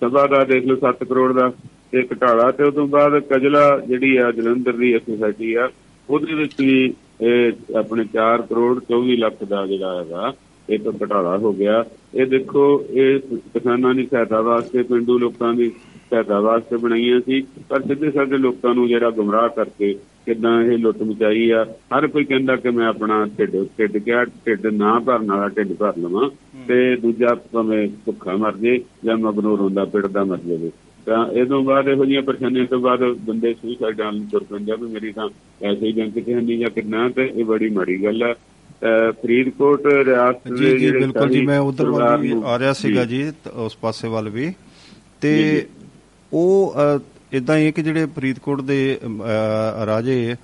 ਸਭਾ 0.00 0.26
ਦਾ 0.26 0.42
ਦੇਖ 0.44 0.66
ਲਓ 0.66 0.76
7 0.82 1.04
ਕਰੋੜ 1.08 1.32
ਦਾ 1.32 1.50
ਤੇ 1.92 2.02
ਘਟਾਲਾ 2.12 2.50
ਤੇ 2.50 2.64
ਉਸ 2.64 2.74
ਤੋਂ 2.74 2.86
ਬਾਅਦ 2.88 3.18
ਕਜਲਾ 3.30 3.64
ਜਿਹੜੀ 3.88 4.16
ਆ 4.16 4.30
ਜਲੰਧਰ 4.32 4.72
ਦੀ 4.72 4.92
ਸੁਸਾਇਟੀ 4.98 5.54
ਆ 5.54 5.68
ਉਹਦੇ 6.08 6.34
ਵਿੱਚ 6.34 6.54
ਵੀ 6.60 6.92
ਆਪਣੇ 7.78 8.04
4 8.14 8.42
ਕਰੋੜ 8.50 8.72
24 8.92 9.16
ਲੱਖ 9.18 9.42
ਦਾ 9.48 9.66
ਜਿਹੜਾ 9.66 9.98
ਹੈਗਾ 10.00 10.32
ਇੱਕ 10.68 10.88
ਘਟਾਲਾ 11.02 11.36
ਹੋ 11.38 11.52
ਗਿਆ। 11.52 11.84
ਇਹ 12.14 12.26
ਦੇਖੋ 12.26 12.64
ਇਹ 12.90 13.18
ਕਿਸਾਨਾਂ 13.36 13.94
ਦੀ 13.94 14.06
ਸਹਾਇਤਾ 14.10 14.40
ਵਾਸਤੇ 14.40 14.82
ਪਿੰਡੂ 14.82 15.18
ਲੋਕਾਂ 15.18 15.52
ਦੀ 15.54 15.70
ਸਹਾਇਤਾ 16.10 16.40
ਵਾਸਤੇ 16.40 16.76
ਬਣਾਈਆਂ 16.76 17.20
ਸੀ 17.20 17.40
ਪਰ 17.68 17.82
ਸਿੱਧੇ 17.82 18.10
ਸਾਦੇ 18.10 18.36
ਲੋਕਾਂ 18.38 18.74
ਨੂੰ 18.74 18.86
ਜਿਹੜਾ 18.88 19.10
ਗੁੰਮਰਾਹ 19.10 19.48
ਕਰਕੇ 19.48 19.92
ਕਿਦਾਂ 20.26 20.60
ਇਹ 20.62 20.78
ਲੁੱਟ 20.78 21.02
ਮਚਾਈ 21.02 21.50
ਆ 21.50 21.64
ਹਰ 21.94 22.06
ਕੋਈ 22.06 22.24
ਕਹਿੰਦਾ 22.24 22.56
ਕਿ 22.56 22.70
ਮੈਂ 22.70 22.86
ਆਪਣਾ 22.86 23.24
ਢਿੱਡ 23.38 23.56
ਢਿੱਡ 23.78 23.96
ਕਿਆ 23.98 24.24
ਢਿੱਡ 24.24 24.66
ਨਾ 24.66 24.98
ਭਰਨ 24.98 25.30
ਵਾਲਾ 25.32 25.48
ਢਿੱਡ 25.48 25.72
ਭਰ 25.72 25.92
ਲਵਾਂ 25.98 26.28
ਤੇ 26.68 26.96
ਦੂਜਾ 26.96 27.34
ਭਾਵੇਂ 27.52 27.88
ਭੁੱਖਾ 28.04 28.36
ਮਰ 28.36 28.56
ਜੇ 28.56 28.80
ਜਾਂ 29.04 29.16
ਮਗਨੂਰ 29.16 29.60
ਹੁੰਦਾ 29.60 29.84
ਪਿੜਦਾ 29.84 30.24
ਮਰ 30.24 30.38
ਜਾਵੇ। 30.46 30.70
ਤਾਂ 31.06 31.26
ਇਹ 31.32 31.46
ਤੋਂ 31.46 31.62
ਬਾਅਦ 31.64 31.88
ਇਹੋ 31.88 32.04
ਜਿਹੀਆਂ 32.04 32.22
ਪਰੇਸ਼ਾਨੀਆਂ 32.22 32.64
ਤੋਂ 32.66 32.78
ਬਾਅਦ 32.80 33.00
ਬੰਦੇ 33.26 33.52
ਸੁਸਾਈਡ 33.54 34.00
ਨਾਲ 34.00 34.20
ਤੁਰ 34.30 34.44
ਪੈਂਦੇ 34.44 34.72
ਆ 34.72 34.76
ਵੀ 34.76 34.86
ਮੇਰੀ 34.86 35.12
ਤਾਂ 35.12 35.28
ਐਸੇ 35.62 35.86
ਹੀ 35.86 35.92
ਬੈਂਕ 35.92 36.18
'ਚ 36.18 36.28
ਹੈ 36.28 36.40
ਨਹੀਂ 36.40 36.58
ਜਾਂ 36.58 36.70
ਕਿੰਨਾ 36.70 37.08
ਤੇ 37.08 37.30
ਇਹ 37.36 37.44
ਬੜੀ 37.44 37.68
ਮਾੜੀ 37.68 38.02
ਗੱਲ 38.04 38.22
ਆ। 38.22 38.34
ਫਰੀਦਕੋਟ 39.12 39.86
ਰਿਆਸਤ 39.86 40.52
ਜੀ 40.54 40.76
ਜੀ 40.78 40.90
ਬਿਲਕੁਲ 40.90 41.30
ਜੀ 41.30 41.40
ਮੈਂ 41.46 41.58
ਉਧਰ 41.60 41.90
ਵੱਲ 41.90 42.16
ਵੀ 42.20 42.28
ਨੂੰ- 42.28 42.44
ਆ 42.44 42.58
ਰਿਹਾ 42.58 42.72
ਸੀਗਾ 42.72 43.04
ਜੀ। 43.04 43.22
ਉਸ 43.56 43.76
ਪਾਸੇ 43.76 44.08
ਵੱਲ 44.08 44.28
ਵੀ। 44.28 44.52
ਤੇ 45.20 45.32
ਉਹ 46.32 46.74
ਇਦਾਂ 47.32 47.56
ਹੀ 47.56 47.66
ਹੈ 47.66 47.70
ਕਿ 47.70 47.82
ਜਿਹੜੇ 47.82 48.06
ਫਰੀਦਕੋਟ 48.06 48.60
ਦੇ 48.60 48.98
ਰਾਜੇ 49.86 50.36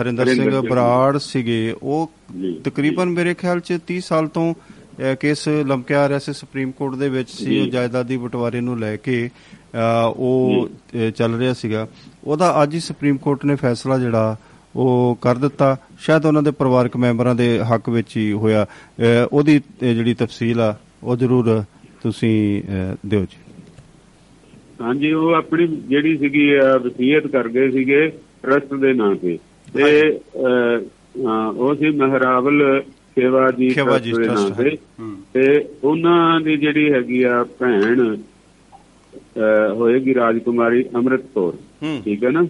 ਹਰਿੰਦਰ 0.00 0.26
ਸਿੰਘ। 0.34 0.60
ਬਰਾੜ 0.60 1.18
ਸੀਗੇ 1.18 1.74
ਉਹ। 1.82 2.10
ਤਕਰੀਬਨ 2.64 3.10
ਮੇਰੇ 3.10 3.34
ਖਿਆਲ 3.34 3.60
ਚ 3.60 3.78
30 3.90 3.98
ਸਾਲ 3.98 4.28
ਤੋਂ 4.28 4.54
ਕੇਸ 5.20 5.48
ਲਮਕਿਆ 5.48 6.04
ਆ 6.04 6.08
ਰਿਹਾ 6.08 6.18
ਸੀ 6.18 6.32
ਸੁਪਰੀਮ 6.32 6.70
ਕੋਰਟ 6.70 6.94
ਦੇ 6.94 7.08
ਵਿੱਚ 7.08 7.30
ਸੀ। 7.30 7.60
ਉਹ 7.60 7.66
ਜਾਇਦਾਦੀ 7.66 8.16
ਬਟਵਾਰੇ 8.16 8.60
ਨੂੰ 8.60 8.78
ਲੈ 8.80 8.96
ਕੇ 8.96 9.30
ਉਹ 10.16 10.68
ਚੱਲ 11.16 11.34
ਰਿਹਾ 11.38 11.52
ਸੀਗਾ 11.52 11.86
ਉਹਦਾ 12.24 12.62
ਅੱਜ 12.62 12.74
ਹੀ 12.74 12.80
ਸੁਪਰੀਮ 12.80 13.16
ਕੋਰਟ 13.16 13.44
ਨੇ 13.44 13.54
ਫੈਸਲਾ 13.54 13.98
ਜਿਹੜਾ 13.98 14.36
ਉਹ 14.76 15.18
ਕਰ 15.22 15.38
ਦਿੱਤਾ 15.38 15.76
ਸ਼ਾਇਦ 16.00 16.26
ਉਹਨਾਂ 16.26 16.42
ਦੇ 16.42 16.50
ਪਰਿਵਾਰਕ 16.50 16.96
ਮੈਂਬਰਾਂ 16.96 17.34
ਦੇ 17.34 17.58
ਹੱਕ 17.58 17.88
ਵਿੱਚ 17.88 18.16
ਹੀ 18.16 18.32
ਹੋਇਆ 18.32 18.66
ਉਹਦੀ 19.32 19.60
ਜਿਹੜੀ 19.80 20.14
ਤਫਸੀਲ 20.14 20.60
ਆ 20.60 20.76
ਉਹ 21.02 21.16
ਜ਼ਰੂਰ 21.16 21.64
ਤੁਸੀਂ 22.02 22.62
ਦਿਓ 23.06 23.20
ਜੀ 23.20 23.45
ਹਾਂਜੀ 24.80 25.12
ਉਹ 25.12 25.34
ਆਪਣੀ 25.34 25.66
ਜਿਹੜੀ 25.66 26.16
ਸੀਗੀ 26.16 26.54
ਵਸੀਅਤ 26.84 27.26
ਕਰ 27.26 27.48
ਗਏ 27.48 27.70
ਸੀਗੇ 27.70 28.12
ਟਰਸਟ 28.42 28.74
ਦੇ 28.74 28.92
ਨਾਂ 28.92 29.14
ਤੇ। 29.14 29.38
ਤੇ 29.74 30.20
ਉਹ 31.56 31.74
ਸੀ 31.74 31.90
ਮਹਿਰਾਵਲ 31.90 32.82
ਸੇਵਾ 33.14 33.50
ਜੀ 33.50 33.68
trust 33.80 34.18
ਦੇ 34.18 34.26
ਨਾਂ 34.26 34.50
ਤੇ। 34.50 34.76
ਤੇ 35.34 35.64
ਉਹਨਾਂ 35.84 36.40
ਦੀ 36.40 36.56
ਜਿਹੜੀ 36.56 36.92
ਹੈਗੀ 36.92 37.22
ਆ 37.22 37.44
ਭੈਣ 37.58 38.16
ਹੋਏਗੀ 39.70 40.14
ਰਾਜਕੁਮਾਰੀ 40.14 40.84
ਅੰਮ੍ਰਿਤ 40.94 41.24
ਕੌਰ 41.34 41.52
ਠੀਕ 42.04 42.24
ਹੈ 42.24 42.30
ਨਾ? 42.30 42.46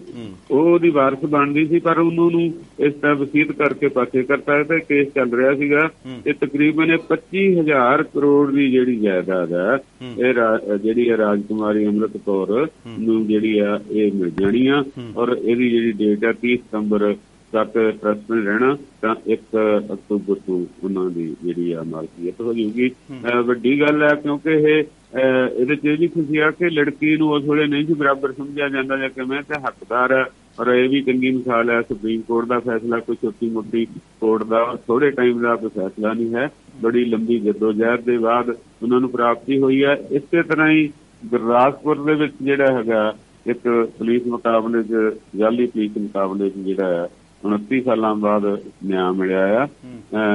ਉਹ 0.51 0.59
ਉਹਦੀ 0.73 0.89
ਵਾਰਸ 0.89 1.25
ਬਣਦੀ 1.25 1.65
ਸੀ 1.65 1.79
ਪਰ 1.79 1.99
ਉਹਨੂੰ 1.99 2.31
ਨੂੰ 2.31 2.41
ਇਸ 2.79 2.93
ਤਰ੍ਹਾਂ 2.93 3.15
ਵਸੀਅਤ 3.15 3.51
ਕਰਕੇ 3.51 3.87
ਪਾਸੇ 3.87 4.23
ਕਰਤਾ 4.23 4.61
ਤੇ 4.63 4.79
ਕੇਸ 4.79 5.07
ਚੱਲ 5.15 5.31
ਰਿਹਾ 5.35 5.53
ਸੀਗਾ 5.55 5.89
ਇਹ 6.27 6.33
ਤਕਰੀਬਨ 6.33 6.91
ਇਹ 6.91 6.97
25000 7.09 8.03
ਕਰੋੜ 8.13 8.49
ਦੀ 8.51 8.69
ਜਿਹੜੀ 8.71 8.95
ਜਾਇਦਾਦ 8.95 9.53
ਹੈ। 9.53 9.77
ਇਹ 10.19 10.77
ਜਿਹੜੀ 10.77 11.09
ਹੈ 11.09 11.17
ਰਾਜਕੁਮਾਰੀ 11.17 11.85
ਅੰਮ੍ਰਿਤ 11.87 12.17
ਕੌਰ 12.25 12.67
ਨੂੰ 12.99 13.25
ਜਿਹੜੀ 13.27 13.57
ਆ 13.59 13.79
ਇਹ 13.91 14.11
ਮਿਲ 14.11 14.31
ਜਾਣੀ 14.39 14.67
ਆ 14.67 14.83
ਔਰ 15.15 15.37
ਇਹਦੀ 15.43 15.69
ਜਿਹੜੀ 15.69 15.91
ਡੇਟ 15.91 16.25
ਆ 16.25 16.33
30 16.45 16.55
ਸਤੰਬਰ 16.57 17.13
ਤੱਕ 17.53 17.71
ਟਰਸਟ 17.73 18.31
ਵਿੱਚ 18.31 18.45
ਰਹਿਣਾ 18.47 18.77
ਤਾਂ 19.01 19.15
1 19.27 19.57
ਅਕਤੂਬਰ 19.93 20.35
ਤੋਂ 20.47 20.65
ਉਹਨਾਂ 20.83 21.09
ਦੀ 21.09 21.33
ਜਿਹੜੀ 21.43 21.71
ਆ 21.71 21.83
ਮਾਲਕੀਅਤ 21.83 22.41
ਹੋ 22.41 22.53
ਅਹ 22.53 23.41
ਵੱਡੀ 23.41 23.79
ਗੱਲ 23.81 24.03
ਹੈ 24.03 24.13
ਕਿਉਂਕਿ 24.15 24.49
ਇਹ 24.49 24.83
ਇਹਦੇ 25.13 25.75
ਚ 25.75 25.99
ਵੀ 25.99 26.07
ਖੁਸ਼ੀ 26.07 26.37
ਆ 26.37 26.49
ਕਿ 26.51 26.69
ਲੜਕੀ 26.69 27.15
ਨੂੰ 27.17 27.29
ਉਸ 27.31 27.43
ਵੇਲੇ 27.43 27.67
ਨਹੀਂ 27.67 27.85
ਸੀ 27.85 27.93
ਬਰਾਬਰ 27.93 28.31
ਸਮਝਿਆ 28.31 28.67
ਜਾਂਦਾ 28.69 28.97
ਜਾਂ 28.97 29.09
ਕਿਵੇਂ 29.09 29.41
ਤੇ 29.41 29.59
ਹੱਕਦਾਰ 29.59 30.11
ਹੈ 30.11 30.23
ਔਰ 30.59 30.67
ਇਹ 30.73 30.89
ਵੀ 30.89 31.01
ਚੰਗੀ 31.01 31.31
ਮਿਸਾਲ 31.31 31.69
ਹੈ 31.69 31.81
ਸੁਪਰੀਮ 31.81 32.21
ਕੋਰਟ 32.21 32.47
ਦਾ 32.47 32.59
ਫੈਸਲਾ 32.59 32.99
ਕੋਈ 32.99 33.15
ਛੋਟੀ 33.15 33.49
ਮੋਟੀ 33.49 33.85
ਕੋਰਟ 34.19 34.43
ਦਾ 34.43 34.63
ਥੋੜੇ 34.87 35.11
ਟਾਈਮ 35.11 35.41
ਦਾ 35.41 35.55
ਕੋਈ 35.55 35.69
ਫੈਸਲਾ 35.69 36.13
ਨਹੀਂ 36.13 36.33
ਹੈ। 36.35 36.49
ਬੜੀ 36.81 37.03
ਲੰਬੀ 37.05 37.39
ਜਦੋਜਹਿਦ 37.39 38.01
ਦੇ 38.01 38.17
ਬਾਅਦ 38.17 38.49
ਉਹਨਾਂ 38.49 38.99
ਨੂੰ 38.99 39.09
ਪ੍ਰਾਪਤੀ 39.09 39.59
ਹੋਈ 39.59 39.83
ਹੈ। 39.83 39.93
ਇਸੇ 40.11 40.41
ਤਰ੍ਹਾਂ 40.43 40.69
ਹੀ 40.69 40.89
ਗੁਰਦਾਸਪੁਰ 41.25 42.03
ਦੇ 42.03 42.13
ਵਿੱਚ 42.13 42.33
ਜਿਹੜਾ 42.41 42.71
ਹੈਗਾ 42.77 43.13
ਇੱਕ 43.47 43.67
ਪੁਲਿਸ 43.97 44.27
ਮੁਕਾਬਲੇ 44.27 44.83
'ਚ 44.83 45.13
ਜਾਲੀ 45.37 45.65
ਪੁਲਿਸ 45.65 45.97
ਮੁਕਾਬਲੇ 45.97 46.49
'ਚ 46.49 46.53
ਜਿਹੜਾ 46.57 46.87
ਹੈ 46.87 47.07
29 47.47 47.81
ਸਾਲਾਂ 47.81 48.15
ਬਾਅਦ 48.15 48.45
ਨਿਆਂ 48.85 49.13
ਮਿਲਿਆ 49.13 49.45
ਆ। 49.63 49.67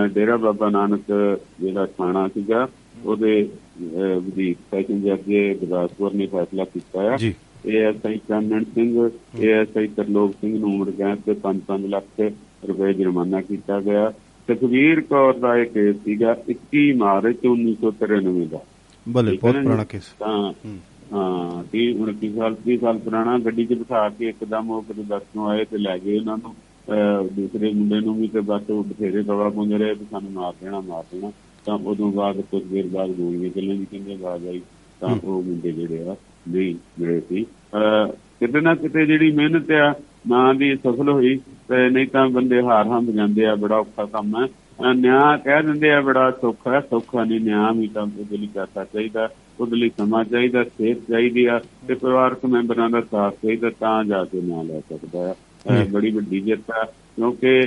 ਡੇਰਾ 0.07 0.37
ਬਾਬਾ 0.37 0.71
ਨਾਨਕ 0.71 1.13
ਜਿਹੜਾ 1.61 1.87
ਥਾਣਾ 1.87 2.29
ਸੀਗਾ 2.29 2.69
ਉਹਦੇ 3.05 3.49
ਵਧੀਕ 4.17 4.59
ਸੈਸ਼ਨ 4.71 5.01
ਜੱਜ 5.03 5.21
ਦੇ 5.21 5.55
ਗੁਰਦਾਸਪੁਰ 5.55 6.15
ਨੇ 6.15 6.27
ਫੈਸਲਾ 6.27 6.65
ਕੀਤਾ 6.65 7.13
ਆ। 7.13 7.17
ਜੀ। 7.17 7.35
ਏਐਸਆਈ 7.69 8.21
ਚੰਨਨ 8.29 8.65
ਸਿੰਘ 8.65 9.11
ਏਐਸਆਈ 9.41 9.87
ਤਰਲੋਕ 9.87 10.33
ਸਿੰਘ 10.41 10.59
ਨੂੰ 10.59 10.75
ਉਮਰ 10.75 10.91
ਕੈਦ 10.91 11.21
ਤੇ 11.27 11.35
5-5 11.43 11.87
ਲੱਖ 11.89 12.21
ਰੁਪਏ 12.69 12.93
ਜੁਰਮਾਨਾ 12.93 13.41
ਕੀਤਾ 13.41 13.81
ਗਿਆ। 13.81 14.13
ਤਕਵੀਰ 14.49 15.01
ਕੌਰ 15.01 15.39
ਦਾ 15.39 15.57
ਇਹ 15.57 15.67
ਕੇਸ 15.67 15.97
ਸੀਗਾ 15.97 16.37
21 16.49 16.93
ਮਾਰਚ 16.97 17.45
1993 17.45 18.47
ਦਾ। 18.47 18.59
ਹੈ 18.59 18.63
ਬਹੁਤ? 19.07 19.37
ਪੁਰਾਣਾ 19.41 19.85
ਕੇਸ 19.85 20.03
ਤਾਂ 20.19 20.53
ਹਾਂ। 21.15 21.63
30 21.73 21.87
29 21.95 22.31
ਸਾਲ 22.37 22.57
30 22.67 22.77
ਸਾਲ 22.81 22.99
ਪੁਰਾਣਾ 22.99 23.39
ਗੱਡੀ 23.39 23.65
'ਚ 23.67 23.75
ਬਿਠਾ 23.75 24.09
ਕੇ 24.09 24.29
ਇੱਕਦਮ 24.29 24.71
ਉਹ 24.71 24.83
ਕਿਤੇ 24.83 25.03
ਬੱਸ 25.03 25.23
ਨੂੰ 25.37 25.49
ਆਏ 25.49 25.65
ਤੇ 25.65 25.79
ਲੈ 25.79 25.99
ਗਏ 25.99 26.19
ਉਹਨਾਂ 26.19 26.37
ਨੂੰ। 26.37 26.55
ਦੂਸਰੇ 27.33 27.73
ਮੁੰਡੇ 27.73 28.01
ਨੂੰ 28.01 28.17
ਵੀ 28.21 28.29
ਤੇ 28.29 28.41
ਬਸ 28.41 28.71
ਉਹ 28.71 28.85
ਬਥੇਰੇ 28.85 29.23
ਦਵਾ 29.23 29.49
ਪੁੰਜ 29.49 29.73
ਰਹੇ 29.73 29.95
ਵੀ 29.95 30.07
ਸਾਨੂੰ 30.11 30.33
ਮਾਰ 30.33 30.53
ਦੇਣਾ 30.63 30.81
ਮਾਰ 30.81 31.05
ਦੇਣਾ। 31.13 31.31
ਤਾਂ 31.67 31.79
ਉਦੋਂ 31.87 32.11
ਬਾਅਦ 32.13 32.41
ਕੁਝ 32.51 32.63
ਦੇਰ 32.65 32.87
ਬਾਅਦ 32.93 33.11
ਗੋਲੀਆਂ 33.11 33.51
ਚੱਲਣ 33.51 33.77
ਦੀ 33.77 33.85
ਕਹਿੰਦੇ 33.91 34.15
ਆਵਾਜ਼ 34.15 34.47
ਆਈ 34.49 34.61
ਤਾਂ 35.01 35.09
ਉਹ 35.15 35.43
ਮੁੰਡੇ 35.43 35.73
ਜਿਹੜੇ 35.73 36.09
ਆ 36.09 36.15
ਨਹੀਂ 36.49 36.75
ਮਿਲੇ 37.01 37.21
ਸੀ 37.21 37.45
ਕਿਤੇ 38.41 38.61
ਨਾ 38.61 38.75
ਕਿਤੇ 38.75 39.05
ਜਿਹੜੀ 39.07 39.31
ਮਿਹਨਤ 39.31 39.71
ਆ 39.73 39.93
ਮਾਂ 40.27 40.53
ਦੀ 40.55 40.75
ਸਫਲ 40.77 41.09
ਹੋਈ 41.09 41.37
ਤੇ 41.69 41.89
ਨਹੀਂ 41.91 42.07
ਤਾਂ 42.07 42.29
ਬੰਦੇ 42.29 42.61
ਹਾਰ 42.63 42.87
ਹੰਬ 42.89 43.11
ਜਾਂਦੇ 43.11 43.47
ਆ 43.47 43.55
ਬੜਾ 43.57 43.77
ਔਖਾ 43.77 44.05
ਕੰਮ 44.05 44.37
ਹੈ 44.37 44.93
ਨਿਆਂ 44.95 45.37
ਕਹਿ 45.39 45.63
ਦਿੰਦੇ 45.63 45.91
ਆ 45.93 46.01
ਬੜਾ 46.01 46.31
ਸੌਖਾ 46.33 46.73
ਹੈ 46.73 46.81
ਸੌਖਾ 46.81 47.25
ਨਹੀਂ 47.25 47.41
ਨਿਆਂ 47.41 47.73
ਵੀ 47.73 47.87
ਤਾਂ 47.89 48.03
ਉਹਦੇ 48.03 48.37
ਲਈ 48.37 48.47
ਪੈਸਾ 48.47 48.85
ਚਾਹੀਦਾ 48.85 49.29
ਉਹਦੇ 49.61 49.77
ਲਈ 49.77 49.91
ਸਮਾਂ 49.99 50.25
ਚਾਹੀਦਾ 50.25 50.63
ਸਿਹਤ 50.65 50.99
ਚਾਹੀਦੀ 51.09 51.45
ਆ 51.47 51.61
ਤੇ 51.89 51.95
ਪਰਿਵਾਰਕ 51.95 52.45
ਮੈਂਬਰਾਂ 52.47 52.89
ਦਾ 52.91 53.01
ਸਾਥ 53.01 53.35
ਚਾਹੀਦਾ 53.43 53.71
ਤਾਂ 53.81 54.03
ਜਾ 54.05 54.25
ਕੇ 54.25 54.41
ਨਿਆਂ 54.41 54.65
ਲੈ 54.65 54.81
ਸਕਦਾ 54.91 55.27
ਹੈ। 55.69 55.85
ਬੜੀ 55.93 56.11
ਵੱਡੀ 56.11 56.41
ਜਿੱਤ 56.41 56.71
ਹੈ 56.71 56.83
ਕਿਉਂਕਿ 57.17 57.61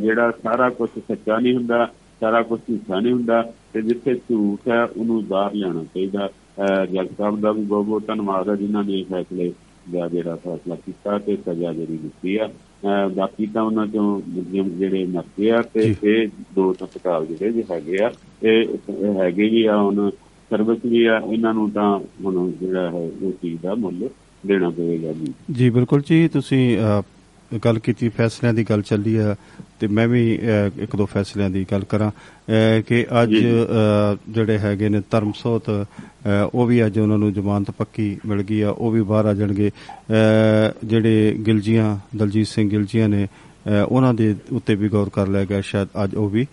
ਜਿਹੜਾ 0.00 0.30
ਸਾਰਾ 0.42 0.68
ਕੁਝ 0.70 0.88
ਸੱਚਾ 0.98 1.38
ਨਹੀਂ 1.38 1.54
ਹੁੰਦਾ 1.54 1.86
ਸਾਰਾ 2.20 2.42
ਕੁਝ 2.42 2.60
ਝੂਠਾ 2.68 3.00
ਨਹੀਂ 3.00 3.12
ਹੁੰਦਾ 3.12 3.42
ਤੇ 3.72 3.82
ਜਿੱਥੇ 3.82 4.14
ਝੂਠ 4.14 4.68
ਹੈ 4.68 4.82
ਉਹਨੂੰ 4.84 5.26
ਬਾਹਰ 5.28 5.54
ਲਿਆਉਣਾ 5.54 5.84
ਚਾਹੀਦਾ। 5.84 6.28
ਜੱਜ 6.92 7.08
ਸਾਹਿਬ 7.18 7.40
ਦਾ 7.40 7.52
ਵੀ 7.52 7.62
ਬਹੁਤ 7.62 7.84
ਬਹੁਤ 7.86 8.06
ਧੰਨਵਾਦ 8.06 8.48
ਹੈ 8.48 8.54
ਜਿਨ੍ਹਾਂ 8.56 8.84
ਨੇ 8.84 9.02
ਫੈਸਲੇ 9.10 9.52
ਦਾ 9.92 10.06
ਜਿਹੜਾ 10.08 10.34
ਫੈਸਲਾ 10.44 10.74
ਕੀਤਾ 10.86 11.18
ਤੇ 11.18 11.36
ਸਜ਼ਾ 11.36 11.72
ਜਿਹੜੀ 11.72 11.96
ਦਿੱਤੀ 11.96 12.36
ਆ। 12.36 12.48
ਬਾਕੀ 13.16 13.46
ਤਾਂ 13.46 13.62
ਉਹਨਾਂ 13.62 13.86
ਚੋਂ 13.86 14.04
ਮੁਲਜ਼ਮ 14.28 14.68
ਜਿਹੜੇ 14.78 15.04
ਮਰਦੇ 15.06 15.50
ਆ 15.50 15.60
ਤੇ। 15.74 15.94
ਇਹ 16.04 16.28
ਦੋ 16.54 16.72
ਤਤਕਾਲ 16.72 17.26
ਜਿਹੜੇ 17.26 17.52
ਜੇ 17.52 17.64
ਹੈਗੇ 17.70 18.02
ਆ 18.04 18.10
ਇਹ 18.42 19.14
ਹੈਗੇ 19.18 19.48
ਵੀ 19.48 19.64
ਆ 19.66 19.76
ਹੁਣ 19.76 20.10
ਸਰਵਿਸ 20.50 20.84
ਵੀ 20.84 21.04
ਆ 21.06 21.20
ਇਹਨਾਂ 21.32 21.52
ਨੂੰ 21.54 21.70
ਤਾਂ 21.70 21.98
ਹੁਣ 22.24 22.50
ਜਿਹੜਾ 22.60 22.90
ਹੈ 22.90 23.08
ਉਹ 23.22 23.32
ਚੀਜ਼ 23.42 23.60
ਦਾ 23.62 23.74
ਮੁੱਲ 23.74 24.08
ਦੇਣਾ 24.46 24.70
ਪਵੇਗਾ 24.70 25.12
ਜੀ। 25.12 25.32
ਜੀ 25.52 25.70
ਬਿਲਕੁਲ 25.70 26.02
ਜੀ 26.08 26.26
ਤੁਸੀਂ 26.28 26.76
ਗੱਲ 27.64 27.78
ਕੀਤੀ 27.78 28.08
ਫੈਸਲਿਆਂ 28.08 28.54
ਦੀ 28.54 28.64
ਗੱਲ 28.64 28.82
ਚੱਲੀ 28.82 29.16
ਆ 29.16 29.34
ਤੇ 29.80 29.86
ਮੈਂ 29.86 30.06
ਵੀ 30.08 30.22
ਇੱਕ 30.82 30.96
ਦੋ 30.96 31.06
ਫੈਸਲਿਆਂ 31.06 31.50
ਦੀ 31.50 31.64
ਗੱਲ 31.72 31.84
ਕਰਾਂ। 31.84 32.10
ਕਿ 32.86 33.04
ਅੱਜ 33.22 33.34
ਜਿਹੜੇ 34.28 34.58
ਹੈਗੇ 34.58 34.88
ਨੇ 34.88 35.00
ਧਰਮਸੋਤ 35.10 35.70
ਉਹ 36.54 36.66
ਵੀ 36.66 36.84
ਅੱਜ 36.86 36.98
ਉਹਨਾਂ 36.98 37.18
ਨੂੰ 37.18 37.32
ਜ਼ਮਾਨਤ 37.32 37.70
ਪੱਕੀ 37.70 38.16
ਮਿਲ 38.26 38.42
ਗਈ 38.42 38.60
ਆ 38.60 38.70
ਉਹ 38.70 38.90
ਵੀ 38.90 39.02
ਬਾਹਰ 39.02 39.26
ਆ 39.26 39.34
ਜਾਣਗੇ। 39.34 39.70
ਜਿਹੜੇ 40.84 41.36
ਗਿਲਜੀਆਂ 41.46 41.96
ਦਲਜੀਤ 42.16 42.46
ਸਿੰਘ 42.46 42.68
ਗਿਲਜੀਆਂ 42.70 43.08
ਨੇ 43.08 43.26
ਉਹਨਾਂ 43.88 44.14
ਦੇ 44.14 44.34
ਉੱਤੇ 44.52 44.74
ਵੀ 44.74 44.88
ਗੌਰ 44.88 45.08
ਕਰ 45.08 45.28
ਲਿਆ 45.28 45.44
ਗਿਆ 45.44 45.60
ਸ਼ਾਇਦ 45.60 45.88
ਅੱਜ 46.04 46.14
ਉਹ 46.14 46.28
ਵੀ 46.30 46.46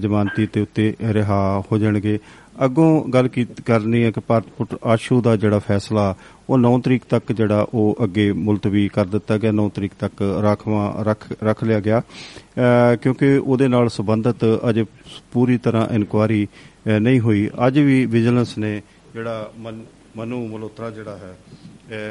ਜ਼ਮਾਨਤੀ 0.00 0.46
ਤੇ 0.46 0.60
ਉੱਤੇ 0.60 0.94
ਰਿਹਾ 1.12 1.62
ਹੋ 1.72 1.78
ਜਾਣਗੇ। 1.78 2.18
ਅੱਗੋਂ 2.64 3.04
ਗੱਲ 3.04 3.28
ਕੀ- 3.28 3.46
ਕਰਨੀ 3.66 4.04
ਹੈ 4.04 4.10
ਕਿ 4.10 4.20
ਭਾਰਤ 4.20 4.44
ਪੁੱਟ 4.58 4.74
ਆਸ਼ੂ 4.84 5.20
ਦਾ 5.22 5.36
ਜਿਹੜਾ 5.36 5.58
ਫੈਸਲਾ 5.58 6.14
ਉਹ 6.50 6.58
9 6.58 6.78
ਤਰੀਕ 6.80 7.02
ਤੱਕ 7.10 7.32
ਜਿਹੜਾ 7.32 7.66
ਉਹ 7.74 7.96
ਅੱਗੇ 8.04 8.32
ਮੁਲਤਵੀ 8.32 8.88
ਕਰ 8.88 9.04
ਦਿੱਤਾ 9.04 9.38
ਗਿਆ 9.38 9.50
9 9.52 9.68
ਤਰੀਕ 9.68 9.92
ਤੱਕ 9.98 10.38
ਰਾਖਵਾਂ 10.42 11.04
ਰੱਖ 11.04 11.26
ਰੱਖ 11.44 11.64
ਲਿਆ 11.64 11.80
ਗਿਆ। 11.80 12.00
ਅ, 12.00 12.96
ਕਿਉਂਕਿ 13.02 13.36
ਉਹਦੇ 13.36 13.68
ਨਾਲ 13.68 13.88
ਸੰਬੰਧਿਤ 13.88 14.36
ਅਜੇ 14.70 14.84
ਪੂਰੀ 15.32 15.58
ਤਰ੍ਹਾਂ 15.58 15.88
ਇਨਕੁਆਰੀ 15.88 16.48
ਅ, 16.86 16.98
ਨਹੀਂ 16.98 17.20
ਹੋਈ। 17.20 17.50
ਅੱਜ 17.66 17.78
ਵੀ 17.78 18.06
ਵਿਜੀਲੈਂਸ 18.06 18.58
ਨੇ 18.58 18.82
ਜਿਹੜਾ 19.14 19.52
ਮਨ- 19.58 19.82
ਮਨੂ 20.16 20.46
ਮਲਹੋਤਰਾ 20.48 20.90
ਜਿਹੜਾ 20.90 21.16
ਹੈ 21.16 21.36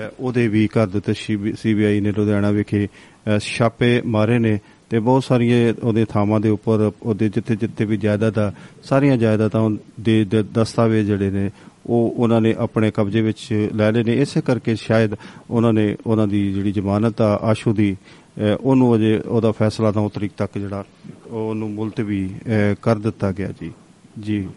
ਅ, 0.10 0.14
ਉਹਦੇ 0.20 0.48
ਵੀ 0.48 0.68
ਕਰ 0.68 0.88
ਦਿੱਤੇ 0.88 1.14
ਸੀਬੀਆਈ 1.58 2.00
ਨੇ 2.00 2.12
ਲੁਧਿਆਣਾ 2.12 2.52
ਵਿਖੇ 2.52 2.88
ਅ, 2.88 3.38
ਛਾਪੇ 3.39 4.02
ਮਾਰੇ 4.06 4.39
ਨੇ। 4.39 4.60
ਤੇ 4.90 5.00
ਬਹੁਤ 5.00 5.24
ਸਾਰੀਆਂ 5.24 5.74
ਉਹਦੇ 5.84 6.06
ਥਾਵਾਂ 6.06 6.40
ਦੇ 6.40 6.50
ਉੱਪਰ 6.50 6.92
ਉਹਦੇ 7.04 7.30
ਜਿੱਥੇ 7.30 7.56
ਜਿੱਥੇ 7.56 7.86
ਵੀ 7.86 7.98
ਜਾਇਦਾਦ 7.98 8.40
ਆ 8.40 8.52
ਸਾਰੀਆਂ 8.84 9.18
ਜਾਇਦਾਦਾਂ 9.18 9.70
ਦੇ 10.00 10.24
ਦ- 10.24 10.46
ਦਸਤਾਵੇਜ਼ 10.54 11.08
ਜਿਹੜੇ 11.08 11.30
ਨੇ 11.32 11.50
ਉਹ 11.86 12.14
ਉਹਨਾਂ 12.18 12.42
ਨੇ 12.42 12.54
ਆਪਣੇ 12.58 12.92
ਕਬਜ਼ੇ 12.92 13.22
ਵਿੱਚ 13.22 13.70
ਲੈ 13.76 13.92
ਲਏ 13.92 14.04
ਨੇ। 14.04 14.14
ਇਸੇ 14.14 14.42
ਕਰਕੇ 14.42 14.76
ਸ਼ਾਇਦ 14.76 15.16
ਉਹਨਾਂ 15.50 15.74
ਨੇ 15.74 15.96
ਉਹਨਾਂ 16.08 16.28
ਦੀ 16.28 16.54
ਜਿਹੜੀ 16.54 16.72
ਜ਼ਮਾਨਤ 16.72 17.22
ਆ 17.22 17.40
ਆਸ਼ੂ 17.44 17.74
ਦੀ 17.74 17.96
ਅ, 18.42 18.58
ਉਹਨੂੰ 18.62 18.96
ਅਜੇ 18.96 19.20
ਉਹਦਾ 19.28 19.52
ਫੈਸਲਾ 19.52 19.92
9 19.92 20.08
ਤਰੀਕ 20.10 20.32
ਤੱਕ 20.38 20.58
ਜਿਹੜਾ 20.58 20.84
ਉਹਨੂੰ 21.32 21.70
ਮੁਲਤਵੀ 21.72 22.26
ਅ, 22.28 22.76
ਕਰ 22.82 22.96
ਦਿੱਤਾ 22.96 23.32
ਗਿਆ 23.32 23.50
ਜੀ। 23.62 23.72
ਜੀ। 24.20 24.48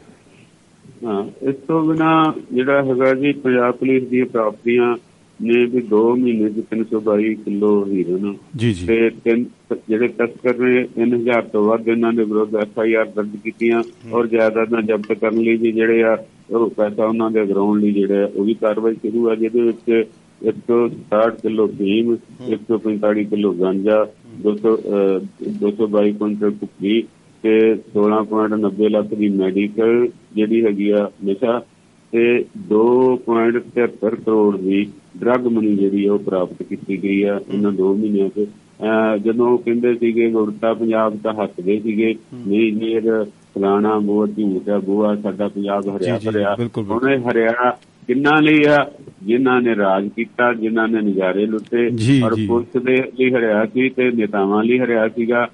ਹਾਂ 1.04 1.24
ਇਸ 1.48 1.54
ਤੋਂ 1.68 1.82
ਬਿਨਾ 1.84 2.10
ਜਿਹੜਾ 2.52 2.82
ਹੈਗਾ 2.82 3.14
ਜੀ 3.14 3.32
ਪੰਜਾਬ 3.32 3.74
ਪੁਲਿਸ 3.74 4.08
ਦੀਆਂ 4.08 4.26
ਪ੍ਰਾਪਤੀਆਂ 4.26 4.96
ਨੇ 5.40 5.64
ਵੀ 5.66 5.82
2 5.88 5.98
ਮਹੀਨੇ 6.16 6.48
ਚ 6.50 6.62
322 6.72 7.34
ਕਿਲੋ 7.44 7.70
ਹੀਰੋਇਨ 7.86 8.34
ਜੀ 8.56 8.72
ਜੀ। 8.72 8.86
ਤੇ 8.86 9.08
ਤਿੰਨ 9.24 9.44
ਜਿਹੜੇ 9.88 10.08
ਤਸਕਰ 10.18 10.58
ਨੇ 10.60 10.84
3000 10.98 11.42
ਤੋਂ 11.52 11.64
ਵੱਧ 11.64 11.88
ਇਹਨਾਂ 11.88 12.12
ਦੇ 12.12 12.24
ਵਿਰੁੱਧ 12.24 12.54
ਐਫ 12.56 12.78
ਆਈ 12.78 12.94
ਆਰ 12.94 13.06
ਦਰਜ 13.16 13.36
ਕੀਤੀਆਂ 13.44 13.82
ਔਰ 14.12 14.26
ਜਾਇਦਾਦਾਂ 14.26 14.82
ਜ਼ਬਤ 14.82 15.12
ਕਰਨ 15.14 15.40
ਲਈ 15.40 15.56
ਵੀ 15.56 15.72
ਜਿਹੜੇ 15.72 16.02
ਆ 16.04 16.16
ਉਹ 16.50 16.68
ਪੈਸਾ 16.70 17.04
ਉਹਨਾਂ 17.06 17.30
ਦੇ 17.30 17.44
ਗਰਾਉਣ 17.46 17.80
ਲਈ 17.80 17.92
ਜਿਹੜੇ 17.92 18.22
ਉਹ 18.26 18.44
ਵੀ 18.44 18.54
ਕਾਰਵਾਈ 18.56 18.94
ਸ਼ੁਰੂ 18.96 19.28
ਆ 19.28 19.34
ਜਿਹਦੇ 19.34 19.60
ਵਿੱਚ 19.62 20.06
160 20.46 21.30
ਕਿਲੋ 21.42 21.66
ਫੀਮ 21.74 22.16
145 22.50 23.24
ਕਿਲੋ 23.26 23.52
ਗਾਂਜਾ 23.54 24.00
200 24.44 24.74
ਅਹ, 24.74 25.20
222 25.60 26.12
ਕੁਇੰਟਲ 26.14 26.50
ਕੁੱਕੀ 26.56 27.00
ਤੇ 27.44 27.54
16.90 27.94 28.90
ਲੱਖ 28.90 29.14
ਦੀ 29.14 29.28
ਮੈਡੀਕਲ 29.36 30.06
ਜਿਹੜੀ 30.34 30.64
ਹੈਗੀ 30.64 30.88
ਆ 30.92 31.08
ਨਸ਼ਾ 31.24 31.58
ਤੇ 32.16 32.44
2.73 32.58 34.16
ਕਰੋੜ 34.16 34.56
ਦੀ 34.56 34.86
ਡਰੱਗ 35.18 35.46
ਮਨੀ 35.46 35.76
ਜਿਹੜੀ 35.76 36.08
ਉਹ 36.08 36.18
ਪ੍ਰਾਪਤ 36.18 36.62
ਕੀਤੀ 36.62 37.02
ਗਈ 37.02 37.22
ਆ 37.22 37.40
ਇਹਨਾਂ 37.54 37.72
2 37.72 37.94
ਮਹੀਨਿਆਂ 37.94 38.28
'ਚ। 38.28 38.48
ਜਦੋਂ 39.24 39.58
ਕਹਿੰਦੇ 39.58 39.94
ਸੀਗੇ 39.94 40.30
ਗੁਰਤਾ 40.30 40.74
ਪੰਜਾਬ 40.74 41.18
ਤਾਂ 41.24 41.34
ਹੱਸਦੇ 41.34 41.80
ਸੀਗੇ 41.80 42.14
ਨਹੀਂ 42.48 42.72
ਇਹ 42.82 43.00
ਫਲਾਣਾ 43.24 43.98
ਮੋਹ 43.98 44.26
ਝੂਠ 44.26 44.84
ਬੂਆ 44.84 45.16
ਸਾਡਾ 45.16 45.48
ਪੰਜਾਬ 45.48 45.96
ਹਰਿਆ 45.96 46.20
ਭਰਿਆ। 46.26 46.56
ਹੁਣ 46.78 47.10
ਇਹ 47.10 47.18
ਹਰਿਆ 47.18 47.78
ਕਿੰਨਾ 48.06 48.40
ਲਈ 48.40 48.64
ਆ? 48.66 48.90
ਜਿਨ੍ਹਾਂ 49.22 49.62
ਨੇ 49.62 49.76
ਰਾਜ 49.76 50.08
ਕੀਤਾ 50.08 50.54
ਜਿਨ੍ਹਾਂ 50.54 50.88
ਨੇ 50.88 51.00
ਨਜ਼ਾਰੇ 51.00 51.46
ਲੁੱਟੇ। 51.46 51.90
ਔਰ। 52.22 52.34
ਪੁਲਿਸ 52.48 52.82
ਦੇ 52.82 52.96
ਲਈ 52.96 53.30
ਹਰਿਆ 53.30 53.66
ਸੀ 53.66 53.88
ਤੇ 53.88 54.10
ਨੇਤਾਵਾਂ 54.10 54.64
ਲਈ 54.64 54.78
ਹਰਿਆ 54.78 55.08
ਸੀਗਾ। 55.08 55.48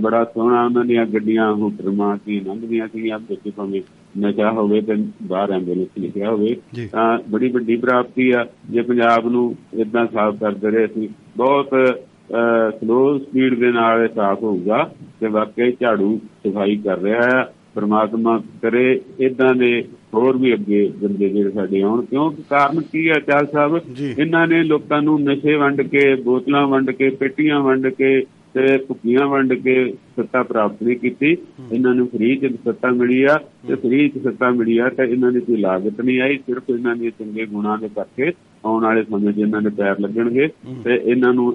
ਬੜਾ 0.00 0.22
ਸੋਹਣਾ 0.24 0.64
ਉਹਨਾਂ 0.64 0.84
ਦੀਆਂ 0.84 1.04
ਗੱਡੀਆਂ 1.06 1.52
ਹੁਕਰਮਾਂ 1.54 2.16
ਸੀ 2.24 2.40
ਲੰਘਦੀਆਂ 2.40 2.88
ਸੀਗੀਆਂ 2.88 3.18
ਵਿੱਚ 3.18 3.48
ਭਾਵੇਂ 3.56 3.80
ਨਸ਼ਾ 4.18 4.50
ਹੋਵੇ 4.52 4.80
ਤੇ 4.80 4.94
ਬਾਹਰ 5.22 5.52
ਐਂਬੂਲੈਂਸ 5.52 5.98
ਲਿਖਿਆ 5.98 6.30
ਹੋਵੇ। 6.30 6.56
ਤਾਂ 6.92 7.18
ਬੜੀ 7.30 7.48
ਵੱਡੀ 7.48 7.76
ਪ੍ਰਾਪਤੀ 7.76 8.30
ਆ 8.30 8.44
ਜੇ 8.70 8.82
ਪੰਜਾਬ 8.82 9.28
ਨੂੰ 9.32 9.54
ਇਦਾਂ 9.74 10.06
ਸਾਫ਼ 10.06 10.36
ਕਰਦੇ 10.40 10.70
ਰਹੇ 10.70 10.84
ਅਸੀਂ 10.84 11.08
ਬਹੁਤ 11.36 11.70
ਸਲੋ 12.80 13.18
ਸਪੀਡ 13.18 13.58
ਦੇ 13.60 13.70
ਨਾਲ 13.72 14.02
ਇਹ 14.02 14.08
ਸਾਫ਼ 14.14 14.42
ਹੋਊਗਾ 14.42 14.82
ਤੇ 15.20 15.28
ਵਾਕਈ 15.28 15.72
ਝਾੜੂ 15.80 16.18
ਸਫ਼ਾਈ 16.46 16.76
ਕਰ 16.76 16.98
ਰਿਹਾ 16.98 17.22
ਹੈ 17.22 17.42
ਪ੍ਰਮਾਤਮਾ 17.74 18.38
ਕਰੇ 18.62 19.00
ਇਦਾਂ 19.20 19.54
ਦੇ 19.54 19.84
ਹੋਰ 20.14 20.36
ਵੀ 20.36 20.52
ਅੱਗੇ 20.54 20.86
ਬੰਦੇ 21.02 21.28
ਜਿਹੜੇ 21.28 21.50
ਸਾਡੇ 21.50 21.80
ਆਉਣ 21.82 22.04
ਕਿਉਂਕਿ 22.04 22.42
ਕਾਰਨ 22.50 22.80
ਕੀ 22.82 23.08
ਹੈ 23.08 23.18
ਚਾਲ 23.26 23.46
ਸਾਹਿਬ। 23.46 23.80
ਇਹਨਾਂ 24.18 24.46
ਨੇ 24.48 24.62
ਲੋਕਾਂ 24.62 25.02
ਨੂੰ 25.02 25.20
ਨਸ਼ੇ 25.22 25.54
ਵੰਡ 25.54 25.82
ਕੇ 25.82 26.14
ਬੋਤਲਾਂ 26.14 26.66
ਵੰਡ 26.66 26.90
ਕੇ 26.90 27.10
ਪੇਟੀਆਂ 27.10 27.60
ਵੰਡ 27.60 27.88
ਕੇ 27.88 28.22
ਤੇ 28.54 28.76
ਕੁੱਕੀਆਂ 28.78 29.26
ਵੰਡ 29.28 29.52
ਕੇ 29.54 29.74
ਸੱਤਾ 30.16 30.42
ਪ੍ਰਾਪਤ 30.42 30.82
ਨਹੀਂ 30.82 30.96
ਕੀਤੀ। 30.98 31.30
ਇਹਨਾਂ 31.72 31.94
ਨੂੰ 31.94 32.06
ਫ੍ਰੀ 32.08 32.34
ਚ 32.36 32.52
ਸੱਤਾ 32.64 32.90
ਮਿਲੀ 32.92 33.22
ਆ। 33.24 33.36
ਤੇ 33.68 33.74
ਫ੍ਰੀ 33.74 34.08
ਚ 34.08 34.22
ਸੱਤਾ 34.24 34.50
ਮਿਲੀ 34.50 34.76
ਆ 34.78 34.88
ਤੇ 34.88 35.04
ਇਹਨਾਂ 35.04 35.30
ਦੀ 35.32 35.40
ਕੋਈ 35.40 35.56
ਲਾਗਤ 35.56 36.00
ਨਹੀਂ 36.00 36.20
ਆਈ। 36.20 36.36
ਸਿਰਫ 36.46 36.70
ਇਹਨਾਂ 36.70 36.94
ਦੇ 36.96 37.10
ਚੰਗੇ 37.10 37.46
ਗੁਣਾਂ 37.46 37.76
ਦੇ 37.78 37.88
ਕਰਕੇ 37.96 38.32
ਆਉਣ 38.64 38.82
ਵਾਲੇ 38.84 39.02
ਸਮੇਂ 39.04 39.32
'ਚ 39.32 39.38
ਇਹਨਾਂ 39.38 39.62
ਦੇ 39.62 39.70
ਪੈਰ 39.78 40.00
ਲੱਗਣਗੇ। 40.00 40.48
ਤੇ 40.84 41.00
ਇਹਨਾਂ 41.04 41.32
ਨੂੰ 41.34 41.52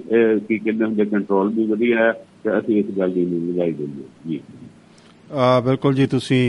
ਕੀ 0.48 0.58
ਕਹਿੰਦੇ 0.58 0.84
ਹੁੰਦੇ 0.84 1.04
ਕੰਟਰੋਲ 1.04 1.52
ਵੀ 1.54 1.66
ਵਧੀਆ 1.66 1.98
ਹੈ 1.98 2.12
ਤੇ 2.44 2.58
ਅਸੀਂ 2.58 2.78
ਇਸ 2.78 2.86
ਗੱਲ 2.98 3.12
ਦੀ 3.12 3.24
ਨਹੀਂ 3.26 3.52
ਲਗਾਈ 3.52 3.72
ਦਿੰਦੇ 3.72 4.02
ਜੀ। 4.28 4.40
ਆ 5.30 5.60
ਬਿਲਕੁਲ 5.60 5.94
ਜੀ 5.94 6.06
ਤੁਸੀਂ 6.06 6.42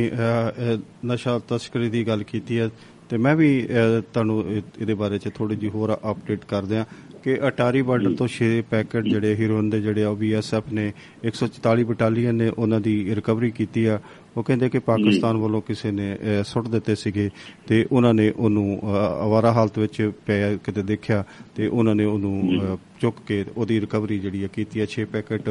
ਨਸ਼ਾ 1.05 1.39
ਤਸਕਰੀ 1.49 1.89
ਦੀ 1.89 2.07
ਗੱਲ 2.07 2.23
ਕੀਤੀ 2.23 2.59
ਹੈ। 2.59 2.69
ਤੇ 3.09 3.17
ਮੈਂ 3.17 3.35
ਵੀ 3.35 3.49
ਤੁਹਾਨੂੰ 4.13 4.39
ਇਹ- 4.47 4.81
ਇਹਦੇ 4.81 4.93
ਬਾਰੇ 4.93 5.17
ਚ 5.17 5.29
ਥੋੜੀ 5.35 5.55
ਜਿਹੀ 5.55 5.71
ਹੋਰ 5.71 5.93
ਅਪਡੇਟ 6.11 6.43
ਕਰ 6.47 6.65
ਦਿਆਂ 6.65 6.83
ਕਿ 7.23 7.37
ਅਟਾਰੀ 7.47 7.81
ਬਾਰਡਰ 7.81 8.13
ਤੋਂ 8.15 8.27
6 8.33 8.49
ਪੈਕੇਟ 8.69 9.03
ਜਿਹੜੇ 9.05 9.33
ਹੀਰੋਇਨ 9.35 9.69
ਦੇ 9.69 9.79
ਜਿਹੜੇ 9.81 10.03
ਆ 10.03 10.13
ਬੀਐਸਐਫ 10.13 10.71
ਨੇ 10.73 10.85
144 11.25 11.83
ਬਟਾਲੀਅਨ 11.83 12.35
ਨੇ 12.35 12.47
ਉਹਨਾਂ 12.49 12.79
ਦੀ 12.79 12.93
ਰਿਕਵਰੀ 13.15 13.49
ਕੀਤੀ 13.51 13.85
ਆ। 13.85 13.99
ਉਹ 14.37 14.43
ਕਹਿੰਦੇ 14.43 14.69
ਕਿ 14.69 14.79
ਪਾਕਿਸਤਾਨ 14.79 15.37
ਵੱਲੋਂ 15.37 15.61
ਕਿਸੇ 15.61 15.91
ਨੇ 15.91 16.05
ਸੁੱਟ 16.45 16.67
ਦਿੱਤੇ 16.67 16.95
ਸੀਗੇ 16.95 17.29
ਤੇ 17.67 17.85
ਉਹਨਾਂ 17.91 18.13
ਨੇ 18.13 18.29
ਉਹਨੂੰ 18.29 18.79
ਅਵਾਰਾ 19.25 19.51
ਹਾਲਤ 19.51 19.79
ਵਿੱਚ 19.79 20.01
ਪਿਆ 20.25 20.55
ਕਿਤੇ 20.63 20.83
ਦੇਖਿਆ 20.83 21.23
ਤੇ 21.55 21.67
ਉਹਨਾਂ 21.67 21.95
ਨੇ 21.95 22.05
ਉਹਨੂੰ 22.05 22.77
ਚੁੱਕ 23.01 23.15
ਕੇ 23.27 23.43
ਉਹਦੀ 23.57 23.79
ਰਿਕਵਰੀ 23.81 24.19
ਜਿਹੜੀ 24.19 24.43
ਹੈ 24.43 24.47
ਕੀਤੀ 24.53 24.79
ਹੈ 24.79 24.87
6 24.95 25.05
ਪੈਕੇਟ 25.11 25.49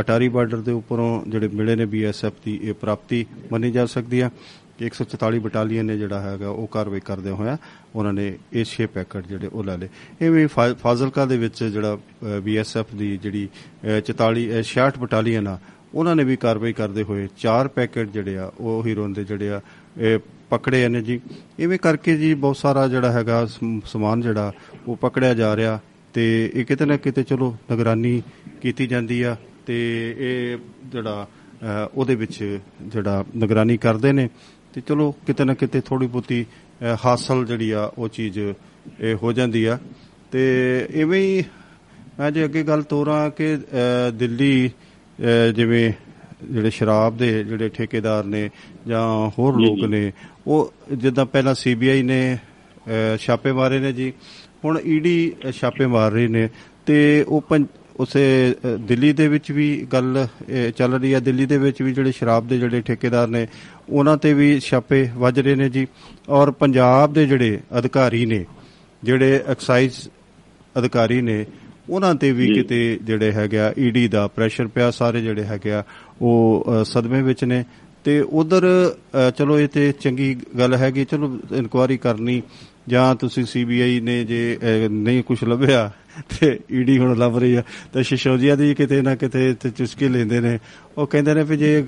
ਅਟਾਰੀ 0.00 0.28
ਬਾਰਡਰ 0.28 0.60
ਦੇ 0.60 0.72
ਉੱਪਰੋਂ 0.72 1.10
ਜਿਹੜੇ 1.28 1.48
ਮਿਲੇ 1.54 1.76
ਨੇ 1.76 1.86
ਬੀਐਸਐਫ 1.86 2.40
ਦੀ 2.44 2.58
ਇਹ 2.62 2.74
ਪ੍ਰਾਪਤੀ 2.74 3.24
ਮੰਨੀ 3.52 3.70
ਜਾ 3.70 3.86
ਸਕਦੀ 3.86 4.22
ਹੈ 4.22 4.30
ਕਿ 4.78 4.86
144 4.86 5.38
ਬਟਾਲੀਅਨ 5.38 5.84
ਨੇ 5.84 5.98
ਜਿਹੜਾ 5.98 6.20
ਹੈਗਾ 6.20 6.48
ਉਹ 6.48 6.66
ਕਾਰਵਾਈ 6.66 7.00
ਕਰਦੇ 7.00 7.30
ਹੋਇਆ 7.30 7.56
ਉਹਨਾਂ 7.94 8.12
ਨੇ 8.12 8.26
ਇਹ 8.52 8.64
6 8.64 8.86
ਪੈਕੇਟ 8.94 9.26
ਜਿਹੜੇ 9.26 9.46
ਉਹ 9.46 9.64
ਲੈ 9.64 9.76
ਲਏ। 9.76 9.88
ਇਹ 10.22 10.30
ਵੀ 10.30 10.46
ਫਾ- 10.46 10.74
ਫਾਜ਼ਿਲਕਾ 10.74 11.24
ਦੇ 11.26 11.36
ਵਿੱਚ 11.38 11.64
ਜਿਹੜਾ 11.64 11.98
ਬੀਐਸਐਫ 12.42 12.94
ਦੀ 12.94 13.16
ਜਿਹੜੀ 13.16 13.48
ਅ, 13.48 14.00
44 14.00 14.46
ਅ, 14.50 14.62
66 14.62 14.98
ਬਟਾਲੀਅਨ 14.98 15.48
ਆ 15.48 15.58
ਉਹਨਾਂ 15.94 16.16
ਨੇ 16.16 16.24
ਵੀ 16.24 16.36
ਕਾਰਵਾਈ 16.36 16.72
ਕਰਦੇ 16.72 17.02
ਹੋਏ 17.02 17.28
4 17.36 17.68
ਪੈਕੇਟ 17.68 18.08
ਜਿਹੜੇ 18.10 18.38
ਆ 18.38 18.52
ਉਹ 18.60 18.86
ਹੀਰੋਨ 18.86 19.12
ਦੇ 19.12 19.24
ਜਿਹੜੇ 19.24 19.48
ਆ 19.50 19.60
ਇਹ 19.98 20.18
ਪਕੜੇ 20.50 20.88
ਨੇ 20.88 21.02
ਜੀ। 21.02 21.20
ਇਵੇਂ 21.58 21.78
ਕਰਕੇ 21.78 22.16
ਜੀ 22.16 22.34
ਬਹੁਤ 22.34 22.56
ਸਾਰਾ 22.56 22.88
ਜਿਹੜਾ 22.88 23.12
ਹੈਗਾ 23.12 23.46
ਸਮ- 23.46 23.80
ਸਮਾਨ 23.86 24.20
ਜਿਹੜਾ 24.20 24.52
ਉਹ 24.88 24.96
ਪਕੜਿਆ 24.96 25.34
ਜਾ 25.34 25.56
ਰਿਹਾ 25.56 25.80
ਤੇ 26.14 26.24
ਇਹ 26.54 26.64
ਕਿਤੇ 26.64 26.84
ਨਾ 26.84 26.96
ਕਿਤੇ 26.96 27.22
ਚਲੋ 27.22 27.56
ਨਿਗਰਾਨੀ 27.70 28.22
ਕੀਤੀ 28.62 28.86
ਜਾਂਦੀ 28.86 29.22
ਆ 29.22 29.36
ਤੇ 29.66 29.76
ਇਹ 30.18 30.58
ਜਿਹੜਾ 30.92 31.26
ਅ, 31.62 31.90
ਉਹਦੇ 31.94 32.14
ਵਿੱਚ 32.14 32.58
ਜਿਹੜਾ 32.82 33.24
ਨਿਗਰਾਨੀ 33.36 33.76
ਕਰਦੇ 33.76 34.12
ਨੇ। 34.12 34.28
ਤੇ 34.74 34.80
ਚਲੋ 34.88 35.10
ਕਿਤੇ 35.26 35.44
ਨਾ 35.44 35.54
ਕਿਤੇ 35.54 35.80
ਥੋੜੀ 35.80 36.06
ਬਹੁਤੀ 36.06 36.44
ਅ, 36.44 36.96
ਹਾਸਲ 37.04 37.44
ਜਿਹੜੀ 37.46 37.70
ਆ 37.70 37.90
ਉਹ 37.98 38.08
ਚੀਜ਼ 38.08 38.38
ਇਹ 38.38 39.14
ਹੋ 39.22 39.32
ਜਾਂਦੀ 39.32 39.64
ਆ। 39.64 39.78
ਤੇ 40.32 40.42
ਇਵੇਂ 40.92 41.20
ਹੀ 41.20 41.44
ਮੈਂ 42.18 42.30
ਜੇ 42.30 42.44
ਅੱਗੇ 42.44 42.62
ਗੱਲ 42.62 42.82
ਤੋਰਾਂ 42.82 43.28
ਕਿ 43.30 43.56
ਦਿੱਲੀ 44.14 44.70
ਜਿਵੇਂ 45.56 45.92
ਜਿਹੜੇ 46.50 46.70
ਸ਼ਰਾਬ 46.70 47.16
ਦੇ 47.16 47.44
ਜਿਹੜੇ 47.44 47.68
ਠੇਕੇਦਾਰ 47.68 48.24
ਨੇ 48.24 48.48
ਜਾਂ 48.88 49.02
ਹੋਰ 49.38 49.56
ਲੋਕ। 49.60 49.84
ਨੇ 49.90 50.10
ਉਹ 50.46 50.72
ਜਿੱਦਾਂ 50.92 51.26
ਪਹਿਲਾਂ 51.26 51.54
ਸੀਬੀਆਈ 51.54 52.02
ਨੇ 52.02 52.38
ਛਾਪੇ 53.20 53.52
ਮਾਰੇ 53.52 53.78
ਨੇ 53.78 53.92
ਜੀ 53.92 54.12
ਹੁਣ 54.64 54.78
ਈਡੀ 54.86 55.32
ਛਾਪੇ 55.60 55.86
ਮਾਰ 55.86 56.12
ਰਹੀ 56.12 56.28
ਨੇ। 56.28 56.48
ਤੇ 56.86 57.24
ਉਹ 57.28 57.56
ਉਸੇ 58.00 58.54
ਦਿੱਲੀ 58.80 59.12
ਦੇ 59.12 59.26
ਵਿੱਚ 59.28 59.50
ਵੀ 59.52 59.66
ਗੱਲ 59.92 60.26
ਚੱਲ 60.76 60.92
ਰਹੀ 60.94 61.14
ਹੈ 61.14 61.20
ਦਿੱਲੀ 61.20 61.46
ਦੇ 61.46 61.56
ਵਿੱਚ 61.58 61.80
ਵੀ 61.82 61.92
ਜਿਹੜੇ 61.92 62.12
ਸ਼ਰਾਬ 62.12 62.46
ਦੇ 62.48 62.58
ਜਿਹੜੇ 62.58 62.80
ਠੇਕੇਦਾਰ 62.80 63.28
ਨੇ 63.28 63.46
ਉਹਨਾਂ 63.88 64.16
ਤੇ 64.16 64.32
ਵੀ 64.34 64.58
ਛਾਪੇ 64.60 65.08
ਵੱਜ 65.16 65.40
ਰਹੇ 65.40 65.54
ਨੇ 65.54 65.68
ਜੀ 65.68 65.86
ਔਰ 66.28 66.50
ਪੰਜਾਬ 66.50 67.12
ਦੇ 67.12 67.26
ਜਿਹੜੇ 67.26 67.58
ਅਧਿਕਾਰੀ 67.78 68.26
ਨੇ 68.26 68.44
ਜਿਹੜੇ 69.02 69.40
ਐਕਸਾਈਜ਼ 69.48 70.08
ਅਧਿਕਾਰੀ 70.78 71.20
ਨੇ 71.20 71.44
ਉਹਨਾਂ 71.90 72.14
ਤੇ 72.14 72.32
ਵੀ। 72.32 72.46
ਕਿਤੇ 72.54 72.98
ਜਿਹੜੇ 73.02 73.32
ਹੈਗਾ 73.32 73.72
ਈਡੀ 73.78 74.08
ਦਾ 74.08 74.26
ਪ੍ਰੈਸ਼ਰ 74.26 74.66
ਪਿਆ 74.66 74.90
ਸਾਰੇ 74.90 75.20
ਜਿਹੜੇ 75.20 75.44
ਹੈਗੇ 75.44 75.82
ਉਹ 76.22 76.66
ਸਦਮੇ 76.84 77.22
ਵਿੱਚ 77.22 77.44
ਨੇ 77.44 77.64
ਤੇ 78.04 78.20
ਉਧਰ 78.20 78.64
ਚਲੋ 79.36 79.58
ਇਹ 79.58 79.68
ਤੇ 79.68 79.92
ਚੰਗੀ 80.00 80.34
ਗੱਲ 80.58 80.74
ਹੈਗੀ 80.74 81.04
ਚਲੋ 81.04 81.38
ਇਨਕੁਆਰੀ 81.56 81.96
ਕਰਨੀ 81.96 82.42
ਜਾਂ 82.88 83.14
ਤੁਸੀਂ 83.14 83.44
ਸੀਬੀਆਈ 83.44 84.00
ਨੇ 84.00 84.24
ਜੇ 84.24 84.58
ਅ, 84.62 84.88
ਨਹੀਂ 84.88 85.22
ਕੁਝ 85.22 85.44
ਲੱਭਿਆ 85.44 85.90
ਤੇ 86.28 86.58
ਈਡੀ 86.72 86.98
ਹੁਣ 86.98 87.18
ਲੱਭ 87.18 87.38
ਰਹੀ 87.38 87.54
ਆ 87.54 87.62
ਤੇ 87.92 88.02
ਸ਼ਿਸ਼ੋਦੀਆ 88.02 88.54
ਦੀ 88.56 88.74
ਕਿਤੇ 88.74 89.02
ਨਾ 89.02 89.14
ਕਿਤੇ 89.14 89.54
ਤੇ 89.54 89.70
ਚੁਸਕੇ 89.70 90.08
ਲੈਂਦੇ 90.08 90.40
ਨੇ। 90.40 90.58
ਉਹ 90.98 91.06
ਕਹਿੰਦੇ 91.06 91.34
ਨੇ 91.34 91.42
ਵੀ 91.42 91.56
ਜੇ 91.56 91.84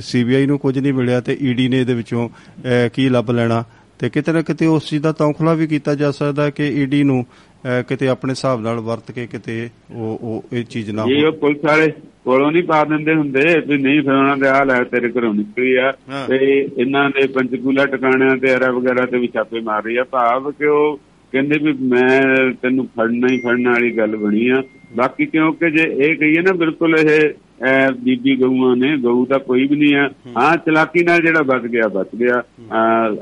ਸੀਬੀਆਈ 0.00 0.46
ਨੂੰ 0.46 0.58
ਕੁਝ 0.58 0.78
ਨਹੀਂ 0.78 0.92
ਮਿਲਿਆ 0.92 1.20
ਤੇ 1.20 1.36
ਈਡੀ 1.42 1.68
ਨੇ 1.68 1.80
ਇਹਦੇ 1.80 1.94
ਵਿੱਚੋਂ 1.94 2.28
ਅ, 2.28 2.88
ਕੀ 2.88 3.08
ਲੱਭ 3.08 3.30
ਲੈਣਾ? 3.30 3.64
ਤੇ 3.98 4.08
ਕਿਤੇ 4.10 4.32
ਨਾ 4.32 4.42
ਕਿਤੇ 4.42 4.66
ਉਸ 4.66 4.88
ਚੀਜ਼ 4.88 5.02
ਦਾ 5.02 5.12
ਤੌਖਲਾ 5.12 5.54
ਵੀ 5.54 5.66
ਕੀਤਾ 5.66 5.94
ਜਾ 5.94 6.10
ਸਕਦਾ 6.10 6.44
ਹੈ 6.44 6.50
ਕਿ 6.50 6.68
ਈਡੀ 6.68 7.02
ਨੂੰ 7.02 7.20
ਅਹ, 7.22 7.49
ਕਿਤੇ 7.88 8.08
ਆਪਣੇ 8.08 8.30
ਹਿਸਾਬ 8.30 8.60
ਨਾਲ 8.60 8.80
ਵਰਤ 8.80 9.10
ਕੇ 9.10 9.26
ਕਿਤੇ 9.26 9.68
ਉਹ 9.92 10.18
ਉਹ 10.22 10.44
ਇਹ 10.52 10.64
ਚੀਜ਼ 10.64 10.90
ਨਾ 10.90 11.06
ਜੀ 11.06 11.22
ਹੋ 11.22 11.26
ਉਹ 11.26 11.32
ਪੁਲਿਸ 11.32 11.64
ਵਾਲੇ 11.64 11.92
ਕੋਲੋਂ 12.24 12.52
ਨਹੀਂ 12.52 12.62
ਪਾ 12.62 12.84
ਦਿੰਦੇ 12.84 13.14
ਹੁੰਦੇ 13.14 13.40
ਵੀ 13.66 13.76
ਨਹੀਂ 13.76 14.02
ਫਿਰ 14.02 14.12
ਉਹਨਾਂ 14.12 14.36
ਦੇ 14.36 14.48
ਹਾਲ 14.48 14.70
ਹੈ 14.70 14.84
ਤੇਰੇ 14.84 15.10
ਘਰੋਂ 15.10 15.34
ਨਿਕਲੀ 15.34 15.74
ਆ। 15.74 15.92
ਤੇ 16.28 16.68
ਇਹਨਾਂ 16.78 17.10
ਦੇ 17.10 17.26
ਪੰਚਕੂਲਾ 17.26 17.86
ਟਿਕਾਣਿਆਂ 17.86 18.36
ਤੇ 18.36 18.48
ਐਰਾ 18.50 18.70
ਵਗੈਰਾ 18.72 19.06
ਤੇ 19.06 19.18
ਵੀ 19.18 19.26
ਛਾਪੇ 19.26 19.60
ਮਾਰ 19.60 19.84
ਰਹੀ 19.84 19.96
ਆ। 19.96 20.04
ਭਾਵ 20.04 20.50
ਕਿ 20.50 20.66
ਉਹ 20.66 21.00
ਕਹਿੰਦੇ 21.32 21.58
ਵੀ 21.58 21.72
ਮੈਂ 21.72 22.20
ਤੈਨੂੰ 22.62 22.86
ਫੜਨਾ 22.86 23.26
ਹੀ 23.32 23.40
ਫੜਨ 23.40 23.68
ਵਾਲੀ 23.68 23.90
ਗੱਲ 23.96 24.16
ਬਣੀ 24.16 24.48
ਆ। 24.48 24.62
ਬਾਕੀ 24.96 25.26
ਕਿਉਂਕਿ 25.26 25.70
ਜੇ 25.70 25.82
ਇਹ 25.82 26.16
ਕਹੀਏ 26.16 26.42
ਨਾ 26.42 26.52
ਬਿਲਕੁਲ 26.52 26.98
ਇਹ 26.98 27.30
ਬੀਬੀ 28.00 28.34
ਗਊਆਂ 28.36 28.76
ਨੇ 28.76 28.96
ਗਊ 28.96 29.24
ਦਾ 29.26 29.38
ਕੋਈ 29.38 29.66
ਵੀ 29.66 29.76
ਨਹੀਂ 29.76 29.94
ਆ। 29.94 30.08
ਹਾਂ। 30.36 30.56
ਚਲਾਕੀ 30.56 31.02
ਨਾਲ 31.04 31.20
ਜਿਹੜਾ 31.22 31.42
ਬਚ 31.42 31.66
ਗਿਆ 31.66 31.88
ਬਚ 31.88 32.14
ਗਿਆ। 32.18 32.42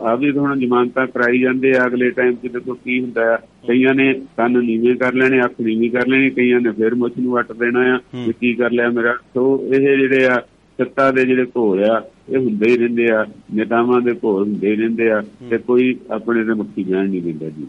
ਆ 0.02 0.14
ਵੀ 0.14 0.30
ਹੁਣ 0.30 0.58
ਜ਼ਮਾਨਤਾਂ 0.58 1.06
ਕਰਾਈ 1.06 1.38
ਜਾਂਦੇ 1.40 1.72
ਆ 1.78 1.86
ਅਗਲੇ 1.86 2.10
ਟਾਈਮ 2.10 2.34
'ਚ 2.34 2.52
ਦੇਖੋ 2.52 2.74
ਕੀ 2.74 3.00
ਹੁੰਦਾ 3.00 3.22
ਆ। 3.34 3.36
ਕਈਆਂ 3.68 3.94
ਨੇ 3.94 4.12
ਕੰਨ 4.36 4.58
ਨੀਵੇਂ 4.64 4.94
ਕਰ 4.96 5.14
ਲੈਣੇ 5.14 5.40
ਅੱਖ 5.44 5.60
ਨੀਵੀਂ 5.60 5.90
ਕਰ 5.90 6.06
ਲੈਣੀ 6.06 6.30
ਕਈਆਂ 6.30 6.60
ਨੇ 6.60 6.70
ਫਿਰ 6.70 6.94
ਮੁੱਛ 6.94 7.12
ਨੂੰ 7.18 7.32
ਵੱਟ 7.32 7.52
ਦੇਣਾ 7.52 7.80
ਆ 7.94 7.98
ਵੀ 8.26 8.32
ਕੀ 8.40 8.54
ਕਰ 8.54 8.70
ਲਿਆ 8.70 8.88
ਮੇਰਾ। 8.90 9.14
ਸੋ 9.34 9.44
ਇਹ 9.74 9.80
ਜਿਹੜੇ 9.80 10.26
ਆ 10.26 10.40
ਸੱਤਾ 10.78 11.10
ਦੇ 11.10 11.24
ਜਿਹੜੇ 11.24 11.46
ਘੋਲ 11.56 11.84
ਆ 11.84 12.02
ਇਹ 12.28 12.38
ਹੁੰਦੇ 12.38 12.70
ਹੀ 12.70 12.76
ਰਹਿੰਦੇ 12.76 13.08
ਆ 13.10 13.24
ਨੇਤਾਵਾਂ 13.54 14.00
ਦੇ 14.00 14.12
ਘੋਲ 14.24 14.42
ਹੁੰਦੇ 14.42 14.74
ਰਹਿੰਦੇ 14.76 15.10
ਆ 15.10 15.22
ਤੇ 15.50 15.58
ਕੋਈ 15.58 15.96
ਆਪਣੇ 16.10 16.44
ਤੇ 16.44 16.54
ਮੱਖੀ 16.54 16.84
ਜਾਣ 16.84 17.08
ਨਹੀਂ 17.08 17.22
ਦਿੰਦਾ 17.22 17.48
ਜੀ। 17.48 17.66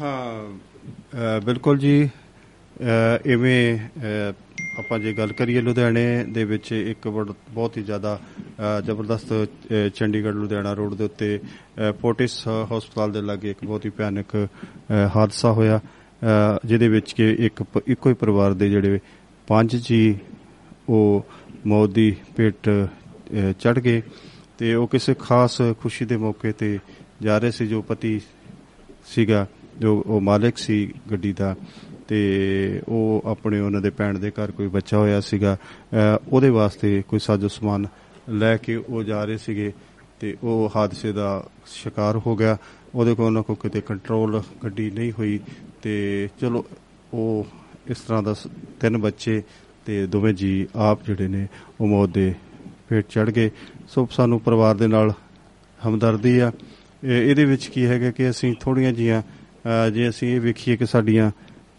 ਹਾਂ 0.00 1.40
ਬਿਲਕੁਲ 1.40 1.78
ਜੀ। 1.78 2.08
ਇਵੇਂ 3.26 3.78
ਅਹ, 3.78 4.32
ਆਪਾਂ 4.78 4.98
ਜੇ 4.98 5.12
ਗੱਲ 5.12 5.32
ਕਰੀਏ 5.32 5.60
ਲੁਧਿਆਣੇ 5.60 6.24
ਦੇ 6.24 6.44
ਵਿੱਚ 6.44 6.72
ਇੱਕ 6.72 7.08
ਬੜ- 7.08 7.32
ਬਹੁਤ 7.50 7.76
ਹੀ 7.76 7.82
ਜ਼ਿਆਦਾ 7.82 8.20
ਅਹ, 8.38 8.80
ਜ਼ਬਰਦਸਤ 8.80 9.32
ਅਹ, 9.32 9.46
ਚੰਡੀਗੜ੍ਹ 9.94 10.36
ਲੁਧਿਆਣਾ 10.36 10.72
ਰੋਡ 10.72 10.94
ਦੇ 10.94 11.04
ਉੱਤੇ 11.04 11.38
ਅਹ, 11.38 11.92
ਫੋਰਟਿਸ 11.92 12.48
ਹਸਪਤਾਲ 12.48 13.12
ਦੇ 13.12 13.22
ਲਾਗੇ 13.22 13.50
ਇੱਕ 13.50 13.64
ਬਹੁਤ 13.64 13.84
ਹੀ 13.84 13.90
ਭਿਆਨਕ 13.90 14.26
ਅਹ, 14.36 14.46
ਹਾਦਸਾ 15.16 15.52
ਹੋਇਆ। 15.52 15.80
ਅਹ, 15.82 16.66
ਜਿਹਦੇ 16.68 16.88
ਵਿੱਚ 16.88 17.12
ਕਿ 17.12 17.36
ਇੱਕ 17.40 17.62
ਪ- 17.62 17.82
ਇੱਕੋ 17.86 18.08
ਹੀ 18.08 18.14
ਪਰਿਵਾਰ 18.14 18.54
ਦੇ 18.54 18.70
ਜਿਹੜੇ 18.70 18.98
ਪੰਜ 19.46 19.76
ਜੀ 19.76 20.18
ਉਹ 20.88 21.26
ਮੌਤ 21.66 21.90
ਦੀ 21.90 22.16
ਭੇਟ 22.36 22.70
ਚੜ 23.60 23.78
ਗਏ 23.78 24.02
ਤੇ 24.58 24.74
ਉਹ 24.74 24.88
ਕਿਸੇ 24.88 25.14
ਖਾਸ 25.14 25.62
ਖੁਸ਼ੀ 25.80 26.04
ਦੇ 26.04 26.16
ਮੌਕੇ 26.16 26.52
ਤੇ 26.52 26.78
ਜਾ 27.22 27.38
ਰਹੇ 27.38 27.50
ਸੀ। 27.50 27.66
ਜੋ 27.66 27.82
ਪਤੀ 27.82 28.20
ਸੀਗਾ 29.06 29.46
ਜੋ 29.78 30.02
ਉਹ 30.06 30.20
ਮਾਲਕ 30.20 30.58
ਸੀ 30.58 30.92
ਗੱਡੀ 31.10 31.32
ਦਾ 31.32 31.56
ਤੇ 32.08 32.80
ਉਹ 32.88 33.22
ਆਪਣੇ 33.26 33.60
ਉਹਨਾਂ 33.60 33.80
ਦੇ 33.80 33.90
ਭੈਣ 33.90 34.18
ਦੇ 34.18 34.30
ਘਰ 34.30 34.50
ਕੋਈ 34.50 34.66
ਬੱਚਾ 34.68 34.98
ਹੋਇਆ 34.98 35.20
ਸੀਗਾ 35.20 35.54
ਅ, 35.54 35.96
ਉਹਦੇ 36.28 36.50
ਵਾਸਤੇ 36.50 37.02
ਕੋਈ 37.08 37.18
ਸਾਜੋ 37.18 37.48
ਸਮਾਨ 37.48 37.86
ਲੈ 38.30 38.56
ਕੇ 38.56 38.76
ਉਹ 38.76 39.02
ਜਾ 39.02 39.24
ਰਹੇ 39.24 39.36
ਸੀਗੇ 39.36 39.72
ਤੇ 40.20 40.36
ਉਹ 40.42 40.72
ਹਾਦਸੇ 40.76 41.12
ਦਾ 41.12 41.46
ਸ਼ਿਕਾਰ 41.66 42.16
ਹੋ 42.26 42.36
ਗਿਆ। 42.36 42.56
ਉਹਦੇ 42.94 43.14
ਕੋਲ 43.14 43.26
ਉਹਨਾਂ 43.26 43.42
ਕੋਲ 43.42 43.56
ਕਿਤੇ 43.56 43.80
ਕੰਟਰੋਲ 43.80 44.42
ਗੱਡੀ 44.64 44.90
ਨਹੀਂ 44.90 45.12
ਹੋਈ 45.18 45.40
ਤੇ 45.82 46.28
ਚਲੋ 46.40 46.64
ਉਹ 47.14 47.46
ਇਸ 47.88 48.00
ਤਰ੍ਹਾਂ 48.00 48.22
ਦਾ 48.22 48.34
ਸ- 48.34 48.46
ਤਿੰਨ 48.80 48.98
ਬੱਚੇ 48.98 49.42
ਤੇ 49.86 50.06
ਦੋਵੇਂ 50.06 50.34
ਜੀ 50.34 50.66
ਆਪ 50.76 51.06
ਜਿਹੜੇ 51.06 51.28
ਨੇ 51.28 51.46
ਉਹ 51.80 51.86
ਮੌਤ 51.86 52.08
ਦੇ 52.08 52.34
ਪੇਟ 52.88 53.06
ਚੜ 53.08 53.30
ਗਏ। 53.30 53.50
ਸੋ 53.88 54.08
ਸਾਨੂੰ 54.10 54.40
ਪਰਿਵਾਰ 54.40 54.74
ਦੇ 54.74 54.86
ਨਾਲ 54.86 55.12
ਹਮਦਰਦੀ 55.88 56.38
ਆ। 56.38 56.52
ਇਹ- 57.04 57.30
ਇਹਦੇ 57.30 57.44
ਵਿੱਚ 57.44 57.66
ਕੀ 57.66 57.86
ਹੈਗਾ 57.86 58.10
ਕਿ 58.10 58.30
ਅਸੀਂ 58.30 58.54
ਥੋੜੀਆਂ 58.60 58.92
ਜੀਆਂ 58.92 59.22
ਅਹ, 59.22 59.90
ਜੇ 59.90 60.08
ਅਸੀਂ 60.08 60.34
ਇਹ 60.34 60.40
ਵੇਖੀਏ 60.40 60.76
ਕਿ 60.76 60.86
ਸਾਡੀਆਂ 60.86 61.30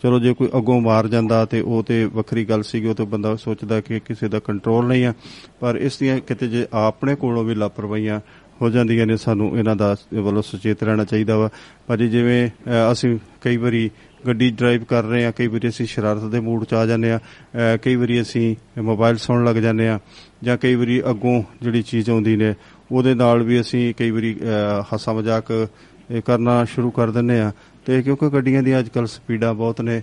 ਚਲੋ 0.03 0.19
ਜੇ 0.19 0.33
ਕੋਈ 0.33 0.47
ਅੱਗੋਂ 0.57 0.81
ਮਾਰ 0.81 1.07
ਜਾਂਦਾ 1.07 1.45
ਤੇ 1.45 1.61
ਉਹ 1.61 1.83
ਤੇ 1.83 2.05
ਵੱਖਰੀ 2.05 2.45
ਗੱਲ 2.45 2.63
ਸੀਗੀ 2.63 2.87
ਉਹ 2.87 2.95
ਤੇ 2.95 3.03
ਬੰਦਾ 3.05 3.35
ਸੋਚਦਾ 3.35 3.81
ਕਿ 3.81 3.99
ਕਿਸੇ 3.99 4.27
ਦਾ 4.27 4.39
ਕੰਟਰੋਲ 4.39 4.85
ਨਹੀਂ 4.87 5.05
ਆ। 5.05 5.13
ਪਰ 5.59 5.75
ਇਸ 5.75 5.97
ਦੀਆਂ 5.97 6.19
ਕਿਤੇ 6.19 6.47
ਜੇ 6.47 6.67
ਆਪਣੇ 6.73 7.15
ਕੋਲੋਂ 7.15 7.43
ਵੀ 7.43 7.55
ਲਾਪਰਵਾਹੀਆਂ 7.55 8.19
ਹੋ 8.61 8.69
ਜਾਂਦੀਆਂ 8.69 9.07
ਨੇ 9.07 9.17
ਸਾਨੂੰ 9.17 9.57
ਇਹਨਾਂ 9.59 9.75
ਦਾ 9.75 9.95
ਵੱਲੋਂ 10.13 10.41
ਸੁਚੇਤ 10.41 10.83
ਰਹਿਣਾ 10.83 11.03
ਚਾਹੀਦਾ 11.03 11.37
ਵਾ। 11.37 11.49
ਪਰ 11.87 11.97
ਜੀ 11.97 12.09
ਜਿਵੇਂ 12.09 12.47
ਅਹ, 12.47 12.91
ਅਸੀਂ 12.91 13.17
ਕਈ 13.41 13.57
ਵਾਰੀ 13.57 13.89
ਗੱਡੀ 14.27 14.49
ਡਰਾਈਵ 14.51 14.83
ਕਰ 14.83 15.03
ਰਹੇ 15.03 15.25
ਆ 15.25 15.31
ਕਈ 15.31 15.47
ਵਾਰੀ 15.47 15.67
ਅਸੀਂ 15.69 15.85
ਸ਼ਰਾਰਤ 15.85 16.23
ਦੇ 16.23 16.39
ਮੂਡ 16.39 16.63
'ਚ 16.63 16.73
ਆ 16.73 16.85
ਜਾਂਦੇ 16.85 17.11
ਆ 17.11 17.17
ਅਹ, 17.17 17.77
ਕਈ 17.77 17.95
ਵਾਰੀ 17.95 18.21
ਅਸੀਂ 18.21 18.55
ਮੋਬਾਈਲ 18.81 19.17
ਸੁਣਨ 19.17 19.45
ਲੱਗ 19.45 19.55
ਜਾਂਦੇ 19.55 19.87
ਆ 19.89 19.99
ਜਾਂ 20.43 20.57
ਕਈ 20.57 20.75
ਵਾਰੀ 20.75 21.01
ਅੱਗੋਂ 21.09 21.43
ਜਿਹੜੀ 21.61 21.81
ਚੀਜ਼ 21.81 22.09
ਆਉਂਦੀ 22.09 22.35
ਨੇ 22.35 22.53
ਉਹਦੇ 22.91 23.13
ਨਾਲ 23.13 23.43
ਵੀ 23.43 23.61
ਅਸੀਂ 23.61 23.93
ਕਈ 23.93 24.11
ਵਾਰੀ 24.11 24.35
ਅਹ, 24.35 24.81
ਹਾਸਾ 24.93 25.13
ਮਜ਼ਾਕ 25.13 25.67
ਇਹ 26.11 26.21
ਕਰਨਾ 26.21 26.65
ਸ਼ੁਰੂ 26.65 26.91
ਕਰ 26.91 27.11
ਦਿੰਦੇ 27.11 27.39
ਆ 27.39 27.51
ਤੇ 27.89 28.01
ਕਿਉਂਕਿ 28.01 28.29
ਗੱਡੀਆਂ 28.29 28.63
ਦੀਆਂ 28.63 28.79
ਅੱਜਕੱਲ 28.79 29.05
ਸਪੀਡਾਂ 29.07 29.53
ਬਹੁਤ 29.53 29.81
ਨੇ 29.81 30.01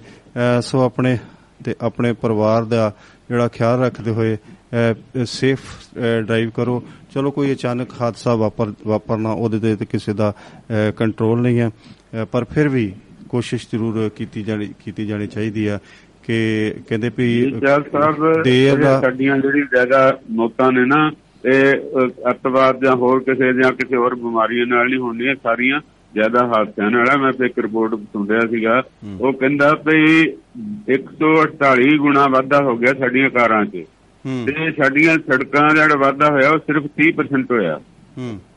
ਸੋ 0.60 0.80
ਆਪਣੇ 0.84 1.18
ਤੇ 1.64 1.74
ਆਪਣੇ 1.80 2.12
ਪਰਿਵਾਰ 2.12 2.64
ਦਾ 2.64 2.92
ਜਿਹੜਾ 3.28 3.48
ਖਿਆਲ 3.48 3.80
ਰੱਖਦੇ 3.80 4.10
ਹੋਏ 4.10 4.36
ਸੇਫ 5.24 5.60
ਡਰਾਈਵ 6.20 6.50
ਕਰੋ। 6.50 6.82
ਚਲੋ 7.14 7.30
ਕੋਈ 7.30 7.52
ਅਚਾਨਕ 7.52 7.88
ਹਾਦਸਾ 8.00 8.34
ਵਾਪਰ 8.34 8.72
ਵਾਪਰਨਾ 8.86 9.32
ਉਹਦੇ 9.32 9.76
ਤੇ 9.76 9.84
ਕਿਸੇ 9.84 10.12
ਦਾ 10.12 10.32
ਕੰਟਰੋਲ 10.96 11.40
ਨਹੀਂ 11.40 11.60
ਹੈ। 11.60 11.70
ਪਰ 12.32 12.44
ਫਿਰ 12.44 12.68
ਵੀ 12.68 12.92
ਕੋਸ਼ਿਸ਼ 13.28 13.68
ਜ਼ਰੂਰ 13.70 14.10
ਕੀਤੀ 14.16 14.42
ਜਾਣੀ 14.42 14.68
ਕੀਤੀ 14.84 15.06
ਜਾਣੀ 15.06 15.26
ਚਾਹੀਦੀ 15.26 15.66
ਆ 15.66 15.78
ਕਿ 16.26 16.36
ਕਹਿੰਦੇ 16.88 17.10
ਵੀ 17.16 17.50
ਜਲ 17.50 17.82
ਸਾਹਿਬ 17.92 18.42
ਦੇਰ 18.42 18.82
ਦਾ 18.82 19.00
ਸਾਡੀਆਂ 19.00 19.38
ਜਿਹੜੀ 19.38 19.62
ਜ਼ਿਆਦਾ 19.62 20.18
ਮੌਤਾਂ 20.30 20.72
ਨੇ 20.72 20.84
ਨਾ 20.86 21.10
ਇਹ 21.44 21.74
ਅੱਤਵਾਦ 22.30 22.84
ਜਾਂ 22.84 22.96
ਹੋਰ 22.96 23.20
ਕਿਸੇ 23.20 23.52
ਜਾਂ 23.62 23.72
ਕਿਸੇ 23.72 23.96
ਹੋਰ 23.96 24.14
ਬਿਮਾਰੀਆਂ 24.14 24.66
ਨਾਲ 24.66 24.86
ਨਹੀਂ 24.86 25.00
ਹੋਣੀਆਂ 25.00 25.34
ਸਾਰੀਆਂ 25.42 25.80
ਜ਼ਿਆਦਾ 26.14 26.46
ਹਾਦਸਿਆਂ 26.46 26.90
ਆ। 27.14 27.16
ਮੈਂ 27.16 27.32
ਇੱਕ 27.46 27.58
ਰਿਪੋਰਟ 27.58 27.94
ਸੁਣ 27.94 28.28
ਰਿਹਾ 28.28 28.40
ਸੀਗਾ 28.40 28.82
ਉਹ 29.20 29.32
ਕਹਿੰਦਾ 29.32 29.78
ਵੀ 29.86 30.22
148 30.88 31.96
ਗੁਣਾ 31.96 32.26
ਵਾਧਾ 32.26 32.62
ਹੋ 32.62 32.76
ਗਿਆ 32.76 32.94
ਸਾਡੀਆਂ 32.94 33.30
ਕਾਰਾਂ 33.30 33.64
'ਚ। 33.64 33.84
ਤੇ 34.46 34.72
ਸਾਡੀਆਂ 34.72 35.14
ਸੜਕਾਂ 35.14 35.74
ਦਾ 35.74 35.82
ਜਿਹੜਾ 35.82 35.96
ਵਾਧਾ 35.96 36.30
ਹੋਇਆ 36.30 36.50
ਉਹ 36.50 36.58
ਸਿਰਫ 36.58 36.84
30% 36.84 37.50
ਹੋਇਆ। 37.50 37.80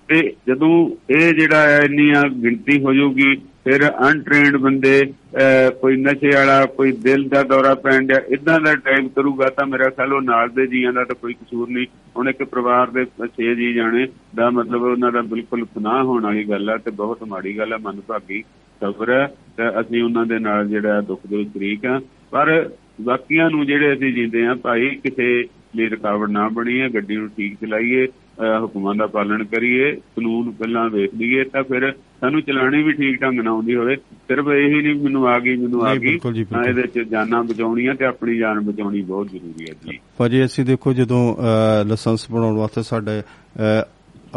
ਤੇ 0.08 0.34
ਜਦੋਂ 0.48 0.96
ਇਹ 1.14 1.34
ਜਿਹੜਾ 1.34 1.62
ਹੈ 1.62 1.80
ਇੰਨੀਆਂ 1.80 2.24
ਗਿਣਤੀ 2.30 2.84
ਹੋ 2.84 2.94
ਜਾਊਗੀ 2.94 3.36
ਫਿਰ 3.66 3.84
ਅਨਟ੍ਰੇਨਡ 3.90 4.58
ਬੰਦੇ 4.58 5.02
ਅਹ, 5.02 5.70
ਕੋਈ 5.72 5.96
ਨਸ਼ੇ 5.98 6.30
ਵਾਲਾ 6.36 6.66
ਕੋਈ 6.66 6.92
ਦਿਲ 6.92 7.28
ਦਾ 7.30 7.44
ਦੌਰਾ 7.44 7.74
ਪੈਣ 7.76 8.06
ਡਿਆ 8.06 8.22
ਇਦਾਂ 8.28 8.60
ਦਾ 8.60 8.76
ਟਾਈਮ 8.76 9.08
ਕਰੂਗਾ 9.08 9.50
ਤਾਂ 9.50 9.66
ਮੇਰਾ 9.68 9.90
ਖਿਆਲ 9.90 10.14
ਉਹ 10.14 10.22
ਨਾਲ 10.22 10.50
ਦੇ 10.50 10.68
ਜੀਆਂ 10.68 10.94
ਦਾ 10.94 11.04
ਤਾਂ 11.04 11.16
ਕੋਈ 11.22 11.34
ਕਸੂਰ 11.34 11.70
ਨਹੀਂ। 11.70 11.86
ਹੁਣ 12.18 12.30
ਇੱਕ 12.30 12.44
ਪਰਿਵਾਰ 12.44 12.88
ਦੇ 12.88 13.06
6 13.28 13.54
ਜੀ 13.56 13.74
ਜਾਣੇ 13.74 14.08
ਦਾ 14.36 14.50
ਮਤਲਬ 14.50 14.82
ਉਹਨਾਂ 14.82 15.12
ਦਾ 15.12 15.22
ਬਿਲਕੁਲ 15.22 15.64
ਗੁਨਾਹ 15.64 16.04
ਹੋਣ 16.04 16.24
ਵਾਲੀ 16.24 16.44
ਗੱਲ 16.44 16.70
ਹੈ 16.70 16.78
ਤੇ 16.78 16.92
ਬਹੁਤ 16.92 17.24
ਮਾੜੀ 17.24 17.58
ਗੱਲ 17.58 17.74
ਹੈ 17.74 17.78
ਮਨਭਾਗੀ 17.78 18.42
ਖਬਰ 18.82 19.10
ਹੈ 19.10 19.26
ਤੇ 19.58 19.80
ਅਸੀਂ 19.80 20.04
ਉਹਨਾਂ 20.04 20.26
ਦੇ 20.26 20.40
ਨਾਲ 20.40 20.68
ਜਿਹੜਾ 20.68 21.02
ਦੁੱਖ 21.02 21.20
ਦੇ 21.30 21.38
ਵਿੱਚ 21.38 21.50
ਸ਼ਰੀਕ 21.50 21.86
ਆ। 21.86 22.00
ਪਰ 22.32 22.70
ਬਾਕੀਆਂ 23.02 23.50
ਨੂੰ 23.50 23.66
ਜਿਹੜੇ 23.66 23.94
ਅਸੀਂ 23.94 24.14
ਜਿੰਦੇ 24.14 24.46
ਆ 24.46 24.54
ਭਾਈ 24.56 24.90
ਕਿਸੇ 24.90 25.44
ਲਈ 25.76 25.88
ਰੁਕਾਵਟ 25.88 26.30
ਨਾ 26.30 26.48
ਬਣੀਏ 26.50 26.90
ਗੱਡੀ 26.90 27.16
ਨੂੰ 27.16 27.30
ਠੀਕ 27.30 27.54
ਚਲਾਈਏ 27.62 28.06
ਅਹ 28.06 28.29
ਹੁਕਮਾਂ 28.62 28.96
ਦਾ 28.96 29.08
ਪਾਲਣ 29.08 29.44
ਕਰੀਏ 29.44 29.92
ਕਾਨੂੰਨ 29.96 30.52
ਪਹਿਲਾਂ 30.52 30.90
ਵੇਖ 30.90 31.12
ਲਈਏ 31.16 31.44
ਤਾਂ 31.44 31.64
ਫਿਰ 31.64 31.92
ਸਾਨੂੰ 31.92 32.42
ਚਲਾਣੀ 32.42 32.84
ਵੀ 32.84 32.92
ਠੀਕ 32.92 33.22
ਢੰਗ 33.22 33.40
ਨਾਲ 33.40 33.48
ਆਉਂਦੀ 33.48 33.76
ਹੋਵੇ। 33.76 33.96
ਸਿਰਫ 33.96 34.48
ਇਹੀ 34.48 34.82
ਨਹੀਂ 34.82 34.96
ਮੈਨੂੰ 34.96 35.28
ਆ 35.28 35.40
ਗਈ 35.40 35.56
ਮੈਨੂੰ 35.56 35.86
ਆ 35.88 35.96
ਗਈ। 35.96 36.20
ਹਾਂ, 36.26 36.32
ਬਿਲਕੁਲ। 36.32 36.66
ਇਹਦੇ 36.70 36.82
ਚ 36.82 37.00
ਜਾਨਾਂ 37.00 37.44
ਬਚਾਉਣੀਆਂ 37.44 37.96
ਤੇ 37.96 38.06
ਆਪਣੀ 38.06 38.38
ਜਾਨ 38.38 38.60
ਬਚਾਉਣੀ 38.60 39.02
ਬਹੁਤ 39.02 39.30
ਜ਼ਰੂਰੀ 39.30 39.66
ਹੈ 39.70 39.92
ਜੀ। 39.92 40.00
ਭਾਜੀ 40.18 40.46
ਅਸੀਂ 40.46 40.66
ਦੇਖੋ 40.66 40.94
ਜਦੋਂ 40.94 41.38
ਲਾਇਸੈਂਸ 41.86 42.32
ਬਣਾਉਣ 42.32 42.56
ਵਾਸਤੇ 42.56 42.84
ਸਾਡੇ 42.84 43.22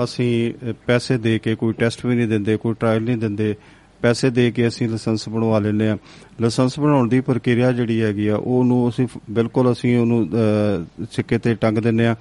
ਅਸੀਂ 0.04 0.54
ਪੈਸੇ 0.86 1.18
ਦੇ 1.18 1.38
ਕੇ 1.38 1.54
ਕੋਈ 1.54 1.72
ਟੈਸਟ 1.72 2.06
ਵੀ 2.06 2.16
ਨਹੀਂ 2.16 2.28
ਦਿੰਦੇ 2.28 2.56
ਕੋਈ 2.56 2.74
ਟ੍ਰਾਇਲ 2.80 3.02
ਨਹੀਂ 3.02 3.16
ਦਿੰਦੇ 3.16 3.54
ਪੈਸੇ 4.02 4.30
ਦੇ 4.30 4.50
ਕੇ 4.50 4.68
ਅਸੀਂ 4.68 4.88
ਲਾਇਸੈਂਸ 4.88 5.28
ਬਣਵਾ 5.28 5.58
ਲੈਂਦੇ 5.58 5.88
ਆ 5.88 5.96
ਲਾਇਸੈਂਸ 6.40 6.78
ਬਣਾਉਣ 6.80 7.08
ਦੀ 7.08 7.20
ਪ੍ਰਕਿਰਿਆ 7.20 7.72
ਜਿਹੜੀ 7.72 8.00
ਹੈਗੀ 8.02 8.26
ਆ 8.28 8.36
ਉਹਨੂੰ 8.36 8.88
ਅਸੀਂ 8.88 9.06
ਫ- 9.06 9.18
ਬਿਲਕੁਲ 9.30 9.72
ਅਸੀਂ 9.72 9.98
ਉਹਨੂੰ 9.98 10.22
ਅਹ, 10.24 11.04
ਸਿੱਕੇ 11.10 11.38
ਤੇ 11.38 11.54
ਟੰਗ 11.54 11.78
ਦਿੰਦੇ 11.78 12.06
ਆ 12.06 12.16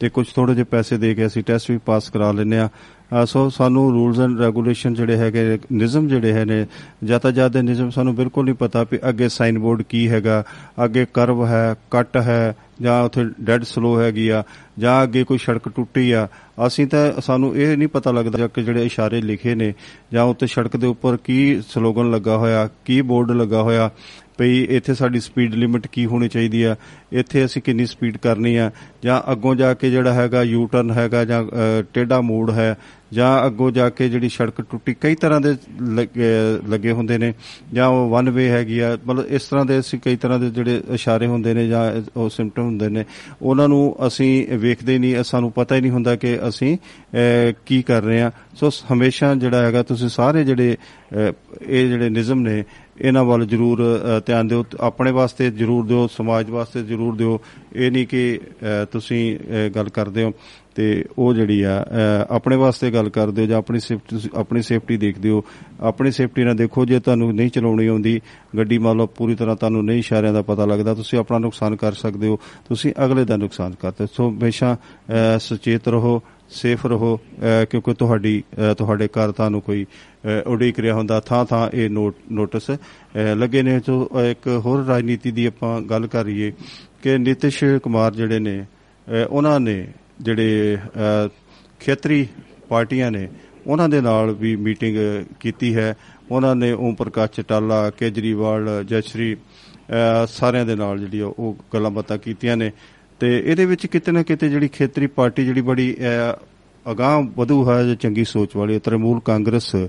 ਤੇ 0.00 0.08
ਕੁਝ 0.08 0.26
ਥੋੜੇ 0.34 0.54
ਜਿਹੇ 0.54 0.64
ਪੈਸੇ 0.64 0.98
ਦੇ 0.98 1.14
ਕੇ 1.14 1.26
ਅਸੀਂ 1.26 1.42
ਟੈਸਟ 1.42 1.70
ਵੀ 1.70 1.78
ਪਾਸ 1.78 2.10
ਕਰਾ 2.10 2.32
ਲੈਂਦੇ 2.32 2.58
ਆ 2.58 2.66
ਅਹ, 2.66 3.03
ਸੋ 3.26 3.48
ਸਾਨੂੰ 3.50 3.92
ਰੂਲਸ 3.92 4.20
ਐਂਡ 4.20 4.40
ਰੈਗੂਲੇਸ਼ਨ 4.40 4.94
ਜਿਹੜੇ 4.94 5.16
ਹੈਗੇ, 5.16 5.58
ਨਿਯਮ 5.72 6.08
ਜਿਹੜੇ 6.08 6.32
ਹੈ 6.32 6.44
ਨੇ 6.44 6.66
ਯਾਤਾਯਾਤ 7.04 7.52
ਦੇ 7.52 7.62
ਨਿਯਮ 7.62 7.90
ਸਾਨੂੰ 7.90 8.14
ਬਿਲਕੁਲ 8.14 8.44
ਨਹੀਂ 8.44 8.54
ਪਤਾ 8.54 8.82
ਵੀ 8.82 8.98
ਅੱਗੇ 9.08 9.28
ਸਾਈਨ 9.28 9.58
ਬੋਰਡ 9.58 9.82
ਕੀ 9.82 10.08
ਹੈਗਾ, 10.08 10.44
ਅੱਗੇ 10.84 11.06
ਕਰਵ 11.14 11.46
ਹੈ, 11.46 11.74
ਕੱਟ 11.90 12.16
ਹੈ, 12.16 12.54
ਜਾਂ 12.82 13.02
ਉੱਥੇ 13.02 13.24
ਡੈਡ 13.40 13.64
ਸਲੋ 13.64 14.00
ਹੈਗੀ 14.00 14.28
ਆ, 14.28 14.42
ਜਾਂ 14.78 15.02
ਅੱਗੇ 15.02 15.24
ਕੋਈ 15.24 15.38
ਸੜਕ 15.38 15.68
ਟੁੱਟੀ 15.68 16.10
ਆ। 16.12 16.28
ਅਸੀਂ 16.66 16.86
ਤਾਂ 16.86 17.20
ਸਾਨੂੰ 17.20 17.56
ਇਹ 17.56 17.76
ਨਹੀਂ 17.76 17.88
ਪਤਾ 17.88 18.10
ਲੱਗਦਾ 18.10 18.46
ਕਿ 18.46 18.62
ਜਿਹੜੇ 18.62 18.84
ਇਸ਼ਾਰੇ 18.86 19.20
ਲਿਖੇ 19.20 19.54
ਨੇ, 19.54 19.74
ਜਾਂ 20.12 20.24
ਉੱਤੇ 20.24 20.46
ਸੜਕ 20.46 20.76
ਦੇ 20.76 20.86
ਉੱਪਰ 20.86 21.16
ਕੀ 21.16 21.62
ਸਲੋਗਨ 21.68 22.10
ਲੱਗਾ 22.10 22.36
ਹੋਇਆ, 22.36 22.68
ਕੀ 22.84 23.00
ਬੋਰਡ 23.02 23.30
ਲੱਗਾ 23.30 23.62
ਹੋਇਆ 23.62 23.90
ਭਈ 24.38 24.62
ਇੱਥੇ 24.70 24.94
ਸਾਡੀ 24.94 25.20
ਸਪੀਡ 25.20 25.54
ਲਿਮਿਟ 25.54 25.86
ਕੀ 25.86 26.06
ਹੋਣੀ 26.06 26.28
ਚਾਹੀਦੀ 26.28 26.62
ਆ? 26.62 26.74
ਇੱਥੇ 27.12 27.44
ਅਸੀਂ 27.44 27.62
ਕਿੰਨੀ 27.62 27.86
ਸਪੀਡ 27.86 28.16
ਕਰਨੀ 28.16 28.56
ਆ? 28.56 28.70
ਜਾਂ 29.04 29.20
ਅੱਗੋਂ 29.32 29.54
ਜਾ 29.54 29.72
ਕੇ 29.74 29.90
ਜਿਹੜਾ 29.90 30.12
ਹੈਗਾ 30.12 30.42
ਯੂ 30.42 30.66
ਟਰਨ 30.66 30.90
ਹੈਗਾ 30.90 31.24
ਜਾਂ 31.24 31.42
ਅ, 31.44 31.82
ਟੇਢਾ 31.94 32.20
ਮੋੜ 32.20 32.50
ਹੈ 32.50 32.74
ਜਾਂ 33.12 33.46
ਅੱਗੋਂ 33.46 33.70
ਜਾ 33.70 33.88
ਕੇ 33.90 34.08
ਜਿਹੜੀ 34.08 34.28
ਸੜਕ 34.28 34.60
ਟੁੱਟੀ 34.60 34.94
ਕਈ 35.00 35.14
ਤਰ੍ਹਾਂ 35.14 35.40
ਦੇ 35.40 35.54
ਲੱਗੇ- 35.94 36.70
ਲੱਗੇ 36.70 36.92
ਹੁੰਦੇ 36.92 37.18
ਨੇ 37.18 37.32
ਜਾਂ 37.72 37.86
ਉਹ 37.88 38.08
ਵਨ 38.10 38.30
ਵੇ 38.30 38.48
ਹੈਗੀ 38.50 38.78
ਆ 38.78 38.96
ਮਤਲਬ 39.06 39.26
ਇਸ 39.30 39.42
ਤਰ੍ਹਾਂ 39.48 39.64
ਦੇ 39.64 39.78
ਅਸੀਂ 39.78 39.98
ਕਈ 39.98 40.16
ਤਰ੍ਹਾਂ 40.16 40.38
ਦੇ 40.38 40.50
ਜਿਹੜੇ 40.50 40.82
ਇਸ਼ਾਰੇ 40.90 41.26
ਹੁੰਦੇ 41.26 41.54
ਨੇ 41.54 41.66
ਜਾਂ 41.68 41.82
ਉਹ 42.16 42.28
ਸਿੰਪਟਮ 42.28 42.62
ਹੁੰਦੇ 42.62 42.88
ਨੇ 42.88 43.04
ਉਹਨਾਂ 43.42 43.68
ਨੂੰ 43.68 43.96
ਅਸੀਂ 44.06 44.58
ਵੇਖਦੇ 44.58 44.92
ਹੀ 44.92 44.98
ਨਹੀਂ 44.98 45.22
ਸਾਨੂੰ 45.24 45.52
ਪਤਾ 45.52 45.76
ਹੀ 45.76 45.80
ਨਹੀਂ 45.80 45.90
ਹੁੰਦਾ 45.92 46.16
ਕਿ 46.16 46.38
ਅਸੀਂ 46.48 46.76
ਅ, 46.76 47.52
ਕੀ 47.66 47.82
ਕਰ 47.82 48.02
ਰਹੇ 48.02 48.20
ਆ। 48.22 48.30
ਸੋ 48.54 48.70
ਹਮੇਸ਼ਾ 48.92 49.34
ਜਿਹੜਾ 49.34 49.62
ਹੈਗਾ 49.62 49.82
ਤੁਸੀਂ 49.82 50.08
ਸਾਰੇ 50.08 50.44
ਜਿਹੜੇ 50.44 50.76
ਅ, 51.14 51.32
ਇਹ 51.68 51.88
ਜਿਹੜੇ 51.88 52.08
ਨਿਯਮ 52.08 52.40
ਨੇ 52.40 52.62
ਇਹਨਾਂ 53.00 53.24
ਵੱਲ 53.24 53.46
ਜ਼ਰੂਰ 53.46 53.82
ਅ, 53.82 54.20
ਧਿਆਨ 54.26 54.48
ਦਿਓ 54.48 54.64
ਆਪਣੇ 54.80 55.12
ਵਾਸਤੇ 55.12 55.50
ਜ਼ਰੂਰ 55.50 55.86
ਦਿਓ 55.86 56.06
ਸਮਾਜ 56.06 56.50
ਵਾਸਤੇ 56.50 56.82
ਜ਼ਰੂਰ 56.82 57.16
ਦਿਓ। 57.16 57.40
ਇਹ 57.76 57.90
ਨਹੀਂ 57.90 58.06
ਕਿ 58.06 58.40
ਅ, 58.44 58.84
ਤੁਸੀਂ 58.84 59.38
ਅ, 59.38 59.68
ਗੱਲ 59.68 59.88
ਕਰਦੇ 59.88 60.24
ਹੋ 60.24 60.32
ਤੇ 60.74 61.04
ਉਹ 61.18 61.34
ਜਿਹੜੀ 61.34 61.62
ਆ 61.62 61.82
ਅ, 61.82 62.26
ਆਪਣੇ 62.30 62.56
ਵਾਸਤੇ 62.56 62.90
ਗੱਲ 62.90 63.08
ਕਰਦੇ 63.10 63.42
ਹੋ 63.42 63.46
ਜਾਂ 63.46 63.58
ਆਪਣੀ 63.58 63.80
ਸੇਫਟੀ 63.80 64.16
ਆਪਣੀ 64.36 64.62
ਸੇਫਟੀ 64.62 64.96
ਦੇਖਦੇ 64.96 65.28
ਹੋ। 65.30 65.44
ਆਪਣੀ 65.80 66.10
ਸੇਫਟੀ 66.10 66.44
ਨਾਲ 66.44 66.56
ਦੇਖੋ 66.56 66.84
ਜੇ 66.84 67.00
ਤੁਹਾਨੂੰ 67.00 67.34
ਨਹੀਂ 67.34 67.50
ਚਲਾਉਣੀ 67.50 67.86
ਆਉਂਦੀ 67.86 68.20
ਗੱਡੀ 68.58 68.78
ਮੰਨ 68.78 68.96
ਲਓ 68.96 69.06
ਪੂਰੀ 69.06 69.34
ਤਰ੍ਹਾਂ 69.34 69.56
ਤੁਹਾਨੂੰ 69.56 69.84
ਨਹੀਂ 69.84 69.98
ਇਸ਼ਾਰਿਆਂ 69.98 70.32
ਦਾ 70.32 70.42
ਪਤਾ 70.42 70.64
ਲੱਗਦਾ 70.66 70.94
ਤੁਸੀਂ 70.94 71.18
ਆਪਣਾ 71.18 71.38
ਨੁਕਸਾਨ 71.38 71.76
ਕਰ 71.76 71.92
ਸਕਦੇ 71.92 72.26
ਹੋ। 72.28 72.38
ਤੁਸੀਂ 72.68 72.92
ਅਗਲੇ 73.04 73.24
ਦਾ 73.24 73.36
ਨੁਕਸਾਨ 73.36 73.74
ਕਰਦੇ 73.82 74.04
ਹੋ। 74.04 74.08
ਸੋ 74.12 74.30
ਹਮੇਸ਼ਾ 74.30 74.76
ਅ, 74.76 75.38
ਸੁਚੇਤ 75.38 75.88
ਰਹੋ। 75.88 76.22
ਸੇਫ 76.50 76.86
ਰਹੋ 76.86 77.16
ਅ, 77.16 77.64
ਕਿਉਂਕਿ 77.64 77.94
ਤੁਹਾਡੀ 77.94 78.42
ਅ, 78.70 78.74
ਤੁਹਾਡੇ 78.74 79.08
ਘਰ 79.08 79.32
ਤੁਹਾਨੂੰ 79.32 79.60
ਕੋਈ 79.62 79.84
ਅ, 79.84 80.42
ਉਡੀਕ 80.46 80.80
ਰਿਹਾ 80.80 80.94
ਹੁੰਦਾ 80.94 81.20
ਥਾਂ 81.20 81.44
ਥਾਂ 81.44 81.68
ਇਹ 81.74 81.90
ਨੋਟ 81.90 82.16
ਨੋਟਿਸ 82.32 82.70
ਅ, 82.70 82.76
ਲੱਗੇ 83.36 83.62
ਨੇ। 83.62 83.80
ਸੋ 83.86 84.08
ਅ, 84.18 84.24
ਇੱਕ 84.24 84.48
ਹੋਰ 84.48 84.84
ਰਾਜਨੀਤੀ 84.84 85.30
ਦੀ 85.30 85.46
ਆਪਾਂ 85.46 85.80
ਗੱਲ 85.80 86.06
ਕਰੀਏ 86.06 86.52
ਕਿ 87.02 87.18
ਨਿਤਿਸ਼ 87.18 87.64
ਕੁਮਾਰ 87.82 88.14
ਜਿਹੜੇ 88.14 88.38
ਨੇ 88.38 88.60
ਅ, 88.60 89.24
ਉਹਨਾਂ 89.30 89.60
ਨੇ 89.60 89.86
ਜਿਹੜੇ 90.20 90.76
ਅ, 90.76 91.28
ਖੇਤਰੀ 91.80 92.26
ਪਾਰਟੀਆਂ 92.68 93.10
ਨੇ 93.10 93.28
ਉਹਨਾਂ 93.66 93.88
ਦੇ 93.88 94.00
ਨਾਲ 94.00 94.32
ਵੀ 94.34 94.56
ਮੀਟਿੰਗ 94.56 94.96
ਕੀਤੀ 95.40 95.74
ਹੈ। 95.76 95.94
ਉਹਨਾਂ 96.30 96.54
ਨੇ 96.56 96.72
ਓਮ 96.72 96.94
ਪ੍ਰਕਾਸ਼ 96.94 97.30
ਚਟਾਲਾ 97.30 97.90
ਕੇਜਰੀਵਾਲ 97.90 98.84
ਜੈਸ਼ਰੀ 98.84 99.34
ਅ, 99.34 100.26
ਸਾਰਿਆਂ 100.28 100.66
ਦੇ 100.66 100.74
ਨਾਲ 100.74 100.98
ਜਿਹੜੀ 100.98 101.20
ਆ 101.20 101.26
ਉਹ 101.26 101.56
ਗੱਲਾਂ 101.74 101.90
ਬਾਤਾਂ 101.90 102.18
ਕੀਤੀਆਂ 102.18 102.56
ਨੇ। 102.56 102.70
ਤੇ 103.20 103.42
ਇਹਦੇ 103.46 103.66
ਵਿੱਚ 103.66 103.86
ਕਿਤੇ 103.86 104.12
ਨਾ 104.12 104.22
ਕਿਤੇ 104.22 104.48
ਜਿਹੜੀ 104.48 104.68
ਖੇਤਰੀ 104.68 105.06
ਪਾਰਟੀ 105.06 105.44
ਜਿਹੜੀ 105.44 105.60
ਬੜੀ 105.60 105.96
ਅ, 106.32 106.38
ਅਗਾਂਹ 106.90 107.26
ਵਧੂ 107.36 107.70
ਹੈ 107.70 107.82
ਜਾਂ 107.84 107.94
ਚੰਗੀ 107.94 108.24
ਸੋਚ 108.24 108.56
ਵਾਲੀ 108.56 108.74
ਹੈ, 108.74 108.78
ਤ੍ਰਿਮੂਲ 108.78 109.20
ਕਾਂਗਰਸ 109.24 109.76
ਅ, 109.76 109.88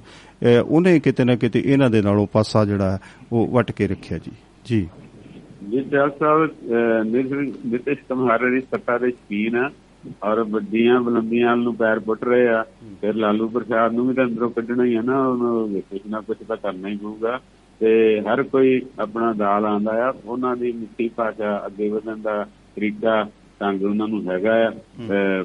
ਉਹਨੇ 0.65 0.99
ਕਿਤੇ 0.99 1.23
ਨਾ 1.23 1.35
ਕਿਤੇ 1.35 1.61
ਇਹਨਾਂ 1.65 1.89
ਦੇ 1.89 2.01
ਨਾਲੋਂ 2.01 2.27
ਪਾਸਾ 2.27 2.65
ਜਿਹੜਾ 2.65 2.91
ਹੈ 2.91 2.99
ਉਹ 3.31 3.47
ਵਟ 3.47 3.71
ਕੇ 3.71 3.87
ਰੱਖਿਆ 3.87 4.17
ਜੀ। 4.17 4.31
ਜੀ। 4.65 4.87
ਜੀ 5.69 5.79
ਜੱਜ 5.79 6.11
ਸਾਹਿਬ 6.19 6.45
ਅਹ, 6.45 7.03
ਨਿਰ- 7.03 7.53
ਨਿਤਿਸ਼ 7.65 7.99
ਕੁਮਾਰ 7.99 8.39
ਦੀ 8.49 8.61
ਸੱਤਾ 8.61 8.97
ਦੇ 8.97 9.11
ਸ਼ਕੀਨ 9.11 9.55
ਆ 9.55 9.69
ਔਰ 10.23 10.43
ਵੱਡੀਆਂ 10.43 11.01
ਬੁਲੰਦੀਆਂ 11.01 11.57
ਨੂੰ 11.57 11.75
ਪੈਰ 11.75 11.99
ਪੁੱਟ 11.99 12.23
ਰਹੇ 12.23 12.47
ਆ। 12.47 12.63
ਫਿਰ 13.01 13.13
ਲਾਲੂ 13.15 13.47
ਪ੍ਰਸਾਦ 13.47 13.93
ਨੂੰ 13.93 14.07
ਵੀ 14.07 14.13
ਤਾਂ 14.13 14.25
ਅੰਦਰੋਂ 14.25 14.49
ਕੱਢਣਾ 14.49 14.85
ਹੀ 14.85 14.95
ਆ 14.95 15.01
ਨਾ 15.01 15.27
ਉਹਨੂੰ 15.27 15.81
ਕੁਝ 15.81 15.99
ਨਾ 16.07 16.21
ਕੁਝ 16.21 16.37
ਤਾਂ 16.47 16.57
ਕਰਨਾ 16.57 16.87
ਹੀ 16.87 16.97
ਪਊਗਾ। 16.97 17.39
ਤੇ 17.79 18.21
ਹਰ 18.21 18.43
ਕੋਈ 18.43 18.81
ਆਪਣਾ 18.99 19.33
ਦਾਲ 19.33 19.65
ਆਂਦਾ 19.65 20.09
ਆ 20.09 20.13
ਉਹਨਾਂ 20.25 20.55
ਦੀ 20.55 20.71
ਮਿੱਟੀ 20.71 21.09
ਭਾਸ਼ਾ 21.15 21.63
ਅੱਗੇ 21.65 21.89
ਵਧਣ 21.89 22.17
ਦਾ 22.17 22.45
ਤਰੀਕਾ 22.75 23.23
ਢੰਗ 23.61 23.83
ਉਹਨਾਂ 23.83 24.07
ਨੂੰ 24.07 24.21
ਹੈਗਾ 24.31 24.53
ਆ 24.67 24.71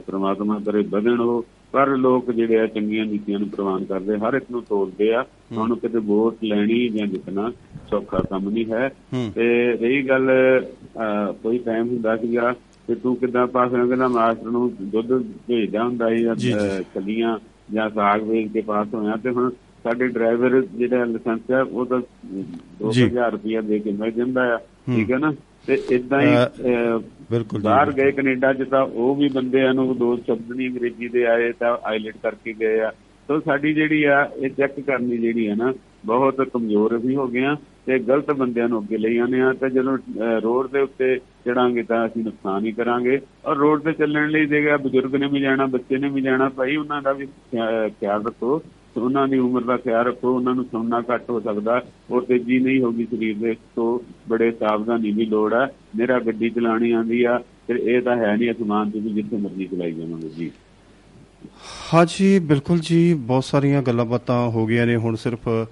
ਪ੍ਰਮਾਤਮਾ 0.06 0.60
ਕਰੇ 0.66 0.82
ਵਧਣ 0.82 1.20
ਉਹ। 1.20 1.44
ਪਰ 1.72 1.88
ਲੋਕ 1.96 2.30
ਜਿਹੜੇ 2.30 2.58
ਆ 2.60 2.66
ਚੰਗੀਆਂ 2.66 3.04
ਨੀਤੀਆਂ 3.06 3.38
ਨੂੰ 3.38 3.48
ਪ੍ਰਵਾਨ 3.48 3.84
ਕਰਦੇ 3.84 4.16
ਹਰ 4.18 4.34
ਇੱਕ 4.34 4.44
ਨੂੰ 4.50 4.62
ਤੋਲਦੇ 4.62 5.12
ਆ। 5.14 5.24
ਉਹਨੂੰ 5.56 5.76
ਕਿਤੇ 5.78 5.98
ਵੋਟ 5.98 6.44
ਲੈਣੀ 6.44 6.88
ਜਾਂ 6.88 7.06
ਜਿੱਤਣਾ 7.06 7.52
ਸੌਖਾ 7.90 8.18
ਕੰਮ 8.30 8.48
ਨਹੀਂ 8.50 8.64
ਹੈ। 8.72 8.88
ਤੇ 9.34 9.72
ਰਹੀ 9.72 10.02
ਗੱਲ 10.08 10.30
ਕੋਈ 11.42 11.58
ਟਾਈਮ 11.58 11.88
ਹੁੰਦਾ 11.88 12.16
ਸੀਗਾ 12.16 12.52
ਕਿ 12.86 12.94
ਤੂੰ 12.94 13.16
ਕਿੱਦਾਂ 13.16 13.46
ਪਾਸ 13.46 13.72
ਨਾ 13.72 14.08
ਮਾਸਟਰ 14.08 14.50
ਨੂੰ 14.50 14.72
ਦੁੱਧ 14.80 15.12
ਭੇਜਦਾ 15.46 15.84
ਹੁੰਦਾ 15.84 16.08
ਸੀ 16.08 16.22
ਜਾਂ 16.22 16.34
ਜੀ, 16.34 16.52
ਜੀ। 16.52 17.76
ਸਾਗ 17.94 18.22
ਵੇਚ 18.22 18.52
ਕੇ 18.52 18.60
ਪਾਸ 18.60 18.94
ਹੋਇਆ 18.94 19.16
ਤੇ 19.16 19.30
ਹੁਣ 19.30 19.50
ਸਾਡੇ 19.84 20.08
ਡਰਾਈਵਰ 20.08 20.60
ਜਿਹੜਾ 20.62 21.04
ਲਾਇਸੈਂਸ 21.04 21.50
ਹੈ 21.50 21.62
ਉਹ 21.62 21.86
ਤਾਂ 21.86 22.00
ਜੀ। 22.00 22.44
2000 22.82 23.30
ਰੁਪਇਆ 23.32 23.60
ਦੇ 23.60 23.78
ਕੇ 23.78 23.92
ਮਿਲ 23.92 24.10
ਜਾਂਦਾ 24.10 24.54
ਆ। 24.54 24.58
ਠੀਕ 24.94 25.10
ਹੈ 25.12 25.18
ਨਾ? 25.18 25.32
ਤੇ 25.66 25.82
ਇਦਾਂ 25.90 26.20
ਹੀ 26.20 26.28
ਬਿਲਕੁਲ 27.30 27.60
ਬਾਹਰ 27.62 27.92
ਗਏ 27.92 28.12
ਕੈਨੇਡਾ 28.12 28.52
ਚ 28.52 28.62
ਤਾਂ 28.62 28.82
ਉਹ 28.82 29.16
ਵੀ 29.16 29.28
ਬੰਦਿਆਂ 29.28 29.74
ਨੂੰ 29.74 29.98
ਦੋ 29.98 30.16
ਸ਼ਬਦ 30.16 30.52
ਨਹੀਂ 30.52 30.70
ਅੰਗਰੇਜ਼ੀ 30.70 31.08
ਦੇ 31.08 31.26
ਆਏ 31.26 31.52
ਤਾਂ 31.52 31.78
ਆਈਲੈਟ 31.84 32.14
ਕਰਕੇ 32.22 32.54
ਗਏ 32.60 32.80
ਆ। 32.80 32.92
ਤਾਂ 33.28 33.40
ਸਾਡੀ 33.40 33.74
ਜਿਹੜੀ 33.74 34.04
ਆ 34.04 34.30
ਇਹ 34.36 34.50
ਚੈੱਕ 34.50 34.80
ਕਰਨੀ 34.80 35.16
ਜਿਹੜੀ 35.18 35.46
ਆ 35.46 35.54
ਨਾ 35.54 35.74
ਬਹੁਤ 36.06 36.40
ਕਮਜ਼ੋਰ 36.40 36.96
ਵੀ 36.98 37.16
ਹੋ 37.16 37.26
ਗਏ 37.28 37.44
ਆ 37.44 37.56
ਤੇ 37.86 37.98
ਗਲਤ 37.98 38.30
ਬੰਦਿਆਂ 38.32 38.68
ਨੂੰ 38.68 38.80
ਅੱਗੇ 38.80 38.98
ਲਈ 38.98 39.18
ਆਉਂਦੇ 39.18 39.40
ਆ। 39.40 39.52
ਤੇ 39.52 39.70
ਜਦੋਂ 39.70 39.98
ਰੋਡ 40.42 40.70
ਦੇ 40.70 40.80
ਉੱਤੇ 40.80 41.16
ਚੜਾਂਗੇ 41.16 41.82
ਤਾਂ 41.82 42.06
ਅਸੀਂ 42.06 42.24
ਨੁਕਸਾਨ 42.24 42.64
ਹੀ 42.64 42.72
ਕਰਾਂਗੇ। 42.72 43.20
ਔਰ 43.46 43.56
ਰੋਡ 43.56 43.82
ਤੇ 43.82 43.92
ਚੱਲਣ 43.92 44.28
ਲਈ 44.28 44.46
ਦੇਗਾ 44.46 44.76
ਬਜ਼ੁਰਗ 44.76 45.16
ਨੇ 45.16 45.26
ਵੀ 45.26 45.40
ਜਾਣਾ 45.40 45.66
ਬੱਚੇ 45.66 45.98
ਨੇ 45.98 46.08
ਵੀ 46.08 46.20
ਜਾਣਾ 46.20 46.48
ਭਾਈ 46.48 46.76
ਉਹਨਾਂ 46.76 47.02
ਦਾ 47.02 47.12
ਵੀ 47.12 47.26
ਖਿਆ- 47.26 47.88
ਖਿਆਲ 47.88 48.24
ਰੱਖੋ। 48.26 48.62
ਉਹਨਾਂ 48.96 49.28
ਦੀ 49.28 49.38
ਉਮਰ 49.38 49.60
ਦਾ 49.60 49.76
ਖਿਆਲ 49.76 50.06
ਰੱਖੋ 50.06 50.34
ਉਹਨਾਂ 50.34 50.54
ਨੂੰ 50.54 50.64
ਸੁਣਨਾ 50.64 51.02
ਘੱਟ 51.14 51.30
ਹੋ 51.30 51.40
ਸਕਦਾ। 51.40 51.82
ਔਰ 52.10 52.22
ਤੇਜ਼ੀ 52.22 52.58
ਨਹੀਂ 52.58 52.80
ਹੋਗੀ 52.80 53.04
ਸਰੀਰ 53.04 53.38
ਦੇ 53.38 53.56
ਤੋਂ 53.76 53.98
ਬੜੇ 54.28 54.50
ਸਾਵਧਾਨੀ 54.50 55.12
ਦੀ 55.12 55.26
ਲੋੜ 55.26 55.54
ਹੈ 55.54 55.74
ਮੇਰਾ 55.96 56.18
ਗੱਡੀ 56.18 56.50
ਚਲਾਣੀ 56.50 56.92
ਆਂਦੀ 56.92 57.24
ਆ 57.24 57.40
ਤੇ 57.68 57.74
ਇਹ 57.74 58.02
ਤਾਂ 58.02 58.16
ਹੈ 58.16 58.36
ਨਹੀਂ 58.36 58.50
ਅਸਮਾਨ 58.50 58.90
ਤੇ 58.90 59.00
ਵੀ 59.00 59.10
ਜਿੱਥੇ 59.10 59.36
ਮਰਜ਼ੀ 59.36 59.66
ਚਲਾਈ 59.66 59.92
ਜਾਵਾਂਗੇ 59.92 60.28
ਜੀ। 60.28 60.50
ਹਾਂਜੀ 61.94 62.38
ਬਿਲਕੁਲ 62.38 62.78
ਜੀ 62.78 63.14
ਬਹੁਤ 63.14 63.44
ਸਾਰੀਆਂ 63.44 63.82
ਗੱਲਾਂ 63.82 64.04
ਬਾਤਾਂ 64.04 64.50
ਹੋ 64.50 64.66
ਗਈਆਂ 64.66 64.86
ਨੇ। 64.86 64.96
ਹੁਣ 64.96 65.16
ਸਿਰਫ 65.16 65.48
ਅਹ, 65.48 65.66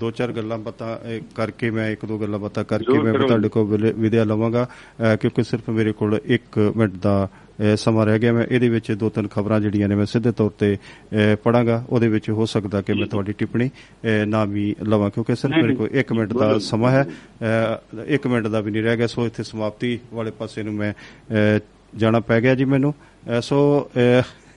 ਦੋ 0.00 0.10
ਚਾਰ 0.10 0.32
ਗੱਲਾਂ 0.32 0.58
ਬਾਤਾਂ 0.58 0.96
ਕਰਕੇ 1.36 1.70
ਮੈਂ 1.70 1.88
ਇੱਕ 1.90 2.04
ਦੋ 2.06 2.18
ਗੱਲਾਂ 2.18 2.38
ਬਾਤਾਂ 2.38 2.64
ਕਰਕੇ 2.64 2.98
ਮੈਂ। 2.98 3.12
ਤੁਹਾਡੇ 3.14 3.48
ਕੋਲ 3.48 3.92
ਵਿਦਿਆ 3.98 4.24
ਲਵਾਂਗਾ 4.24 4.66
ਕਿਉਂਕਿ 5.20 5.42
ਸਿਰਫ 5.42 5.68
ਮੇਰੇ 5.70 5.92
ਕੋਲ 5.92 6.18
1 6.36 6.58
ਮਿੰਟ 6.76 6.94
ਦਾ 7.02 7.28
ਸਮਾਂ 7.76 8.04
ਰਹਿ 8.06 8.18
ਗਿਆ। 8.18 8.32
ਮੈਂ 8.32 8.44
ਇਹਦੇ 8.50 8.68
ਵਿੱਚ 8.68 8.90
ਦੋ 8.92 9.08
ਤਿੰਨ 9.10 9.28
ਖਬਰਾਂ 9.28 9.60
ਜਿਹੜੀਆਂ 9.60 9.88
ਨੇ 9.88 9.94
ਮੈਂ 9.94 10.06
ਸਿੱਧੇ 10.06 10.32
ਤੌਰ 10.38 10.50
ਤੇ 10.58 10.76
ਪੜਾਂਗਾ। 11.44 11.84
ਉਹਦੇ 11.88 12.08
ਵਿੱਚ 12.08 12.30
ਹੋ 12.30 12.46
ਸਕਦਾ 12.46 12.82
ਕਿ 12.82 12.92
ਮੈਂ 12.92 13.06
ਤੁਹਾਡੀ 13.06 13.32
ਟਿੱਪਣੀ 13.38 13.70
ਨਾ 14.28 14.44
ਵੀ 14.44 14.74
ਲਵਾਂ 14.88 15.10
ਕਿਉਂਕਿ 15.10 15.36
ਸਿਰਫ 15.36 15.54
ਮੇਰੇ 15.62 15.74
ਕੋਲ 15.76 15.88
1 16.00 16.12
ਮਿੰਟ 16.16 16.32
ਦਾ। 16.32 16.58
ਸਮਾਂ 16.68 16.90
ਹੈ। 16.90 17.04
1 18.16 18.26
ਮਿੰਟ 18.26 18.46
ਦਾ 18.46 18.60
ਵੀ 18.60 18.70
ਨਹੀਂ 18.70 18.82
ਰਹਿ 18.82 18.96
ਗਿਆ 18.96 19.06
ਸੋ 19.06 19.26
ਇੱਥੇ 19.26 19.42
ਸਮਾਪਤੀ 19.42 19.98
ਵਾਲੇ 20.14 20.30
ਪਾਸੇ 20.38 20.62
ਨੂੰ 20.62 20.74
ਮੈਂ 20.74 20.92
ਜਾਣਾ 21.94 22.20
ਪੈ 22.20 22.40
ਗਿਆ 22.40 22.54
ਜੀ 22.54 22.64
ਮੈਨੂੰ। 22.64 22.94
ਸੋ 23.42 23.58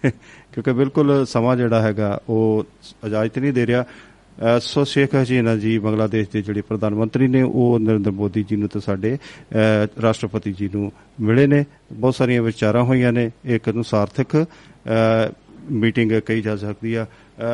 ਕਿਉਂਕਿ 0.53 0.71
ਬਿਲਕੁਲ 0.73 1.25
ਸਮਾਂ 1.30 1.55
ਜਿਹੜਾ 1.57 1.82
ਹੈਗਾ 1.82 2.19
ਉਹ 2.30 2.65
ਇਜਾਜ਼ਤ 3.05 3.39
ਨਹੀਂ 3.39 3.53
ਦੇ 3.53 3.65
ਰਿਹਾ। 3.67 3.84
ਸੋ 4.59 4.83
ਸ਼ੇਖ 4.83 5.15
ਹਸੀਨਾ 5.15 5.55
ਜੀ 5.55 5.79
ਬੰਗਲਾਦੇਸ਼ 5.79 6.29
ਦੇ 6.33 6.41
ਜਿਹੜੇ 6.41 6.61
ਪ੍ਰਧਾਨ 6.61 6.95
ਮੰਤਰੀ 6.95 7.27
ਨੇ 7.27 7.41
ਉਹ 7.41 7.79
ਨਰਿੰਦਰ 7.81 8.11
ਮੋਦੀ 8.11 8.45
ਜੀ 8.49 8.55
ਨੂੰ 8.55 8.69
ਤੇ 8.69 8.79
ਸਾਡੇ 8.79 9.17
ਰਾਸ਼ਟਰਪਤੀ 10.01 10.53
ਜੀ 10.53 10.69
ਨੂੰ 10.75 10.91
ਮਿਲੇ 11.21 11.47
ਨੇ। 11.47 11.65
ਬਹੁਤ 11.93 12.15
ਸਾਰੀਆਂ 12.15 12.41
ਵਿਚਾਰਾਂ 12.41 12.83
ਹੋਈਆਂ 12.83 13.13
ਨੇ 13.13 13.31
ਇੱਕ 13.45 13.69
ਨੂੰ 13.69 13.83
ਸਾਰਥਕ 13.83 14.45
ਮੀਟਿੰਗ 15.71 16.11
ਕਹੀ 16.11 16.41
ਜਾ 16.41 16.55
ਸਕਦੀ 16.55 16.95
ਆ। 16.95 17.05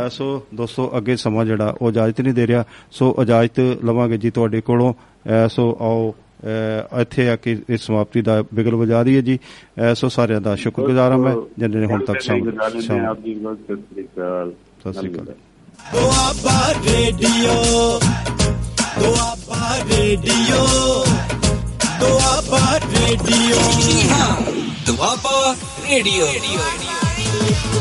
ਸੋ 0.09 0.43
ਦੋਸਤੋ 0.55 0.93
ਅੱਗੇ 0.97 1.15
ਸਮਾਂ 1.15 1.45
ਜਿਹੜਾ 1.45 1.75
ਉਹ 1.81 1.89
ਇਜਾਜ਼ਤ 1.89 2.21
ਨਹੀਂ 2.21 2.33
ਦੇ 2.33 2.47
ਰਿਹਾ। 2.47 2.63
ਸੋ 2.91 3.15
ਇਜਾਜ਼ਤ 3.21 3.59
ਲਵਾਂਗੇ 3.59 4.17
ਜੀ 4.17 4.31
ਤੁਹਾਡੇ 4.31 4.61
ਕੋਲੋਂ। 4.61 4.93
ਸੋ 5.49 5.77
ਆਓ 5.81 6.15
ਇੱਥੇ 7.01 7.29
ਆ 7.29 7.35
ਕੇ 7.35 7.57
ਇਸ 7.69 7.81
ਸਮਾਪਤੀ 7.81 8.21
ਦਾ 8.21 8.43
ਬਿਗਲ 8.53 8.75
ਵਜਾ 8.75 9.03
ਦਈਏ 9.03 9.21
ਜੀ। 9.21 9.37
ਅਹ, 9.37 9.93
ਸੋ 9.93 10.09
ਸਾਰਿਆਂ 10.09 10.41
ਦਾ 10.41 10.55
ਸ਼ੁਕਰਗੁਜ਼ਾਰ 10.55 11.11
ਹਾਂ 11.11 11.17
ਮੈਂ 11.17 11.35
ਜਿਨ੍ਹਾਂ 11.59 11.81
ਨੇ 11.81 11.87
ਹੁਣ 11.87 12.05
ਤੱਕ 12.05 12.19
ਸ਼ਾਮ 12.19 12.51
ਸ਼ਾਮ 12.51 12.81
ਸ਼ਾਮ 12.81 13.05
ਆਪ 13.05 13.21
ਜੀ 13.25 13.33
ਬਹੁਤ 13.33 13.57
ਸਤਿ 14.79 14.93
ਸ੍ਰੀ 14.93 15.13
ਅਕਾਲ। 15.13 15.35
Doaba 15.91 16.73
Radio. 16.83 17.99
Doaba 18.97 19.61
Radio. 19.89 20.63
Doaba 21.99 22.79
Radio. 22.91 23.59
Doaba 24.85 25.55
Radio. 25.87 26.25
Radio. 26.25 27.75